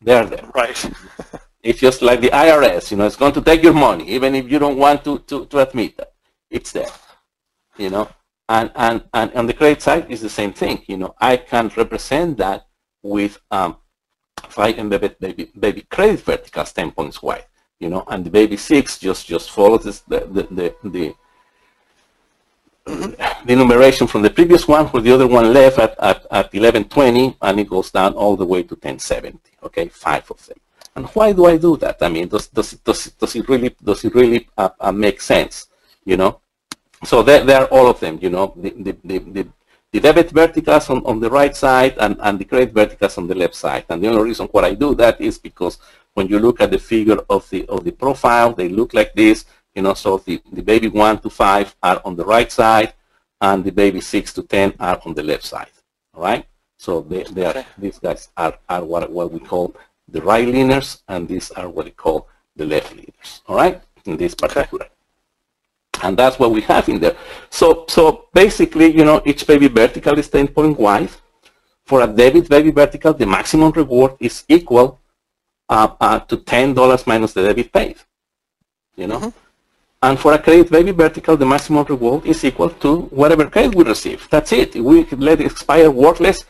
They 0.00 0.14
are 0.14 0.26
there. 0.26 0.50
Right. 0.52 0.90
It's 1.64 1.80
just 1.80 2.02
like 2.02 2.20
the 2.20 2.28
IRS, 2.28 2.90
you 2.90 2.98
know, 2.98 3.06
it's 3.06 3.16
going 3.16 3.32
to 3.32 3.40
take 3.40 3.62
your 3.62 3.72
money, 3.72 4.06
even 4.10 4.34
if 4.34 4.50
you 4.52 4.58
don't 4.58 4.76
want 4.76 5.02
to, 5.04 5.18
to, 5.20 5.46
to 5.46 5.58
admit 5.60 5.96
that. 5.96 6.12
It's 6.50 6.72
there, 6.72 6.90
you 7.78 7.88
know. 7.88 8.08
And, 8.50 8.70
and, 8.74 9.02
and 9.14 9.32
on 9.32 9.46
the 9.46 9.54
credit 9.54 9.80
side, 9.80 10.06
it's 10.10 10.20
the 10.20 10.28
same 10.28 10.52
thing, 10.52 10.82
you 10.86 10.98
know. 10.98 11.14
I 11.18 11.38
can 11.38 11.72
represent 11.74 12.36
that 12.36 12.66
with 13.02 13.40
um, 13.50 13.78
five 14.48 14.78
embedded 14.78 15.18
baby 15.18 15.50
baby 15.58 15.82
credit 15.90 16.20
verticals 16.20 16.72
10 16.72 16.90
points 16.92 17.22
wide. 17.22 17.46
You 17.80 17.88
know, 17.88 18.04
and 18.08 18.24
the 18.24 18.30
baby 18.30 18.56
six 18.56 18.98
just 18.98 19.26
just 19.26 19.50
follows 19.50 19.84
this, 19.84 20.00
the 20.00 20.20
the 20.20 20.42
the, 20.58 20.74
the 20.84 21.14
the 22.86 23.52
enumeration 23.52 24.06
from 24.06 24.22
the 24.22 24.30
previous 24.30 24.68
one 24.68 24.86
where 24.86 25.02
the 25.02 25.12
other 25.12 25.26
one 25.26 25.52
left 25.52 25.78
at, 25.78 25.92
at, 25.98 26.24
at 26.30 26.52
1120 26.52 27.36
and 27.40 27.60
it 27.60 27.68
goes 27.68 27.90
down 27.90 28.12
all 28.12 28.36
the 28.36 28.44
way 28.44 28.62
to 28.62 28.74
1070 28.74 29.38
okay 29.62 29.88
five 29.88 30.30
of 30.30 30.46
them 30.46 30.58
and 30.96 31.06
why 31.08 31.32
do 31.32 31.46
I 31.46 31.56
do 31.56 31.76
that 31.78 31.98
I 32.00 32.08
mean 32.08 32.28
does, 32.28 32.48
does, 32.48 32.72
it, 32.72 32.84
does, 32.84 33.10
does 33.12 33.34
it 33.36 33.48
really 33.48 33.74
does 33.82 34.04
it 34.04 34.14
really 34.14 34.48
uh, 34.56 34.70
uh, 34.80 34.92
make 34.92 35.20
sense 35.20 35.68
you 36.04 36.16
know 36.16 36.40
so 37.04 37.22
there, 37.22 37.44
there 37.44 37.62
are 37.62 37.68
all 37.68 37.88
of 37.88 38.00
them 38.00 38.18
you 38.20 38.30
know 38.30 38.52
the, 38.56 38.70
the, 38.70 38.96
the, 39.04 39.18
the, 39.18 39.48
the 39.92 40.00
debit 40.00 40.30
verticals 40.30 40.90
on, 40.90 41.04
on 41.06 41.20
the 41.20 41.30
right 41.30 41.54
side 41.54 41.94
and, 41.98 42.16
and 42.20 42.38
the 42.38 42.44
credit 42.44 42.72
verticals 42.72 43.18
on 43.18 43.26
the 43.26 43.34
left 43.34 43.54
side 43.54 43.84
and 43.88 44.02
the 44.02 44.08
only 44.08 44.22
reason 44.22 44.46
why 44.52 44.62
I 44.62 44.74
do 44.74 44.94
that 44.96 45.20
is 45.20 45.38
because 45.38 45.78
when 46.14 46.28
you 46.28 46.38
look 46.38 46.60
at 46.60 46.70
the 46.70 46.78
figure 46.78 47.18
of 47.28 47.48
the 47.50 47.66
of 47.66 47.84
the 47.84 47.92
profile 47.92 48.52
they 48.52 48.68
look 48.68 48.94
like 48.94 49.14
this 49.14 49.44
you 49.74 49.82
know, 49.82 49.94
so 49.94 50.18
the, 50.18 50.40
the 50.52 50.62
baby 50.62 50.88
1 50.88 51.18
to 51.20 51.30
5 51.30 51.76
are 51.82 52.00
on 52.04 52.14
the 52.16 52.24
right 52.24 52.50
side, 52.50 52.94
and 53.40 53.64
the 53.64 53.72
baby 53.72 54.00
6 54.00 54.32
to 54.34 54.42
10 54.42 54.74
are 54.78 55.00
on 55.04 55.14
the 55.14 55.22
left 55.22 55.44
side. 55.44 55.70
All 56.14 56.22
right? 56.22 56.46
So 56.78 57.00
they, 57.00 57.24
they 57.24 57.44
are, 57.44 57.64
these 57.76 57.98
guys 57.98 58.28
are, 58.36 58.56
are 58.68 58.84
what, 58.84 59.10
what 59.10 59.32
we 59.32 59.40
call 59.40 59.74
the 60.08 60.20
right 60.22 60.46
leaners, 60.46 61.02
and 61.08 61.28
these 61.28 61.50
are 61.52 61.68
what 61.68 61.86
we 61.86 61.90
call 61.90 62.28
the 62.56 62.66
left 62.66 62.94
leaners. 62.96 63.40
All 63.46 63.56
right? 63.56 63.80
In 64.04 64.16
this 64.16 64.34
particular. 64.34 64.86
Okay. 65.96 66.08
And 66.08 66.16
that's 66.16 66.38
what 66.38 66.50
we 66.50 66.60
have 66.62 66.88
in 66.88 67.00
there. 67.00 67.16
So, 67.50 67.84
so 67.88 68.26
basically, 68.32 68.94
you 68.94 69.04
know, 69.04 69.22
each 69.24 69.46
baby 69.46 69.68
vertical 69.68 70.18
is 70.18 70.28
10 70.28 70.48
point 70.48 70.78
wide. 70.78 71.10
For 71.84 72.02
a 72.02 72.06
debit 72.06 72.48
baby 72.48 72.70
vertical, 72.70 73.12
the 73.12 73.26
maximum 73.26 73.70
reward 73.72 74.16
is 74.18 74.44
equal 74.48 74.98
uh, 75.68 75.88
uh, 76.00 76.18
to 76.20 76.38
$10 76.38 77.06
minus 77.06 77.32
the 77.32 77.42
debit 77.42 77.72
paid. 77.72 77.96
You 78.96 79.06
know? 79.06 79.18
Mm 79.18 79.24
-hmm. 79.24 79.44
And 80.04 80.18
for 80.20 80.34
a 80.34 80.38
credit 80.38 80.70
baby 80.70 80.90
vertical, 80.90 81.34
the 81.34 81.46
maximum 81.46 81.82
reward 81.84 82.26
is 82.26 82.44
equal 82.44 82.68
to 82.84 82.90
whatever 83.20 83.48
credit 83.48 83.74
we 83.74 83.84
receive. 83.84 84.28
That's 84.28 84.52
it. 84.52 84.76
If 84.76 84.82
we 84.84 85.06
let 85.16 85.40
it 85.40 85.46
expire 85.46 85.90
worthless, 85.90 86.44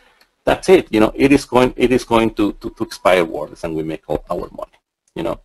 that's 0.44 0.68
it. 0.68 0.88
You 0.90 1.00
know, 1.00 1.12
it 1.14 1.32
is 1.32 1.44
going 1.44 1.74
it 1.76 1.92
is 1.92 2.04
going 2.04 2.34
to, 2.34 2.52
to, 2.52 2.70
to 2.70 2.84
expire 2.84 3.24
worthless 3.24 3.64
and 3.64 3.74
we 3.74 3.82
make 3.82 4.04
all 4.08 4.24
our 4.30 4.48
money. 4.50 4.78
You 5.14 5.24
know. 5.24 5.40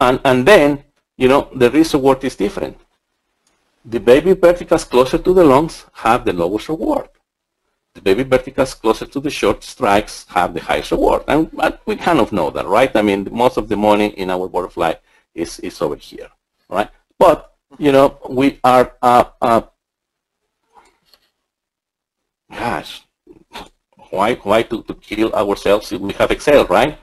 And 0.00 0.20
and 0.24 0.46
then, 0.46 0.84
you 1.16 1.28
know, 1.28 1.48
the 1.54 1.70
risk 1.70 1.94
reward 1.94 2.22
is 2.24 2.36
different. 2.36 2.78
The 3.84 4.00
baby 4.00 4.32
verticals 4.32 4.84
closer 4.84 5.18
to 5.18 5.32
the 5.32 5.44
longs 5.44 5.86
have 5.92 6.24
the 6.24 6.32
lowest 6.32 6.68
reward. 6.68 7.08
The 7.94 8.02
baby 8.02 8.24
verticals 8.24 8.74
closer 8.74 9.06
to 9.06 9.20
the 9.20 9.30
short 9.30 9.62
strikes 9.64 10.26
have 10.28 10.52
the 10.52 10.60
highest 10.60 10.90
reward. 10.90 11.22
And, 11.28 11.50
and 11.62 11.78
we 11.86 11.96
kind 11.96 12.18
of 12.18 12.30
know 12.32 12.50
that, 12.50 12.66
right? 12.66 12.94
I 12.94 13.00
mean, 13.00 13.28
most 13.30 13.56
of 13.56 13.68
the 13.68 13.76
money 13.76 14.08
in 14.08 14.28
our 14.28 14.48
butterfly 14.48 14.94
is, 15.34 15.60
is 15.60 15.80
over 15.80 15.96
here 15.96 16.28
right? 16.68 16.90
But 17.18 17.52
you 17.78 17.92
know, 17.92 18.18
we 18.28 18.58
are, 18.64 18.94
uh, 19.02 19.24
uh, 19.40 19.62
gosh, 22.50 23.02
why 24.10 24.34
why 24.36 24.62
to, 24.62 24.82
to 24.82 24.94
kill 24.94 25.32
ourselves 25.34 25.92
if 25.92 26.00
we 26.00 26.12
have 26.14 26.30
Excel, 26.30 26.66
right? 26.66 26.98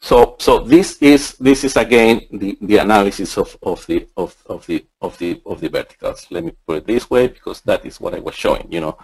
So 0.00 0.36
so 0.38 0.60
this 0.60 0.96
is 1.02 1.36
this 1.36 1.62
is 1.62 1.76
again 1.76 2.22
the, 2.32 2.56
the 2.60 2.78
analysis 2.78 3.36
of, 3.36 3.56
of 3.62 3.86
the 3.86 4.08
of, 4.16 4.34
of 4.46 4.66
the 4.66 4.84
of 5.02 5.18
the 5.18 5.40
of 5.44 5.60
the 5.60 5.68
verticals. 5.68 6.26
Let 6.30 6.44
me 6.44 6.52
put 6.66 6.78
it 6.78 6.86
this 6.86 7.10
way 7.10 7.28
because 7.28 7.60
that 7.62 7.84
is 7.84 8.00
what 8.00 8.14
I 8.14 8.20
was 8.20 8.34
showing. 8.34 8.66
You 8.72 8.80
know, 8.80 8.98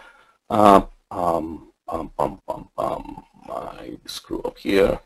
uh, 0.48 0.82
um, 1.10 1.72
um, 1.88 2.10
um, 2.18 2.40
um, 2.48 2.68
um, 2.78 3.24
I 3.48 3.98
screw 4.06 4.40
up 4.42 4.58
here. 4.58 4.98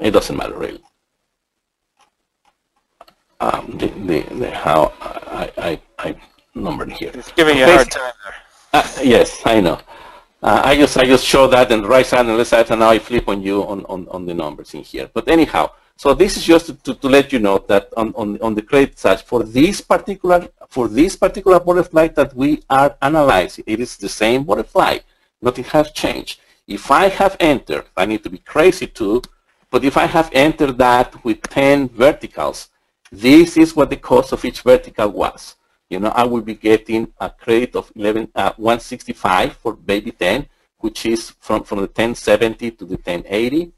It 0.00 0.10
doesn't 0.10 0.36
matter 0.36 0.58
really. 0.58 0.82
Um, 3.44 3.76
the, 3.76 3.88
the, 4.08 4.20
the, 4.40 4.50
how 4.50 4.94
I, 5.00 5.52
I, 5.58 5.80
I 5.98 6.16
numbered 6.54 6.90
here. 6.92 7.10
It's 7.12 7.30
giving 7.32 7.58
you 7.58 7.64
a 7.64 7.72
hard 7.74 7.90
time 7.90 8.12
there. 8.24 8.34
Uh, 8.72 8.88
yes, 9.02 9.42
I 9.44 9.60
know. 9.60 9.78
Uh, 10.42 10.62
I 10.64 10.76
just 10.76 10.96
I 10.96 11.04
just 11.04 11.26
show 11.26 11.46
that 11.48 11.70
in 11.70 11.82
the 11.82 11.88
right 11.88 12.06
side 12.06 12.24
and 12.24 12.38
left 12.38 12.48
side, 12.48 12.70
and 12.70 12.80
now 12.80 12.88
I 12.88 12.98
flip 12.98 13.28
on 13.28 13.42
you 13.42 13.62
on, 13.64 13.84
on, 13.84 14.08
on 14.08 14.24
the 14.24 14.32
numbers 14.32 14.72
in 14.72 14.82
here. 14.82 15.10
But 15.12 15.28
anyhow, 15.28 15.72
so 15.94 16.14
this 16.14 16.38
is 16.38 16.44
just 16.44 16.66
to, 16.66 16.74
to, 16.84 16.94
to, 16.94 17.08
let 17.08 17.34
you 17.34 17.38
know 17.38 17.58
that 17.68 17.90
on, 17.98 18.14
on, 18.16 18.40
on 18.40 18.54
the 18.54 18.62
credit 18.62 18.98
side, 18.98 19.20
for 19.20 19.42
this 19.42 19.82
particular 19.82 20.48
for 20.70 20.88
this 20.88 21.14
particular 21.14 21.60
butterfly 21.60 22.08
that 22.08 22.34
we 22.34 22.62
are 22.70 22.96
analyzing, 23.02 23.64
it 23.66 23.78
is 23.78 23.98
the 23.98 24.08
same 24.08 24.44
butterfly. 24.44 25.00
Nothing 25.42 25.64
has 25.64 25.90
changed. 25.90 26.40
If 26.66 26.90
I 26.90 27.08
have 27.08 27.36
entered, 27.40 27.84
I 27.94 28.06
need 28.06 28.22
to 28.24 28.30
be 28.30 28.38
crazy 28.38 28.86
too, 28.86 29.20
but 29.70 29.84
if 29.84 29.98
I 29.98 30.06
have 30.06 30.30
entered 30.32 30.78
that 30.78 31.22
with 31.24 31.42
10 31.42 31.90
verticals, 31.90 32.70
this 33.14 33.56
is 33.56 33.74
what 33.76 33.90
the 33.90 33.96
cost 33.96 34.32
of 34.32 34.44
each 34.44 34.62
vertical 34.62 35.08
was. 35.08 35.56
You 35.88 36.00
know, 36.00 36.10
I 36.10 36.24
will 36.24 36.40
be 36.40 36.54
getting 36.54 37.12
a 37.20 37.30
credit 37.30 37.76
of 37.76 37.92
11, 37.94 38.28
uh, 38.34 38.52
165 38.56 39.56
for 39.56 39.74
baby 39.74 40.10
10, 40.10 40.46
which 40.78 41.06
is 41.06 41.30
from, 41.40 41.62
from 41.64 41.78
the 41.78 41.86
1070 41.86 42.70
to 42.72 42.84
the 42.84 42.96
1080, 42.96 43.72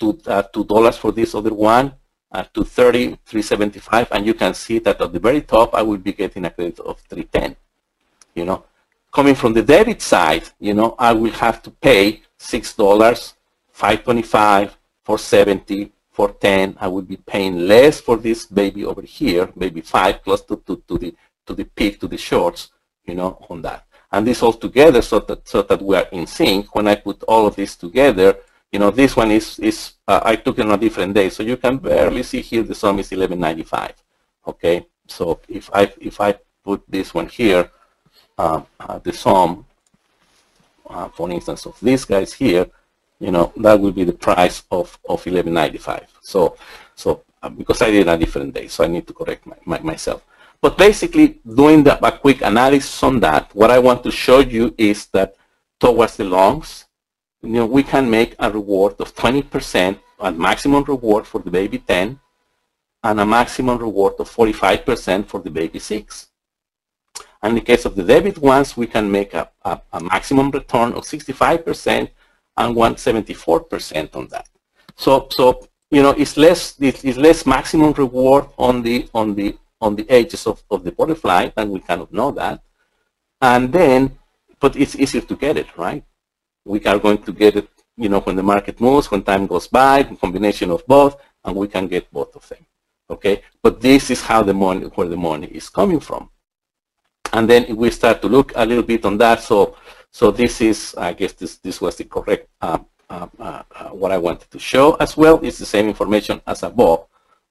to 0.00 0.10
uh, 0.26 0.42
$2 0.54 0.98
for 0.98 1.12
this 1.12 1.34
other 1.34 1.52
one, 1.52 1.94
uh, 2.30 2.44
to 2.54 2.64
30, 2.64 3.18
375, 3.24 4.08
and 4.12 4.26
you 4.26 4.34
can 4.34 4.54
see 4.54 4.78
that 4.78 5.00
at 5.00 5.12
the 5.12 5.18
very 5.18 5.40
top, 5.42 5.74
I 5.74 5.82
will 5.82 5.96
be 5.96 6.12
getting 6.12 6.44
a 6.44 6.50
credit 6.50 6.78
of 6.80 7.00
310. 7.08 7.56
You 8.34 8.44
know, 8.44 8.64
coming 9.12 9.34
from 9.34 9.54
the 9.54 9.62
debit 9.62 10.02
side, 10.02 10.44
you 10.60 10.74
know, 10.74 10.94
I 10.98 11.12
will 11.12 11.32
have 11.32 11.62
to 11.62 11.70
pay 11.70 12.22
$6, 12.38 13.34
525, 13.72 14.78
for 15.08 15.18
70, 15.18 15.90
for 16.18 16.32
10, 16.32 16.76
I 16.80 16.88
will 16.88 17.02
be 17.02 17.16
paying 17.16 17.68
less 17.68 18.00
for 18.00 18.16
this 18.16 18.44
baby 18.44 18.84
over 18.84 19.02
here, 19.02 19.46
baby 19.56 19.82
5, 19.82 20.24
close 20.24 20.42
to, 20.46 20.56
to, 20.66 20.82
to, 20.88 20.98
the, 20.98 21.14
to 21.46 21.54
the 21.54 21.62
peak, 21.62 22.00
to 22.00 22.08
the 22.08 22.18
shorts, 22.18 22.72
you 23.06 23.14
know, 23.14 23.46
on 23.48 23.62
that. 23.62 23.86
And 24.10 24.26
this 24.26 24.42
all 24.42 24.52
together 24.52 25.00
so 25.00 25.20
that, 25.20 25.46
so 25.46 25.62
that 25.62 25.80
we 25.80 25.94
are 25.94 26.08
in 26.10 26.26
sync. 26.26 26.74
When 26.74 26.88
I 26.88 26.96
put 26.96 27.22
all 27.22 27.46
of 27.46 27.54
this 27.54 27.76
together, 27.76 28.36
you 28.72 28.80
know, 28.80 28.90
this 28.90 29.14
one 29.14 29.30
is, 29.30 29.60
is 29.60 29.92
uh, 30.08 30.20
I 30.24 30.34
took 30.34 30.58
it 30.58 30.66
on 30.66 30.72
a 30.72 30.76
different 30.76 31.14
day. 31.14 31.30
So 31.30 31.44
you 31.44 31.56
can 31.56 31.76
barely 31.76 32.24
see 32.24 32.40
here 32.40 32.64
the 32.64 32.74
sum 32.74 32.98
is 32.98 33.12
1195. 33.12 33.92
Okay, 34.48 34.86
so 35.06 35.38
if 35.48 35.70
I, 35.72 35.92
if 36.00 36.20
I 36.20 36.36
put 36.64 36.82
this 36.88 37.14
one 37.14 37.28
here, 37.28 37.70
uh, 38.36 38.62
uh, 38.80 38.98
the 38.98 39.12
sum, 39.12 39.64
uh, 40.90 41.10
for 41.10 41.30
instance, 41.30 41.64
of 41.64 41.78
these 41.80 42.04
guys 42.04 42.32
here, 42.32 42.66
you 43.20 43.30
know, 43.30 43.52
that 43.56 43.78
will 43.80 43.92
be 43.92 44.04
the 44.04 44.12
price 44.12 44.62
of, 44.70 44.98
of 45.08 45.24
11.95. 45.24 46.06
So, 46.20 46.56
so 46.94 47.22
uh, 47.42 47.48
because 47.48 47.82
I 47.82 47.90
did 47.90 48.08
a 48.08 48.16
different 48.16 48.54
day, 48.54 48.68
so 48.68 48.84
I 48.84 48.86
need 48.88 49.06
to 49.06 49.12
correct 49.12 49.46
my, 49.46 49.56
my, 49.64 49.80
myself. 49.80 50.24
But 50.60 50.76
basically, 50.76 51.40
doing 51.46 51.84
the, 51.84 52.04
a 52.04 52.12
quick 52.12 52.42
analysis 52.42 53.02
on 53.02 53.20
that, 53.20 53.54
what 53.54 53.70
I 53.70 53.78
want 53.78 54.02
to 54.04 54.10
show 54.10 54.40
you 54.40 54.74
is 54.76 55.06
that 55.06 55.36
towards 55.78 56.16
the 56.16 56.24
longs, 56.24 56.86
you 57.42 57.50
know, 57.50 57.66
we 57.66 57.84
can 57.84 58.10
make 58.10 58.34
a 58.38 58.50
reward 58.50 58.96
of 58.98 59.14
20% 59.14 59.98
a 60.20 60.32
maximum 60.32 60.82
reward 60.84 61.26
for 61.26 61.40
the 61.40 61.50
baby 61.50 61.78
10 61.78 62.18
and 63.04 63.20
a 63.20 63.26
maximum 63.26 63.78
reward 63.78 64.14
of 64.18 64.28
45% 64.28 65.26
for 65.26 65.40
the 65.40 65.50
baby 65.50 65.78
6. 65.78 66.28
And 67.42 67.50
in 67.50 67.54
the 67.56 67.60
case 67.60 67.84
of 67.84 67.94
the 67.94 68.02
debit 68.02 68.38
ones, 68.38 68.76
we 68.76 68.88
can 68.88 69.10
make 69.10 69.32
a, 69.34 69.48
a, 69.62 69.80
a 69.92 70.00
maximum 70.00 70.50
return 70.50 70.92
of 70.94 71.04
65% 71.04 72.10
and 72.58 72.76
174% 72.76 74.14
on 74.16 74.28
that. 74.28 74.48
So, 74.96 75.28
so 75.30 75.68
you 75.90 76.02
know, 76.02 76.10
it's 76.10 76.36
less 76.36 76.74
it's 76.80 77.04
less 77.16 77.46
maximum 77.46 77.92
reward 77.92 78.46
on 78.58 78.82
the 78.82 79.08
on 79.14 79.34
the 79.34 79.56
on 79.80 79.96
the 79.96 80.08
edges 80.10 80.46
of, 80.46 80.62
of 80.70 80.84
the 80.84 80.92
butterfly, 80.92 81.50
and 81.56 81.70
we 81.70 81.80
kind 81.80 82.02
of 82.02 82.12
know 82.12 82.30
that. 82.32 82.60
And 83.40 83.72
then, 83.72 84.18
but 84.60 84.74
it's 84.76 84.96
easier 84.96 85.20
to 85.22 85.36
get 85.36 85.56
it, 85.56 85.68
right? 85.78 86.04
We 86.64 86.84
are 86.84 86.98
going 86.98 87.22
to 87.22 87.32
get 87.32 87.54
it, 87.56 87.68
you 87.96 88.08
know, 88.08 88.20
when 88.20 88.34
the 88.34 88.42
market 88.42 88.80
moves, 88.80 89.08
when 89.10 89.22
time 89.22 89.46
goes 89.46 89.68
by, 89.68 90.02
combination 90.02 90.70
of 90.72 90.84
both, 90.86 91.16
and 91.44 91.54
we 91.54 91.68
can 91.68 91.86
get 91.86 92.12
both 92.12 92.34
of 92.34 92.46
them. 92.48 92.66
Okay, 93.08 93.42
but 93.62 93.80
this 93.80 94.10
is 94.10 94.20
how 94.20 94.42
the 94.42 94.52
money, 94.52 94.86
where 94.96 95.08
the 95.08 95.16
money 95.16 95.46
is 95.46 95.70
coming 95.70 96.00
from. 96.00 96.28
And 97.32 97.48
then 97.48 97.76
we 97.76 97.90
start 97.90 98.20
to 98.22 98.28
look 98.28 98.52
a 98.56 98.66
little 98.66 98.82
bit 98.82 99.04
on 99.04 99.16
that. 99.18 99.40
So 99.42 99.76
so 100.10 100.30
this 100.30 100.60
is, 100.60 100.94
I 100.96 101.12
guess 101.12 101.32
this, 101.32 101.56
this 101.58 101.80
was 101.80 101.96
the 101.96 102.04
correct, 102.04 102.48
uh, 102.60 102.78
uh, 103.10 103.26
uh, 103.38 103.62
what 103.90 104.12
I 104.12 104.18
wanted 104.18 104.50
to 104.50 104.58
show 104.58 104.94
as 104.94 105.16
well. 105.16 105.40
It's 105.42 105.58
the 105.58 105.66
same 105.66 105.88
information 105.88 106.40
as 106.46 106.62
above, 106.62 107.06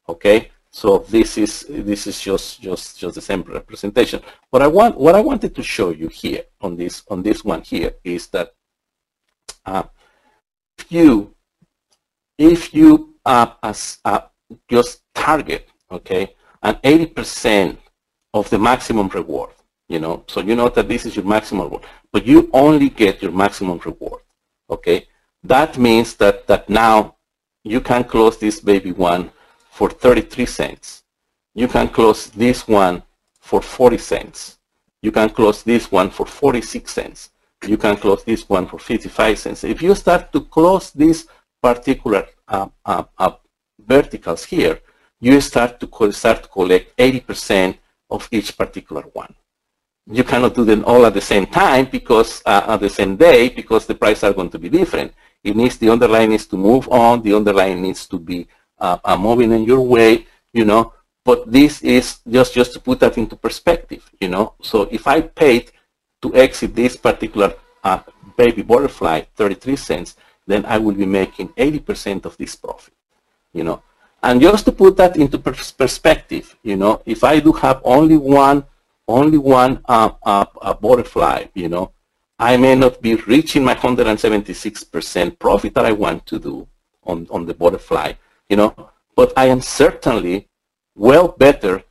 okay? 0.07 0.51
So 0.69 0.99
this 1.09 1.37
is 1.37 1.65
this 1.69 2.05
is 2.05 2.21
just 2.21 2.61
just 2.61 2.99
just 2.99 3.15
the 3.15 3.21
same 3.21 3.41
representation. 3.41 4.21
What 4.51 4.61
I 4.61 4.67
want 4.67 4.97
what 4.97 5.15
I 5.15 5.21
wanted 5.21 5.55
to 5.55 5.63
show 5.63 5.89
you 5.89 6.07
here 6.07 6.43
on 6.61 6.75
this 6.75 7.03
on 7.07 7.23
this 7.23 7.43
one 7.43 7.61
here 7.61 7.93
is 8.03 8.27
that 8.27 8.53
uh, 9.65 9.83
if 10.77 10.91
you 10.91 11.33
if 12.37 12.73
you 12.73 13.15
as 13.25 13.97
uh, 14.05 14.21
just 14.69 15.01
target 15.15 15.67
okay 15.91 16.35
an 16.63 16.75
80% 16.83 17.77
of 18.33 18.49
the 18.49 18.59
maximum 18.59 19.07
reward 19.09 19.49
You 19.89 19.99
know, 19.99 20.23
so 20.27 20.41
you 20.41 20.55
know 20.55 20.69
that 20.69 20.89
this 20.89 21.05
is 21.05 21.15
your 21.15 21.25
maximum 21.25 21.65
reward, 21.65 21.83
but 22.11 22.25
you 22.25 22.49
only 22.53 22.89
get 22.89 23.21
your 23.21 23.31
maximum 23.31 23.77
reward. 23.79 24.21
Okay, 24.69 25.07
that 25.43 25.77
means 25.77 26.15
that 26.15 26.45
that 26.47 26.69
now 26.69 27.15
you 27.63 27.79
can 27.79 28.03
close 28.03 28.37
this 28.37 28.59
baby 28.59 28.91
one 28.91 29.31
for 29.69 29.89
33 29.89 30.45
cents. 30.45 31.03
You 31.53 31.67
can 31.67 31.87
close 31.89 32.27
this 32.27 32.67
one 32.67 33.03
for 33.39 33.61
40 33.61 33.97
cents. 33.97 34.57
You 35.01 35.11
can 35.11 35.29
close 35.29 35.63
this 35.63 35.91
one 35.91 36.09
for 36.09 36.25
46 36.25 36.91
cents. 36.91 37.29
You 37.65 37.77
can 37.77 37.97
close 37.97 38.23
this 38.23 38.47
one 38.49 38.67
for 38.67 38.79
55 38.79 39.39
cents. 39.39 39.63
If 39.63 39.81
you 39.81 39.95
start 39.95 40.31
to 40.33 40.41
close 40.41 40.91
these 40.91 41.27
particular 41.61 42.27
uh, 42.47 42.67
uh, 42.85 43.03
uh, 43.17 43.31
verticals 43.79 44.43
here, 44.45 44.79
you 45.19 45.39
start 45.41 45.79
to 45.79 46.11
start 46.11 46.43
to 46.43 46.49
collect 46.49 46.95
80% 46.97 47.77
of 48.09 48.27
each 48.31 48.57
particular 48.57 49.03
one. 49.13 49.33
You 50.09 50.23
cannot 50.23 50.55
do 50.55 50.63
them 50.63 50.85
all 50.85 51.05
at 51.05 51.13
the 51.13 51.21
same 51.21 51.45
time 51.45 51.85
because 51.91 52.41
uh, 52.45 52.63
at 52.67 52.79
the 52.79 52.89
same 52.89 53.17
day 53.17 53.49
because 53.49 53.85
the 53.85 53.95
prices 53.95 54.23
are 54.23 54.33
going 54.33 54.49
to 54.51 54.59
be 54.59 54.69
different. 54.69 55.13
It 55.43 55.55
needs 55.55 55.77
the 55.77 55.89
underlying 55.89 56.29
needs 56.29 56.45
to 56.47 56.57
move 56.57 56.87
on. 56.89 57.21
The 57.21 57.33
underlying 57.33 57.81
needs 57.81 58.07
to 58.07 58.19
be 58.19 58.47
uh, 58.79 58.97
uh, 59.03 59.17
moving 59.17 59.51
in 59.51 59.63
your 59.65 59.81
way. 59.81 60.25
You 60.53 60.65
know, 60.65 60.93
but 61.25 61.51
this 61.51 61.81
is 61.81 62.19
just 62.29 62.53
just 62.53 62.73
to 62.73 62.79
put 62.79 63.01
that 63.01 63.17
into 63.17 63.35
perspective. 63.35 64.09
You 64.21 64.29
know, 64.29 64.53
so 64.61 64.87
if 64.91 65.07
I 65.07 65.21
paid 65.21 65.71
to 66.21 66.33
exit 66.35 66.73
this 66.73 66.95
particular 66.95 67.53
uh, 67.83 67.99
baby 68.37 68.61
butterfly 68.61 69.21
33 69.35 69.75
cents, 69.75 70.15
then 70.45 70.65
I 70.65 70.77
will 70.77 70.95
be 70.95 71.05
making 71.05 71.49
80% 71.49 72.25
of 72.25 72.37
this 72.37 72.55
profit. 72.55 72.93
You 73.53 73.63
know, 73.65 73.83
and 74.23 74.41
just 74.41 74.65
to 74.65 74.71
put 74.71 74.97
that 74.97 75.17
into 75.17 75.37
pers 75.37 75.71
perspective, 75.71 76.55
you 76.63 76.75
know, 76.75 77.01
if 77.05 77.23
I 77.23 77.39
do 77.39 77.51
have 77.53 77.81
only 77.83 78.17
one, 78.17 78.65
only 79.07 79.37
one 79.37 79.81
uh, 79.87 80.11
uh, 80.23 80.73
butterfly, 80.73 81.45
you 81.53 81.69
know, 81.69 81.91
I 82.39 82.57
may 82.57 82.75
not 82.75 83.01
be 83.01 83.15
reaching 83.15 83.63
my 83.63 83.73
176% 83.73 85.39
profit 85.39 85.73
that 85.73 85.85
I 85.85 85.91
want 85.91 86.25
to 86.27 86.39
do 86.39 86.67
on, 87.03 87.27
on 87.31 87.45
the 87.45 87.53
butterfly, 87.53 88.13
you 88.49 88.57
know, 88.57 88.91
but 89.15 89.33
I 89.35 89.45
am 89.45 89.61
certainly 89.61 90.47
well 90.95 91.29
better 91.29 91.83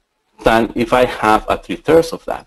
than 0.45 0.73
if 0.77 0.93
I 0.93 1.07
have 1.07 1.45
a 1.49 1.57
three-thirds 1.57 2.13
of 2.13 2.25
that. 2.27 2.47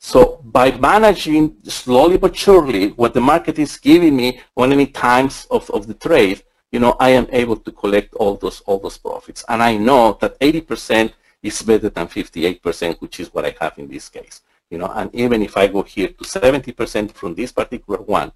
So 0.00 0.40
by 0.44 0.72
managing 0.72 1.56
slowly 1.64 2.16
but 2.16 2.36
surely 2.36 2.90
what 2.90 3.14
the 3.14 3.20
market 3.20 3.58
is 3.58 3.76
giving 3.76 4.16
me 4.16 4.40
on 4.56 4.72
any 4.72 4.86
times 4.86 5.46
of, 5.50 5.68
of 5.70 5.86
the 5.86 5.94
trade, 5.94 6.42
you 6.70 6.78
know, 6.78 6.96
I 7.00 7.10
am 7.10 7.26
able 7.30 7.56
to 7.56 7.72
collect 7.72 8.14
all 8.14 8.36
those 8.36 8.60
all 8.60 8.78
those 8.78 8.98
profits. 8.98 9.44
And 9.48 9.62
I 9.62 9.76
know 9.76 10.18
that 10.20 10.38
80% 10.40 11.12
is 11.42 11.62
better 11.62 11.88
than 11.88 12.06
58%, 12.06 13.00
which 13.00 13.20
is 13.20 13.32
what 13.32 13.44
I 13.44 13.54
have 13.60 13.78
in 13.78 13.88
this 13.88 14.08
case. 14.08 14.42
You 14.70 14.78
know, 14.78 14.86
and 14.94 15.14
even 15.14 15.42
if 15.42 15.56
I 15.56 15.66
go 15.66 15.82
here 15.82 16.08
to 16.08 16.24
70% 16.24 17.12
from 17.12 17.34
this 17.34 17.52
particular 17.52 18.00
one, 18.02 18.32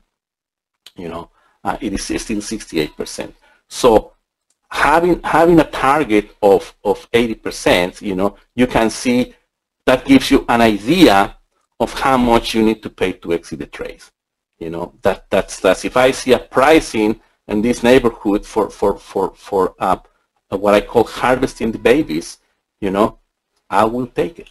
you 0.97 1.09
know, 1.09 1.31
uh, 1.65 1.77
it 1.81 1.93
is 1.93 2.03
still 2.05 2.39
68%. 2.39 3.33
So 3.69 4.13
having 4.71 5.23
having 5.23 5.61
a 5.61 5.65
target 5.65 6.31
of 6.43 6.75
of 6.85 7.11
80%, 7.11 8.01
you 8.01 8.15
know, 8.15 8.37
you 8.55 8.67
can 8.67 8.89
see 8.91 9.35
that 9.85 10.05
gives 10.05 10.31
you 10.31 10.45
an 10.49 10.61
idea 10.61 11.37
of 11.79 11.93
how 11.93 12.17
much 12.17 12.55
you 12.55 12.63
need 12.63 12.83
to 12.83 12.91
pay 12.91 13.13
to 13.13 13.33
exit 13.33 13.59
the 13.59 13.67
trade. 13.67 14.03
You 14.59 14.71
know, 14.71 14.95
that 15.03 15.29
that's 15.29 15.61
that's 15.61 15.85
if 15.85 15.97
I 15.97 16.13
see 16.13 16.33
a 16.33 16.39
pricing 16.39 17.21
in 17.49 17.63
this 17.63 17.83
neighborhood 17.83 18.47
for 18.47 18.71
for 18.71 18.97
for 18.99 19.35
for 19.35 19.75
uh, 19.79 19.99
what 20.51 20.75
I 20.75 20.81
call 20.81 21.05
harvesting 21.05 21.73
the 21.73 21.79
babies, 21.79 22.39
you 22.83 22.91
know, 22.91 23.19
I 23.71 23.85
will 23.85 24.09
take 24.09 24.39
it. 24.39 24.51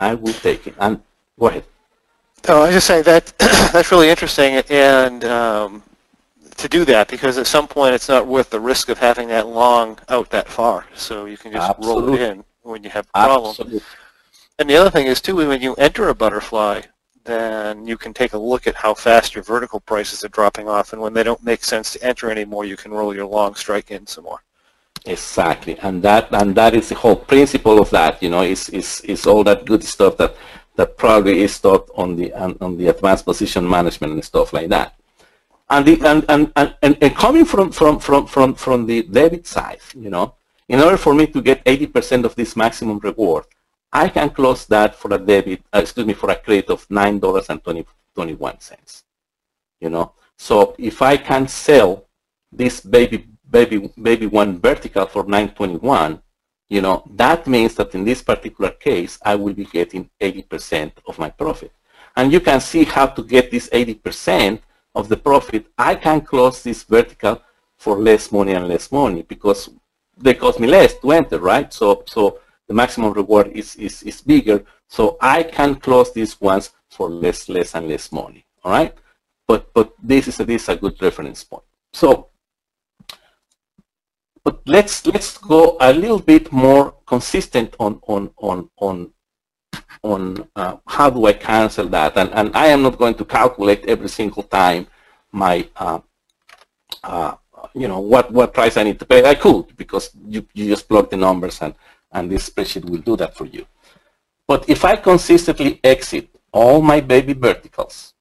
I 0.00 0.14
will 0.14 0.32
take 0.32 0.66
it. 0.66 0.74
And 0.80 1.00
go 1.38 1.48
ahead. 1.48 1.64
Oh, 2.48 2.62
I 2.62 2.66
was 2.66 2.74
just 2.74 2.86
saying 2.86 3.04
that 3.04 3.32
that's 3.72 3.92
really 3.92 4.08
interesting, 4.08 4.62
and 4.70 5.24
um, 5.24 5.82
to 6.56 6.68
do 6.68 6.84
that 6.86 7.08
because 7.08 7.36
at 7.36 7.46
some 7.46 7.68
point 7.68 7.94
it's 7.94 8.08
not 8.08 8.26
worth 8.26 8.48
the 8.48 8.58
risk 8.58 8.88
of 8.88 8.98
having 8.98 9.28
that 9.28 9.46
long 9.46 9.98
out 10.08 10.30
that 10.30 10.48
far. 10.48 10.86
So 10.94 11.26
you 11.26 11.36
can 11.36 11.52
just 11.52 11.68
Absolutely. 11.68 12.02
roll 12.04 12.14
it 12.14 12.20
in 12.22 12.44
when 12.62 12.82
you 12.82 12.90
have 12.90 13.06
a 13.14 13.26
problem. 13.26 13.50
Absolutely. 13.50 13.80
And 14.58 14.70
the 14.70 14.76
other 14.76 14.90
thing 14.90 15.06
is 15.06 15.20
too, 15.20 15.36
when 15.36 15.60
you 15.60 15.74
enter 15.74 16.08
a 16.08 16.14
butterfly, 16.14 16.82
then 17.24 17.86
you 17.86 17.98
can 17.98 18.14
take 18.14 18.32
a 18.32 18.38
look 18.38 18.66
at 18.66 18.74
how 18.74 18.94
fast 18.94 19.34
your 19.34 19.44
vertical 19.44 19.80
prices 19.80 20.24
are 20.24 20.28
dropping 20.28 20.68
off, 20.68 20.94
and 20.94 21.02
when 21.02 21.12
they 21.12 21.22
don't 21.22 21.44
make 21.44 21.62
sense 21.62 21.92
to 21.92 22.02
enter 22.02 22.30
anymore, 22.30 22.64
you 22.64 22.76
can 22.76 22.92
roll 22.92 23.14
your 23.14 23.26
long 23.26 23.54
strike 23.54 23.90
in 23.90 24.06
some 24.06 24.24
more. 24.24 24.40
Exactly, 25.06 25.78
and 25.78 26.02
that 26.02 26.28
and 26.32 26.54
that 26.54 26.74
is 26.74 26.88
the 26.88 26.94
whole 26.94 27.16
principle 27.16 27.80
of 27.80 27.90
that. 27.90 28.22
You 28.22 28.30
know, 28.30 28.42
is 28.42 28.68
is 28.70 29.00
is 29.02 29.26
all 29.26 29.44
that 29.44 29.64
good 29.64 29.84
stuff 29.84 30.16
that 30.18 30.36
that 30.76 30.96
probably 30.96 31.42
is 31.42 31.58
taught 31.58 31.88
on 31.94 32.16
the 32.16 32.32
on, 32.34 32.76
the 32.76 32.88
advanced 32.88 33.24
position 33.24 33.68
management 33.68 34.12
and 34.12 34.24
stuff 34.24 34.52
like 34.52 34.68
that. 34.68 34.94
And 35.70 35.86
the 35.86 36.00
and 36.06 36.24
and, 36.28 36.52
and, 36.56 36.98
and 37.00 37.16
coming 37.16 37.44
from 37.44 37.72
from 37.72 37.98
from 37.98 38.26
from 38.26 38.54
from 38.54 38.86
the 38.86 39.02
debit 39.02 39.46
side, 39.46 39.80
you 39.94 40.10
know, 40.10 40.34
in 40.68 40.80
order 40.80 40.96
for 40.96 41.14
me 41.14 41.26
to 41.26 41.42
get 41.42 41.64
80% 41.64 42.24
of 42.24 42.34
this 42.34 42.56
maximum 42.56 42.98
reward, 42.98 43.44
I 43.92 44.08
can 44.08 44.30
close 44.30 44.66
that 44.66 44.94
for 44.94 45.12
a 45.14 45.18
debit, 45.18 45.62
uh, 45.74 45.80
excuse 45.80 46.06
me, 46.06 46.14
for 46.14 46.30
a 46.30 46.36
credit 46.36 46.70
of 46.70 46.88
$9.21. 46.88 49.02
You 49.80 49.90
know, 49.90 50.12
so 50.36 50.74
if 50.78 51.02
I 51.02 51.16
can 51.16 51.48
sell 51.48 52.04
this 52.52 52.80
baby 52.80 53.26
baby 53.50 53.90
baby 54.00 54.26
one 54.26 54.60
vertical 54.60 55.06
for 55.06 55.24
921, 55.24 56.22
you 56.68 56.82
know, 56.82 57.02
that 57.14 57.46
means 57.46 57.74
that 57.76 57.94
in 57.94 58.04
this 58.04 58.22
particular 58.22 58.70
case, 58.70 59.18
I 59.24 59.34
will 59.36 59.54
be 59.54 59.64
getting 59.64 60.10
80% 60.20 60.92
of 61.06 61.18
my 61.18 61.30
profit. 61.30 61.72
And 62.16 62.32
you 62.32 62.40
can 62.40 62.60
see 62.60 62.84
how 62.84 63.06
to 63.06 63.22
get 63.22 63.50
this 63.50 63.68
80% 63.70 64.60
of 64.94 65.08
the 65.08 65.16
profit. 65.16 65.66
I 65.78 65.94
can 65.94 66.20
close 66.20 66.62
this 66.62 66.82
vertical 66.82 67.40
for 67.76 67.96
less 67.98 68.30
money 68.32 68.52
and 68.52 68.68
less 68.68 68.90
money 68.92 69.22
because 69.22 69.70
they 70.16 70.34
cost 70.34 70.60
me 70.60 70.66
less 70.66 70.98
to 70.98 71.12
enter, 71.12 71.38
right? 71.38 71.72
So, 71.72 72.02
so 72.06 72.40
the 72.66 72.74
maximum 72.74 73.12
reward 73.12 73.48
is, 73.48 73.76
is, 73.76 74.02
is 74.02 74.20
bigger. 74.20 74.64
So 74.88 75.16
I 75.20 75.42
can 75.42 75.76
close 75.76 76.12
these 76.12 76.40
ones 76.40 76.72
for 76.90 77.08
less, 77.08 77.48
less 77.48 77.74
and 77.74 77.88
less 77.88 78.10
money. 78.12 78.44
All 78.64 78.72
right. 78.72 78.94
But, 79.46 79.72
but 79.72 79.92
this 80.02 80.28
is 80.28 80.40
a, 80.40 80.44
this 80.44 80.64
is 80.64 80.68
a 80.68 80.76
good 80.76 81.00
reference 81.00 81.44
point. 81.44 81.62
So, 81.92 82.28
but 84.48 84.62
let's, 84.64 85.04
let's 85.04 85.36
go 85.36 85.76
a 85.78 85.92
little 85.92 86.18
bit 86.18 86.50
more 86.50 86.94
consistent 87.04 87.76
on, 87.78 88.00
on, 88.06 88.30
on, 88.38 88.70
on, 88.78 89.12
on 90.02 90.48
uh, 90.56 90.76
how 90.86 91.10
do 91.10 91.26
I 91.26 91.34
cancel 91.34 91.86
that. 91.88 92.16
And, 92.16 92.30
and 92.32 92.56
I 92.56 92.68
am 92.68 92.80
not 92.80 92.96
going 92.96 93.16
to 93.16 93.26
calculate 93.26 93.84
every 93.86 94.08
single 94.08 94.42
time 94.44 94.86
my, 95.32 95.68
uh, 95.76 96.00
uh, 97.04 97.34
you 97.74 97.88
know, 97.88 98.00
what, 98.00 98.32
what 98.32 98.54
price 98.54 98.78
I 98.78 98.84
need 98.84 98.98
to 99.00 99.04
pay. 99.04 99.22
I 99.22 99.34
could 99.34 99.76
because 99.76 100.08
you, 100.26 100.46
you 100.54 100.68
just 100.68 100.88
plug 100.88 101.10
the 101.10 101.18
numbers 101.18 101.60
and, 101.60 101.74
and 102.12 102.30
this 102.32 102.48
spreadsheet 102.48 102.88
will 102.88 103.02
do 103.02 103.16
that 103.18 103.36
for 103.36 103.44
you. 103.44 103.66
But 104.46 104.66
if 104.66 104.82
I 104.82 104.96
consistently 104.96 105.78
exit 105.84 106.30
all 106.52 106.80
my 106.80 107.00
baby 107.02 107.34
verticals, 107.34 108.14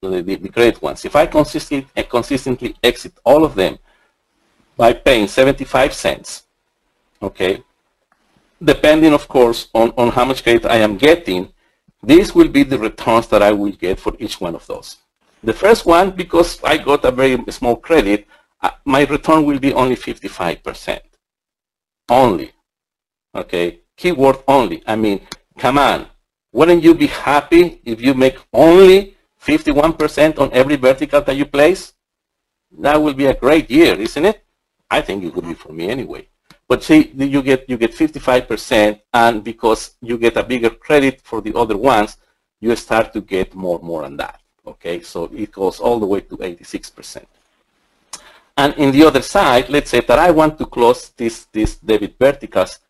the, 0.00 0.22
the, 0.22 0.36
the 0.36 0.48
great 0.48 0.80
ones, 0.80 1.04
if 1.04 1.14
I 1.14 1.26
consistently, 1.26 2.04
consistently 2.04 2.74
exit 2.82 3.12
all 3.22 3.44
of 3.44 3.54
them 3.54 3.78
by 4.78 4.94
paying 4.94 5.28
75 5.28 5.92
cents, 5.92 6.44
okay, 7.20 7.62
depending, 8.62 9.12
of 9.12 9.28
course, 9.28 9.68
on, 9.74 9.92
on 9.98 10.08
how 10.08 10.24
much 10.24 10.42
credit 10.42 10.64
I 10.64 10.76
am 10.76 10.96
getting, 10.96 11.52
this 12.02 12.34
will 12.34 12.48
be 12.48 12.62
the 12.62 12.78
returns 12.78 13.26
that 13.28 13.42
I 13.42 13.52
will 13.52 13.72
get 13.72 14.00
for 14.00 14.14
each 14.18 14.40
one 14.40 14.54
of 14.54 14.66
those. 14.66 14.96
The 15.44 15.52
first 15.52 15.84
one, 15.84 16.12
because 16.12 16.58
I 16.64 16.78
got 16.78 17.04
a 17.04 17.10
very 17.10 17.36
small 17.50 17.76
credit, 17.76 18.26
uh, 18.62 18.70
my 18.86 19.04
return 19.04 19.44
will 19.44 19.58
be 19.58 19.74
only 19.74 19.96
55%. 19.96 21.00
Only 22.08 22.52
okay? 23.34 23.80
Keyword 23.96 24.38
only. 24.46 24.82
I 24.86 24.96
mean, 24.96 25.26
come 25.58 25.78
on. 25.78 26.06
Wouldn't 26.52 26.82
you 26.82 26.94
be 26.94 27.06
happy 27.06 27.80
if 27.84 28.00
you 28.00 28.14
make 28.14 28.38
only 28.52 29.16
51% 29.40 30.38
on 30.38 30.52
every 30.52 30.76
vertical 30.76 31.20
that 31.20 31.36
you 31.36 31.46
place? 31.46 31.92
That 32.78 33.00
will 33.00 33.14
be 33.14 33.26
a 33.26 33.34
great 33.34 33.70
year, 33.70 33.94
isn't 33.94 34.24
it? 34.24 34.44
I 34.90 35.00
think 35.00 35.24
it 35.24 35.34
would 35.34 35.46
be 35.46 35.54
for 35.54 35.72
me 35.72 35.88
anyway. 35.88 36.28
But 36.66 36.82
see, 36.84 37.12
you 37.16 37.42
get 37.42 37.68
you 37.68 37.76
get 37.78 37.92
55%, 37.92 39.00
and 39.14 39.42
because 39.42 39.96
you 40.02 40.18
get 40.18 40.36
a 40.36 40.42
bigger 40.42 40.70
credit 40.70 41.20
for 41.22 41.40
the 41.40 41.54
other 41.54 41.76
ones, 41.76 42.18
you 42.60 42.76
start 42.76 43.12
to 43.14 43.20
get 43.20 43.54
more 43.54 43.78
more 43.80 44.04
on 44.04 44.16
that. 44.18 44.40
Okay, 44.66 45.00
so 45.00 45.30
it 45.34 45.50
goes 45.50 45.80
all 45.80 45.98
the 45.98 46.06
way 46.06 46.20
to 46.20 46.36
86%. 46.36 47.24
And 48.58 48.74
in 48.74 48.90
the 48.90 49.04
other 49.04 49.22
side, 49.22 49.70
let's 49.70 49.88
say 49.90 50.00
that 50.00 50.18
I 50.18 50.30
want 50.30 50.58
to 50.58 50.66
close 50.66 51.08
this 51.16 51.46
this 51.52 51.76
debit 51.76 52.16
verticals 52.18 52.80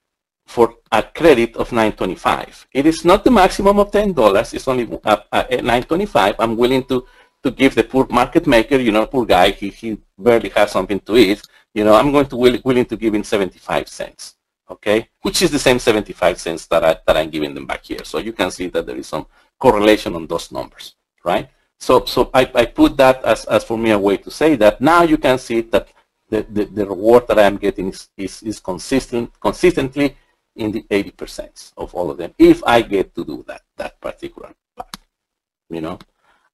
for 0.49 0.75
a 0.91 1.03
credit 1.03 1.55
of 1.57 1.70
925. 1.70 2.66
It 2.73 2.87
is 2.87 3.05
not 3.05 3.23
the 3.23 3.31
maximum 3.31 3.79
of 3.79 3.91
$10. 3.91 4.55
It's 4.55 4.66
only 4.66 4.89
uh, 5.05 5.19
uh, 5.31 5.45
925. 5.51 6.37
I'm 6.39 6.57
willing 6.57 6.85
to, 6.85 7.07
to 7.43 7.51
give 7.51 7.75
the 7.75 7.85
poor 7.85 8.07
market 8.09 8.47
maker, 8.47 8.77
you 8.77 8.91
know, 8.91 9.05
poor 9.07 9.27
guy, 9.27 9.51
he, 9.51 9.69
he 9.69 9.99
barely 10.19 10.49
has 10.49 10.73
something 10.73 11.01
to 11.01 11.16
eat. 11.19 11.43
You 11.78 11.84
know, 11.84 11.94
I'm 11.94 12.10
going 12.10 12.26
to 12.26 12.36
will, 12.36 12.59
willing 12.64 12.86
to 12.86 12.96
give 12.96 13.14
in 13.14 13.22
75 13.22 13.86
cents, 13.86 14.34
okay? 14.68 15.09
Which 15.22 15.42
is 15.42 15.52
the 15.52 15.60
same 15.60 15.78
75 15.78 16.40
cents 16.40 16.66
that, 16.66 16.82
I, 16.84 16.96
that 17.06 17.16
I'm 17.16 17.30
giving 17.30 17.55
them 17.55 17.66
back 17.66 17.84
here. 17.84 18.05
So 18.05 18.18
you 18.18 18.32
can 18.32 18.50
see 18.50 18.66
that 18.66 18.84
there 18.84 18.96
is 18.96 19.06
some, 19.06 19.26
correlation 19.59 20.14
on 20.14 20.26
those 20.26 20.50
numbers, 20.50 20.96
right? 21.24 21.48
So, 21.78 22.05
so 22.05 22.30
I, 22.34 22.50
I 22.52 22.64
put 22.66 22.96
that 22.96 23.24
as, 23.24 23.44
as 23.44 23.62
for 23.62 23.78
me 23.78 23.90
a 23.92 23.98
way 23.98 24.16
to 24.16 24.30
say 24.30 24.56
that 24.56 24.80
now 24.80 25.02
you 25.02 25.18
can 25.18 25.38
see 25.38 25.60
that 25.62 25.88
the, 26.28 26.44
the, 26.50 26.64
the 26.64 26.86
reward 26.86 27.28
that 27.28 27.38
I'm 27.38 27.56
getting 27.56 27.88
is, 27.88 28.09
is, 28.16 28.42
is 28.42 28.60
consistent, 28.60 29.30
consistently 29.40 30.16
in 30.56 30.72
the 30.72 30.82
80% 30.90 31.72
of 31.76 31.94
all 31.94 32.10
of 32.10 32.18
them 32.18 32.34
if 32.38 32.62
I 32.64 32.82
get 32.82 33.14
to 33.14 33.24
do 33.24 33.44
that, 33.46 33.62
that 33.76 34.00
particular 34.00 34.52
part, 34.76 34.96
you 35.70 35.80
know. 35.80 35.98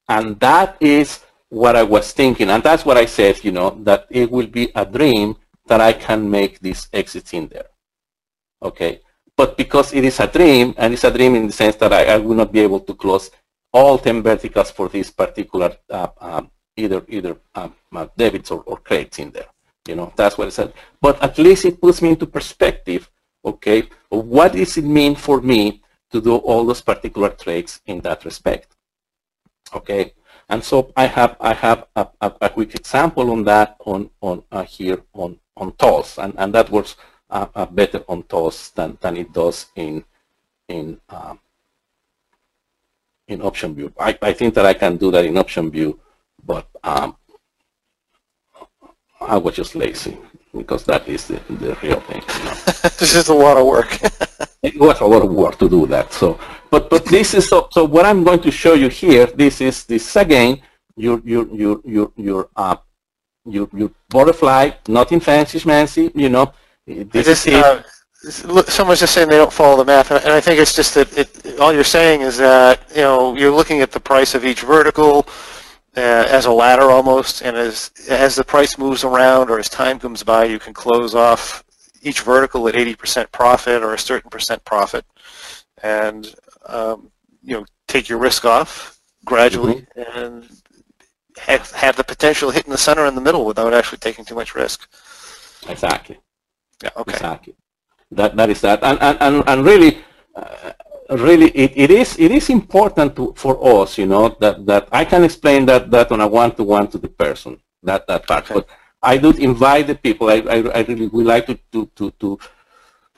And 0.07 0.39
that 0.39 0.77
is 0.79 1.23
what 1.61 1.75
I 1.75 1.83
was 1.83 2.11
thinking, 2.11 2.49
and 2.49 2.61
that's 2.61 2.85
what 2.87 2.97
I 2.97 3.05
said, 3.05 3.43
you 3.45 3.53
know, 3.57 3.69
that 3.83 4.07
it 4.09 4.29
will 4.29 4.47
be 4.47 4.65
a 4.75 4.85
dream 4.85 5.37
that 5.67 5.79
I 5.79 5.93
can 5.93 6.29
make 6.29 6.59
these 6.59 6.89
exits 6.91 7.31
in 7.33 7.47
there, 7.47 7.69
okay. 8.61 9.01
But 9.37 9.57
because 9.57 9.93
it 9.93 10.03
is 10.03 10.19
a 10.19 10.27
dream, 10.27 10.73
and 10.77 10.93
it's 10.93 11.03
a 11.03 11.11
dream 11.11 11.35
in 11.35 11.47
the 11.47 11.53
sense 11.53 11.75
that 11.77 11.91
I, 11.91 12.03
I 12.15 12.17
will 12.17 12.35
not 12.35 12.51
be 12.51 12.59
able 12.59 12.81
to 12.81 12.93
close 12.93 13.31
all 13.71 13.97
10 13.97 14.21
verticals 14.21 14.71
for 14.71 14.87
this 14.89 15.11
particular 15.11 15.75
uh, 15.89 16.07
um, 16.19 16.51
either 16.77 17.03
either 17.09 17.37
um, 17.55 17.73
uh, 17.93 18.07
debits 18.17 18.51
or, 18.51 18.61
or 18.65 18.77
credits 18.77 19.19
in 19.19 19.31
there. 19.31 19.49
You 19.87 19.95
know, 19.95 20.13
that's 20.15 20.37
what 20.37 20.47
I 20.47 20.51
said. 20.51 20.73
But 21.01 21.21
at 21.21 21.37
least 21.37 21.65
it 21.65 21.81
puts 21.81 22.01
me 22.01 22.09
into 22.09 22.25
perspective, 22.25 23.09
okay, 23.43 23.89
what 24.09 24.53
does 24.53 24.77
it 24.77 24.85
mean 24.85 25.15
for 25.15 25.41
me 25.41 25.81
to 26.11 26.21
do 26.21 26.35
all 26.35 26.65
those 26.65 26.81
particular 26.81 27.29
trades 27.29 27.81
in 27.85 27.99
that 28.01 28.25
respect? 28.25 28.75
Okay, 29.73 30.13
and 30.49 30.63
so 30.63 30.91
I 30.95 31.07
have 31.07 31.35
I 31.39 31.53
have 31.53 31.87
a, 31.95 32.07
a, 32.21 32.33
a 32.41 32.49
quick 32.49 32.75
example 32.75 33.31
on 33.31 33.43
that 33.45 33.77
on 33.85 34.09
on 34.21 34.43
uh, 34.51 34.63
here 34.63 35.01
on 35.13 35.39
on 35.57 35.71
TOS, 35.73 36.17
and 36.19 36.33
and 36.37 36.53
that 36.53 36.69
works 36.69 36.95
uh, 37.29 37.47
uh, 37.55 37.65
better 37.65 38.03
on 38.07 38.23
TOS 38.23 38.69
than 38.71 38.97
than 39.01 39.17
it 39.17 39.33
does 39.33 39.67
in 39.75 40.03
in 40.67 40.99
um, 41.09 41.39
in 43.27 43.39
OptionVue. 43.39 43.93
I, 43.99 44.17
I 44.21 44.33
think 44.33 44.53
that 44.53 44.65
I 44.65 44.73
can 44.73 44.97
do 44.97 45.11
that 45.11 45.25
in 45.25 45.33
OptionVue, 45.33 45.97
but 46.45 46.67
um, 46.83 47.15
I 49.19 49.37
was 49.37 49.55
just 49.55 49.75
lazy 49.75 50.17
because 50.57 50.83
that 50.85 51.07
is 51.07 51.27
the, 51.27 51.39
the 51.49 51.77
real 51.81 51.99
thing. 52.01 52.21
You 52.21 52.43
know? 52.45 52.53
this 52.99 53.15
is 53.15 53.27
a 53.29 53.33
lot 53.33 53.57
of 53.57 53.65
work. 53.65 53.99
it 54.63 54.79
was 54.79 54.99
a 55.01 55.05
lot 55.05 55.23
of 55.23 55.31
work 55.31 55.57
to 55.59 55.69
do 55.69 55.85
that. 55.87 56.13
So, 56.13 56.39
but 56.69 56.89
but 56.89 57.05
this 57.05 57.33
is 57.33 57.47
so. 57.47 57.67
So 57.71 57.85
what 57.85 58.05
I'm 58.05 58.23
going 58.23 58.41
to 58.41 58.51
show 58.51 58.73
you 58.73 58.89
here, 58.89 59.25
this 59.27 59.61
is 59.61 59.85
this 59.85 60.15
again. 60.15 60.61
Your 60.95 61.21
your 61.25 61.47
your 61.53 61.81
your 61.83 62.11
your 62.15 62.49
uh, 62.55 62.77
your 63.45 63.67
your 63.73 63.91
butterfly, 64.09 64.71
nothing 64.87 65.19
fancy 65.19 65.59
schmancy. 65.59 66.11
You 66.15 66.29
know, 66.29 66.53
this 66.87 67.25
This, 67.25 67.47
is 67.47 67.53
uh, 67.53 67.83
someone's 68.67 68.99
just 68.99 69.13
saying 69.13 69.29
they 69.29 69.37
don't 69.37 69.53
follow 69.53 69.77
the 69.77 69.85
math, 69.85 70.11
and 70.11 70.23
and 70.23 70.33
I 70.33 70.41
think 70.41 70.59
it's 70.59 70.75
just 70.75 70.93
that 70.95 71.17
it, 71.17 71.59
all 71.59 71.73
you're 71.73 71.83
saying 71.83 72.21
is 72.21 72.37
that 72.37 72.81
you 72.95 73.01
know 73.01 73.35
you're 73.35 73.51
looking 73.51 73.81
at 73.81 73.91
the 73.91 73.99
price 73.99 74.35
of 74.35 74.45
each 74.45 74.61
vertical 74.61 75.27
uh, 75.97 76.27
as 76.29 76.45
a 76.45 76.51
ladder 76.51 76.91
almost, 76.91 77.41
and 77.41 77.55
as 77.55 77.91
as 78.09 78.35
the 78.35 78.43
price 78.43 78.77
moves 78.77 79.03
around 79.03 79.49
or 79.49 79.59
as 79.59 79.69
time 79.69 79.99
comes 79.99 80.23
by, 80.23 80.45
you 80.45 80.59
can 80.59 80.73
close 80.73 81.15
off 81.15 81.63
each 82.01 82.21
vertical 82.21 82.67
at 82.67 82.75
80% 82.75 83.31
profit 83.31 83.81
or 83.81 83.93
a 83.93 83.99
certain 83.99 84.29
percent 84.29 84.63
profit, 84.65 85.05
and 85.81 86.35
um, 86.65 87.11
you 87.41 87.55
know 87.55 87.65
take 87.87 88.09
your 88.09 88.19
risk 88.19 88.45
off 88.45 88.99
gradually 89.23 89.85
and 89.95 90.47
have 91.37 91.71
have 91.71 91.95
the 91.95 92.03
potential 92.03 92.51
hitting 92.51 92.71
the 92.71 92.77
center 92.77 93.05
in 93.05 93.15
the 93.15 93.21
middle 93.21 93.45
without 93.45 93.73
actually 93.73 93.97
taking 93.97 94.25
too 94.25 94.35
much 94.35 94.55
risk. 94.55 94.87
Exactly. 95.67 96.19
Yeah. 96.83 96.89
Okay. 96.97 97.13
Exactly. 97.13 97.55
That 98.11 98.35
that 98.35 98.49
is 98.49 98.61
that, 98.61 98.83
and 98.83 99.01
and 99.01 99.17
and, 99.19 99.43
and 99.47 99.65
really, 99.65 99.99
uh, 100.35 100.73
really, 101.09 101.49
it, 101.49 101.71
it 101.75 101.91
is 101.91 102.17
it 102.19 102.31
is 102.31 102.49
important 102.49 103.15
to, 103.15 103.33
for 103.35 103.81
us, 103.81 103.97
you 103.97 104.05
know, 104.05 104.35
that 104.39 104.65
that 104.65 104.87
I 104.91 105.05
can 105.05 105.23
explain 105.23 105.65
that 105.67 105.91
that 105.91 106.11
on 106.11 106.21
a 106.21 106.27
one 106.27 106.55
to 106.55 106.63
one 106.63 106.87
to 106.89 106.97
the 106.97 107.09
person 107.09 107.59
that 107.83 108.07
that 108.07 108.27
part. 108.27 108.45
Okay. 108.45 108.53
But 108.55 108.67
I 109.01 109.17
do 109.17 109.31
invite 109.31 109.87
the 109.87 109.95
people. 109.95 110.29
I, 110.29 110.37
I, 110.49 110.57
I 110.79 110.81
really 110.81 111.07
would 111.07 111.25
like 111.25 111.45
to 111.47 111.55
to 111.71 111.85
to 111.95 112.11
to, 112.11 112.39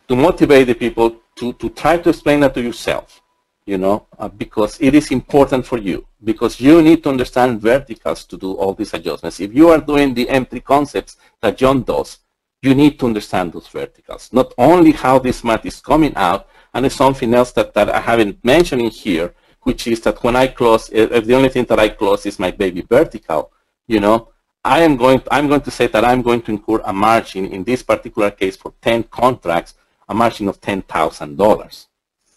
to 0.08 0.16
motivate 0.16 0.68
the 0.68 0.76
people 0.76 1.18
to 1.36 1.54
to 1.54 1.70
try 1.70 1.98
to 1.98 2.10
explain 2.10 2.42
that 2.42 2.54
to 2.56 2.62
yourself, 2.62 3.22
you 3.66 3.78
know, 3.78 4.08
uh, 4.20 4.28
because 4.28 4.78
it 4.82 4.94
is 4.94 5.12
important 5.12 5.66
for 5.66 5.78
you 5.78 6.08
because 6.24 6.60
you 6.60 6.82
need 6.82 7.04
to 7.04 7.10
understand 7.10 7.62
verticals 7.62 8.26
to 8.26 8.38
do 8.38 8.54
all 8.54 8.74
these 8.74 8.94
adjustments. 8.94 9.40
If 9.40 9.54
you 9.54 9.70
are 9.70 9.80
doing 9.80 10.14
the 10.14 10.26
M3 10.26 10.64
concepts 10.64 11.18
that 11.42 11.58
John 11.58 11.84
does, 11.84 12.20
you 12.62 12.74
need 12.74 13.00
to 13.00 13.06
understand 13.06 13.54
those 13.54 13.68
verticals. 13.68 14.30
Not 14.34 14.54
only 14.58 14.92
how 14.92 15.20
this 15.20 15.44
math 15.44 15.66
is 15.66 15.80
coming 15.80 16.14
out, 16.16 16.48
and 16.74 16.86
it's 16.86 16.96
something 16.96 17.34
else 17.34 17.52
that, 17.54 17.74
that 17.74 17.90
I 17.90 18.00
haven't 18.00 18.44
mentioned 18.44 18.82
in 18.82 18.90
here, 18.90 19.34
which 19.62 19.88
is 19.88 20.02
that 20.02 20.24
when 20.24 20.36
I 20.36 20.48
close, 20.48 20.90
if 20.92 21.12
if 21.12 21.26
the 21.26 21.36
only 21.36 21.50
thing 21.50 21.66
that 21.66 21.80
I 21.80 21.90
close 21.90 22.26
is 22.26 22.40
my 22.40 22.52
baby 22.52 22.82
vertical, 22.82 23.52
you 23.88 24.00
know, 24.00 24.30
I 24.64 24.82
am 24.82 24.98
going, 24.98 25.22
I'm 25.32 25.48
going 25.48 25.62
to 25.62 25.72
say 25.72 25.88
that 25.88 26.04
I'm 26.04 26.22
going 26.22 26.42
to 26.44 26.52
incur 26.52 26.82
a 26.84 26.92
margin, 26.92 27.46
in 27.48 27.64
this 27.64 27.84
particular 27.84 28.32
case 28.32 28.58
for 28.58 28.74
10 28.82 29.04
contracts, 29.04 29.76
a 30.10 30.14
margin 30.14 30.48
of 30.50 30.60
$10,000. 30.60 31.86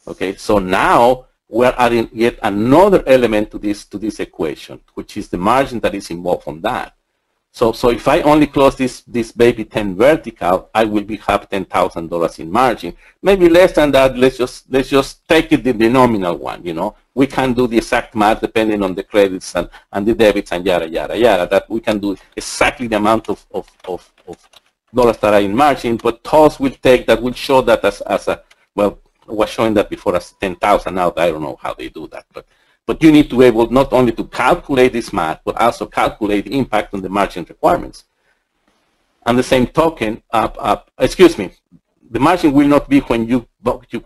Okay, 0.06 0.36
so 0.36 0.58
now 0.58 1.26
we're 1.48 1.74
adding 1.76 2.08
yet 2.12 2.38
another 2.42 3.02
element 3.06 3.50
to 3.50 3.58
this, 3.58 3.84
to 3.86 3.98
this 3.98 4.20
equation, 4.20 4.80
which 4.94 5.16
is 5.16 5.28
the 5.28 5.38
margin 5.38 5.80
that 5.80 5.94
is 5.94 6.10
involved 6.10 6.46
on 6.46 6.60
that. 6.60 6.94
So, 7.52 7.72
so 7.72 7.90
if 7.90 8.06
I 8.06 8.20
only 8.22 8.46
close 8.46 8.76
this, 8.76 9.02
this 9.02 9.32
baby 9.32 9.64
10 9.64 9.96
vertical, 9.96 10.70
I 10.72 10.84
will 10.84 11.02
be 11.02 11.16
have 11.16 11.48
$10,000 11.48 12.38
in 12.38 12.50
margin. 12.50 12.96
Maybe 13.22 13.48
less 13.48 13.72
than 13.72 13.90
that, 13.90 14.16
let's 14.16 14.38
just, 14.38 14.70
let's 14.70 14.88
just 14.88 15.28
take 15.28 15.52
it 15.52 15.64
the, 15.64 15.72
nominal 15.88 16.36
one, 16.36 16.64
you 16.64 16.74
know. 16.74 16.94
We 17.12 17.26
can 17.26 17.52
do 17.52 17.66
the 17.66 17.78
exact 17.78 18.14
math 18.14 18.40
depending 18.40 18.82
on 18.84 18.94
the 18.94 19.02
credits 19.02 19.54
and, 19.56 19.68
and 19.92 20.06
the 20.06 20.14
debits 20.14 20.52
and 20.52 20.64
yada, 20.64 20.88
yada, 20.88 21.18
yada, 21.18 21.48
that 21.50 21.68
we 21.68 21.80
can 21.80 21.98
do 21.98 22.16
exactly 22.36 22.86
the 22.86 22.96
amount 22.96 23.28
of, 23.28 23.44
of, 23.52 23.68
of, 23.88 24.12
of 24.28 24.48
dollars 24.94 25.18
that 25.18 25.34
are 25.34 25.40
in 25.40 25.54
margin, 25.54 25.96
but 25.96 26.22
TOS 26.22 26.60
will 26.60 26.74
take 26.82 27.06
that, 27.06 27.20
will 27.20 27.32
show 27.32 27.62
that 27.62 27.84
as, 27.84 28.00
as 28.02 28.28
a, 28.28 28.42
well, 28.76 28.98
was 29.26 29.50
showing 29.50 29.74
that 29.74 29.90
before 29.90 30.16
as 30.16 30.32
10,000 30.40 30.94
now, 30.94 31.12
I 31.16 31.30
don't 31.30 31.42
know 31.42 31.58
how 31.60 31.74
they 31.74 31.88
do 31.88 32.06
that, 32.08 32.26
but 32.32 32.46
but 32.90 33.00
you 33.04 33.12
need 33.12 33.30
to 33.30 33.38
be 33.38 33.44
able 33.44 33.70
not 33.70 33.92
only 33.92 34.10
to 34.10 34.24
calculate 34.24 34.92
this 34.92 35.12
math, 35.12 35.38
but 35.44 35.56
also 35.60 35.86
calculate 35.86 36.46
the 36.46 36.58
impact 36.58 36.92
on 36.92 37.00
the 37.00 37.08
margin 37.08 37.46
requirements. 37.48 38.02
And 39.24 39.38
the 39.38 39.44
same 39.44 39.68
token, 39.68 40.20
uh, 40.32 40.48
uh, 40.58 40.78
excuse 40.98 41.38
me, 41.38 41.52
the 42.10 42.18
margin 42.18 42.52
will 42.52 42.66
not 42.66 42.88
be 42.88 42.98
when 42.98 43.28
you 43.28 43.46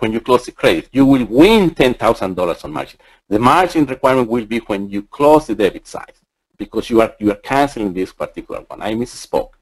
when 0.01 0.13
you 0.13 0.21
close 0.21 0.45
the 0.45 0.53
credit. 0.53 0.91
You 0.93 1.07
will 1.07 1.25
win 1.25 1.71
$10,000 1.71 2.65
on 2.65 2.73
margin. 2.79 3.01
The 3.31 3.39
margin 3.39 3.87
requirement 3.87 4.29
will 4.29 4.45
be 4.45 4.59
when 4.59 4.91
you 4.91 5.05
close 5.05 5.47
the 5.47 5.55
debit 5.55 5.87
side 5.87 6.17
because 6.59 6.91
you 6.91 7.01
are 7.01 7.15
you 7.19 7.31
are 7.31 7.41
canceling 7.53 7.95
this 7.95 8.13
particular 8.13 8.61
one. 8.69 8.83
I 8.83 8.93
misspoke. 8.93 9.53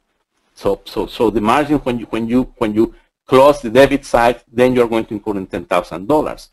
So 0.56 0.80
so 0.84 1.06
so 1.06 1.30
the 1.30 1.40
margin 1.40 1.78
when 1.84 2.00
you 2.00 2.06
when 2.06 2.26
you 2.26 2.52
when 2.58 2.74
you 2.74 2.92
close 3.28 3.60
the 3.60 3.70
debit 3.70 4.04
side, 4.04 4.42
then 4.52 4.74
you're 4.74 4.88
going 4.88 5.06
to 5.06 5.14
incur 5.14 5.36
in 5.36 5.46
$10,000. 5.46 6.48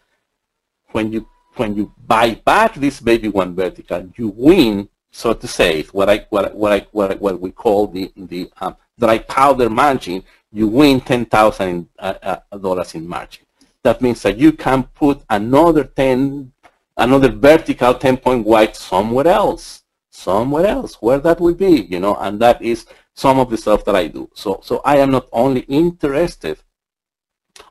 When 0.92 1.12
you 1.12 1.28
when 1.56 1.76
you 1.76 1.94
buy 2.06 2.36
back 2.36 2.76
this 2.76 3.00
baby 3.00 3.28
one 3.28 3.56
vertical, 3.56 4.10
you 4.16 4.30
win, 4.30 4.90
so 5.12 5.34
to 5.34 5.48
say, 5.48 5.84
what 5.92 6.10
I 6.10 6.26
what 6.30 6.56
what 6.56 6.72
I, 6.72 6.88
what, 6.92 7.20
what 7.20 7.42
we 7.42 7.52
call 7.52 7.88
the 7.88 8.12
the 8.16 8.52
um, 8.62 8.76
dry 8.98 9.20
powder 9.20 9.70
margin. 9.70 10.24
You 10.52 10.68
win 10.68 11.02
ten 11.02 11.26
thousand 11.26 11.90
uh, 12.00 12.40
uh, 12.52 12.58
dollars 12.58 12.96
in 12.96 13.08
margin. 13.08 13.46
That 13.84 14.02
means 14.02 14.22
that 14.24 14.38
you 14.38 14.52
can 14.52 14.84
put 14.84 15.22
another 15.30 15.84
ten, 15.84 16.52
another 16.98 17.30
vertical 17.30 17.94
ten 17.94 18.18
point 18.18 18.46
wide 18.46 18.76
somewhere 18.76 19.28
else, 19.28 19.84
somewhere 20.10 20.68
else, 20.68 20.96
where 20.96 21.20
that 21.20 21.40
will 21.40 21.54
be, 21.54 21.84
you 21.90 22.00
know, 22.00 22.16
and 22.16 22.40
that 22.40 22.62
is 22.62 22.86
some 23.14 23.40
of 23.40 23.50
the 23.50 23.58
stuff 23.58 23.86
that 23.86 23.96
I 23.96 24.08
do. 24.08 24.30
So 24.34 24.60
so 24.64 24.82
I 24.84 24.98
am 24.98 25.12
not 25.12 25.28
only 25.32 25.62
interested 25.62 26.58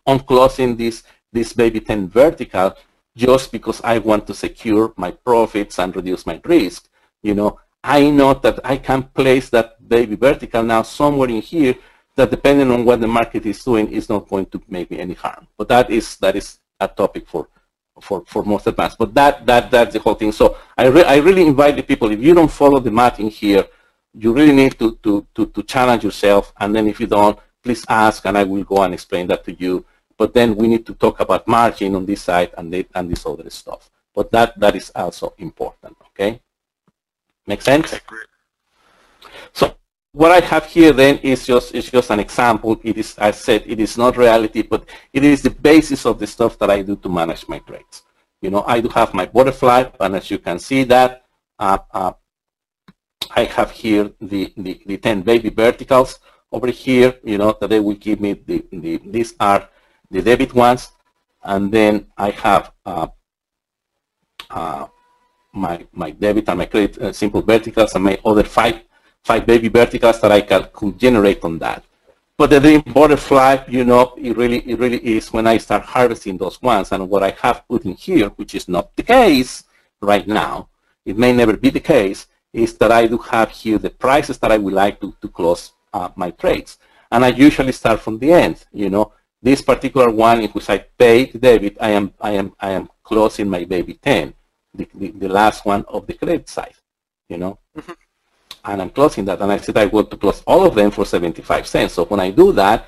on 0.06 0.20
closing 0.20 0.76
this 0.76 1.02
this 1.32 1.52
baby 1.52 1.80
10 1.80 2.08
vertical 2.08 2.74
just 3.18 3.50
because 3.50 3.80
I 3.82 3.98
want 3.98 4.28
to 4.28 4.34
secure 4.34 4.94
my 4.96 5.10
profits 5.10 5.78
and 5.80 5.94
reduce 5.94 6.24
my 6.24 6.40
risk. 6.44 6.88
You 7.20 7.34
know, 7.34 7.58
I 7.82 8.10
know 8.10 8.32
that 8.34 8.60
I 8.64 8.76
can 8.76 9.02
place 9.02 9.50
that 9.50 9.76
baby 9.88 10.14
vertical 10.14 10.62
now 10.62 10.82
somewhere 10.82 11.28
in 11.28 11.42
here 11.42 11.74
that 12.14 12.30
depending 12.30 12.70
on 12.70 12.84
what 12.84 13.00
the 13.00 13.08
market 13.08 13.44
is 13.44 13.62
doing 13.64 13.90
is 13.90 14.08
not 14.08 14.28
going 14.28 14.46
to 14.46 14.62
make 14.68 14.90
me 14.92 15.00
any 15.00 15.14
harm. 15.14 15.48
But 15.56 15.68
that 15.68 15.90
is 15.90 16.16
that 16.18 16.36
is 16.36 16.58
a 16.78 16.86
topic 16.86 17.26
for 17.26 17.48
for, 18.00 18.22
for 18.26 18.44
most 18.44 18.68
advanced. 18.68 18.98
But 18.98 19.12
that 19.14 19.44
that 19.46 19.70
that's 19.72 19.94
the 19.94 19.98
whole 19.98 20.14
thing. 20.14 20.30
So 20.30 20.56
I 20.76 20.86
re 20.86 21.02
I 21.02 21.16
really 21.16 21.42
invite 21.42 21.74
the 21.74 21.82
people 21.82 22.12
if 22.12 22.20
you 22.20 22.34
don't 22.34 22.50
follow 22.50 22.78
the 22.78 22.92
math 22.92 23.18
in 23.18 23.28
here, 23.28 23.66
you 24.14 24.32
really 24.32 24.54
need 24.54 24.78
to, 24.78 24.96
to, 25.02 25.26
to, 25.34 25.46
to 25.46 25.62
challenge 25.64 26.04
yourself 26.04 26.52
and 26.58 26.74
then 26.74 26.86
if 26.86 27.00
you 27.00 27.06
don't, 27.06 27.38
please 27.62 27.84
ask 27.88 28.24
and 28.26 28.38
I 28.38 28.44
will 28.44 28.64
go 28.64 28.82
and 28.82 28.94
explain 28.94 29.26
that 29.28 29.44
to 29.44 29.52
you 29.52 29.84
but 30.18 30.34
then 30.34 30.56
we 30.56 30.66
need 30.66 30.84
to 30.84 30.94
talk 30.94 31.20
about 31.20 31.46
margin 31.46 31.94
on 31.94 32.04
this 32.04 32.22
side 32.22 32.50
and, 32.58 32.72
the, 32.72 32.86
and 32.94 33.10
this 33.10 33.24
other 33.24 33.48
stuff. 33.48 33.88
But 34.14 34.32
that, 34.32 34.58
that 34.58 34.74
is 34.74 34.90
also 34.94 35.32
important, 35.38 35.96
okay? 36.08 36.40
Make 37.46 37.62
sense? 37.62 37.94
Okay. 37.94 38.04
So 39.52 39.76
what 40.12 40.32
I 40.32 40.44
have 40.44 40.66
here 40.66 40.92
then 40.92 41.18
is 41.18 41.46
just, 41.46 41.72
is 41.72 41.90
just 41.90 42.10
an 42.10 42.18
example. 42.18 42.80
It 42.82 42.98
is, 42.98 43.16
I 43.16 43.30
said, 43.30 43.62
it 43.64 43.78
is 43.78 43.96
not 43.96 44.16
reality, 44.16 44.62
but 44.62 44.88
it 45.12 45.22
is 45.22 45.40
the 45.42 45.50
basis 45.50 46.04
of 46.04 46.18
the 46.18 46.26
stuff 46.26 46.58
that 46.58 46.68
I 46.68 46.82
do 46.82 46.96
to 46.96 47.08
manage 47.08 47.46
my 47.48 47.60
trades. 47.60 48.02
You 48.42 48.50
know, 48.50 48.64
I 48.66 48.80
do 48.80 48.88
have 48.88 49.14
my 49.14 49.26
butterfly, 49.26 49.84
and 50.00 50.16
as 50.16 50.30
you 50.30 50.38
can 50.38 50.58
see 50.58 50.82
that, 50.84 51.24
uh, 51.58 51.78
uh, 51.92 52.12
I 53.30 53.44
have 53.44 53.70
here 53.70 54.10
the, 54.20 54.52
the, 54.56 54.80
the 54.84 54.96
10 54.96 55.22
baby 55.22 55.50
verticals 55.50 56.18
over 56.50 56.68
here, 56.68 57.14
you 57.22 57.38
know, 57.38 57.56
that 57.60 57.68
they 57.70 57.80
will 57.80 57.94
give 57.94 58.20
me 58.20 58.32
the, 58.32 58.64
the 58.72 59.00
these 59.04 59.34
are 59.38 59.68
the 60.10 60.22
debit 60.22 60.54
ones, 60.54 60.90
and 61.42 61.70
then 61.72 62.06
I 62.16 62.30
have 62.30 62.72
uh, 62.84 63.08
uh, 64.50 64.86
my 65.52 65.86
my 65.92 66.10
debit 66.10 66.48
and 66.48 66.58
my 66.58 66.66
credit 66.66 66.98
uh, 66.98 67.12
simple 67.12 67.42
verticals 67.42 67.94
and 67.94 68.04
my 68.04 68.18
other 68.24 68.44
five 68.44 68.80
five 69.22 69.46
baby 69.46 69.68
verticals 69.68 70.20
that 70.20 70.32
I 70.32 70.40
can 70.40 70.68
could 70.72 70.98
generate 70.98 71.44
on 71.44 71.58
that. 71.58 71.84
But 72.36 72.50
the 72.50 72.60
dream 72.60 72.82
butterfly, 72.82 73.64
you 73.68 73.84
know, 73.84 74.14
it 74.16 74.36
really 74.36 74.58
it 74.58 74.78
really 74.78 74.98
is 74.98 75.32
when 75.32 75.46
I 75.46 75.58
start 75.58 75.82
harvesting 75.82 76.38
those 76.38 76.62
ones. 76.62 76.92
And 76.92 77.10
what 77.10 77.22
I 77.22 77.30
have 77.42 77.66
put 77.68 77.84
in 77.84 77.94
here, 77.94 78.28
which 78.30 78.54
is 78.54 78.68
not 78.68 78.94
the 78.96 79.02
case 79.02 79.64
right 80.00 80.26
now, 80.26 80.68
it 81.04 81.18
may 81.18 81.32
never 81.32 81.56
be 81.56 81.70
the 81.70 81.80
case, 81.80 82.28
is 82.52 82.74
that 82.78 82.92
I 82.92 83.08
do 83.08 83.18
have 83.18 83.50
here 83.50 83.78
the 83.78 83.90
prices 83.90 84.38
that 84.38 84.52
I 84.52 84.58
would 84.58 84.74
like 84.74 85.00
to, 85.00 85.14
to 85.20 85.28
close 85.28 85.72
uh, 85.92 86.10
my 86.14 86.30
trades. 86.30 86.78
And 87.10 87.24
I 87.24 87.28
usually 87.28 87.72
start 87.72 88.00
from 88.00 88.18
the 88.18 88.32
end, 88.32 88.64
you 88.72 88.88
know. 88.90 89.12
This 89.40 89.62
particular 89.62 90.10
one 90.10 90.40
in 90.40 90.50
which 90.50 90.68
I 90.68 90.78
paid 90.78 91.40
debit, 91.40 91.76
I 91.80 91.90
am 91.90 92.12
I 92.20 92.32
am 92.32 92.52
I 92.58 92.70
am 92.70 92.88
closing 93.02 93.48
my 93.48 93.64
baby 93.64 93.94
10, 93.94 94.34
the, 94.74 94.88
the, 94.94 95.08
the 95.10 95.28
last 95.28 95.64
one 95.64 95.84
of 95.88 96.06
the 96.06 96.14
credit 96.14 96.48
side, 96.48 96.74
you 97.28 97.38
know. 97.38 97.58
Mm 97.76 97.82
-hmm. 97.86 97.96
And 98.64 98.82
I'm 98.82 98.90
closing 98.90 99.26
that, 99.26 99.40
and 99.40 99.52
I 99.52 99.58
said 99.58 99.76
I 99.76 99.86
want 99.86 100.10
to 100.10 100.16
close 100.16 100.42
all 100.44 100.62
of 100.68 100.74
them 100.74 100.90
for 100.90 101.04
75 101.06 101.66
cents. 101.66 101.94
So 101.94 102.04
when 102.04 102.20
I 102.20 102.30
do 102.32 102.52
that, 102.52 102.80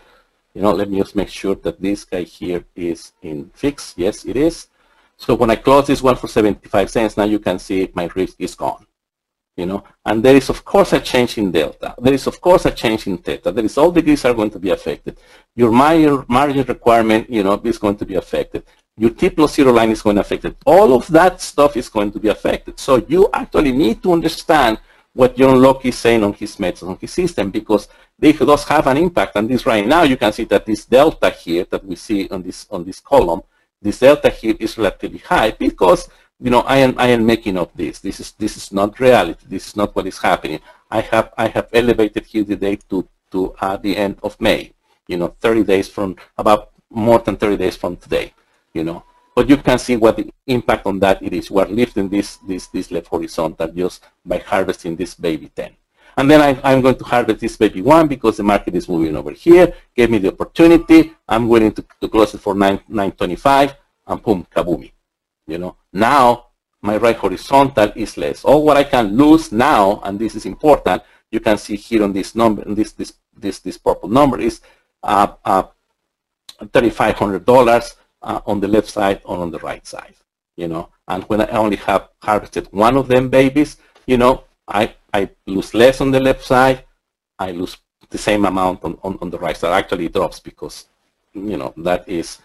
you 0.54 0.62
know, 0.62 0.74
let 0.76 0.88
me 0.90 0.98
just 0.98 1.14
make 1.14 1.30
sure 1.30 1.56
that 1.64 1.80
this 1.80 2.04
guy 2.04 2.24
here 2.38 2.62
is 2.74 3.12
in 3.22 3.50
fixed. 3.54 3.98
Yes, 3.98 4.24
it 4.24 4.36
is. 4.36 4.68
So 5.16 5.36
when 5.36 5.50
I 5.50 5.56
close 5.56 5.86
this 5.86 6.02
one 6.02 6.16
for 6.16 6.28
75 6.28 6.88
cents, 6.90 7.16
now 7.16 7.26
you 7.26 7.38
can 7.38 7.58
see 7.58 7.88
my 7.94 8.08
risk 8.14 8.34
is 8.38 8.56
gone 8.56 8.84
you 9.56 9.66
know, 9.66 9.84
and 10.04 10.22
there 10.22 10.36
is 10.36 10.48
of 10.48 10.64
course 10.64 10.92
a 10.92 11.00
change 11.00 11.38
in 11.38 11.50
delta. 11.50 11.94
There 11.98 12.14
is 12.14 12.26
of 12.26 12.40
course 12.40 12.64
a 12.66 12.70
change 12.70 13.06
in 13.06 13.18
theta. 13.18 13.52
There 13.52 13.64
is 13.64 13.76
all 13.76 13.90
degrees 13.90 14.24
are 14.24 14.34
going 14.34 14.50
to 14.50 14.58
be 14.58 14.70
affected. 14.70 15.18
Your 15.54 15.70
margin 15.70 16.64
requirement, 16.64 17.28
you 17.28 17.42
know, 17.42 17.60
is 17.64 17.78
going 17.78 17.96
to 17.96 18.06
be 18.06 18.14
affected. 18.14 18.64
Your 18.96 19.10
T 19.10 19.30
plus 19.30 19.54
zero 19.54 19.72
line 19.72 19.90
is 19.90 20.02
going 20.02 20.16
to 20.16 20.22
be 20.22 20.26
affected. 20.26 20.56
All 20.64 20.94
of 20.94 21.06
that 21.08 21.40
stuff 21.40 21.76
is 21.76 21.88
going 21.88 22.12
to 22.12 22.20
be 22.20 22.28
affected. 22.28 22.78
So 22.78 23.04
you 23.08 23.28
actually 23.32 23.72
need 23.72 24.02
to 24.02 24.12
understand 24.12 24.78
what 25.12 25.36
John 25.36 25.60
Locke 25.60 25.86
is 25.86 25.98
saying 25.98 26.22
on 26.22 26.32
his 26.34 26.58
method, 26.60 26.86
on 26.86 26.96
his 27.00 27.12
system, 27.12 27.50
because 27.50 27.88
they 28.18 28.32
does 28.32 28.64
have 28.64 28.86
an 28.86 28.96
impact. 28.96 29.36
And 29.36 29.48
this 29.48 29.66
right 29.66 29.86
now, 29.86 30.04
you 30.04 30.16
can 30.16 30.32
see 30.32 30.44
that 30.44 30.66
this 30.66 30.84
delta 30.84 31.30
here 31.30 31.66
that 31.70 31.84
we 31.84 31.96
see 31.96 32.28
on 32.28 32.42
this 32.42 32.66
on 32.70 32.84
this 32.84 33.00
column, 33.00 33.42
this 33.82 33.98
delta 33.98 34.28
here 34.28 34.54
is 34.60 34.78
relatively 34.78 35.18
high 35.18 35.50
because 35.52 36.08
you 36.40 36.50
know, 36.50 36.60
I 36.60 36.78
am 36.78 36.94
I 36.98 37.08
am 37.08 37.26
making 37.26 37.56
up 37.58 37.70
this. 37.76 37.98
This 38.00 38.20
is 38.20 38.32
this 38.32 38.56
is 38.56 38.72
not 38.72 38.98
reality. 38.98 39.44
This 39.48 39.68
is 39.68 39.76
not 39.76 39.94
what 39.94 40.06
is 40.06 40.18
happening. 40.18 40.60
I 40.90 41.00
have 41.02 41.32
I 41.36 41.48
have 41.48 41.68
elevated 41.72 42.24
here 42.26 42.44
the 42.44 42.56
date 42.56 42.84
to 42.90 43.06
to 43.32 43.54
uh, 43.60 43.76
the 43.76 43.96
end 43.96 44.18
of 44.22 44.40
May. 44.40 44.72
You 45.06 45.18
know, 45.18 45.34
30 45.40 45.64
days 45.64 45.88
from 45.88 46.16
about 46.38 46.70
more 46.90 47.18
than 47.18 47.36
30 47.36 47.56
days 47.56 47.76
from 47.76 47.96
today. 47.96 48.32
You 48.72 48.84
know, 48.84 49.04
but 49.34 49.48
you 49.48 49.56
can 49.56 49.78
see 49.78 49.96
what 49.96 50.16
the 50.16 50.32
impact 50.46 50.86
on 50.86 50.98
that 51.00 51.22
it 51.22 51.32
is. 51.32 51.50
We're 51.50 51.66
lifting 51.66 52.08
this 52.08 52.38
this 52.38 52.68
this 52.68 52.90
left 52.90 53.08
horizontal 53.08 53.68
just 53.68 54.04
by 54.24 54.38
harvesting 54.38 54.96
this 54.96 55.14
baby 55.14 55.50
10. 55.54 55.76
And 56.16 56.30
then 56.30 56.40
I, 56.40 56.72
am 56.72 56.80
going 56.80 56.96
to 56.96 57.04
harvest 57.04 57.40
this 57.40 57.56
baby 57.56 57.82
1 57.82 58.08
because 58.08 58.36
the 58.36 58.42
market 58.42 58.74
is 58.74 58.88
moving 58.88 59.16
over 59.16 59.30
here. 59.30 59.72
Gave 59.94 60.10
me 60.10 60.18
the 60.18 60.32
opportunity. 60.32 61.12
I'm 61.28 61.48
willing 61.48 61.72
to, 61.72 61.84
to 62.00 62.08
close 62.08 62.34
it 62.34 62.40
for 62.40 62.54
9, 62.54 62.80
925 62.88 63.76
and 64.08 64.22
boom, 64.22 64.44
kaboomy 64.54 64.90
you 65.50 65.58
know. 65.58 65.76
Now, 65.92 66.46
my 66.82 66.96
right 66.96 67.16
horizontal 67.16 67.92
is 67.94 68.16
less. 68.16 68.44
All 68.44 68.64
what 68.64 68.76
I 68.76 68.84
can 68.84 69.16
lose 69.16 69.52
now, 69.52 70.00
and 70.04 70.18
this 70.18 70.34
is 70.34 70.46
important, 70.46 71.02
you 71.30 71.40
can 71.40 71.58
see 71.58 71.76
here 71.76 72.02
on 72.04 72.12
this 72.12 72.34
number, 72.34 72.62
this 72.74 72.92
this 72.92 73.14
this 73.36 73.58
this 73.60 73.78
purple 73.78 74.08
number 74.08 74.38
is 74.38 74.60
uh, 75.02 75.34
uh, 75.44 75.64
$3,500 76.60 77.94
uh, 78.22 78.40
on 78.46 78.60
the 78.60 78.68
left 78.68 78.88
side 78.88 79.20
or 79.24 79.38
on 79.38 79.50
the 79.50 79.58
right 79.60 79.86
side, 79.86 80.14
you 80.56 80.68
know. 80.68 80.90
And 81.08 81.24
when 81.24 81.40
I 81.40 81.48
only 81.48 81.76
have 81.76 82.08
harvested 82.22 82.68
one 82.70 82.96
of 82.96 83.08
them 83.08 83.28
babies, 83.28 83.78
you 84.06 84.18
know, 84.18 84.44
I, 84.68 84.94
I 85.12 85.30
lose 85.46 85.74
less 85.74 86.00
on 86.00 86.10
the 86.10 86.20
left 86.20 86.44
side, 86.44 86.84
I 87.38 87.52
lose 87.52 87.76
the 88.10 88.18
same 88.18 88.44
amount 88.44 88.84
on, 88.84 88.98
on, 89.02 89.18
on 89.22 89.30
the 89.30 89.38
right 89.38 89.56
side. 89.56 89.72
Actually, 89.72 90.06
it 90.06 90.12
drops 90.12 90.40
because, 90.40 90.86
you 91.32 91.56
know, 91.56 91.72
that 91.78 92.08
is 92.08 92.38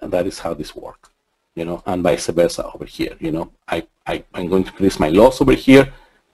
that 0.00 0.26
is 0.26 0.38
how 0.38 0.54
this 0.54 0.76
works 0.76 1.10
you 1.56 1.64
know, 1.64 1.82
and 1.86 2.02
vice 2.02 2.26
versa 2.28 2.70
over 2.72 2.84
here. 2.84 3.16
You 3.18 3.32
know, 3.32 3.52
I, 3.66 3.86
I, 4.06 4.22
I'm 4.34 4.46
going 4.46 4.62
to 4.64 4.70
increase 4.70 5.00
my 5.00 5.08
loss 5.08 5.40
over 5.40 5.54
here, 5.54 5.92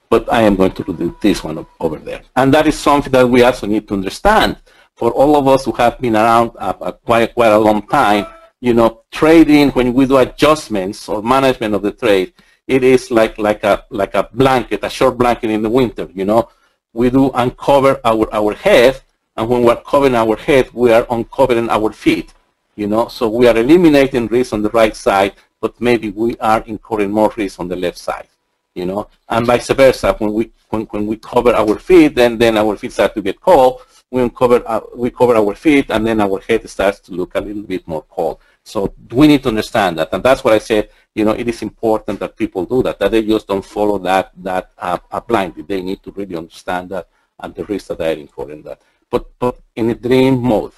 but 0.09 0.31
I 0.31 0.41
am 0.41 0.55
going 0.55 0.73
to 0.73 0.83
do 0.83 1.17
this 1.21 1.43
one 1.43 1.65
over 1.79 1.97
there. 1.97 2.21
And 2.35 2.53
that 2.53 2.67
is 2.67 2.77
something 2.77 3.11
that 3.13 3.27
we 3.27 3.41
also 3.41 3.65
need 3.65 3.87
to 3.87 3.95
understand. 3.95 4.57
For 4.95 5.11
all 5.11 5.35
of 5.35 5.47
us 5.47 5.65
who 5.65 5.71
have 5.71 5.99
been 5.99 6.15
around 6.15 6.51
uh, 6.59 6.73
uh, 6.79 6.91
quite, 6.91 7.33
quite 7.33 7.53
a 7.53 7.57
long 7.57 7.87
time, 7.87 8.27
you 8.59 8.73
know, 8.73 9.01
trading, 9.11 9.69
when 9.71 9.93
we 9.93 10.05
do 10.05 10.17
adjustments 10.17 11.09
or 11.09 11.23
management 11.23 11.73
of 11.73 11.81
the 11.81 11.91
trade, 11.91 12.33
it 12.67 12.83
is 12.83 13.09
like, 13.09 13.37
like, 13.37 13.63
a, 13.63 13.83
like 13.89 14.13
a 14.13 14.29
blanket, 14.33 14.83
a 14.83 14.89
short 14.89 15.17
blanket 15.17 15.49
in 15.49 15.61
the 15.63 15.69
winter, 15.69 16.07
you 16.13 16.25
know. 16.25 16.49
We 16.93 17.09
do 17.09 17.31
uncover 17.31 17.99
our, 18.05 18.31
our 18.33 18.53
head, 18.53 19.01
and 19.35 19.49
when 19.49 19.63
we're 19.63 19.81
covering 19.81 20.15
our 20.15 20.35
head, 20.35 20.69
we 20.73 20.93
are 20.93 21.07
uncovering 21.09 21.69
our 21.69 21.91
feet 21.91 22.33
you 22.75 22.87
know, 22.87 23.07
so 23.07 23.29
we 23.29 23.47
are 23.47 23.57
eliminating 23.57 24.27
risk 24.27 24.53
on 24.53 24.61
the 24.61 24.69
right 24.69 24.95
side, 24.95 25.33
but 25.61 25.79
maybe 25.79 26.09
we 26.09 26.35
are 26.37 26.61
incurring 26.65 27.11
more 27.11 27.33
risk 27.37 27.59
on 27.59 27.67
the 27.67 27.75
left 27.75 27.97
side, 27.97 28.27
you 28.73 28.85
know, 28.85 29.07
and 29.29 29.45
vice 29.45 29.69
versa. 29.69 30.13
When 30.17 30.33
we 30.33 30.51
when, 30.69 30.81
when 30.85 31.07
we 31.07 31.17
cover 31.17 31.53
our 31.53 31.77
feet, 31.77 32.15
then 32.15 32.37
then 32.37 32.57
our 32.57 32.75
feet 32.75 32.91
start 32.91 33.13
to 33.15 33.21
get 33.21 33.39
cold. 33.39 33.81
We 34.09 34.21
uncover 34.21 34.63
uh, 34.65 34.81
we 34.95 35.09
cover 35.11 35.35
our 35.35 35.55
feet, 35.55 35.89
and 35.89 36.05
then 36.05 36.19
our 36.21 36.39
head 36.39 36.67
starts 36.69 36.99
to 37.01 37.11
look 37.11 37.35
a 37.35 37.41
little 37.41 37.63
bit 37.63 37.87
more 37.87 38.03
cold. 38.03 38.39
So 38.63 38.93
we 39.11 39.27
need 39.27 39.43
to 39.43 39.49
understand 39.49 39.97
that, 39.99 40.09
and 40.13 40.23
that's 40.23 40.43
what 40.43 40.53
I 40.53 40.59
said. 40.59 40.89
You 41.13 41.25
know, 41.25 41.33
it 41.33 41.47
is 41.47 41.61
important 41.61 42.19
that 42.19 42.35
people 42.35 42.65
do 42.65 42.81
that. 42.83 42.97
That 42.99 43.11
they 43.11 43.23
just 43.23 43.47
don't 43.47 43.65
follow 43.65 43.97
that 43.99 44.31
that 44.37 44.71
uh, 44.77 44.97
blindly. 45.21 45.63
They 45.63 45.81
need 45.81 46.01
to 46.03 46.11
really 46.11 46.35
understand 46.35 46.89
that 46.89 47.07
and 47.39 47.53
the 47.55 47.65
risk 47.65 47.87
that 47.87 47.97
they 47.99 48.13
are 48.13 48.17
incurring 48.17 48.63
that. 48.63 48.81
But 49.09 49.27
but 49.37 49.59
in 49.75 49.89
a 49.89 49.95
dream 49.95 50.41
mode, 50.41 50.73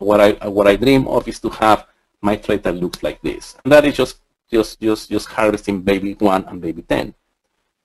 what 0.00 0.20
I 0.20 0.48
what 0.48 0.66
I 0.66 0.76
dream 0.76 1.06
of 1.06 1.28
is 1.28 1.38
to 1.40 1.50
have 1.50 1.86
my 2.20 2.36
trade 2.36 2.62
that 2.64 2.74
looks 2.74 3.02
like 3.02 3.20
this. 3.22 3.56
And 3.64 3.72
that 3.72 3.84
is 3.84 3.94
just 3.94 4.20
just 4.50 4.80
just 4.80 5.10
just 5.10 5.28
harvesting 5.28 5.82
baby 5.82 6.14
one 6.14 6.44
and 6.46 6.60
baby 6.60 6.82
ten. 6.82 7.14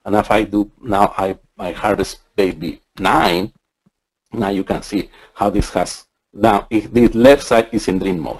And 0.05 0.15
if 0.15 0.31
I 0.31 0.43
do 0.43 0.71
now 0.81 1.13
I, 1.17 1.37
I 1.59 1.71
harvest 1.71 2.21
baby 2.35 2.81
nine, 2.97 3.53
now 4.33 4.49
you 4.49 4.63
can 4.63 4.81
see 4.81 5.09
how 5.33 5.49
this 5.49 5.69
has 5.73 6.05
now 6.33 6.67
if 6.69 6.91
the 6.91 7.07
left 7.09 7.43
side 7.43 7.69
is 7.71 7.87
in 7.87 7.99
dream 7.99 8.19
mode. 8.19 8.39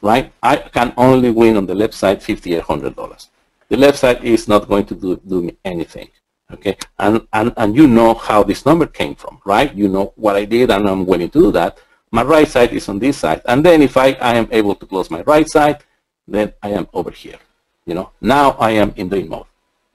Right? 0.00 0.32
I 0.42 0.56
can 0.56 0.94
only 0.96 1.30
win 1.30 1.56
on 1.56 1.66
the 1.66 1.74
left 1.74 1.94
side 1.94 2.22
fifty 2.22 2.54
eight 2.54 2.62
hundred 2.62 2.94
dollars. 2.94 3.30
The 3.68 3.76
left 3.76 3.98
side 3.98 4.24
is 4.24 4.48
not 4.48 4.68
going 4.68 4.86
to 4.86 4.94
do, 4.94 5.20
do 5.26 5.42
me 5.42 5.56
anything. 5.64 6.08
Okay, 6.50 6.78
and, 6.98 7.26
and 7.34 7.52
and 7.58 7.76
you 7.76 7.86
know 7.86 8.14
how 8.14 8.42
this 8.42 8.64
number 8.64 8.86
came 8.86 9.14
from, 9.14 9.38
right? 9.44 9.74
You 9.74 9.88
know 9.88 10.14
what 10.16 10.36
I 10.36 10.46
did 10.46 10.70
and 10.70 10.88
I'm 10.88 11.04
willing 11.04 11.28
to 11.28 11.40
do 11.40 11.52
that 11.52 11.78
my 12.10 12.22
right 12.22 12.48
side 12.48 12.72
is 12.72 12.88
on 12.88 12.98
this 12.98 13.18
side. 13.18 13.42
And 13.44 13.64
then 13.64 13.82
if 13.82 13.96
I, 13.96 14.12
I 14.14 14.34
am 14.34 14.48
able 14.50 14.74
to 14.74 14.86
close 14.86 15.10
my 15.10 15.22
right 15.22 15.48
side, 15.48 15.84
then 16.26 16.52
I 16.62 16.70
am 16.70 16.88
over 16.92 17.10
here. 17.10 17.38
You 17.86 17.94
know, 17.94 18.10
now 18.20 18.50
I 18.52 18.72
am 18.72 18.92
in 18.96 19.08
dream 19.08 19.28
mode. 19.28 19.46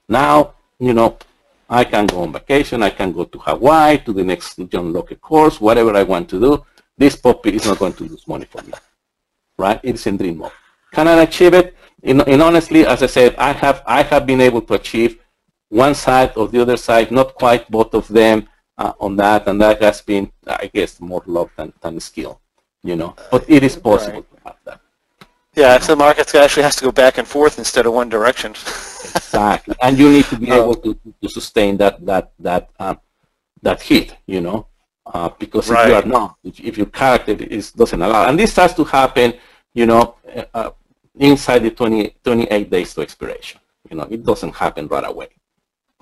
Now, 0.07 0.55
you 0.79 0.93
know, 0.93 1.17
I 1.69 1.83
can 1.83 2.07
go 2.07 2.21
on 2.21 2.33
vacation. 2.33 2.83
I 2.83 2.89
can 2.89 3.11
go 3.11 3.23
to 3.25 3.37
Hawaii, 3.39 3.97
to 3.99 4.13
the 4.13 4.23
next 4.23 4.57
John 4.69 4.93
Locke 4.93 5.19
course, 5.21 5.61
whatever 5.61 5.95
I 5.95 6.03
want 6.03 6.29
to 6.29 6.39
do. 6.39 6.65
This 6.97 7.15
puppy 7.15 7.55
is 7.55 7.65
not 7.65 7.79
going 7.79 7.93
to 7.93 8.03
lose 8.03 8.27
money 8.27 8.45
for 8.45 8.61
me, 8.61 8.73
right? 9.57 9.79
It's 9.83 10.05
in 10.05 10.17
dream 10.17 10.37
mode. 10.37 10.51
Can 10.91 11.07
I 11.07 11.23
achieve 11.23 11.53
it? 11.53 11.75
In, 12.03 12.21
in 12.21 12.41
honestly, 12.41 12.85
as 12.85 13.01
I 13.01 13.07
said, 13.07 13.35
I 13.37 13.53
have 13.53 13.81
I 13.87 14.03
have 14.03 14.27
been 14.27 14.41
able 14.41 14.61
to 14.61 14.73
achieve 14.75 15.19
one 15.69 15.95
side 15.95 16.33
or 16.35 16.47
the 16.47 16.61
other 16.61 16.77
side, 16.77 17.11
not 17.11 17.33
quite 17.33 17.69
both 17.71 17.95
of 17.95 18.07
them 18.07 18.47
uh, 18.77 18.93
on 18.99 19.15
that, 19.17 19.47
and 19.47 19.61
that 19.61 19.81
has 19.81 20.01
been, 20.01 20.31
I 20.47 20.69
guess, 20.73 20.99
more 20.99 21.23
love 21.25 21.51
than, 21.57 21.73
than 21.81 21.99
skill, 21.99 22.41
you 22.83 22.95
know. 22.95 23.15
But 23.31 23.49
it 23.49 23.63
is 23.63 23.75
possible 23.75 24.21
right. 24.21 24.37
to 24.37 24.43
have 24.45 24.57
that. 24.65 24.79
Yeah, 25.55 25.77
so 25.79 25.93
the 25.93 25.97
market 25.97 26.33
actually 26.33 26.63
has 26.63 26.75
to 26.77 26.85
go 26.85 26.91
back 26.91 27.19
and 27.19 27.27
forth 27.27 27.59
instead 27.59 27.85
of 27.85 27.93
one 27.93 28.09
direction. 28.09 28.51
exactly, 28.51 29.75
and 29.81 29.97
you 29.97 30.09
need 30.09 30.25
to 30.25 30.37
be 30.37 30.49
able 30.59 30.75
to, 30.75 30.95
to 31.21 31.29
sustain 31.29 31.77
that 31.77 32.03
that 32.05 32.31
that 32.39 32.69
uh, 32.79 32.95
that 33.61 33.81
hit, 33.81 34.17
you 34.25 34.41
know, 34.41 34.67
uh, 35.05 35.29
because 35.37 35.69
right. 35.69 35.83
if 35.83 35.89
you 35.89 35.95
are 35.95 36.05
not, 36.05 36.35
if, 36.43 36.59
if 36.59 36.77
your 36.77 36.87
character 36.87 37.33
is 37.33 37.71
doesn't 37.71 38.01
allow, 38.01 38.27
and 38.27 38.39
this 38.39 38.51
starts 38.51 38.73
to 38.73 38.83
happen, 38.83 39.33
you 39.73 39.85
know, 39.85 40.15
uh, 40.53 40.71
inside 41.19 41.59
the 41.59 41.71
20, 41.71 42.15
28 42.23 42.69
days 42.69 42.93
to 42.93 43.01
expiration. 43.01 43.59
You 43.89 43.97
know, 43.97 44.07
it 44.09 44.23
doesn't 44.23 44.55
happen 44.55 44.87
right 44.87 45.05
away. 45.05 45.29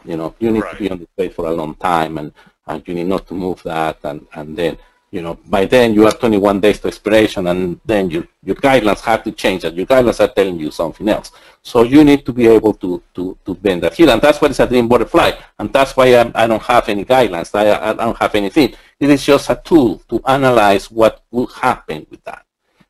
You 0.05 0.17
know, 0.17 0.35
you 0.39 0.51
need 0.51 0.61
right. 0.61 0.73
to 0.73 0.79
be 0.79 0.89
on 0.89 0.99
the 0.99 1.07
trade 1.17 1.33
for 1.33 1.45
a 1.47 1.51
long 1.51 1.75
time, 1.75 2.17
and 2.17 2.31
and 2.67 2.87
you 2.87 2.93
need 2.93 3.07
not 3.07 3.27
to 3.27 3.33
move 3.33 3.61
that 3.63 3.97
and, 4.03 4.25
and 4.33 4.55
then 4.55 4.77
You 5.11 5.21
know, 5.21 5.35
by 5.45 5.65
then 5.65 5.93
you 5.93 6.05
are 6.07 6.11
21 6.13 6.61
days 6.61 6.79
to 6.79 6.87
expiration 6.87 7.47
and 7.47 7.81
then 7.83 8.09
your, 8.09 8.25
your 8.43 8.55
guidelines 8.55 9.01
have 9.01 9.23
to 9.23 9.33
change 9.33 9.63
that. 9.63 9.75
Your 9.75 9.85
guidelines 9.85 10.21
are 10.21 10.29
telling 10.29 10.57
you 10.57 10.71
something 10.71 11.07
else. 11.09 11.33
So 11.61 11.83
you 11.83 12.05
need 12.05 12.25
to 12.25 12.31
be 12.31 12.47
able 12.47 12.73
to, 12.75 13.03
to, 13.15 13.37
to 13.45 13.53
bend 13.55 13.83
that 13.83 13.93
here. 13.93 14.09
And 14.09 14.21
that's 14.21 14.41
it's 14.41 14.61
a 14.61 14.67
dream 14.67 14.87
butterfly. 14.87 15.33
And 15.59 15.71
that's 15.73 15.97
why 15.97 16.15
I 16.15 16.23
do 16.23 16.47
not 16.47 16.61
have 16.61 16.87
any 16.87 17.03
guidelines. 17.03 17.53
I, 17.53 17.89
I 17.89 17.93
don't 17.93 18.17
have 18.17 18.33
anything. 18.35 18.73
It 19.01 19.09
is 19.09 19.25
just 19.25 19.49
a 19.49 19.61
tool 19.61 20.01
to 20.07 20.21
analyze 20.25 20.89
what 20.89 21.23
will 21.29 21.47
happen 21.47 22.07
with 22.09 22.23
that. 22.23 22.45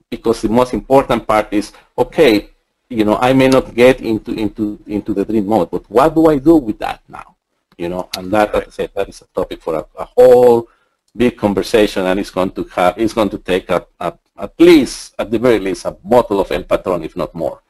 Because 0.07 0.43
the 0.43 0.49
most 0.49 0.76
important 0.76 1.27
part 1.27 1.52
is, 1.52 1.73
okay, 1.98 2.52
you 2.88 3.03
know, 3.03 3.18
I 3.18 3.34
may 3.34 3.48
not 3.48 3.73
get 3.73 3.99
into, 3.99 4.31
into, 4.34 4.77
into 4.85 5.15
the 5.15 5.26
dream 5.26 5.48
mode, 5.48 5.72
but 5.72 5.89
what 5.89 6.14
do 6.14 6.27
I 6.27 6.38
do 6.38 6.57
with 6.57 6.77
that 6.80 7.02
now? 7.10 7.35
You 7.82 7.90
know, 7.90 8.10
and 8.16 8.32
that, 8.32 8.53
as 8.53 8.68
I 8.68 8.70
said, 8.70 8.91
that 8.95 9.10
is 9.10 9.22
a 9.22 9.28
topic 9.40 9.60
for 9.60 9.74
a, 9.76 9.86
a 9.98 10.06
whole 10.16 10.68
big 11.16 11.36
conversation 11.36 12.06
and 12.06 12.20
it's 12.20 12.30
going 12.30 12.52
to 12.52 12.64
have 12.76 12.94
it's 12.98 13.14
going 13.14 13.30
to 13.30 13.38
take 13.38 13.70
a, 13.70 13.86
a, 13.99 14.14
at 14.38 14.53
least 14.60 15.14
at 15.20 15.30
the 15.30 15.40
very 15.40 15.60
least 15.60 15.86
a 15.86 15.91
bottle 15.91 16.40
of 16.40 16.52
El 16.52 16.64
Patron 16.64 17.03
if 17.03 17.16
not 17.16 17.34
more. 17.36 17.62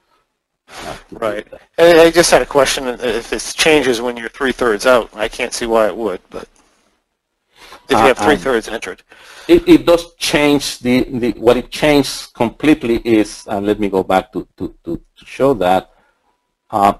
Right. 1.11 1.47
I 1.77 2.11
just 2.11 2.29
had 2.31 2.41
a 2.41 2.45
question 2.45 2.87
if 2.87 3.33
it 3.33 3.53
changes 3.57 3.99
when 3.99 4.15
you're 4.15 4.29
three 4.29 4.51
thirds 4.51 4.85
out. 4.85 5.09
I 5.15 5.27
can't 5.27 5.53
see 5.53 5.65
why 5.65 5.87
it 5.87 5.95
would, 5.95 6.21
but 6.29 6.47
if 7.89 7.91
you 7.91 7.97
have 7.97 8.19
uh, 8.19 8.25
three 8.25 8.37
thirds 8.37 8.67
entered. 8.67 9.03
It, 9.47 9.67
it 9.67 9.85
does 9.85 10.13
change 10.15 10.79
the, 10.79 11.03
the 11.03 11.31
what 11.31 11.57
it 11.57 11.71
changes 11.71 12.27
completely 12.27 12.97
is 13.03 13.47
and 13.47 13.65
let 13.65 13.79
me 13.79 13.89
go 13.89 14.03
back 14.03 14.31
to, 14.33 14.47
to, 14.57 14.75
to, 14.85 15.01
to 15.17 15.25
show 15.25 15.53
that 15.55 15.89
uh, 16.69 16.93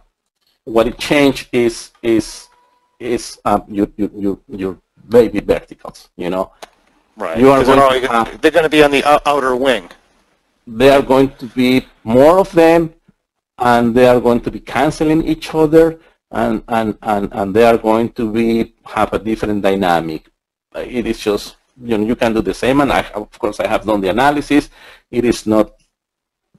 what 0.64 0.88
it 0.88 0.98
changed 0.98 1.48
is 1.52 1.92
is 2.02 2.48
is 3.02 3.40
um, 3.46 3.66
your, 3.68 3.88
your, 3.98 4.10
your, 4.16 4.40
your 4.48 4.78
baby 5.10 5.40
verticals, 5.40 6.10
you 6.16 6.30
know. 6.30 6.54
Right. 7.18 7.38
You 7.38 7.50
are 7.52 7.64
going 7.64 8.02
to 8.02 8.08
have, 8.08 8.42
they're 8.42 8.52
going 8.52 8.64
to 8.64 8.70
be 8.70 8.84
on 8.84 8.92
the 8.92 9.04
outer 9.28 9.56
wing. 9.56 9.90
There 10.66 10.98
are 10.98 11.02
going 11.02 11.36
to 11.38 11.48
be 11.48 11.88
more 12.04 12.38
of 12.40 12.52
them, 12.52 12.94
and 13.58 13.94
they 13.96 14.08
are 14.08 14.22
going 14.22 14.42
to 14.42 14.52
be 14.52 14.60
canceling 14.60 15.24
each 15.28 15.54
other, 15.54 16.00
and, 16.30 16.64
and, 16.68 16.98
and, 17.02 17.30
and 17.34 17.54
they 17.54 17.66
are 17.66 17.78
going 17.78 18.10
to 18.14 18.32
be 18.32 18.76
have 18.86 19.12
a 19.14 19.20
different 19.20 19.64
dynamic. 19.64 20.30
It 20.76 21.06
is 21.08 21.20
just, 21.20 21.58
you 21.82 21.98
know, 21.98 22.06
you 22.06 22.16
can 22.16 22.34
do 22.34 22.42
the 22.42 22.54
same, 22.54 22.82
and 22.82 22.92
I, 22.94 23.02
of 23.16 23.38
course 23.38 23.60
I 23.60 23.68
have 23.68 23.86
done 23.86 24.02
the 24.02 24.10
analysis. 24.10 24.70
It 25.10 25.26
is 25.26 25.46
not 25.46 25.74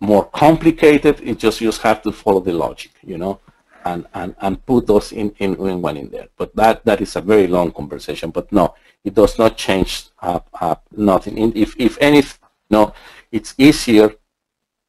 more 0.00 0.26
complicated. 0.26 1.20
It 1.22 1.38
just 1.38 1.60
you 1.60 1.68
just 1.68 1.82
have 1.82 2.02
to 2.02 2.12
follow 2.12 2.40
the 2.40 2.52
logic, 2.52 2.90
you 3.02 3.16
know 3.16 3.40
and, 3.84 4.06
and, 4.14 4.34
and 4.40 4.64
put 4.66 4.86
those 4.86 5.12
in, 5.12 5.34
in, 5.38 5.54
in 5.54 5.82
one 5.82 5.96
in 5.96 6.10
there. 6.10 6.28
But 6.36 6.54
that, 6.56 6.84
that 6.84 7.00
is 7.00 7.16
a 7.16 7.20
very 7.20 7.46
long 7.46 7.72
conversation. 7.72 8.30
But 8.30 8.52
no, 8.52 8.74
it 9.04 9.14
does 9.14 9.38
not 9.38 9.56
change 9.56 10.08
uh, 10.20 10.40
uh, 10.60 10.76
nothing. 10.92 11.56
If, 11.56 11.74
if 11.78 11.98
anything, 12.00 12.38
no, 12.70 12.94
it's 13.30 13.54
easier 13.58 14.14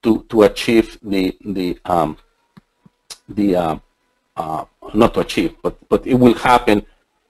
to, 0.03 0.24
to 0.30 0.44
achieve 0.44 0.98
the, 1.02 1.38
the, 1.44 1.80
um, 1.86 2.18
the 3.28 3.56
uh, 3.56 3.78
uh, 4.36 4.65
not 4.94 5.14
to 5.14 5.22
achieve, 5.22 5.56
but, 5.61 5.78
but 5.90 6.06
it 6.06 6.15
will 6.15 6.34
happen 6.34 6.86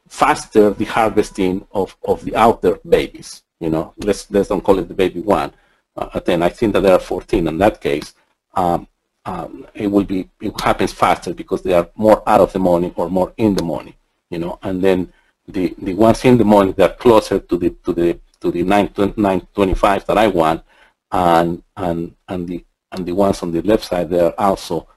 faster, 0.08 0.72
the 0.72 0.86
harvesting 0.86 1.66
of, 1.72 1.96
of 2.06 2.24
the 2.24 2.36
outer 2.36 2.80
babies. 2.88 3.44
You 3.60 3.70
know, 3.70 3.94
let's, 3.98 4.30
let's 4.32 4.50
don't 4.50 4.64
call 4.64 4.80
it 4.80 4.88
the 4.88 4.94
baby 4.94 5.22
one. 5.22 5.54
Uh, 5.96 6.20
then 6.20 6.42
I 6.42 6.50
think 6.50 6.74
that 6.74 6.82
there 6.82 6.94
are 6.94 7.00
14 7.00 7.48
in 7.48 7.58
that 7.60 7.82
case. 7.82 8.14
Um, 8.56 8.88
um, 9.26 9.68
it 9.74 9.88
will 9.88 10.04
be 10.04 10.30
it 10.42 10.60
happens 10.62 10.92
faster 10.92 11.34
because 11.34 11.62
they 11.62 11.74
are 11.74 11.90
more 11.96 12.22
out 12.28 12.42
of 12.42 12.52
the 12.54 12.60
morning 12.60 12.94
or 12.96 13.10
more 13.10 13.34
in 13.38 13.56
the 13.56 13.64
morning, 13.64 13.94
you 14.30 14.40
know. 14.40 14.60
And 14.62 14.82
then 14.82 15.14
the 15.48 15.74
the 15.78 15.94
ones 15.94 16.24
in 16.26 16.38
the 16.38 16.46
morning 16.46 16.74
they 16.74 16.84
are 16.84 16.94
closer 16.94 17.40
to 17.40 17.58
the 17.58 17.70
to 17.86 17.94
the 17.94 18.20
to 18.42 18.52
the 18.52 18.64
925 18.64 20.06
that 20.06 20.18
I 20.18 20.28
want, 20.28 20.64
and 21.12 21.64
and 21.78 22.16
and 22.28 22.48
the 22.48 22.66
and 22.92 23.06
the 23.06 23.14
ones 23.14 23.42
on 23.42 23.52
the 23.52 23.62
left 23.62 23.86
side 23.86 24.10
they 24.10 24.20
are 24.20 24.36
also 24.38 24.88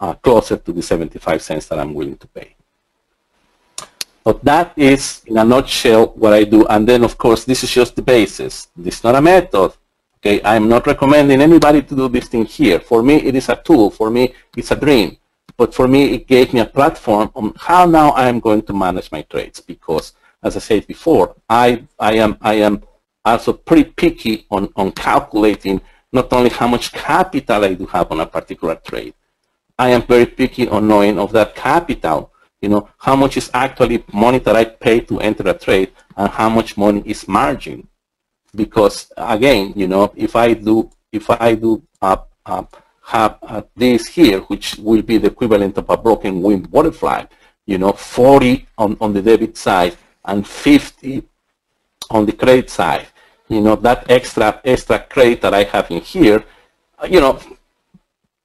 uh, 0.00 0.14
closer 0.14 0.56
to 0.56 0.72
the 0.72 0.82
75 0.82 1.42
cents 1.42 1.66
that 1.68 1.78
I'm 1.78 1.94
willing 1.94 2.16
to 2.18 2.28
pay. 2.28 2.54
But 4.24 4.42
that 4.44 4.72
is, 4.76 5.22
in 5.26 5.36
a 5.36 5.44
nutshell, 5.44 6.06
what 6.16 6.32
I 6.32 6.44
do. 6.44 6.66
And 6.66 6.88
then, 6.88 7.04
of 7.04 7.18
course, 7.18 7.44
this 7.44 7.62
is 7.62 7.70
just 7.70 7.94
the 7.94 8.02
basis. 8.02 8.68
This 8.74 8.96
is 8.98 9.04
not 9.04 9.14
a 9.14 9.20
method. 9.20 9.72
Okay, 10.26 10.40
I'm 10.42 10.70
not 10.70 10.86
recommending 10.86 11.42
anybody 11.42 11.82
to 11.82 11.94
do 11.94 12.08
this 12.08 12.28
thing 12.28 12.46
here. 12.46 12.80
For 12.80 13.02
me, 13.02 13.16
it 13.16 13.34
is 13.36 13.50
a 13.50 13.56
tool. 13.56 13.90
For 13.90 14.08
me, 14.08 14.32
it's 14.56 14.70
a 14.70 14.74
dream. 14.74 15.18
But 15.58 15.74
for 15.74 15.86
me, 15.86 16.14
it 16.14 16.26
gave 16.26 16.54
me 16.54 16.60
a 16.60 16.64
platform 16.64 17.30
on 17.34 17.52
how 17.58 17.84
now 17.84 18.08
I 18.12 18.28
am 18.28 18.40
going 18.40 18.62
to 18.62 18.72
manage 18.72 19.12
my 19.12 19.20
trades. 19.20 19.60
Because, 19.60 20.14
as 20.42 20.56
I 20.56 20.60
said 20.60 20.86
before, 20.86 21.36
I, 21.46 21.84
I, 22.00 22.14
am, 22.14 22.38
I 22.40 22.54
am 22.54 22.82
also 23.22 23.52
pretty 23.52 23.84
picky 23.84 24.46
on, 24.50 24.72
on 24.76 24.92
calculating 24.92 25.82
not 26.10 26.32
only 26.32 26.48
how 26.48 26.68
much 26.68 26.90
capital 26.92 27.62
I 27.62 27.74
do 27.74 27.84
have 27.84 28.10
on 28.10 28.20
a 28.20 28.26
particular 28.26 28.76
trade. 28.76 29.12
I 29.78 29.90
am 29.90 30.06
very 30.06 30.24
picky 30.24 30.66
on 30.68 30.88
knowing 30.88 31.18
of 31.18 31.32
that 31.32 31.54
capital, 31.54 32.32
you 32.62 32.70
know, 32.70 32.88
how 32.96 33.14
much 33.14 33.36
is 33.36 33.50
actually 33.52 34.02
money 34.10 34.38
that 34.38 34.56
I 34.56 34.64
pay 34.64 35.00
to 35.00 35.20
enter 35.20 35.46
a 35.46 35.52
trade 35.52 35.92
and 36.16 36.30
how 36.30 36.48
much 36.48 36.78
money 36.78 37.02
is 37.04 37.28
margin 37.28 37.88
because 38.54 39.12
again, 39.16 39.72
you 39.76 39.88
know, 39.88 40.12
if 40.16 40.36
I 40.36 40.54
do 40.54 40.90
if 41.12 41.30
I 41.30 41.54
do 41.54 41.82
uh, 42.02 42.16
uh, 42.46 42.64
have 43.02 43.38
uh, 43.42 43.62
this 43.76 44.06
here, 44.06 44.40
which 44.40 44.76
will 44.76 45.02
be 45.02 45.18
the 45.18 45.28
equivalent 45.28 45.78
of 45.78 45.88
a 45.90 45.96
broken 45.96 46.42
wing 46.42 46.62
butterfly, 46.62 47.24
you 47.66 47.78
know, 47.78 47.92
40 47.92 48.66
on, 48.78 48.96
on 49.00 49.12
the 49.12 49.22
debit 49.22 49.56
side 49.56 49.96
and 50.24 50.46
50 50.46 51.22
on 52.10 52.26
the 52.26 52.32
credit 52.32 52.70
side, 52.70 53.06
you 53.48 53.60
know, 53.60 53.76
that 53.76 54.10
extra 54.10 54.60
extra 54.64 54.98
credit 54.98 55.40
that 55.42 55.54
I 55.54 55.64
have 55.64 55.90
in 55.90 56.00
here, 56.00 56.44
uh, 56.98 57.06
you 57.06 57.20
know, 57.20 57.38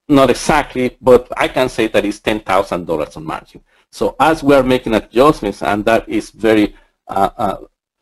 not 0.08 0.30
exactly, 0.30 0.98
but 1.02 1.28
I 1.38 1.48
can 1.48 1.70
say 1.70 1.88
that 1.88 2.04
it's 2.04 2.20
$10,000 2.20 3.18
on 3.18 3.24
margin. 3.24 3.64
So 3.92 4.16
as 4.20 4.44
we 4.44 4.56
are 4.56 4.64
making 4.64 4.96
adjustments, 4.96 5.62
and 5.62 5.86
that 5.86 6.08
is 6.10 6.32
very 6.32 6.76
uh, 7.08 7.30
uh, 7.38 7.58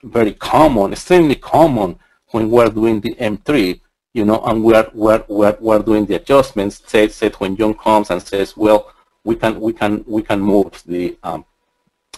very 0.10 0.34
common, 0.34 0.94
extremely 0.94 1.36
common 1.36 2.00
when 2.32 2.50
we're 2.50 2.70
doing 2.70 3.00
the 3.00 3.16
M3, 3.16 3.80
you 4.14 4.26
know, 4.26 4.42
and 4.46 4.64
we're, 4.64 4.90
we're, 4.94 5.24
we're, 5.28 5.58
we're 5.60 5.80
doing 5.80 6.06
the 6.06 6.16
adjustments, 6.16 6.82
say, 6.86 7.08
say 7.08 7.30
when 7.38 7.56
John 7.56 7.74
comes 7.74 8.10
and 8.10 8.22
says, 8.22 8.58
well, 8.58 8.92
we 9.24 9.36
can, 9.36 9.60
we 9.60 9.74
can, 9.74 10.04
we 10.08 10.22
can 10.22 10.40
move 10.40 10.82
the, 10.86 11.18
um, 11.24 11.46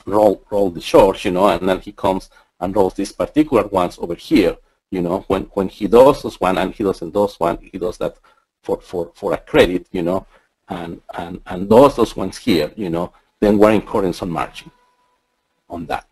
roll, 0.06 0.44
roll 0.49 0.70
the 0.70 0.82
shorts, 0.82 1.26
you 1.26 1.32
know, 1.32 1.48
and 1.48 1.68
then 1.68 1.80
he 1.80 1.91
comes 1.91 2.30
and 2.60 2.76
rolls 2.76 2.94
these 2.95 3.11
particular 3.11 3.68
ones 3.68 3.98
over 3.99 4.16
here, 4.16 4.57
you 4.91 5.02
know, 5.02 5.26
when, 5.28 5.44
when 5.53 5.70
he 5.70 5.88
does 5.88 6.24
those 6.24 6.40
one 6.40 6.57
and 6.57 6.74
he 6.74 6.84
doesn't 6.84 7.14
those 7.14 7.40
one, 7.40 7.57
he 7.61 7.78
does 7.78 7.98
that 7.98 8.18
for, 8.61 8.82
for, 8.82 9.11
for 9.16 9.34
a 9.34 9.38
credit, 9.38 9.88
you 9.91 10.02
know, 10.02 10.26
and, 10.68 11.02
and, 11.16 11.41
and 11.45 11.70
those, 11.70 11.95
those 11.95 12.16
ones 12.16 12.38
here, 12.38 12.72
you 12.76 12.90
know, 12.90 13.14
then 13.40 13.57
we're 13.57 13.72
incurring 13.72 14.14
some 14.14 14.30
margin 14.30 14.72
on 15.70 15.86
that. 15.86 16.06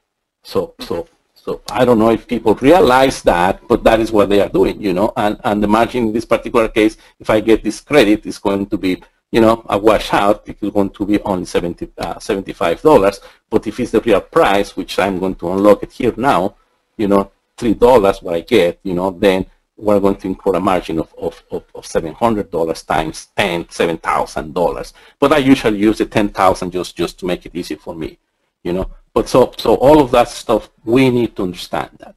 So, 0.43 0.75
so 0.79 1.07
so 1.47 1.61
I 1.71 1.85
don't 1.85 1.97
know 1.97 2.09
if 2.11 2.27
people 2.27 2.55
realize 2.55 3.23
that, 3.23 3.65
but 3.69 3.81
that 3.85 4.01
is 4.01 4.11
what 4.11 4.27
they 4.27 4.41
are 4.41 4.49
doing, 4.49 4.81
you 4.81 4.91
know, 4.91 5.13
and, 5.15 5.39
and 5.45 5.63
the 5.63 5.67
margin 5.67 6.07
in 6.07 6.11
this 6.11 6.25
particular 6.25 6.67
case, 6.67 6.97
if 7.21 7.29
I 7.29 7.39
get 7.39 7.63
this 7.63 7.79
credit, 7.79 8.25
is 8.25 8.37
going 8.37 8.65
to 8.65 8.77
be, 8.77 9.01
you 9.31 9.39
know, 9.39 9.65
a 9.69 9.77
washout. 9.77 10.45
It 10.45 10.57
is 10.59 10.71
going 10.71 10.89
to 10.89 11.05
be 11.05 11.21
only 11.21 11.45
70, 11.45 11.87
uh, 11.99 12.15
$75. 12.15 13.21
But 13.49 13.65
if 13.65 13.79
it's 13.79 13.91
the 13.91 14.01
real 14.01 14.19
price, 14.19 14.75
which 14.75 14.99
I'm 14.99 15.19
going 15.19 15.35
to 15.35 15.53
unlock 15.53 15.83
it 15.83 15.93
here 15.93 16.13
now, 16.17 16.55
you 16.97 17.07
know, 17.07 17.31
$3 17.57 18.21
what 18.21 18.35
I 18.35 18.41
get, 18.41 18.81
you 18.83 18.93
know, 18.93 19.11
then 19.11 19.45
we're 19.77 20.01
going 20.01 20.17
to 20.17 20.27
incur 20.27 20.55
a 20.55 20.59
margin 20.59 20.99
of, 20.99 21.15
of, 21.17 21.41
of, 21.49 21.63
of 21.73 21.85
$700 21.85 22.85
times 22.85 23.29
10, 23.37 23.65
$7,000. 23.65 24.93
But 25.17 25.31
I 25.31 25.37
usually 25.37 25.79
use 25.79 25.99
the 25.99 26.07
10,000 26.07 26.71
just, 26.71 26.97
just 26.97 27.17
to 27.19 27.25
make 27.25 27.45
it 27.45 27.55
easy 27.55 27.75
for 27.75 27.95
me, 27.95 28.17
you 28.63 28.73
know. 28.73 28.91
But 29.17 29.27
so, 29.29 29.51
so 29.57 29.73
all 29.77 29.99
of 29.99 30.11
that 30.11 30.29
stuff, 30.29 30.69
we 30.85 31.09
need 31.09 31.35
to 31.37 31.41
understand 31.41 31.89
that. 31.97 32.13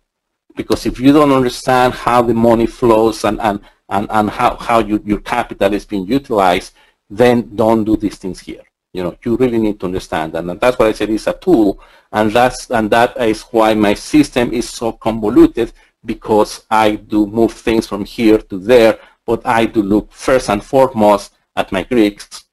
Because 0.54 0.84
if 0.84 1.00
you 1.00 1.14
don't 1.14 1.32
understand 1.32 1.94
how 1.94 2.20
the 2.20 2.34
money 2.34 2.66
flows 2.66 3.24
and, 3.24 3.40
and, 3.40 3.58
and, 3.88 4.06
and 4.10 4.28
how, 4.28 4.56
how 4.56 4.80
you, 4.80 5.02
your 5.06 5.20
capital 5.20 5.72
is 5.72 5.86
being 5.86 6.06
utilized, 6.06 6.74
then 7.08 7.56
don't 7.56 7.84
do 7.84 7.96
these 7.96 8.18
things 8.18 8.40
here. 8.40 8.64
You 8.92 9.04
know, 9.04 9.16
you 9.24 9.38
really 9.38 9.56
need 9.56 9.80
to 9.80 9.86
understand 9.86 10.34
that. 10.34 10.44
And 10.44 10.60
that's 10.60 10.78
why 10.78 10.88
I 10.88 10.92
said 10.92 11.08
it's 11.08 11.26
a 11.26 11.32
tool. 11.32 11.80
And 12.12 12.32
that's 12.32 12.70
and 12.70 12.90
that 12.90 13.16
is 13.16 13.44
why 13.44 13.72
my 13.72 13.94
system 13.94 14.52
is 14.52 14.68
so 14.68 14.92
convoluted 14.92 15.72
because 16.04 16.66
I 16.70 16.96
do 16.96 17.26
move 17.26 17.52
things 17.52 17.86
from 17.86 18.04
here 18.04 18.36
to 18.36 18.58
there, 18.58 18.98
but 19.24 19.40
I 19.46 19.64
do 19.64 19.82
look 19.82 20.12
first 20.12 20.50
and 20.50 20.62
foremost 20.62 21.32
at 21.56 21.72
my 21.72 21.82
Greeks, 21.82 22.44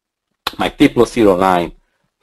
my 0.58 0.70
T 0.70 0.88
plus 0.88 1.12
zero 1.12 1.36
line, 1.36 1.74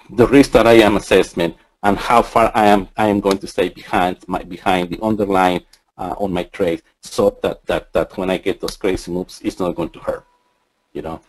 the 0.08 0.26
risk 0.26 0.52
that 0.52 0.66
I 0.66 0.78
am 0.88 0.96
assessment, 0.96 1.56
and 1.84 1.96
how 1.96 2.20
far 2.22 2.50
I 2.54 2.66
am 2.66 2.88
I 2.96 3.06
am 3.06 3.20
going 3.20 3.38
to 3.38 3.46
stay 3.46 3.68
behind 3.68 4.16
my 4.26 4.42
behind 4.42 4.90
the 4.90 5.00
underlying 5.00 5.62
uh, 5.96 6.14
on 6.18 6.32
my 6.32 6.44
trade 6.44 6.82
so 7.00 7.38
that, 7.42 7.64
that 7.66 7.92
that 7.92 8.16
when 8.18 8.30
I 8.30 8.38
get 8.38 8.60
those 8.60 8.76
crazy 8.76 9.12
moves 9.12 9.40
it's 9.44 9.60
not 9.60 9.76
going 9.76 9.90
to 9.90 10.00
hurt 10.00 10.24
you 10.94 11.02
know? 11.02 11.20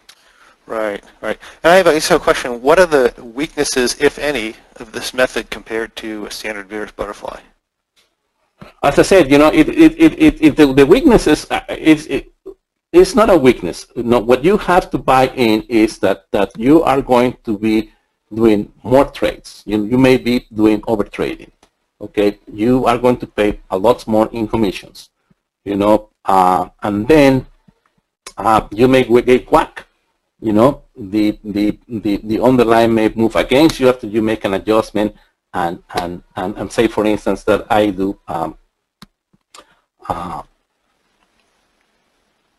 Right 0.68 1.04
right. 1.22 1.38
And 1.64 1.74
I 1.74 1.76
have 1.76 1.88
a, 1.88 2.20
question. 2.20 2.62
What 2.62 2.80
are 2.80 2.88
the 2.88 3.14
weaknesses 3.22 3.96
if 4.00 4.18
any 4.18 4.56
of 4.78 4.94
this 4.94 5.14
method 5.14 5.52
compared 5.52 5.96
to 5.98 6.26
a 6.26 6.32
standard 6.32 6.70
Bearish 6.70 6.92
butterfly? 6.94 7.42
As 8.82 8.98
I 8.98 9.04
said, 9.04 9.30
you 9.30 9.38
know, 9.38 9.52
it, 9.52 9.70
it, 9.70 9.92
it, 10.00 10.14
it, 10.20 10.42
it 10.42 10.56
the, 10.56 10.74
the 10.74 10.86
weaknesses, 10.86 11.46
uh, 11.52 11.62
it's, 11.70 12.06
it, 12.06 12.32
it's 12.92 13.14
not 13.14 13.30
a 13.30 13.38
weakness. 13.38 13.86
No, 13.96 14.20
what 14.20 14.44
you 14.44 14.58
have 14.58 14.90
to 14.92 14.98
buy 14.98 15.28
in 15.28 15.64
is 15.64 16.00
that, 16.00 16.26
that 16.32 16.52
you 16.58 16.82
are 16.82 17.02
going 17.02 17.38
to 17.44 17.60
be 17.60 17.92
doing 18.34 18.72
more 18.84 19.06
trades. 19.06 19.64
You, 19.66 19.86
you 19.86 19.98
may 19.98 20.18
be 20.18 20.48
doing 20.54 20.84
over 20.88 21.04
trading. 21.04 21.52
Okay, 22.02 22.40
you 22.52 22.86
are 22.86 22.98
going 22.98 23.18
to 23.18 23.28
pay 23.28 23.62
a 23.70 23.78
lot 23.78 24.06
more 24.08 24.30
in 24.32 24.48
commissions. 24.48 25.10
You 25.64 25.78
know, 25.78 26.10
uh, 26.26 26.70
and 26.84 27.08
then 27.08 27.48
uh, 28.38 28.68
you 28.72 28.88
may 28.88 29.04
get 29.04 29.52
whack. 29.52 29.86
You 30.42 30.54
know, 30.54 30.84
the, 30.96 31.40
the 31.44 31.80
the 31.88 32.18
the 32.18 32.42
underlying 32.42 32.94
may 32.94 33.10
move 33.10 33.36
against 33.36 33.80
you 33.80 33.90
after 33.90 34.08
you 34.08 34.22
make 34.22 34.44
an 34.46 34.54
adjustment, 34.54 35.16
and 35.54 35.82
and 35.96 36.22
and, 36.36 36.58
and 36.58 36.72
say, 36.72 36.88
for 36.88 37.06
instance, 37.06 37.44
that 37.46 37.66
I 37.72 37.90
do. 37.90 38.20
Um, 38.28 38.58
uh, 40.08 40.44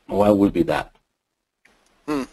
what 0.07 0.37
would 0.37 0.53
be 0.53 0.63
that? 0.65 0.97
Hmm. 2.07 2.25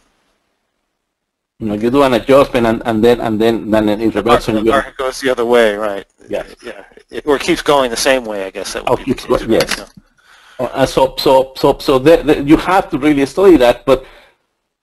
You 1.63 1.69
know, 1.69 1.75
you 1.75 1.89
do 1.89 2.03
an 2.03 2.13
adjustment 2.13 2.65
and, 2.67 2.81
and 2.85 3.01
then 3.01 3.21
and 3.21 3.39
then 3.39 3.71
then 3.71 3.87
it 3.87 4.13
reverts 4.13 4.47
The 4.47 4.61
market 4.61 4.97
goes 4.97 5.21
the 5.21 5.29
other 5.29 5.45
way, 5.45 5.75
right? 5.75 6.05
Yes. 6.27 6.55
Yeah, 6.61 6.83
it, 7.09 7.25
or 7.25 7.37
it 7.37 7.41
keeps 7.41 7.61
going 7.61 7.89
the 7.89 7.95
same 8.09 8.25
way, 8.25 8.43
I 8.43 8.49
guess. 8.49 8.73
That 8.73 8.83
would 8.83 8.91
Oh, 8.91 8.97
be 8.97 9.05
keeps 9.05 9.23
going- 9.25 9.49
yes. 9.49 9.77
yeah. 9.79 10.65
Uh, 10.65 10.85
so 10.85 11.15
so 11.17 11.53
so 11.55 11.77
so 11.79 11.99
the, 11.99 12.17
the, 12.17 12.43
you 12.43 12.57
have 12.57 12.89
to 12.89 12.97
really 12.97 13.25
study 13.25 13.55
that, 13.57 13.85
but 13.85 14.05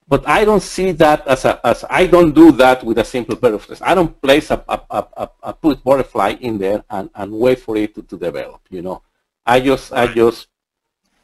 but 0.09 0.27
I 0.27 0.47
don't 0.47 0.62
see 0.62 0.93
that 0.93 1.27
as 1.28 1.44
a 1.44 1.61
as 1.66 1.85
I 1.90 2.07
don't 2.07 2.32
do 2.35 2.51
that 2.52 2.82
with 2.82 2.97
a 2.97 3.05
simple 3.05 3.36
butterfly. 3.36 3.77
I 3.82 3.94
don't 3.94 4.19
place 4.23 4.51
a 4.51 4.65
a, 4.66 4.81
a, 4.90 5.07
a- 5.23 5.31
a 5.43 5.52
put 5.52 5.85
butterfly 5.85 6.31
in 6.40 6.57
there 6.57 6.82
and, 6.89 7.11
and 7.15 7.31
wait 7.31 7.59
for 7.61 7.77
it 7.77 7.94
to, 7.97 8.02
to 8.05 8.16
develop. 8.16 8.61
You 8.70 8.81
know, 8.81 9.02
I 9.44 9.61
just 9.61 9.93
I 9.93 10.07
just 10.07 10.48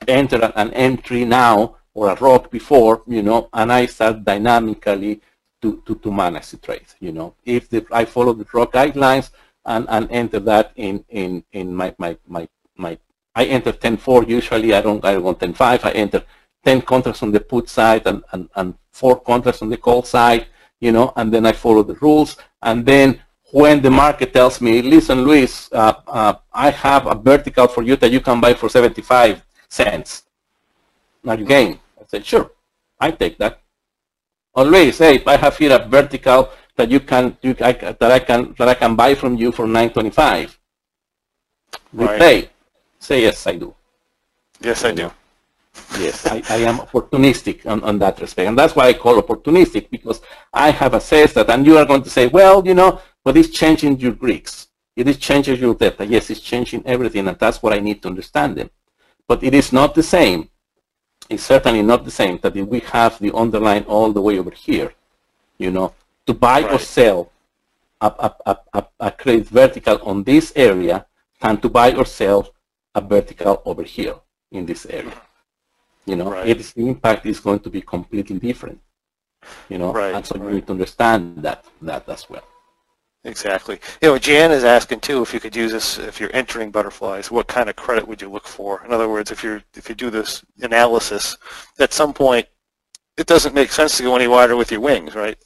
enter 0.07 0.37
an- 0.45 0.53
an 0.55 0.71
entry 0.75 1.25
now 1.25 1.77
or 1.95 2.11
a 2.11 2.15
rock 2.17 2.51
before, 2.51 3.03
you 3.07 3.23
know, 3.23 3.49
and 3.55 3.73
I 3.73 3.87
start 3.87 4.23
dynamically 4.23 5.23
to, 5.63 5.83
to, 5.87 5.95
to 5.97 6.13
manage 6.13 6.51
the 6.51 6.59
trade. 6.59 6.87
You 7.01 7.13
know, 7.13 7.35
if 7.45 7.69
the, 7.69 7.87
I 7.91 8.05
follow 8.05 8.33
the 8.33 8.47
rock 8.53 8.73
guidelines 8.73 9.31
and, 9.65 9.87
and 9.89 10.11
enter 10.11 10.41
that 10.41 10.73
in 10.77 11.05
in 11.09 11.45
in 11.53 11.75
my 11.75 11.95
my 11.99 12.17
my 12.27 12.49
my 12.77 12.99
I 13.35 13.45
enter 13.45 13.73
10.4 13.73 14.29
usually. 14.29 14.75
I 14.75 14.81
don't 14.81 15.05
I 15.05 15.13
don't 15.15 15.23
go 15.23 15.35
10.5. 15.35 15.85
I 15.85 15.91
enter 15.91 16.23
10 16.65 16.83
contracts 16.83 17.23
on 17.23 17.31
the 17.31 17.41
put 17.41 17.69
side 17.69 18.07
and, 18.07 18.23
and, 18.33 18.49
and 18.57 18.75
four 18.91 19.21
contracts 19.21 19.63
on 19.63 19.69
the 19.69 19.77
call 19.77 20.03
side, 20.03 20.47
you 20.81 20.91
know, 20.91 21.13
and 21.17 21.33
then 21.33 21.47
I 21.47 21.53
follow 21.53 21.83
the 21.85 21.95
rules. 21.95 22.37
And 22.63 22.85
then 22.85 23.21
when 23.53 23.81
the 23.81 23.91
market 23.91 24.33
tells 24.33 24.61
me, 24.61 24.83
listen, 24.83 25.23
Luis, 25.23 25.71
uh, 25.73 25.95
uh, 26.09 26.35
I 26.53 26.71
have 26.71 27.07
a 27.07 27.15
vertical 27.15 27.69
for 27.69 27.83
you 27.83 27.95
that 27.97 28.11
you 28.11 28.21
can 28.21 28.41
buy 28.41 28.55
for 28.55 28.69
75 28.69 29.45
cents. 29.69 30.25
Now 31.23 31.35
you 31.35 31.45
game. 31.45 31.79
I 32.01 32.05
said, 32.09 32.27
sure, 32.27 32.51
I 32.99 33.13
take 33.13 33.39
that. 33.39 33.61
Luis, 34.65 34.99
hey, 34.99 35.23
I 35.27 35.37
have 35.37 35.57
here 35.57 35.73
a 35.73 35.87
vertical 35.87 36.51
that 36.77 36.91
you 36.91 37.01
can, 37.01 37.37
you, 37.43 37.55
I, 37.61 37.73
that 37.73 38.03
I 38.03 38.19
can, 38.19 38.55
that 38.59 38.69
I 38.69 38.75
can 38.75 38.97
buy 38.97 39.15
from 39.15 39.37
you 39.37 39.53
for 39.53 39.67
925. 39.67 40.59
We 41.93 42.07
Right. 42.07 42.19
play. 42.19 42.51
Say 42.99 43.23
yes, 43.23 43.47
I 43.47 43.57
do. 43.57 43.75
Yes, 44.61 44.85
I 44.85 44.93
do. 44.93 45.11
Yes, 45.99 46.27
I, 46.27 46.43
I 46.49 46.57
am 46.57 46.79
opportunistic 46.79 47.67
on, 47.67 47.83
on 47.83 47.99
that 47.99 48.21
respect. 48.21 48.49
And 48.49 48.59
that's 48.59 48.75
why 48.75 48.89
I 48.89 48.93
call 48.95 49.21
opportunistic, 49.21 49.91
because 49.91 50.21
I 50.53 50.71
have 50.71 50.95
assessed 50.95 51.35
that, 51.35 51.51
and 51.51 51.67
you 51.67 51.77
are 51.79 51.85
going 51.85 52.03
to 52.03 52.11
say, 52.11 52.27
well, 52.27 52.67
you 52.67 52.75
know, 52.75 53.01
but 53.25 53.37
it's 53.37 53.51
changing 53.51 53.99
your 54.01 54.13
Greeks. 54.13 54.69
It 54.97 55.07
is 55.09 55.19
changing 55.19 55.57
your 55.57 55.75
delta. 55.75 56.07
Yes, 56.07 56.31
it's 56.31 56.41
changing 56.41 56.83
everything, 56.87 57.29
and 57.29 57.39
that's 57.39 57.63
what 57.63 57.73
I 57.75 57.81
need 57.81 58.03
to 58.03 58.09
understand 58.09 58.57
them. 58.57 58.71
But 59.29 59.43
it 59.45 59.55
is 59.55 59.73
not 59.73 59.95
the 59.95 60.03
same. 60.03 60.49
It's 61.29 61.43
certainly 61.43 61.83
not 61.83 62.05
the 62.05 62.11
same 62.11 62.39
that 62.43 62.57
if 62.57 62.67
we 62.67 62.81
have 62.81 63.19
the 63.19 63.33
underline 63.35 63.85
all 63.85 64.13
the 64.13 64.21
way 64.21 64.39
over 64.39 64.51
here, 64.51 64.93
you 65.59 65.71
know, 65.71 65.93
to 66.27 66.35
buy 66.35 66.63
or 66.71 66.79
sell 66.79 67.33
a, 68.01 68.07
a, 68.07 68.35
a, 68.47 68.57
a, 68.75 68.87
a 69.01 69.11
credit 69.11 69.49
vertical 69.49 69.99
on 70.03 70.23
this 70.25 70.53
area 70.55 71.07
than 71.41 71.57
to 71.61 71.69
buy 71.69 71.93
or 71.95 72.05
sell 72.05 72.53
a 72.95 73.01
vertical 73.01 73.63
over 73.65 73.83
here 73.83 74.15
in 74.53 74.67
this 74.67 74.87
area. 74.87 75.21
You 76.05 76.17
know, 76.17 76.31
Right. 76.31 76.49
its 76.49 76.73
impact 76.75 77.27
is 77.27 77.41
going 77.41 77.61
to 77.61 77.71
be 77.71 77.81
completely 77.83 78.39
different. 78.39 78.81
You 79.69 79.79
know, 79.79 79.93
Right, 79.93 80.15
and 80.15 80.25
so 80.25 80.37
you 80.37 80.51
need 80.51 80.67
to 80.67 80.73
understand 80.73 81.43
that 81.43 81.65
that 81.83 82.09
as 82.09 82.29
well. 82.31 82.45
Exactly. 83.27 83.81
You 84.01 84.09
know, 84.09 84.19
Jan 84.19 84.53
is 84.53 84.63
asking 84.63 85.01
too 85.01 85.21
if 85.21 85.35
you 85.35 85.41
could 85.41 85.57
use 85.57 85.73
this 85.73 85.99
if 85.99 86.21
you're 86.21 86.31
entering 86.33 86.71
butterflies. 86.71 87.29
What 87.29 87.49
kind 87.49 87.69
of 87.69 87.75
credit 87.75 88.07
would 88.07 88.23
you 88.23 88.31
look 88.31 88.47
for? 88.47 88.85
In 88.85 88.93
other 88.93 89.09
words, 89.09 89.33
if 89.33 89.43
you're 89.43 89.63
if 89.75 89.89
you 89.89 89.97
do 89.97 90.11
this 90.11 90.45
analysis, 90.63 91.37
at 91.81 91.93
some 91.93 92.15
point, 92.15 92.47
it 93.17 93.27
doesn't 93.27 93.55
make 93.55 93.73
sense 93.73 93.97
to 93.97 94.05
go 94.05 94.15
any 94.15 94.29
wider 94.29 94.55
with 94.55 94.71
your 94.71 94.81
wings, 94.81 95.17
right? 95.17 95.37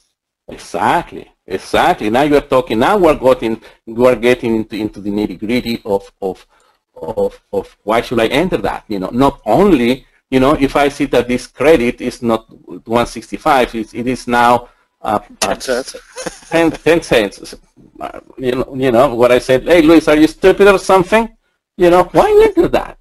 Exactly, 0.48 1.32
exactly. 1.46 2.10
Now 2.10 2.22
you 2.22 2.36
are 2.36 2.42
talking. 2.42 2.78
Now 2.78 2.98
we're 2.98 3.14
getting 3.16 3.62
we 3.86 4.06
are 4.06 4.16
getting 4.16 4.56
into 4.56 4.76
into 4.76 5.00
the 5.00 5.10
nitty 5.10 5.38
gritty 5.38 5.80
of 5.86 6.12
of 6.20 6.46
of 6.94 7.40
of 7.50 7.78
why 7.84 8.02
should 8.02 8.20
I 8.20 8.26
enter 8.26 8.58
that? 8.58 8.84
You 8.88 8.98
know, 8.98 9.10
not 9.10 9.40
only 9.46 10.06
you 10.30 10.38
know 10.38 10.52
if 10.52 10.76
I 10.76 10.90
see 10.90 11.06
that 11.06 11.28
this 11.28 11.46
credit 11.46 12.02
is 12.02 12.20
not 12.20 12.44
165, 12.50 13.74
it's, 13.74 13.94
it 13.94 14.06
is 14.06 14.28
now 14.28 14.68
uh, 15.02 15.18
uh, 15.42 15.54
10 15.54 15.60
cents. 15.60 15.96
10, 16.50 16.70
10 16.72 17.02
cents. 17.02 17.54
Uh, 18.00 18.20
You 18.38 18.52
know, 18.52 18.74
you 18.74 18.90
know 18.92 19.14
what 19.14 19.32
I 19.32 19.38
said. 19.38 19.64
Hey, 19.64 19.82
Luis, 19.82 20.08
are 20.08 20.16
you 20.16 20.26
stupid 20.26 20.68
or 20.68 20.78
something? 20.78 21.28
You 21.76 21.90
know, 21.90 22.04
why 22.12 22.28
you 22.28 22.52
do 22.54 22.68
that? 22.68 22.98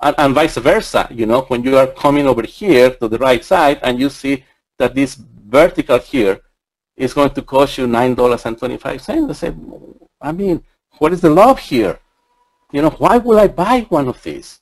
And, 0.00 0.14
and 0.18 0.34
vice 0.34 0.56
versa. 0.56 1.08
You 1.10 1.26
know, 1.26 1.42
when 1.42 1.62
you 1.62 1.76
are 1.76 1.86
coming 1.88 2.26
over 2.26 2.42
here 2.42 2.90
to 2.96 3.08
the 3.08 3.18
right 3.18 3.44
side 3.44 3.80
and 3.82 3.98
you 3.98 4.08
see 4.10 4.44
that 4.78 4.94
this 4.94 5.14
vertical 5.14 5.98
here 5.98 6.40
is 6.96 7.12
going 7.14 7.30
to 7.30 7.42
cost 7.42 7.78
you 7.78 7.86
nine 7.86 8.14
dollars 8.14 8.46
and 8.46 8.56
twenty-five 8.58 9.00
cents. 9.02 9.30
I 9.30 9.32
said, 9.32 9.60
I 10.20 10.32
mean, 10.32 10.62
what 10.98 11.12
is 11.12 11.20
the 11.20 11.30
love 11.30 11.58
here? 11.58 11.98
You 12.72 12.82
know, 12.82 12.90
why 12.90 13.18
would 13.18 13.38
I 13.38 13.48
buy 13.48 13.80
one 13.88 14.08
of 14.08 14.22
these? 14.22 14.60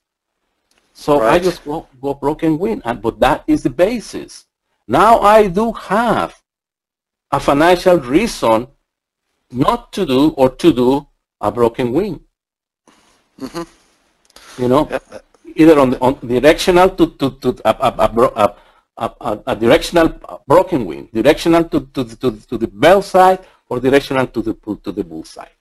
So 0.94 1.20
I 1.22 1.38
just 1.38 1.64
go, 1.64 1.86
go 2.00 2.14
broken 2.14 2.58
wing, 2.58 2.82
and 2.84 3.00
but 3.00 3.20
that 3.20 3.44
is 3.46 3.62
the 3.62 3.70
basis. 3.70 4.46
Now 4.88 5.20
I 5.20 5.46
do 5.46 5.72
have 5.72 6.34
a 7.30 7.40
financial 7.40 7.98
reason 7.98 8.68
not 9.50 9.92
to 9.92 10.06
do 10.06 10.30
or 10.30 10.50
to 10.50 10.72
do 10.72 11.06
a 11.40 11.50
broken 11.50 11.92
wing. 11.92 12.20
Mm-hmm. 13.40 14.62
You 14.62 14.68
know, 14.68 14.88
Yep. 14.90 15.24
either 15.54 15.78
on 15.78 15.90
the 15.90 15.98
on 16.00 16.18
directional 16.26 16.90
to 16.90 17.06
to 17.18 17.30
to 17.42 17.48
a, 17.64 17.72
a, 17.78 18.56
a, 18.98 19.40
a, 19.46 19.56
directional 19.56 20.08
broken 20.46 20.84
wing, 20.84 21.08
directional 21.12 21.64
to, 21.64 21.80
to, 21.94 22.04
to, 22.04 22.32
to 22.32 22.58
the 22.58 22.66
bell 22.66 23.00
side 23.02 23.40
or 23.68 23.78
directional 23.78 24.26
to 24.26 24.42
the 24.42 24.54
to 24.82 24.90
the 24.92 25.04
bull 25.04 25.24
side. 25.24 25.54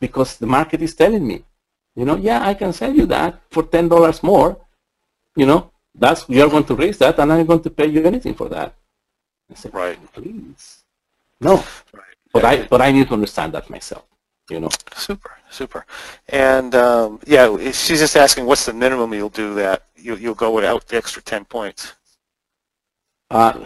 Because 0.00 0.36
the 0.36 0.46
market 0.46 0.82
is 0.82 0.94
telling 0.94 1.26
me, 1.26 1.44
you 1.94 2.04
know, 2.04 2.16
yeah, 2.16 2.46
I 2.46 2.54
can 2.54 2.72
sell 2.72 2.92
you 2.92 3.06
that 3.06 3.40
for 3.50 3.62
ten 3.62 3.88
dollars 3.88 4.22
more. 4.22 4.58
You 5.36 5.46
know, 5.46 5.70
that's 5.94 6.28
you're 6.28 6.50
going 6.50 6.64
to 6.64 6.74
raise 6.74 6.98
that, 6.98 7.18
and 7.18 7.32
I'm 7.32 7.46
going 7.46 7.62
to 7.62 7.70
pay 7.70 7.86
you 7.86 8.04
anything 8.04 8.34
for 8.34 8.48
that. 8.50 8.74
Right. 9.72 9.98
please, 10.12 10.84
no. 11.40 11.56
Right. 11.92 12.16
But 12.32 12.44
I 12.44 12.62
but 12.66 12.80
I 12.80 12.92
need 12.92 13.08
to 13.08 13.14
understand 13.14 13.52
that 13.54 13.68
myself. 13.68 14.04
You 14.50 14.60
know. 14.60 14.68
Super, 14.94 15.32
super. 15.50 15.86
And 16.28 16.74
um, 16.74 17.20
yeah, 17.26 17.56
she's 17.70 18.00
just 18.00 18.16
asking 18.16 18.46
what's 18.46 18.66
the 18.66 18.72
minimum 18.72 19.14
you'll 19.14 19.28
do 19.28 19.54
that. 19.54 19.84
You, 19.96 20.16
you'll 20.16 20.34
go 20.34 20.50
without 20.52 20.86
the 20.88 20.96
extra 20.96 21.22
10 21.22 21.44
points. 21.44 21.92
Uh, 23.30 23.64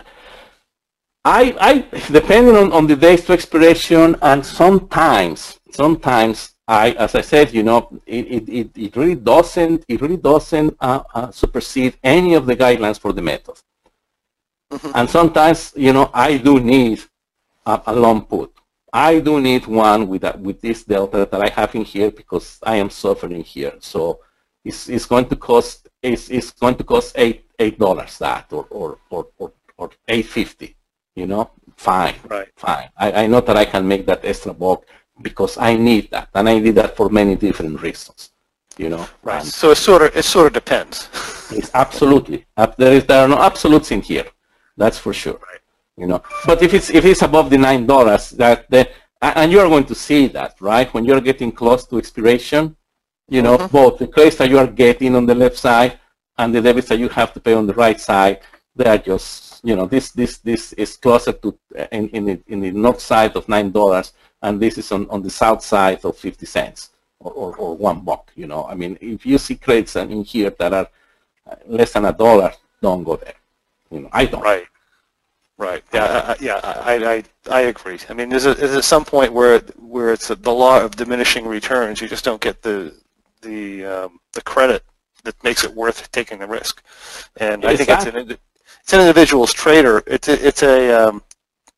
I, 1.24 1.56
I, 1.60 2.00
depending 2.12 2.54
on, 2.54 2.72
on 2.72 2.86
the 2.86 2.94
days 2.94 3.24
to 3.24 3.32
expiration, 3.32 4.14
and 4.22 4.46
sometimes, 4.46 5.58
sometimes 5.72 6.54
I, 6.68 6.92
as 6.92 7.16
I 7.16 7.20
said, 7.20 7.52
you 7.52 7.64
know, 7.64 8.00
it, 8.06 8.26
it, 8.26 8.48
it, 8.48 8.70
it 8.76 8.96
really 8.96 9.16
doesn't, 9.16 9.84
it 9.88 10.00
really 10.00 10.18
doesn't 10.18 10.76
uh, 10.80 11.02
uh, 11.14 11.30
supersede 11.32 11.96
any 12.04 12.34
of 12.34 12.46
the 12.46 12.54
guidelines 12.54 13.00
for 13.00 13.12
the 13.12 13.22
method. 13.22 13.56
Mhm. 14.72 14.92
And 14.94 15.08
sometimes, 15.10 15.72
you 15.76 15.92
know, 15.92 16.10
I 16.12 16.38
do 16.38 16.58
need 16.60 17.02
a, 17.64 17.80
a 17.86 17.94
long 17.94 18.22
put. 18.22 18.52
I 18.92 19.20
do 19.20 19.40
need 19.40 19.66
one 19.66 20.08
with 20.08 20.24
with 20.38 20.60
this 20.60 20.84
delta 20.84 21.26
that 21.30 21.40
I 21.42 21.48
have 21.50 21.74
in 21.74 21.84
here 21.84 22.10
because 22.10 22.58
I 22.62 22.76
am 22.76 22.90
suffering 22.90 23.42
here. 23.44 23.74
So 23.80 24.20
it's, 24.64 24.88
it's 24.88 25.06
going 25.06 25.26
to 25.28 25.36
cost 25.36 25.88
it's, 26.02 26.28
it's 26.30 26.50
going 26.52 26.76
to 26.76 26.84
cost 26.84 27.12
eight 27.16 27.44
eight 27.58 27.78
dollars 27.78 28.18
that 28.18 28.52
or 28.52 28.66
or 28.70 28.98
or 29.10 29.28
or, 29.38 29.52
or 29.76 29.90
eight 30.08 30.26
fifty. 30.26 30.76
You 31.14 31.26
know, 31.26 31.50
fine, 31.76 32.14
Right. 32.28 32.48
fine. 32.56 32.90
I, 32.98 33.24
I 33.24 33.26
know 33.26 33.40
that 33.40 33.56
I 33.56 33.64
can 33.64 33.86
make 33.88 34.04
that 34.06 34.24
extra 34.24 34.52
buck 34.52 34.84
because 35.22 35.56
I 35.56 35.74
need 35.76 36.10
that, 36.10 36.28
and 36.34 36.46
I 36.48 36.58
need 36.58 36.74
that 36.74 36.94
for 36.96 37.08
many 37.08 37.36
different 37.36 37.80
reasons. 37.80 38.30
You 38.76 38.90
know, 38.90 39.06
Right. 39.22 39.42
So 39.42 39.70
it 39.70 39.76
sort 39.76 40.02
of 40.02 40.16
it 40.16 40.24
sort 40.24 40.48
of 40.48 40.52
depends. 40.52 41.08
it's 41.52 41.70
absolutely 41.74 42.44
there 42.76 42.92
is 42.92 43.04
there 43.06 43.22
are 43.24 43.28
no 43.28 43.38
absolutes 43.38 43.90
in 43.92 44.02
here. 44.02 44.26
That's 44.76 44.98
for 44.98 45.12
sure. 45.12 45.34
Right. 45.34 45.60
You 45.96 46.06
know, 46.06 46.22
but 46.46 46.62
if 46.62 46.74
it's 46.74 46.90
if 46.90 47.04
it's 47.04 47.22
above 47.22 47.50
the 47.50 47.58
nine 47.58 47.86
dollars, 47.86 48.30
that 48.30 48.70
the 48.70 48.88
and 49.22 49.50
you 49.50 49.60
are 49.60 49.68
going 49.68 49.86
to 49.86 49.94
see 49.94 50.26
that 50.28 50.56
right 50.60 50.92
when 50.92 51.04
you're 51.06 51.22
getting 51.22 51.50
close 51.50 51.86
to 51.86 51.96
expiration, 51.96 52.76
You 53.28 53.42
know, 53.42 53.58
mm-hmm. 53.58 53.72
both 53.72 53.98
the 53.98 54.06
credits 54.06 54.36
that 54.36 54.50
you 54.50 54.58
are 54.58 54.66
getting 54.66 55.16
on 55.16 55.26
the 55.26 55.34
left 55.34 55.56
side 55.56 55.98
and 56.38 56.54
the 56.54 56.60
debits 56.62 56.88
that 56.88 56.98
you 56.98 57.08
have 57.08 57.32
to 57.32 57.40
pay 57.40 57.54
on 57.54 57.66
the 57.66 57.74
right 57.74 58.00
side, 58.00 58.40
they 58.76 58.84
are 58.86 58.98
just, 58.98 59.64
you 59.64 59.74
know, 59.74 59.86
this 59.86 60.12
this 60.12 60.38
this 60.38 60.72
is 60.74 60.96
closer 60.96 61.32
to 61.32 61.58
in 61.90 62.08
in 62.10 62.24
the, 62.26 62.40
in 62.46 62.60
the 62.60 62.70
north 62.70 63.00
side 63.00 63.34
of 63.34 63.48
nine 63.48 63.72
dollars, 63.72 64.12
and 64.42 64.60
this 64.60 64.78
is 64.78 64.92
on 64.92 65.08
on 65.10 65.22
the 65.22 65.30
south 65.30 65.62
side 65.62 66.04
of 66.04 66.16
fifty 66.16 66.46
cents 66.46 66.90
or, 67.18 67.32
or, 67.32 67.56
or 67.56 67.76
one 67.76 68.00
buck. 68.00 68.30
You 68.36 68.46
know, 68.46 68.64
I 68.66 68.74
mean, 68.74 68.96
if 69.00 69.26
you 69.26 69.38
see 69.38 69.56
credits 69.56 69.96
in 69.96 70.22
here 70.22 70.50
that 70.50 70.72
are 70.72 70.88
less 71.66 71.92
than 71.92 72.04
a 72.04 72.12
dollar, 72.12 72.52
don't 72.80 73.02
go 73.02 73.16
there. 73.16 73.34
You 73.90 74.00
know, 74.00 74.08
I 74.12 74.26
don't. 74.26 74.42
Right. 74.42 74.66
Right. 75.58 75.82
Yeah. 75.92 76.04
I, 76.04 76.36
yeah. 76.40 76.60
I, 76.62 77.14
I 77.14 77.24
I 77.50 77.60
agree. 77.62 77.98
I 78.08 78.14
mean, 78.14 78.28
there's 78.28 78.46
a 78.46 78.54
there's 78.54 78.76
at 78.76 78.84
some 78.84 79.04
point 79.04 79.32
where 79.32 79.60
where 79.78 80.12
it's 80.12 80.28
the 80.28 80.52
law 80.52 80.82
of 80.82 80.96
diminishing 80.96 81.46
returns. 81.46 82.00
You 82.00 82.08
just 82.08 82.24
don't 82.24 82.40
get 82.40 82.62
the 82.62 82.94
the 83.42 83.84
um, 83.84 84.20
the 84.32 84.42
credit 84.42 84.82
that 85.24 85.42
makes 85.44 85.64
it 85.64 85.74
worth 85.74 86.10
taking 86.12 86.38
the 86.38 86.46
risk. 86.46 86.82
And 87.38 87.64
I 87.64 87.76
think 87.76 87.90
it's 87.90 88.06
an 88.06 88.38
it's 88.82 88.92
an 88.92 89.00
individual's 89.00 89.52
trader. 89.52 90.02
It's 90.06 90.28
a, 90.28 90.46
it's 90.46 90.62
a 90.62 91.08
um, 91.08 91.22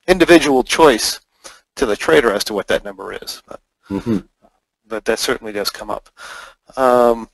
individual 0.07 0.63
choice 0.63 1.21
to 1.77 1.87
the 1.87 1.97
trader 1.97 2.33
as 2.33 2.45
to 2.45 2.55
what 2.55 2.69
that 2.69 2.85
number 2.85 3.13
is. 3.13 3.43
But, 3.47 3.61
mm-hmm. 3.89 4.19
but 4.87 5.05
that 5.07 5.19
certainly 5.19 5.53
does 5.53 5.71
come 5.71 5.91
up. 5.91 6.11
Um, 6.77 7.29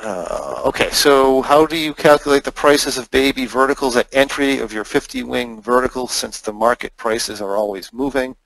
uh, 0.00 0.62
okay, 0.66 0.90
so 0.90 1.42
how 1.42 1.66
do 1.66 1.76
you 1.76 1.92
calculate 1.94 2.44
the 2.44 2.52
prices 2.52 2.98
of 2.98 3.10
baby 3.10 3.46
verticals 3.46 3.96
at 3.96 4.08
entry 4.12 4.58
of 4.58 4.72
your 4.72 4.84
50-wing 4.84 5.60
verticals 5.60 6.12
since 6.12 6.40
the 6.40 6.52
market 6.52 6.96
prices 6.96 7.40
are 7.40 7.56
always 7.56 7.92
moving? 7.92 8.36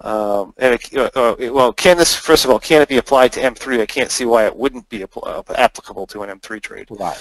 Um, 0.00 0.52
and 0.58 0.74
it, 0.74 0.96
uh, 0.96 1.10
uh, 1.14 1.36
well, 1.52 1.72
can 1.72 1.96
this, 1.96 2.14
first 2.14 2.44
of 2.44 2.50
all, 2.50 2.58
can 2.58 2.82
it 2.82 2.88
be 2.88 2.98
applied 2.98 3.32
to 3.34 3.40
M3? 3.40 3.80
I 3.80 3.86
can't 3.86 4.10
see 4.10 4.24
why 4.24 4.46
it 4.46 4.54
wouldn't 4.54 4.88
be 4.88 5.04
uh, 5.04 5.42
applicable 5.54 6.06
to 6.08 6.22
an 6.22 6.38
M3 6.38 6.60
trade. 6.60 6.88
Right. 6.90 7.18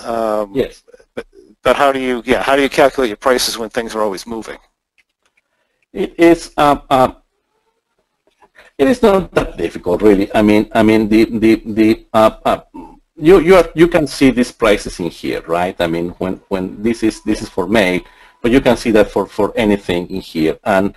Um, 0.00 0.52
yes. 0.54 0.82
But, 1.14 1.26
but 1.62 1.76
how 1.76 1.92
do 1.92 2.00
you, 2.00 2.22
yeah, 2.26 2.42
how 2.42 2.56
do 2.56 2.62
you 2.62 2.68
calculate 2.68 3.08
your 3.08 3.16
prices 3.16 3.56
when 3.56 3.70
things 3.70 3.94
are 3.94 4.02
always 4.02 4.26
moving? 4.26 4.58
It 5.92 6.18
is, 6.18 6.52
um, 6.56 6.82
uh, 6.90 7.12
it 8.78 8.88
is 8.88 9.02
not 9.02 9.32
that 9.32 9.56
difficult, 9.56 10.02
really. 10.02 10.32
I 10.34 10.42
mean, 10.42 10.68
I 10.72 10.82
mean, 10.82 11.08
the 11.08 11.24
the 11.24 11.62
the 11.64 12.06
uh, 12.12 12.36
uh, 12.44 12.60
you 13.16 13.40
you 13.40 13.56
are, 13.56 13.68
you 13.74 13.88
can 13.88 14.06
see 14.06 14.30
these 14.30 14.52
prices 14.52 15.00
in 15.00 15.10
here, 15.10 15.42
right? 15.46 15.76
I 15.80 15.86
mean, 15.86 16.10
when 16.18 16.40
when 16.48 16.82
this 16.82 17.02
is 17.02 17.22
this 17.22 17.40
is 17.42 17.48
for 17.48 17.66
May, 17.66 18.04
but 18.42 18.50
you 18.50 18.60
can 18.60 18.76
see 18.76 18.90
that 18.92 19.10
for 19.10 19.26
for 19.26 19.52
anything 19.56 20.08
in 20.10 20.20
here, 20.20 20.58
and 20.64 20.94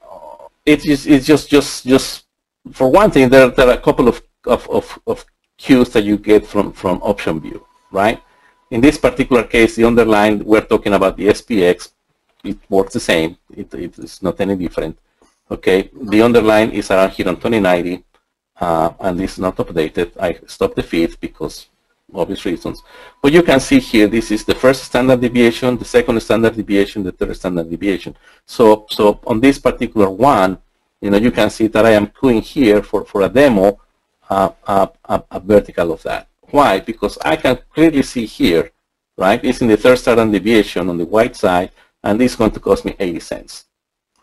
uh, 0.00 0.48
it's 0.64 0.84
just 0.84 1.06
it's 1.06 1.26
just 1.26 1.50
just 1.50 1.84
just 1.84 2.24
for 2.72 2.88
one 2.88 3.10
thing, 3.10 3.28
there 3.28 3.48
there 3.48 3.68
are 3.68 3.74
a 3.74 3.80
couple 3.80 4.08
of 4.08 4.22
of 4.46 4.68
of, 4.70 4.98
of 5.06 5.26
cues 5.58 5.90
that 5.90 6.04
you 6.04 6.16
get 6.16 6.46
from 6.46 6.72
from 6.72 7.00
OptionVue, 7.00 7.60
right? 7.90 8.22
In 8.70 8.80
this 8.80 8.96
particular 8.96 9.42
case, 9.42 9.76
the 9.76 9.84
underline 9.84 10.42
we're 10.44 10.64
talking 10.64 10.94
about 10.94 11.16
the 11.18 11.28
SPX. 11.28 11.90
It 12.42 12.58
works 12.68 12.94
the 12.94 13.00
same. 13.00 13.36
It, 13.54 13.72
it 13.74 13.98
is 13.98 14.20
not 14.22 14.40
any 14.40 14.56
different. 14.56 14.98
Okay, 15.52 15.90
the 15.92 16.22
underline 16.22 16.70
is 16.70 16.90
around 16.90 17.10
here 17.10 17.28
on 17.28 17.36
2090, 17.36 18.02
uh, 18.58 18.90
and 19.00 19.20
is 19.20 19.38
not 19.38 19.54
updated. 19.56 20.12
I 20.18 20.38
stopped 20.46 20.76
the 20.76 20.82
feed 20.82 21.14
because 21.20 21.66
obvious 22.14 22.46
reasons. 22.46 22.82
But 23.20 23.32
you 23.32 23.42
can 23.42 23.60
see 23.60 23.78
here, 23.78 24.06
this 24.06 24.30
is 24.30 24.46
the 24.46 24.54
first 24.54 24.84
standard 24.84 25.20
deviation, 25.20 25.76
the 25.76 25.84
second 25.84 26.18
standard 26.22 26.56
deviation, 26.56 27.02
the 27.02 27.12
third 27.12 27.36
standard 27.36 27.68
deviation. 27.68 28.16
So, 28.46 28.86
so 28.88 29.20
on 29.26 29.40
this 29.40 29.58
particular 29.58 30.08
one, 30.08 30.56
you 31.02 31.10
know, 31.10 31.18
you 31.18 31.30
can 31.30 31.50
see 31.50 31.66
that 31.66 31.84
I 31.84 31.90
am 31.90 32.10
doing 32.22 32.40
here 32.40 32.82
for, 32.82 33.04
for 33.04 33.20
a 33.20 33.28
demo 33.28 33.78
uh, 34.30 34.52
a, 34.66 34.88
a, 35.04 35.22
a, 35.32 35.40
vertical 35.40 35.92
of 35.92 36.02
that. 36.04 36.28
Why? 36.50 36.80
Because 36.80 37.18
I 37.18 37.36
can 37.36 37.58
clearly 37.74 38.02
see 38.02 38.24
here, 38.24 38.70
right? 39.18 39.44
It's 39.44 39.60
in 39.60 39.68
the 39.68 39.76
third 39.76 39.98
standard 39.98 40.32
deviation 40.32 40.88
on 40.88 40.96
the 40.96 41.04
white 41.04 41.36
side, 41.36 41.72
and 42.02 42.18
this 42.18 42.32
is 42.32 42.36
going 42.36 42.52
to 42.52 42.60
cost 42.60 42.86
me 42.86 42.96
80 42.98 43.20
cents. 43.20 43.66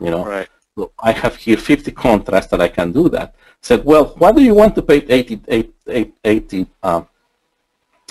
You 0.00 0.10
know, 0.10 0.24
right. 0.24 0.48
I 0.98 1.12
have 1.12 1.36
here 1.36 1.56
50 1.56 1.90
contracts 1.92 2.48
that 2.48 2.60
I 2.60 2.68
can 2.68 2.92
do 2.92 3.08
that. 3.10 3.34
Said, 3.62 3.84
well, 3.84 4.14
why 4.18 4.32
do 4.32 4.42
you 4.42 4.54
want 4.54 4.74
to 4.76 4.82
pay 4.82 4.96
80, 4.96 5.40
80, 5.48 6.12
80, 6.24 6.66
uh, 6.82 7.02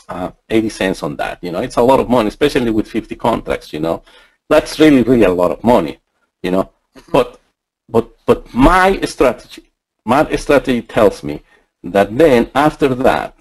uh, 0.07 0.31
80 0.49 0.69
cents 0.69 1.03
on 1.03 1.15
that? 1.15 1.43
You 1.43 1.51
know, 1.51 1.61
it's 1.61 1.77
a 1.77 1.81
lot 1.81 1.99
of 1.99 2.09
money, 2.09 2.27
especially 2.27 2.69
with 2.69 2.87
50 2.87 3.15
contracts, 3.15 3.73
you 3.73 3.79
know. 3.79 4.03
That's 4.49 4.79
really, 4.79 5.03
really 5.03 5.23
a 5.23 5.31
lot 5.31 5.51
of 5.51 5.63
money, 5.63 5.99
you 6.43 6.51
know. 6.51 6.71
Mm-hmm. 6.95 7.11
But, 7.11 7.39
but, 7.87 8.25
but 8.25 8.53
my 8.53 8.99
strategy, 9.01 9.63
my 10.05 10.35
strategy 10.35 10.81
tells 10.81 11.23
me 11.23 11.41
that 11.83 12.15
then 12.15 12.51
after 12.53 12.93
that, 12.95 13.35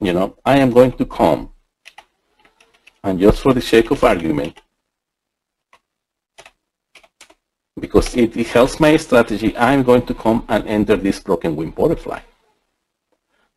you 0.00 0.12
know, 0.12 0.36
I 0.44 0.58
am 0.58 0.70
going 0.70 0.92
to 0.92 1.04
come 1.04 1.52
and 3.04 3.18
just 3.18 3.42
for 3.42 3.52
the 3.52 3.60
sake 3.60 3.90
of 3.90 4.04
argument, 4.04 4.60
because 7.78 8.14
it, 8.16 8.36
it 8.36 8.48
helps 8.48 8.78
my 8.80 8.96
strategy, 8.96 9.56
I'm 9.56 9.82
going 9.82 10.06
to 10.06 10.14
come 10.14 10.44
and 10.48 10.66
enter 10.68 10.96
this 10.96 11.20
broken 11.20 11.56
wing 11.56 11.70
butterfly. 11.70 12.20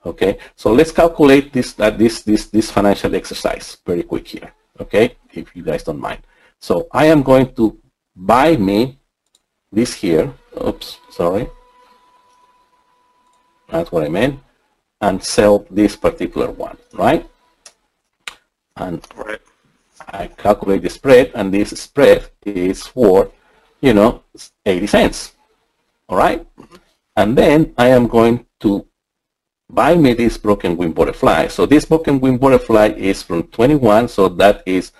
Okay, 0.06 0.38
so 0.56 0.72
let's 0.72 0.92
calculate 0.92 1.52
this 1.52 1.80
uh, 1.80 1.90
this 1.90 2.22
this 2.22 2.46
this 2.48 2.70
financial 2.70 3.16
exercise 3.16 3.78
very 3.86 4.04
quick 4.04 4.28
here. 4.28 4.54
Okay, 4.80 5.18
if 5.34 5.56
you 5.56 5.64
guys 5.64 5.84
don't 5.84 6.00
mind. 6.00 6.22
So 6.60 6.88
I 6.92 7.06
am 7.08 7.24
going 7.24 7.54
to 7.56 7.78
buy 8.16 8.56
me 8.56 9.00
this 9.72 9.96
here. 9.96 10.32
Oops, 10.64 11.00
sorry. 11.10 11.50
That's 13.70 13.92
what 13.92 14.04
I 14.04 14.10
meant. 14.10 14.40
And 15.02 15.24
sell 15.24 15.66
this 15.72 15.96
particular 15.96 16.52
one, 16.52 16.78
right? 16.94 17.28
And. 18.78 19.02
I 20.08 20.28
calculate 20.28 20.84
the 20.84 20.90
spread, 20.90 21.32
and 21.34 21.54
this 21.54 21.70
spread 21.72 22.30
is 22.46 22.86
for 22.86 23.32
you 23.86 23.94
know, 23.94 24.24
80 24.66 24.88
cents. 24.88 25.36
All 26.10 26.18
right? 26.18 26.45
And 27.16 27.38
then 27.38 27.74
I 27.78 27.90
am 27.90 28.07
going 28.07 28.45
to 28.62 28.88
buy 29.70 29.95
me 29.95 30.14
this 30.14 30.38
broken 30.38 30.76
wing 30.76 30.91
butterfly. 30.91 31.48
So 31.48 31.66
this 31.66 31.86
broken 31.86 32.20
wing 32.20 32.38
butterfly 32.38 32.94
is 32.98 33.22
from 33.22 33.44
21, 33.44 34.10
so 34.10 34.28
that 34.30 34.64
is 34.66 34.91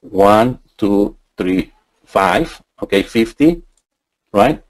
1, 0.00 0.58
2, 0.78 1.16
3, 1.36 1.72
5, 2.04 2.62
okay, 2.82 3.02
50, 3.02 3.62
right? 4.32 4.62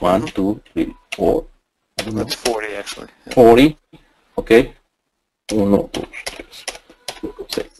1, 0.00 0.26
2, 0.26 0.60
3, 0.74 0.94
4. 1.14 1.46
That's 1.96 2.34
40 2.34 2.66
actually. 2.74 3.08
40, 3.30 3.78
okay. 4.38 4.74
Uno, 5.52 5.88
two, 5.92 6.06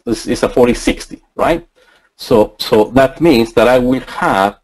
This 0.05 0.27
is 0.27 0.43
a 0.43 0.49
40, 0.49 0.75
60, 0.75 1.23
right? 1.35 1.67
So, 2.17 2.55
so 2.61 2.85
that 2.95 3.21
means 3.21 3.53
that 3.55 3.67
I 3.67 3.79
will 3.79 4.01
have 4.01 4.62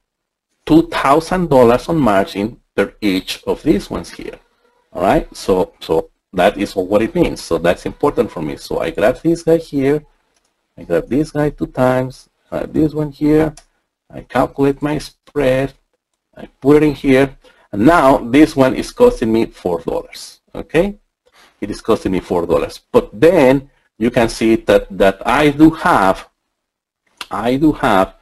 $2,000 0.68 1.88
on 1.88 1.96
margin 1.98 2.60
per 2.76 2.92
each 3.00 3.42
of 3.46 3.62
these 3.62 3.88
ones 3.88 4.10
here. 4.10 4.38
All 4.92 5.00
right, 5.00 5.26
so 5.34 5.72
so 5.80 6.10
that 6.34 6.58
is 6.58 6.76
what 6.76 7.00
it 7.00 7.14
means. 7.14 7.40
So 7.40 7.56
that's 7.56 7.86
important 7.86 8.30
for 8.30 8.42
me. 8.42 8.58
So 8.58 8.80
I 8.80 8.90
grab 8.90 9.16
this 9.22 9.42
guy 9.42 9.56
here, 9.56 10.04
I 10.76 10.82
grab 10.84 11.08
this 11.08 11.30
guy 11.30 11.48
two 11.50 11.68
times, 11.68 12.28
I 12.50 12.66
this 12.66 12.92
one 12.92 13.12
here, 13.12 13.54
I 14.10 14.20
calculate 14.20 14.82
my 14.82 14.98
spread, 14.98 15.72
I 16.36 16.46
put 16.60 16.82
it 16.82 16.82
in 16.82 16.94
here, 16.94 17.34
and 17.72 17.86
now 17.86 18.18
this 18.18 18.54
one 18.54 18.74
is 18.74 18.92
costing 18.92 19.32
me 19.32 19.46
four 19.46 19.80
dollars. 19.80 20.40
Okay, 20.54 20.98
it 21.62 21.70
is 21.70 21.80
costing 21.80 22.12
me 22.12 22.20
four 22.20 22.44
dollars. 22.44 22.80
But 22.92 23.08
then 23.18 23.70
you 23.96 24.10
can 24.10 24.28
see 24.28 24.56
that 24.68 24.86
that 24.90 25.26
I 25.26 25.48
do 25.48 25.70
have, 25.70 26.28
I 27.30 27.56
do 27.56 27.72
have 27.72 28.17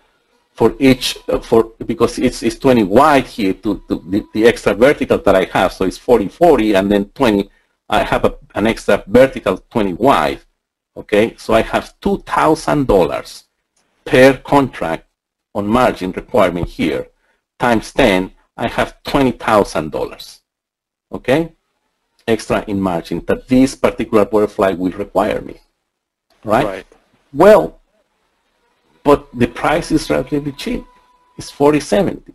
for 0.56 0.74
each 0.78 1.18
uh, 1.28 1.38
for 1.38 1.72
because 1.84 2.18
it's 2.18 2.42
it's 2.42 2.58
20 2.58 2.84
wide 2.84 3.26
here 3.26 3.52
to, 3.52 3.82
to 3.88 4.02
the, 4.08 4.26
the, 4.32 4.46
extra 4.46 4.72
vertical 4.72 5.18
that 5.18 5.36
I 5.36 5.44
have. 5.44 5.72
So 5.72 5.84
it's 5.84 5.98
40 5.98 6.28
40 6.28 6.74
and 6.74 6.90
then 6.90 7.04
20 7.10 7.50
I 7.90 8.02
have 8.02 8.24
a, 8.24 8.34
an 8.54 8.66
extra 8.66 9.04
vertical 9.06 9.58
20 9.58 9.92
wide 9.92 10.40
okay? 10.96 11.34
So 11.36 11.52
I 11.52 11.60
have 11.60 12.00
two 12.00 12.18
thousand 12.26 12.86
dollars 12.86 13.44
per 14.06 14.38
contract 14.38 15.06
on 15.54 15.66
margin 15.66 16.12
requirement 16.12 16.68
here. 16.68 17.08
Times 17.58 17.92
10 17.92 18.32
I 18.56 18.68
have 18.68 19.02
twenty 19.02 19.32
thousand 19.32 19.92
dollars 19.92 20.40
okay? 21.12 21.52
Extra 22.26 22.64
in 22.66 22.80
margin 22.80 23.22
that 23.26 23.46
this 23.46 23.74
particular 23.74 24.24
butterfly 24.24 24.72
will 24.72 24.92
require 24.92 25.42
me 25.42 25.60
right, 26.44 26.64
right. 26.64 26.86
well 27.32 27.80
but 29.06 29.28
the 29.32 29.46
price 29.46 29.92
is 29.92 30.10
relatively 30.10 30.50
cheap. 30.52 30.84
It's 31.38 31.50
40.70. 31.52 32.34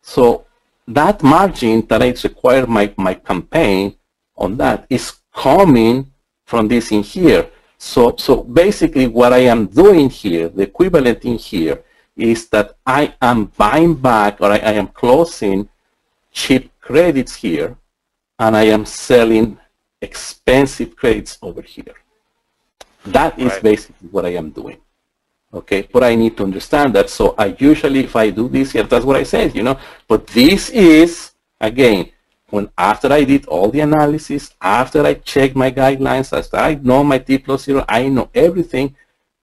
So 0.00 0.46
that 0.88 1.22
margin 1.22 1.86
that 1.88 2.02
I 2.02 2.14
require 2.24 2.66
my, 2.66 2.92
my 2.96 3.12
campaign 3.14 3.94
on 4.38 4.56
that 4.56 4.86
is 4.88 5.12
coming 5.34 6.10
from 6.46 6.66
this 6.68 6.92
in 6.92 7.02
here. 7.02 7.50
So, 7.76 8.14
so 8.16 8.42
basically 8.42 9.06
what 9.06 9.34
I 9.34 9.42
am 9.54 9.66
doing 9.66 10.08
here, 10.08 10.48
the 10.48 10.62
equivalent 10.62 11.24
in 11.26 11.36
here, 11.36 11.82
is 12.16 12.48
that 12.48 12.76
I 12.86 13.14
am 13.20 13.52
buying 13.58 13.94
back 13.94 14.40
or 14.40 14.50
I, 14.52 14.58
I 14.58 14.72
am 14.72 14.88
closing 14.88 15.68
cheap 16.32 16.70
credits 16.80 17.34
here 17.34 17.76
and 18.38 18.56
I 18.56 18.64
am 18.64 18.86
selling 18.86 19.58
expensive 20.00 20.96
credits 20.96 21.36
over 21.42 21.60
here. 21.60 21.96
That 23.04 23.38
is 23.38 23.52
Right. 23.52 23.62
basically 23.62 24.08
what 24.08 24.24
I 24.24 24.30
am 24.30 24.50
doing. 24.50 24.78
Okay, 25.56 25.88
but 25.90 26.04
I 26.04 26.14
need 26.14 26.36
to 26.36 26.44
understand 26.44 26.94
that. 26.96 27.08
So 27.08 27.34
I 27.38 27.56
usually, 27.58 28.00
if 28.00 28.14
I 28.14 28.28
do 28.28 28.46
this 28.46 28.72
here, 28.72 28.82
that's 28.82 29.06
what 29.06 29.16
I 29.16 29.22
said, 29.22 29.56
you 29.56 29.62
know. 29.62 29.78
But 30.06 30.26
this 30.26 30.68
is, 30.68 31.32
again, 31.58 32.10
when 32.50 32.68
after 32.76 33.10
I 33.10 33.24
did 33.24 33.46
all 33.46 33.70
the 33.70 33.80
analysis, 33.80 34.54
after 34.60 35.02
I 35.06 35.14
checked 35.14 35.56
my 35.56 35.70
guidelines, 35.70 36.36
after 36.36 36.58
I 36.58 36.74
know 36.74 37.02
my 37.02 37.18
T 37.18 37.38
plus 37.38 37.64
zero, 37.64 37.86
I 37.88 38.08
know 38.08 38.28
everything, 38.34 38.94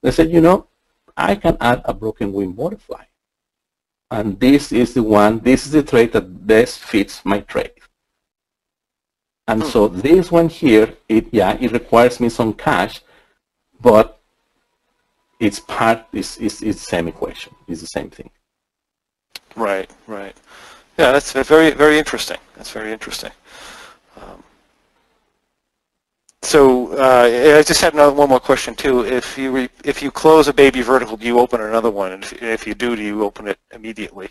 they 0.02 0.12
said, 0.12 0.30
you 0.30 0.40
know, 0.40 0.68
I 1.16 1.34
can 1.34 1.56
add 1.60 1.82
a 1.84 1.92
broken 1.92 2.32
wing 2.32 2.52
butterfly. 2.52 3.04
And 4.12 4.38
this 4.38 4.70
is 4.70 4.94
the 4.94 5.02
one, 5.02 5.40
this 5.40 5.66
is 5.66 5.72
the 5.72 5.82
trade 5.82 6.12
that 6.12 6.46
best 6.46 6.78
fits 6.78 7.24
my 7.24 7.40
trade. 7.40 7.72
And 9.48 9.64
so 9.64 9.88
hmm. 9.88 9.98
this 9.98 10.30
one 10.30 10.48
here, 10.48 10.94
it 11.08 11.26
yeah, 11.32 11.58
it 11.60 11.72
requires 11.72 12.20
me 12.20 12.28
some 12.28 12.52
cash, 12.52 13.00
but 13.80 14.13
it's 15.40 15.60
part, 15.60 16.06
it's, 16.12 16.36
it's, 16.38 16.62
it's 16.62 16.80
the 16.80 16.86
same 16.86 17.08
equation. 17.08 17.54
It's 17.68 17.80
the 17.80 17.86
same 17.86 18.10
thing. 18.10 18.30
Right, 19.56 19.90
right. 20.06 20.36
Yeah, 20.98 21.12
that's 21.12 21.32
very, 21.32 21.70
very 21.70 21.98
interesting. 21.98 22.38
That's 22.56 22.70
very 22.70 22.92
interesting. 22.92 23.32
Um, 24.16 24.42
so 26.42 26.92
uh, 26.98 27.58
I 27.58 27.62
just 27.62 27.80
have 27.80 27.94
another, 27.94 28.12
one 28.12 28.28
more 28.28 28.40
question 28.40 28.74
too. 28.74 29.04
If 29.04 29.36
you 29.38 29.50
re, 29.50 29.68
if 29.84 30.02
you 30.02 30.10
close 30.10 30.46
a 30.46 30.52
baby 30.52 30.82
vertical, 30.82 31.16
do 31.16 31.26
you 31.26 31.38
open 31.38 31.60
another 31.60 31.90
one? 31.90 32.12
And 32.12 32.22
if, 32.22 32.42
if 32.42 32.66
you 32.66 32.74
do, 32.74 32.94
do 32.94 33.02
you 33.02 33.24
open 33.24 33.48
it 33.48 33.58
immediately? 33.72 34.28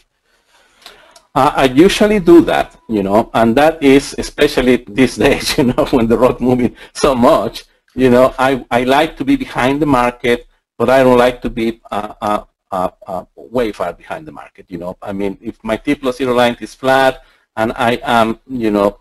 Uh, 1.36 1.52
I 1.56 1.66
usually 1.66 2.20
do 2.20 2.42
that, 2.42 2.80
you 2.88 3.02
know, 3.02 3.32
and 3.34 3.56
that 3.56 3.82
is 3.82 4.14
especially 4.20 4.86
these 4.88 5.16
days, 5.26 5.58
you 5.58 5.64
know, 5.66 5.86
when 5.90 6.08
the 6.08 6.18
road 6.18 6.40
moving 6.40 6.76
so 6.94 7.16
much, 7.16 7.66
you 7.96 8.10
know, 8.10 8.34
I, 8.38 8.64
I 8.70 8.84
like 8.84 9.18
to 9.18 9.26
be 9.26 9.36
behind 9.36 9.82
the 9.82 9.88
market, 9.88 10.48
but 10.78 10.90
I 10.90 11.04
don't 11.04 11.18
like 11.18 11.42
to 11.42 11.50
be 11.50 11.82
uh, 11.92 12.14
uh, 12.22 12.44
uh, 12.72 12.90
uh, 13.06 13.26
way 13.36 13.72
far 13.72 13.94
behind 13.94 14.28
the 14.28 14.32
market, 14.32 14.66
you 14.70 14.78
know. 14.78 14.98
I 15.02 15.14
mean, 15.14 15.38
if 15.42 15.64
my 15.64 15.78
T 15.78 15.96
plus 15.96 16.18
zero 16.18 16.34
line 16.34 16.58
is 16.60 16.74
flat 16.74 17.24
and 17.56 17.72
I 17.76 18.00
am, 18.04 18.40
you 18.48 18.72
know, 18.72 19.00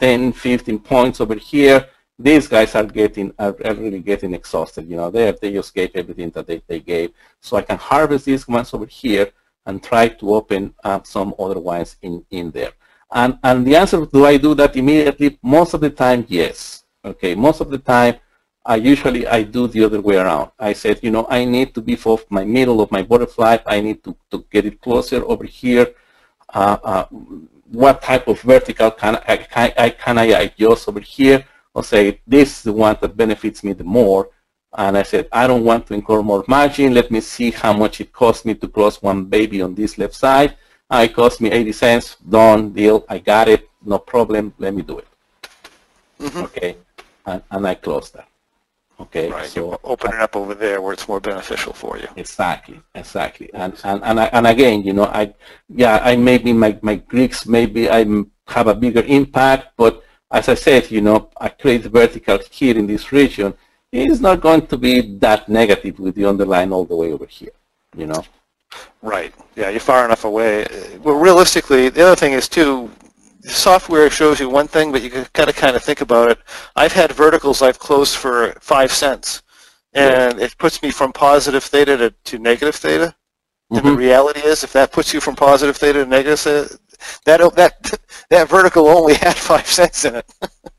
10, 0.00 0.32
15 0.32 0.78
points 0.78 1.20
over 1.20 1.34
here, 1.34 1.88
these 2.18 2.48
guys 2.48 2.74
are 2.74 2.84
getting, 2.84 3.32
are 3.38 3.54
really 3.60 4.00
getting 4.00 4.34
exhausted, 4.34 4.88
you 4.88 4.96
know, 4.96 5.10
they, 5.10 5.30
they 5.40 5.52
just 5.52 5.74
gave 5.74 5.90
everything 5.94 6.30
that 6.30 6.46
they, 6.46 6.62
they 6.66 6.80
gave. 6.80 7.12
So 7.40 7.56
I 7.56 7.62
can 7.62 7.78
harvest 7.78 8.24
these 8.24 8.48
ones 8.48 8.74
over 8.74 8.86
here 8.86 9.30
and 9.66 9.82
try 9.82 10.08
to 10.08 10.34
open 10.34 10.74
up 10.82 11.06
some 11.06 11.34
other 11.38 11.60
ones 11.60 11.96
in, 12.02 12.24
in 12.30 12.50
there. 12.50 12.72
And, 13.12 13.38
and 13.42 13.66
the 13.66 13.76
answer, 13.76 14.04
do 14.04 14.26
I 14.26 14.36
do 14.36 14.54
that 14.54 14.76
immediately? 14.76 15.38
Most 15.42 15.74
of 15.74 15.80
the 15.80 15.90
time, 15.90 16.26
yes. 16.28 16.84
Okay, 17.04 17.34
most 17.34 17.60
of 17.60 17.70
the 17.70 17.78
time, 17.78 18.16
I 18.68 18.76
usually, 18.76 19.26
I 19.26 19.44
do 19.44 19.66
the 19.66 19.82
other 19.82 20.02
way 20.02 20.16
around. 20.16 20.50
I 20.58 20.74
said, 20.74 21.00
you 21.02 21.10
know, 21.10 21.26
I 21.30 21.46
need 21.46 21.74
to 21.74 21.80
beef 21.80 22.06
off 22.06 22.26
my 22.28 22.44
middle 22.44 22.82
of 22.82 22.92
my 22.92 23.02
butterfly. 23.02 23.56
I 23.64 23.80
need 23.80 24.04
to, 24.04 24.14
to 24.30 24.44
get 24.50 24.66
it 24.66 24.78
closer 24.82 25.24
over 25.24 25.44
here. 25.44 25.86
Uh, 26.52 26.76
uh, 26.84 27.04
what 27.72 28.02
type 28.02 28.28
of 28.28 28.38
vertical 28.42 28.90
can 28.90 29.16
I, 29.26 29.38
can, 29.38 29.72
I, 29.78 29.88
can 29.88 30.18
I 30.18 30.24
adjust 30.44 30.86
over 30.86 31.00
here? 31.00 31.46
Or 31.72 31.82
say, 31.82 32.20
this 32.26 32.58
is 32.58 32.62
the 32.64 32.74
one 32.74 32.98
that 33.00 33.16
benefits 33.16 33.64
me 33.64 33.72
the 33.72 33.84
more. 33.84 34.28
And 34.76 34.98
I 34.98 35.02
said, 35.02 35.28
I 35.32 35.46
don't 35.46 35.64
want 35.64 35.86
to 35.86 35.94
incur 35.94 36.22
more 36.22 36.44
margin. 36.46 36.92
Let 36.92 37.10
me 37.10 37.20
see 37.22 37.50
how 37.50 37.72
much 37.72 38.02
it 38.02 38.12
cost 38.12 38.44
me 38.44 38.54
to 38.56 38.68
close 38.68 39.00
one 39.00 39.24
baby 39.24 39.62
on 39.62 39.74
this 39.74 39.96
left 39.96 40.14
side. 40.14 40.56
Uh, 40.90 41.06
it 41.08 41.14
cost 41.14 41.40
me 41.40 41.50
80 41.50 41.72
cents. 41.72 42.16
Done, 42.16 42.74
deal. 42.74 43.06
I 43.08 43.16
got 43.18 43.48
it. 43.48 43.66
No 43.82 43.98
problem. 43.98 44.52
Let 44.58 44.74
me 44.74 44.82
do 44.82 44.98
it. 44.98 45.08
Okay. 46.36 46.76
And, 47.24 47.42
and 47.50 47.66
I 47.66 47.74
closed 47.74 48.12
that. 48.14 48.27
Okay. 49.00 49.30
Right. 49.30 49.46
So 49.46 49.72
you 49.72 49.78
open 49.84 50.12
it 50.12 50.20
up 50.20 50.34
over 50.34 50.54
there 50.54 50.80
where 50.82 50.92
it's 50.92 51.06
more 51.08 51.20
beneficial 51.20 51.72
for 51.72 51.98
you. 51.98 52.08
Exactly, 52.16 52.80
exactly. 52.94 53.48
And 53.54 53.72
and 53.84 54.02
and, 54.02 54.20
I, 54.20 54.24
and 54.26 54.46
again, 54.46 54.82
you 54.82 54.92
know, 54.92 55.04
I 55.04 55.34
yeah, 55.68 56.00
I 56.02 56.16
maybe 56.16 56.52
my 56.52 56.78
my 56.82 56.96
Greeks 56.96 57.46
maybe 57.46 57.88
I 57.88 58.04
have 58.48 58.66
a 58.66 58.74
bigger 58.74 59.04
impact, 59.06 59.68
but 59.76 60.02
as 60.30 60.48
I 60.48 60.54
said, 60.54 60.90
you 60.90 61.00
know, 61.00 61.30
I 61.40 61.48
create 61.48 61.84
vertical 61.84 62.38
here 62.50 62.76
in 62.76 62.86
this 62.86 63.12
region. 63.12 63.54
It's 63.90 64.20
not 64.20 64.40
going 64.40 64.66
to 64.66 64.76
be 64.76 65.16
that 65.18 65.48
negative 65.48 65.98
with 65.98 66.14
the 66.14 66.26
underline 66.26 66.72
all 66.72 66.84
the 66.84 66.96
way 66.96 67.12
over 67.12 67.24
here, 67.24 67.52
you 67.96 68.06
know. 68.06 68.22
Right. 69.00 69.32
Yeah, 69.56 69.70
you're 69.70 69.80
far 69.80 70.04
enough 70.04 70.24
away. 70.24 70.66
Well, 71.02 71.14
realistically, 71.14 71.88
the 71.88 72.02
other 72.02 72.16
thing 72.16 72.32
is 72.32 72.48
too, 72.48 72.90
software 73.48 74.10
shows 74.10 74.40
you 74.40 74.48
one 74.48 74.68
thing, 74.68 74.92
but 74.92 75.02
you 75.02 75.10
got 75.32 75.46
to 75.46 75.52
kind 75.52 75.76
of 75.76 75.82
think 75.82 76.00
about 76.00 76.30
it. 76.30 76.38
I've 76.76 76.92
had 76.92 77.12
verticals 77.12 77.62
I've 77.62 77.78
closed 77.78 78.16
for 78.16 78.52
five 78.60 78.92
cents, 78.92 79.42
and 79.94 80.40
it 80.40 80.56
puts 80.58 80.82
me 80.82 80.90
from 80.90 81.12
positive 81.12 81.64
theta 81.64 81.96
to, 81.96 82.10
to 82.10 82.38
negative 82.38 82.74
theta. 82.76 83.14
And 83.70 83.84
the 83.84 83.90
Mhm. 83.90 83.96
reality 83.98 84.40
is, 84.40 84.64
if 84.64 84.72
that 84.72 84.92
puts 84.92 85.12
you 85.12 85.20
from 85.20 85.36
positive 85.36 85.76
theta 85.76 86.04
to 86.04 86.06
negative 86.06 86.40
theta, 86.40 86.78
that 87.26 87.54
that 87.56 88.00
that 88.30 88.48
vertical 88.48 88.88
only 88.88 89.14
had 89.14 89.36
five 89.36 89.66
cents 89.66 90.04
in 90.04 90.16
it. 90.16 90.26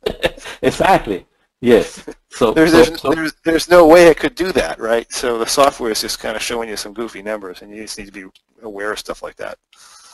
Exactly. 0.61 1.25
Yes. 1.61 2.03
So, 2.29 2.53
There's, 2.55 2.71
there's, 2.71 3.01
so- 3.01 3.11
there's, 3.13 3.33
there's 3.45 3.69
no 3.69 3.85
way 3.87 4.07
it 4.07 4.17
could 4.17 4.35
do 4.35 4.51
that, 4.53 4.79
right? 4.79 5.09
So 5.11 5.37
the 5.37 5.45
software 5.45 5.91
is 5.91 6.01
just 6.01 6.19
kind 6.19 6.35
of 6.35 6.41
showing 6.41 6.67
you 6.69 6.75
some 6.77 6.93
goofy 6.93 7.21
numbers, 7.21 7.61
and 7.61 7.73
you 7.73 7.83
just 7.83 7.97
need 7.97 8.07
to 8.07 8.11
be 8.11 8.25
aware 8.63 8.91
of 8.91 8.99
stuff 8.99 9.21
like 9.23 9.35
that. 9.37 9.57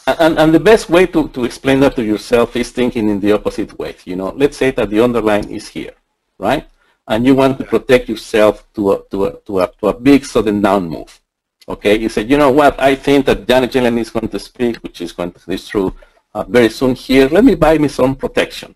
And, 0.07 0.37
and 0.37 0.53
the 0.53 0.59
best 0.59 0.89
way 0.89 1.07
to, 1.07 1.29
to 1.29 1.45
explain 1.45 1.79
that 1.79 1.95
to 1.95 2.03
yourself 2.03 2.55
is 2.55 2.71
thinking 2.71 3.09
in 3.09 3.19
the 3.19 3.31
opposite 3.31 3.77
way. 3.79 3.95
You 4.05 4.15
know, 4.15 4.29
let's 4.29 4.55
say 4.55 4.69
that 4.71 4.89
the 4.91 4.99
underline 4.99 5.49
is 5.49 5.67
here, 5.67 5.93
right? 6.37 6.67
And 7.07 7.25
you 7.25 7.33
want 7.33 7.57
to 7.57 7.63
protect 7.63 8.07
yourself 8.09 8.71
to 8.75 8.91
a, 8.93 9.03
to 9.09 9.25
a, 9.25 9.39
to 9.41 9.59
a, 9.61 9.71
to 9.79 9.87
a 9.87 9.99
big 9.99 10.25
sudden 10.25 10.61
down 10.61 10.87
move. 10.87 11.19
Okay, 11.67 11.97
you 11.97 12.09
said, 12.09 12.29
you 12.29 12.37
know 12.37 12.51
what, 12.51 12.79
I 12.79 12.93
think 12.93 13.25
that 13.25 13.47
Janet 13.47 13.71
Yellen 13.71 13.99
is 13.99 14.11
going 14.11 14.27
to 14.27 14.37
speak, 14.37 14.77
which 14.83 15.01
is 15.01 15.11
going 15.11 15.31
to 15.31 15.51
is 15.51 15.67
true 15.67 15.95
uh, 16.35 16.43
very 16.43 16.69
soon 16.69 16.93
here. 16.93 17.27
Let 17.27 17.43
me 17.43 17.55
buy 17.55 17.79
me 17.79 17.87
some 17.87 18.15
protection, 18.15 18.75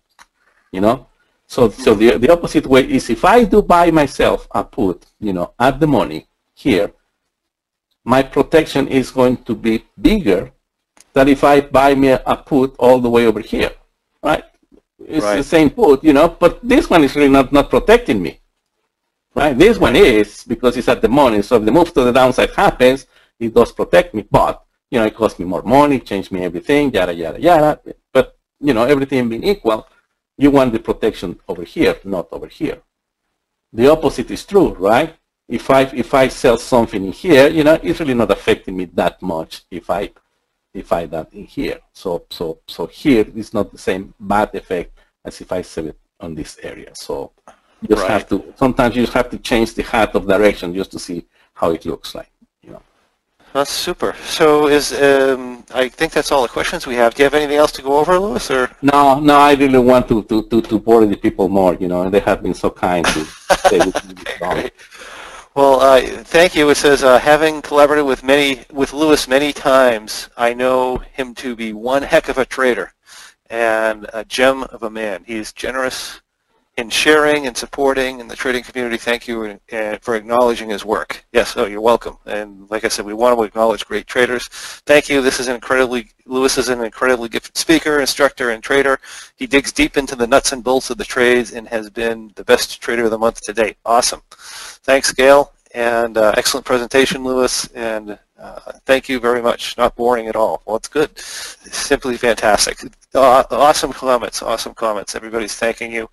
you 0.72 0.80
know? 0.80 1.06
So, 1.46 1.68
so 1.68 1.94
the, 1.94 2.18
the 2.18 2.32
opposite 2.32 2.66
way 2.66 2.88
is 2.90 3.08
if 3.08 3.24
I 3.24 3.44
do 3.44 3.62
buy 3.62 3.92
myself 3.92 4.48
a 4.50 4.64
put, 4.64 5.06
you 5.20 5.32
know, 5.32 5.54
at 5.58 5.78
the 5.78 5.86
money 5.86 6.26
here, 6.54 6.92
my 8.04 8.22
protection 8.22 8.88
is 8.88 9.12
going 9.12 9.36
to 9.44 9.54
be 9.54 9.84
bigger 10.00 10.50
than 11.12 11.28
if 11.28 11.44
I 11.44 11.60
buy 11.60 11.94
me 11.94 12.08
a, 12.08 12.36
put 12.36 12.76
all 12.78 13.00
the 13.00 13.10
way 13.10 13.26
over 13.26 13.40
here, 13.40 13.72
right? 14.22 14.44
It's 15.04 15.26
the 15.26 15.42
same 15.42 15.70
put, 15.70 16.04
you 16.04 16.12
know, 16.12 16.28
but 16.28 16.60
this 16.62 16.88
one 16.88 17.04
is 17.04 17.14
really 17.16 17.28
not, 17.30 17.52
not 17.52 17.70
protecting 17.70 18.22
me, 18.22 18.40
right? 19.34 19.56
This 19.56 19.78
one 19.78 19.96
is 19.96 20.44
because 20.44 20.76
it's 20.76 20.88
at 20.88 21.02
the 21.02 21.08
money. 21.08 21.42
So 21.42 21.56
if 21.56 21.64
the 21.64 21.72
move 21.72 21.92
to 21.94 22.04
the 22.04 22.12
downside 22.12 22.50
happens, 22.50 23.06
it 23.38 23.54
does 23.54 23.72
protect 23.72 24.14
me, 24.14 24.26
but, 24.30 24.62
you 24.90 24.98
know, 24.98 25.06
it 25.06 25.16
costs 25.16 25.38
me 25.38 25.46
more 25.46 25.62
money, 25.62 25.98
change 26.00 26.30
me 26.30 26.44
everything, 26.44 26.92
yada, 26.92 27.14
yada, 27.14 27.40
yada. 27.40 27.80
But, 28.12 28.38
you 28.60 28.74
know, 28.74 28.84
everything 28.84 29.28
being 29.28 29.44
equal, 29.44 29.86
you 30.36 30.50
want 30.50 30.72
the 30.72 30.78
protection 30.78 31.38
over 31.48 31.64
here, 31.64 31.96
not 32.04 32.28
over 32.32 32.46
here. 32.46 32.82
The 33.72 33.90
opposite 33.90 34.30
is 34.30 34.44
true, 34.44 34.74
right? 34.74 35.14
If 35.48 35.70
I 35.70 35.82
if 35.82 36.14
I 36.14 36.28
sell 36.28 36.58
something 36.58 37.04
in 37.04 37.12
here, 37.12 37.48
you 37.48 37.64
know, 37.64 37.78
it's 37.82 38.00
really 38.00 38.14
not 38.14 38.30
affecting 38.30 38.76
me 38.76 38.84
that 38.94 39.20
much 39.20 39.62
if 39.70 39.90
I 39.90 40.10
if 40.74 40.92
I 40.92 41.06
that 41.06 41.32
in 41.32 41.44
here. 41.44 41.78
So 41.92 42.24
so 42.30 42.58
so 42.66 42.86
here 42.86 43.26
is 43.34 43.52
not 43.52 43.72
the 43.72 43.78
same 43.78 44.14
bad 44.18 44.54
effect 44.54 44.98
as 45.24 45.40
if 45.40 45.52
I 45.52 45.62
sell 45.62 45.86
it 45.86 45.98
on 46.20 46.34
this 46.34 46.58
area. 46.62 46.92
So 46.94 47.32
you 47.80 47.88
just 47.88 48.06
have 48.06 48.28
to 48.28 48.54
sometimes 48.56 48.96
you 48.96 49.02
just 49.02 49.14
have 49.14 49.30
to 49.30 49.38
change 49.38 49.74
the 49.74 49.82
hat 49.82 50.14
of 50.14 50.26
direction 50.26 50.74
just 50.74 50.92
to 50.92 50.98
see 50.98 51.26
how 51.54 51.70
it 51.70 51.84
looks 51.86 52.14
like. 52.14 52.30
You 52.62 52.72
know. 52.72 52.82
That's 53.52 53.70
super. 53.70 54.14
So 54.24 54.68
is 54.68 54.92
um, 54.92 55.64
I 55.74 55.88
think 55.88 56.12
that's 56.12 56.30
all 56.30 56.42
the 56.42 56.48
questions 56.48 56.86
we 56.86 56.94
have. 56.96 57.14
Do 57.14 57.22
you 57.22 57.24
have 57.24 57.34
anything 57.34 57.56
else 57.56 57.72
to 57.72 57.82
go 57.82 57.98
over, 57.98 58.18
Louis? 58.18 58.50
Or 58.50 58.70
No, 58.82 59.18
no, 59.18 59.36
I 59.36 59.54
really 59.54 59.78
want 59.78 60.08
to, 60.08 60.22
to, 60.24 60.42
to, 60.44 60.60
to 60.62 60.78
bore 60.78 61.04
the 61.06 61.16
people 61.16 61.48
more, 61.48 61.74
you 61.74 61.88
know, 61.88 62.02
and 62.02 62.14
they 62.14 62.20
have 62.20 62.42
been 62.42 62.54
so 62.54 62.70
kind 62.70 63.04
to 63.06 63.24
stay 63.66 63.78
with 63.78 64.06
me. 64.08 64.70
Well, 65.56 65.80
uh, 65.80 66.00
thank 66.22 66.54
you. 66.54 66.70
It 66.70 66.76
says, 66.76 67.02
uh, 67.02 67.18
having 67.18 67.60
collaborated 67.60 68.06
with 68.06 68.22
many 68.22 68.64
with 68.70 68.92
Lewis 68.92 69.26
many 69.26 69.52
times, 69.52 70.30
I 70.36 70.54
know 70.54 70.98
him 70.98 71.34
to 71.36 71.56
be 71.56 71.72
one 71.72 72.02
heck 72.02 72.28
of 72.28 72.38
a 72.38 72.44
trader 72.44 72.92
and 73.46 74.08
a 74.12 74.24
gem 74.24 74.62
of 74.62 74.84
a 74.84 74.90
man. 74.90 75.24
He's 75.26 75.52
generous 75.52 76.20
in 76.76 76.88
sharing 76.88 77.46
and 77.46 77.56
supporting 77.56 78.20
in 78.20 78.28
the 78.28 78.36
trading 78.36 78.62
community. 78.62 78.96
Thank 78.96 79.28
you 79.28 79.58
for 80.00 80.14
acknowledging 80.14 80.70
his 80.70 80.84
work. 80.84 81.24
Yes, 81.32 81.54
oh, 81.56 81.66
you're 81.66 81.80
welcome. 81.80 82.16
And 82.24 82.70
like 82.70 82.84
I 82.84 82.88
said, 82.88 83.04
we 83.04 83.12
want 83.12 83.36
to 83.36 83.42
acknowledge 83.42 83.84
great 83.84 84.06
traders. 84.06 84.48
Thank 84.86 85.08
you. 85.10 85.20
This 85.20 85.40
is 85.40 85.48
an 85.48 85.56
incredibly, 85.56 86.08
Lewis 86.24 86.56
is 86.56 86.68
an 86.70 86.82
incredibly 86.82 87.28
gifted 87.28 87.56
speaker, 87.56 88.00
instructor, 88.00 88.50
and 88.50 88.62
trader. 88.62 88.98
He 89.36 89.46
digs 89.46 89.72
deep 89.72 89.98
into 89.98 90.16
the 90.16 90.26
nuts 90.26 90.52
and 90.52 90.64
bolts 90.64 90.88
of 90.88 90.96
the 90.96 91.04
trades 91.04 91.52
and 91.52 91.68
has 91.68 91.90
been 91.90 92.32
the 92.36 92.44
best 92.44 92.80
trader 92.80 93.04
of 93.04 93.10
the 93.10 93.18
month 93.18 93.42
to 93.42 93.52
date. 93.52 93.76
Awesome. 93.84 94.22
Thanks, 94.30 95.12
Gail, 95.12 95.52
and 95.74 96.16
uh, 96.16 96.32
excellent 96.36 96.64
presentation, 96.66 97.24
Lewis, 97.24 97.66
and 97.74 98.18
Uh, 98.40 98.72
thank 98.86 99.06
you 99.06 99.20
very 99.20 99.42
much. 99.42 99.76
Not 99.76 99.94
boring 99.96 100.26
at 100.26 100.34
all. 100.34 100.62
Well, 100.64 100.76
it's 100.76 100.88
good. 100.88 101.10
Simply 101.18 102.16
fantastic. 102.16 102.78
Uh, 103.12 103.44
awesome 103.50 103.92
comments. 103.92 104.40
Awesome 104.40 104.72
comments. 104.72 105.14
Everybody's 105.14 105.56
thanking 105.56 105.92
you. 105.92 106.08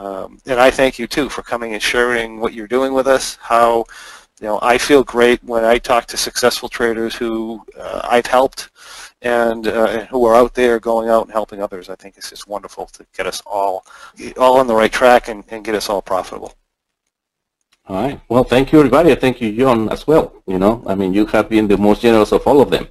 Um, 0.00 0.38
and 0.46 0.58
I 0.58 0.70
thank 0.70 0.98
you 0.98 1.06
too 1.06 1.28
for 1.28 1.42
coming 1.42 1.74
and 1.74 1.82
sharing 1.82 2.40
what 2.40 2.54
you're 2.54 2.66
doing 2.66 2.94
with 2.94 3.06
us. 3.06 3.36
How, 3.36 3.84
you 4.40 4.46
know, 4.46 4.58
I 4.62 4.78
feel 4.78 5.04
great 5.04 5.44
when 5.44 5.62
I 5.62 5.76
talk 5.76 6.06
to 6.06 6.16
successful 6.16 6.70
traders 6.70 7.14
who 7.14 7.62
uh, 7.78 8.00
I've 8.04 8.24
helped 8.24 8.70
and 9.20 9.66
uh, 9.68 10.06
who 10.06 10.24
are 10.24 10.34
out 10.34 10.54
there 10.54 10.80
going 10.80 11.10
out 11.10 11.24
and 11.24 11.32
helping 11.32 11.60
others. 11.60 11.90
I 11.90 11.96
think 11.96 12.16
it's 12.16 12.30
just 12.30 12.48
wonderful 12.48 12.86
to 12.86 13.04
get 13.14 13.26
us 13.26 13.42
all 13.44 13.84
all 14.38 14.58
on 14.58 14.66
the 14.66 14.74
right 14.74 14.90
track 14.90 15.28
and, 15.28 15.44
and 15.50 15.62
get 15.62 15.74
us 15.74 15.90
all 15.90 16.00
profitable. 16.00 16.54
All 17.86 18.02
right. 18.02 18.18
Well, 18.30 18.44
thank 18.44 18.72
you, 18.72 18.78
everybody. 18.78 19.14
Thank 19.16 19.42
you, 19.42 19.54
John, 19.54 19.90
as 19.90 20.06
well. 20.06 20.32
You 20.46 20.58
know, 20.58 20.82
I 20.86 20.94
mean, 20.94 21.12
you 21.12 21.26
have 21.26 21.50
been 21.50 21.68
the 21.68 21.76
most 21.76 22.00
generous 22.00 22.32
of 22.32 22.46
all 22.46 22.62
of 22.62 22.70
them. 22.70 22.88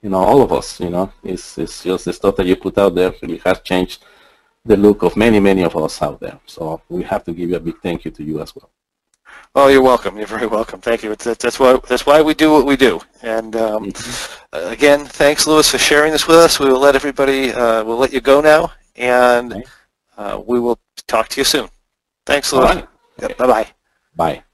You 0.00 0.10
know, 0.10 0.18
all 0.18 0.42
of 0.42 0.52
us. 0.52 0.78
You 0.78 0.90
know, 0.90 1.12
it's 1.24 1.58
it's 1.58 1.82
just 1.82 2.04
the 2.04 2.12
stuff 2.12 2.36
that 2.36 2.46
you 2.46 2.54
put 2.54 2.78
out 2.78 2.94
there 2.94 3.12
really 3.20 3.38
has 3.38 3.58
changed 3.62 4.04
the 4.64 4.76
look 4.76 5.02
of 5.02 5.16
many, 5.16 5.40
many 5.40 5.62
of 5.62 5.76
us 5.76 6.00
out 6.02 6.20
there. 6.20 6.38
So 6.46 6.80
we 6.88 7.02
have 7.04 7.24
to 7.24 7.32
give 7.32 7.50
you 7.50 7.56
a 7.56 7.60
big 7.60 7.78
thank 7.82 8.04
you 8.04 8.10
to 8.12 8.22
you 8.22 8.40
as 8.40 8.54
well. 8.54 8.70
Oh, 9.54 9.68
you're 9.68 9.82
welcome. 9.82 10.16
You're 10.16 10.26
very 10.26 10.46
welcome. 10.46 10.80
Thank 10.80 11.02
you. 11.02 11.10
That's, 11.14 11.42
that's 11.42 11.58
why 11.60 11.78
that's 11.88 12.06
why 12.06 12.22
we 12.22 12.32
do 12.32 12.50
what 12.52 12.64
we 12.64 12.76
do. 12.76 13.00
And 13.22 13.54
um, 13.56 13.90
mm-hmm. 13.90 14.72
again, 14.72 15.04
thanks, 15.04 15.46
Louis, 15.46 15.68
for 15.68 15.78
sharing 15.78 16.12
this 16.12 16.26
with 16.26 16.38
us. 16.38 16.58
We 16.58 16.70
will 16.70 16.80
let 16.80 16.94
everybody. 16.94 17.52
Uh, 17.52 17.84
we'll 17.84 17.98
let 17.98 18.12
you 18.12 18.20
go 18.20 18.40
now, 18.40 18.72
and 18.96 19.62
uh, 20.16 20.40
we 20.46 20.58
will 20.58 20.78
talk 21.06 21.28
to 21.28 21.40
you 21.40 21.44
soon. 21.44 21.68
Thanks, 22.24 22.52
Louis. 22.52 22.64
Right. 22.64 22.88
Yep, 23.20 23.36
bye 23.36 23.46
bye. 23.46 23.66
Bye. 24.16 24.44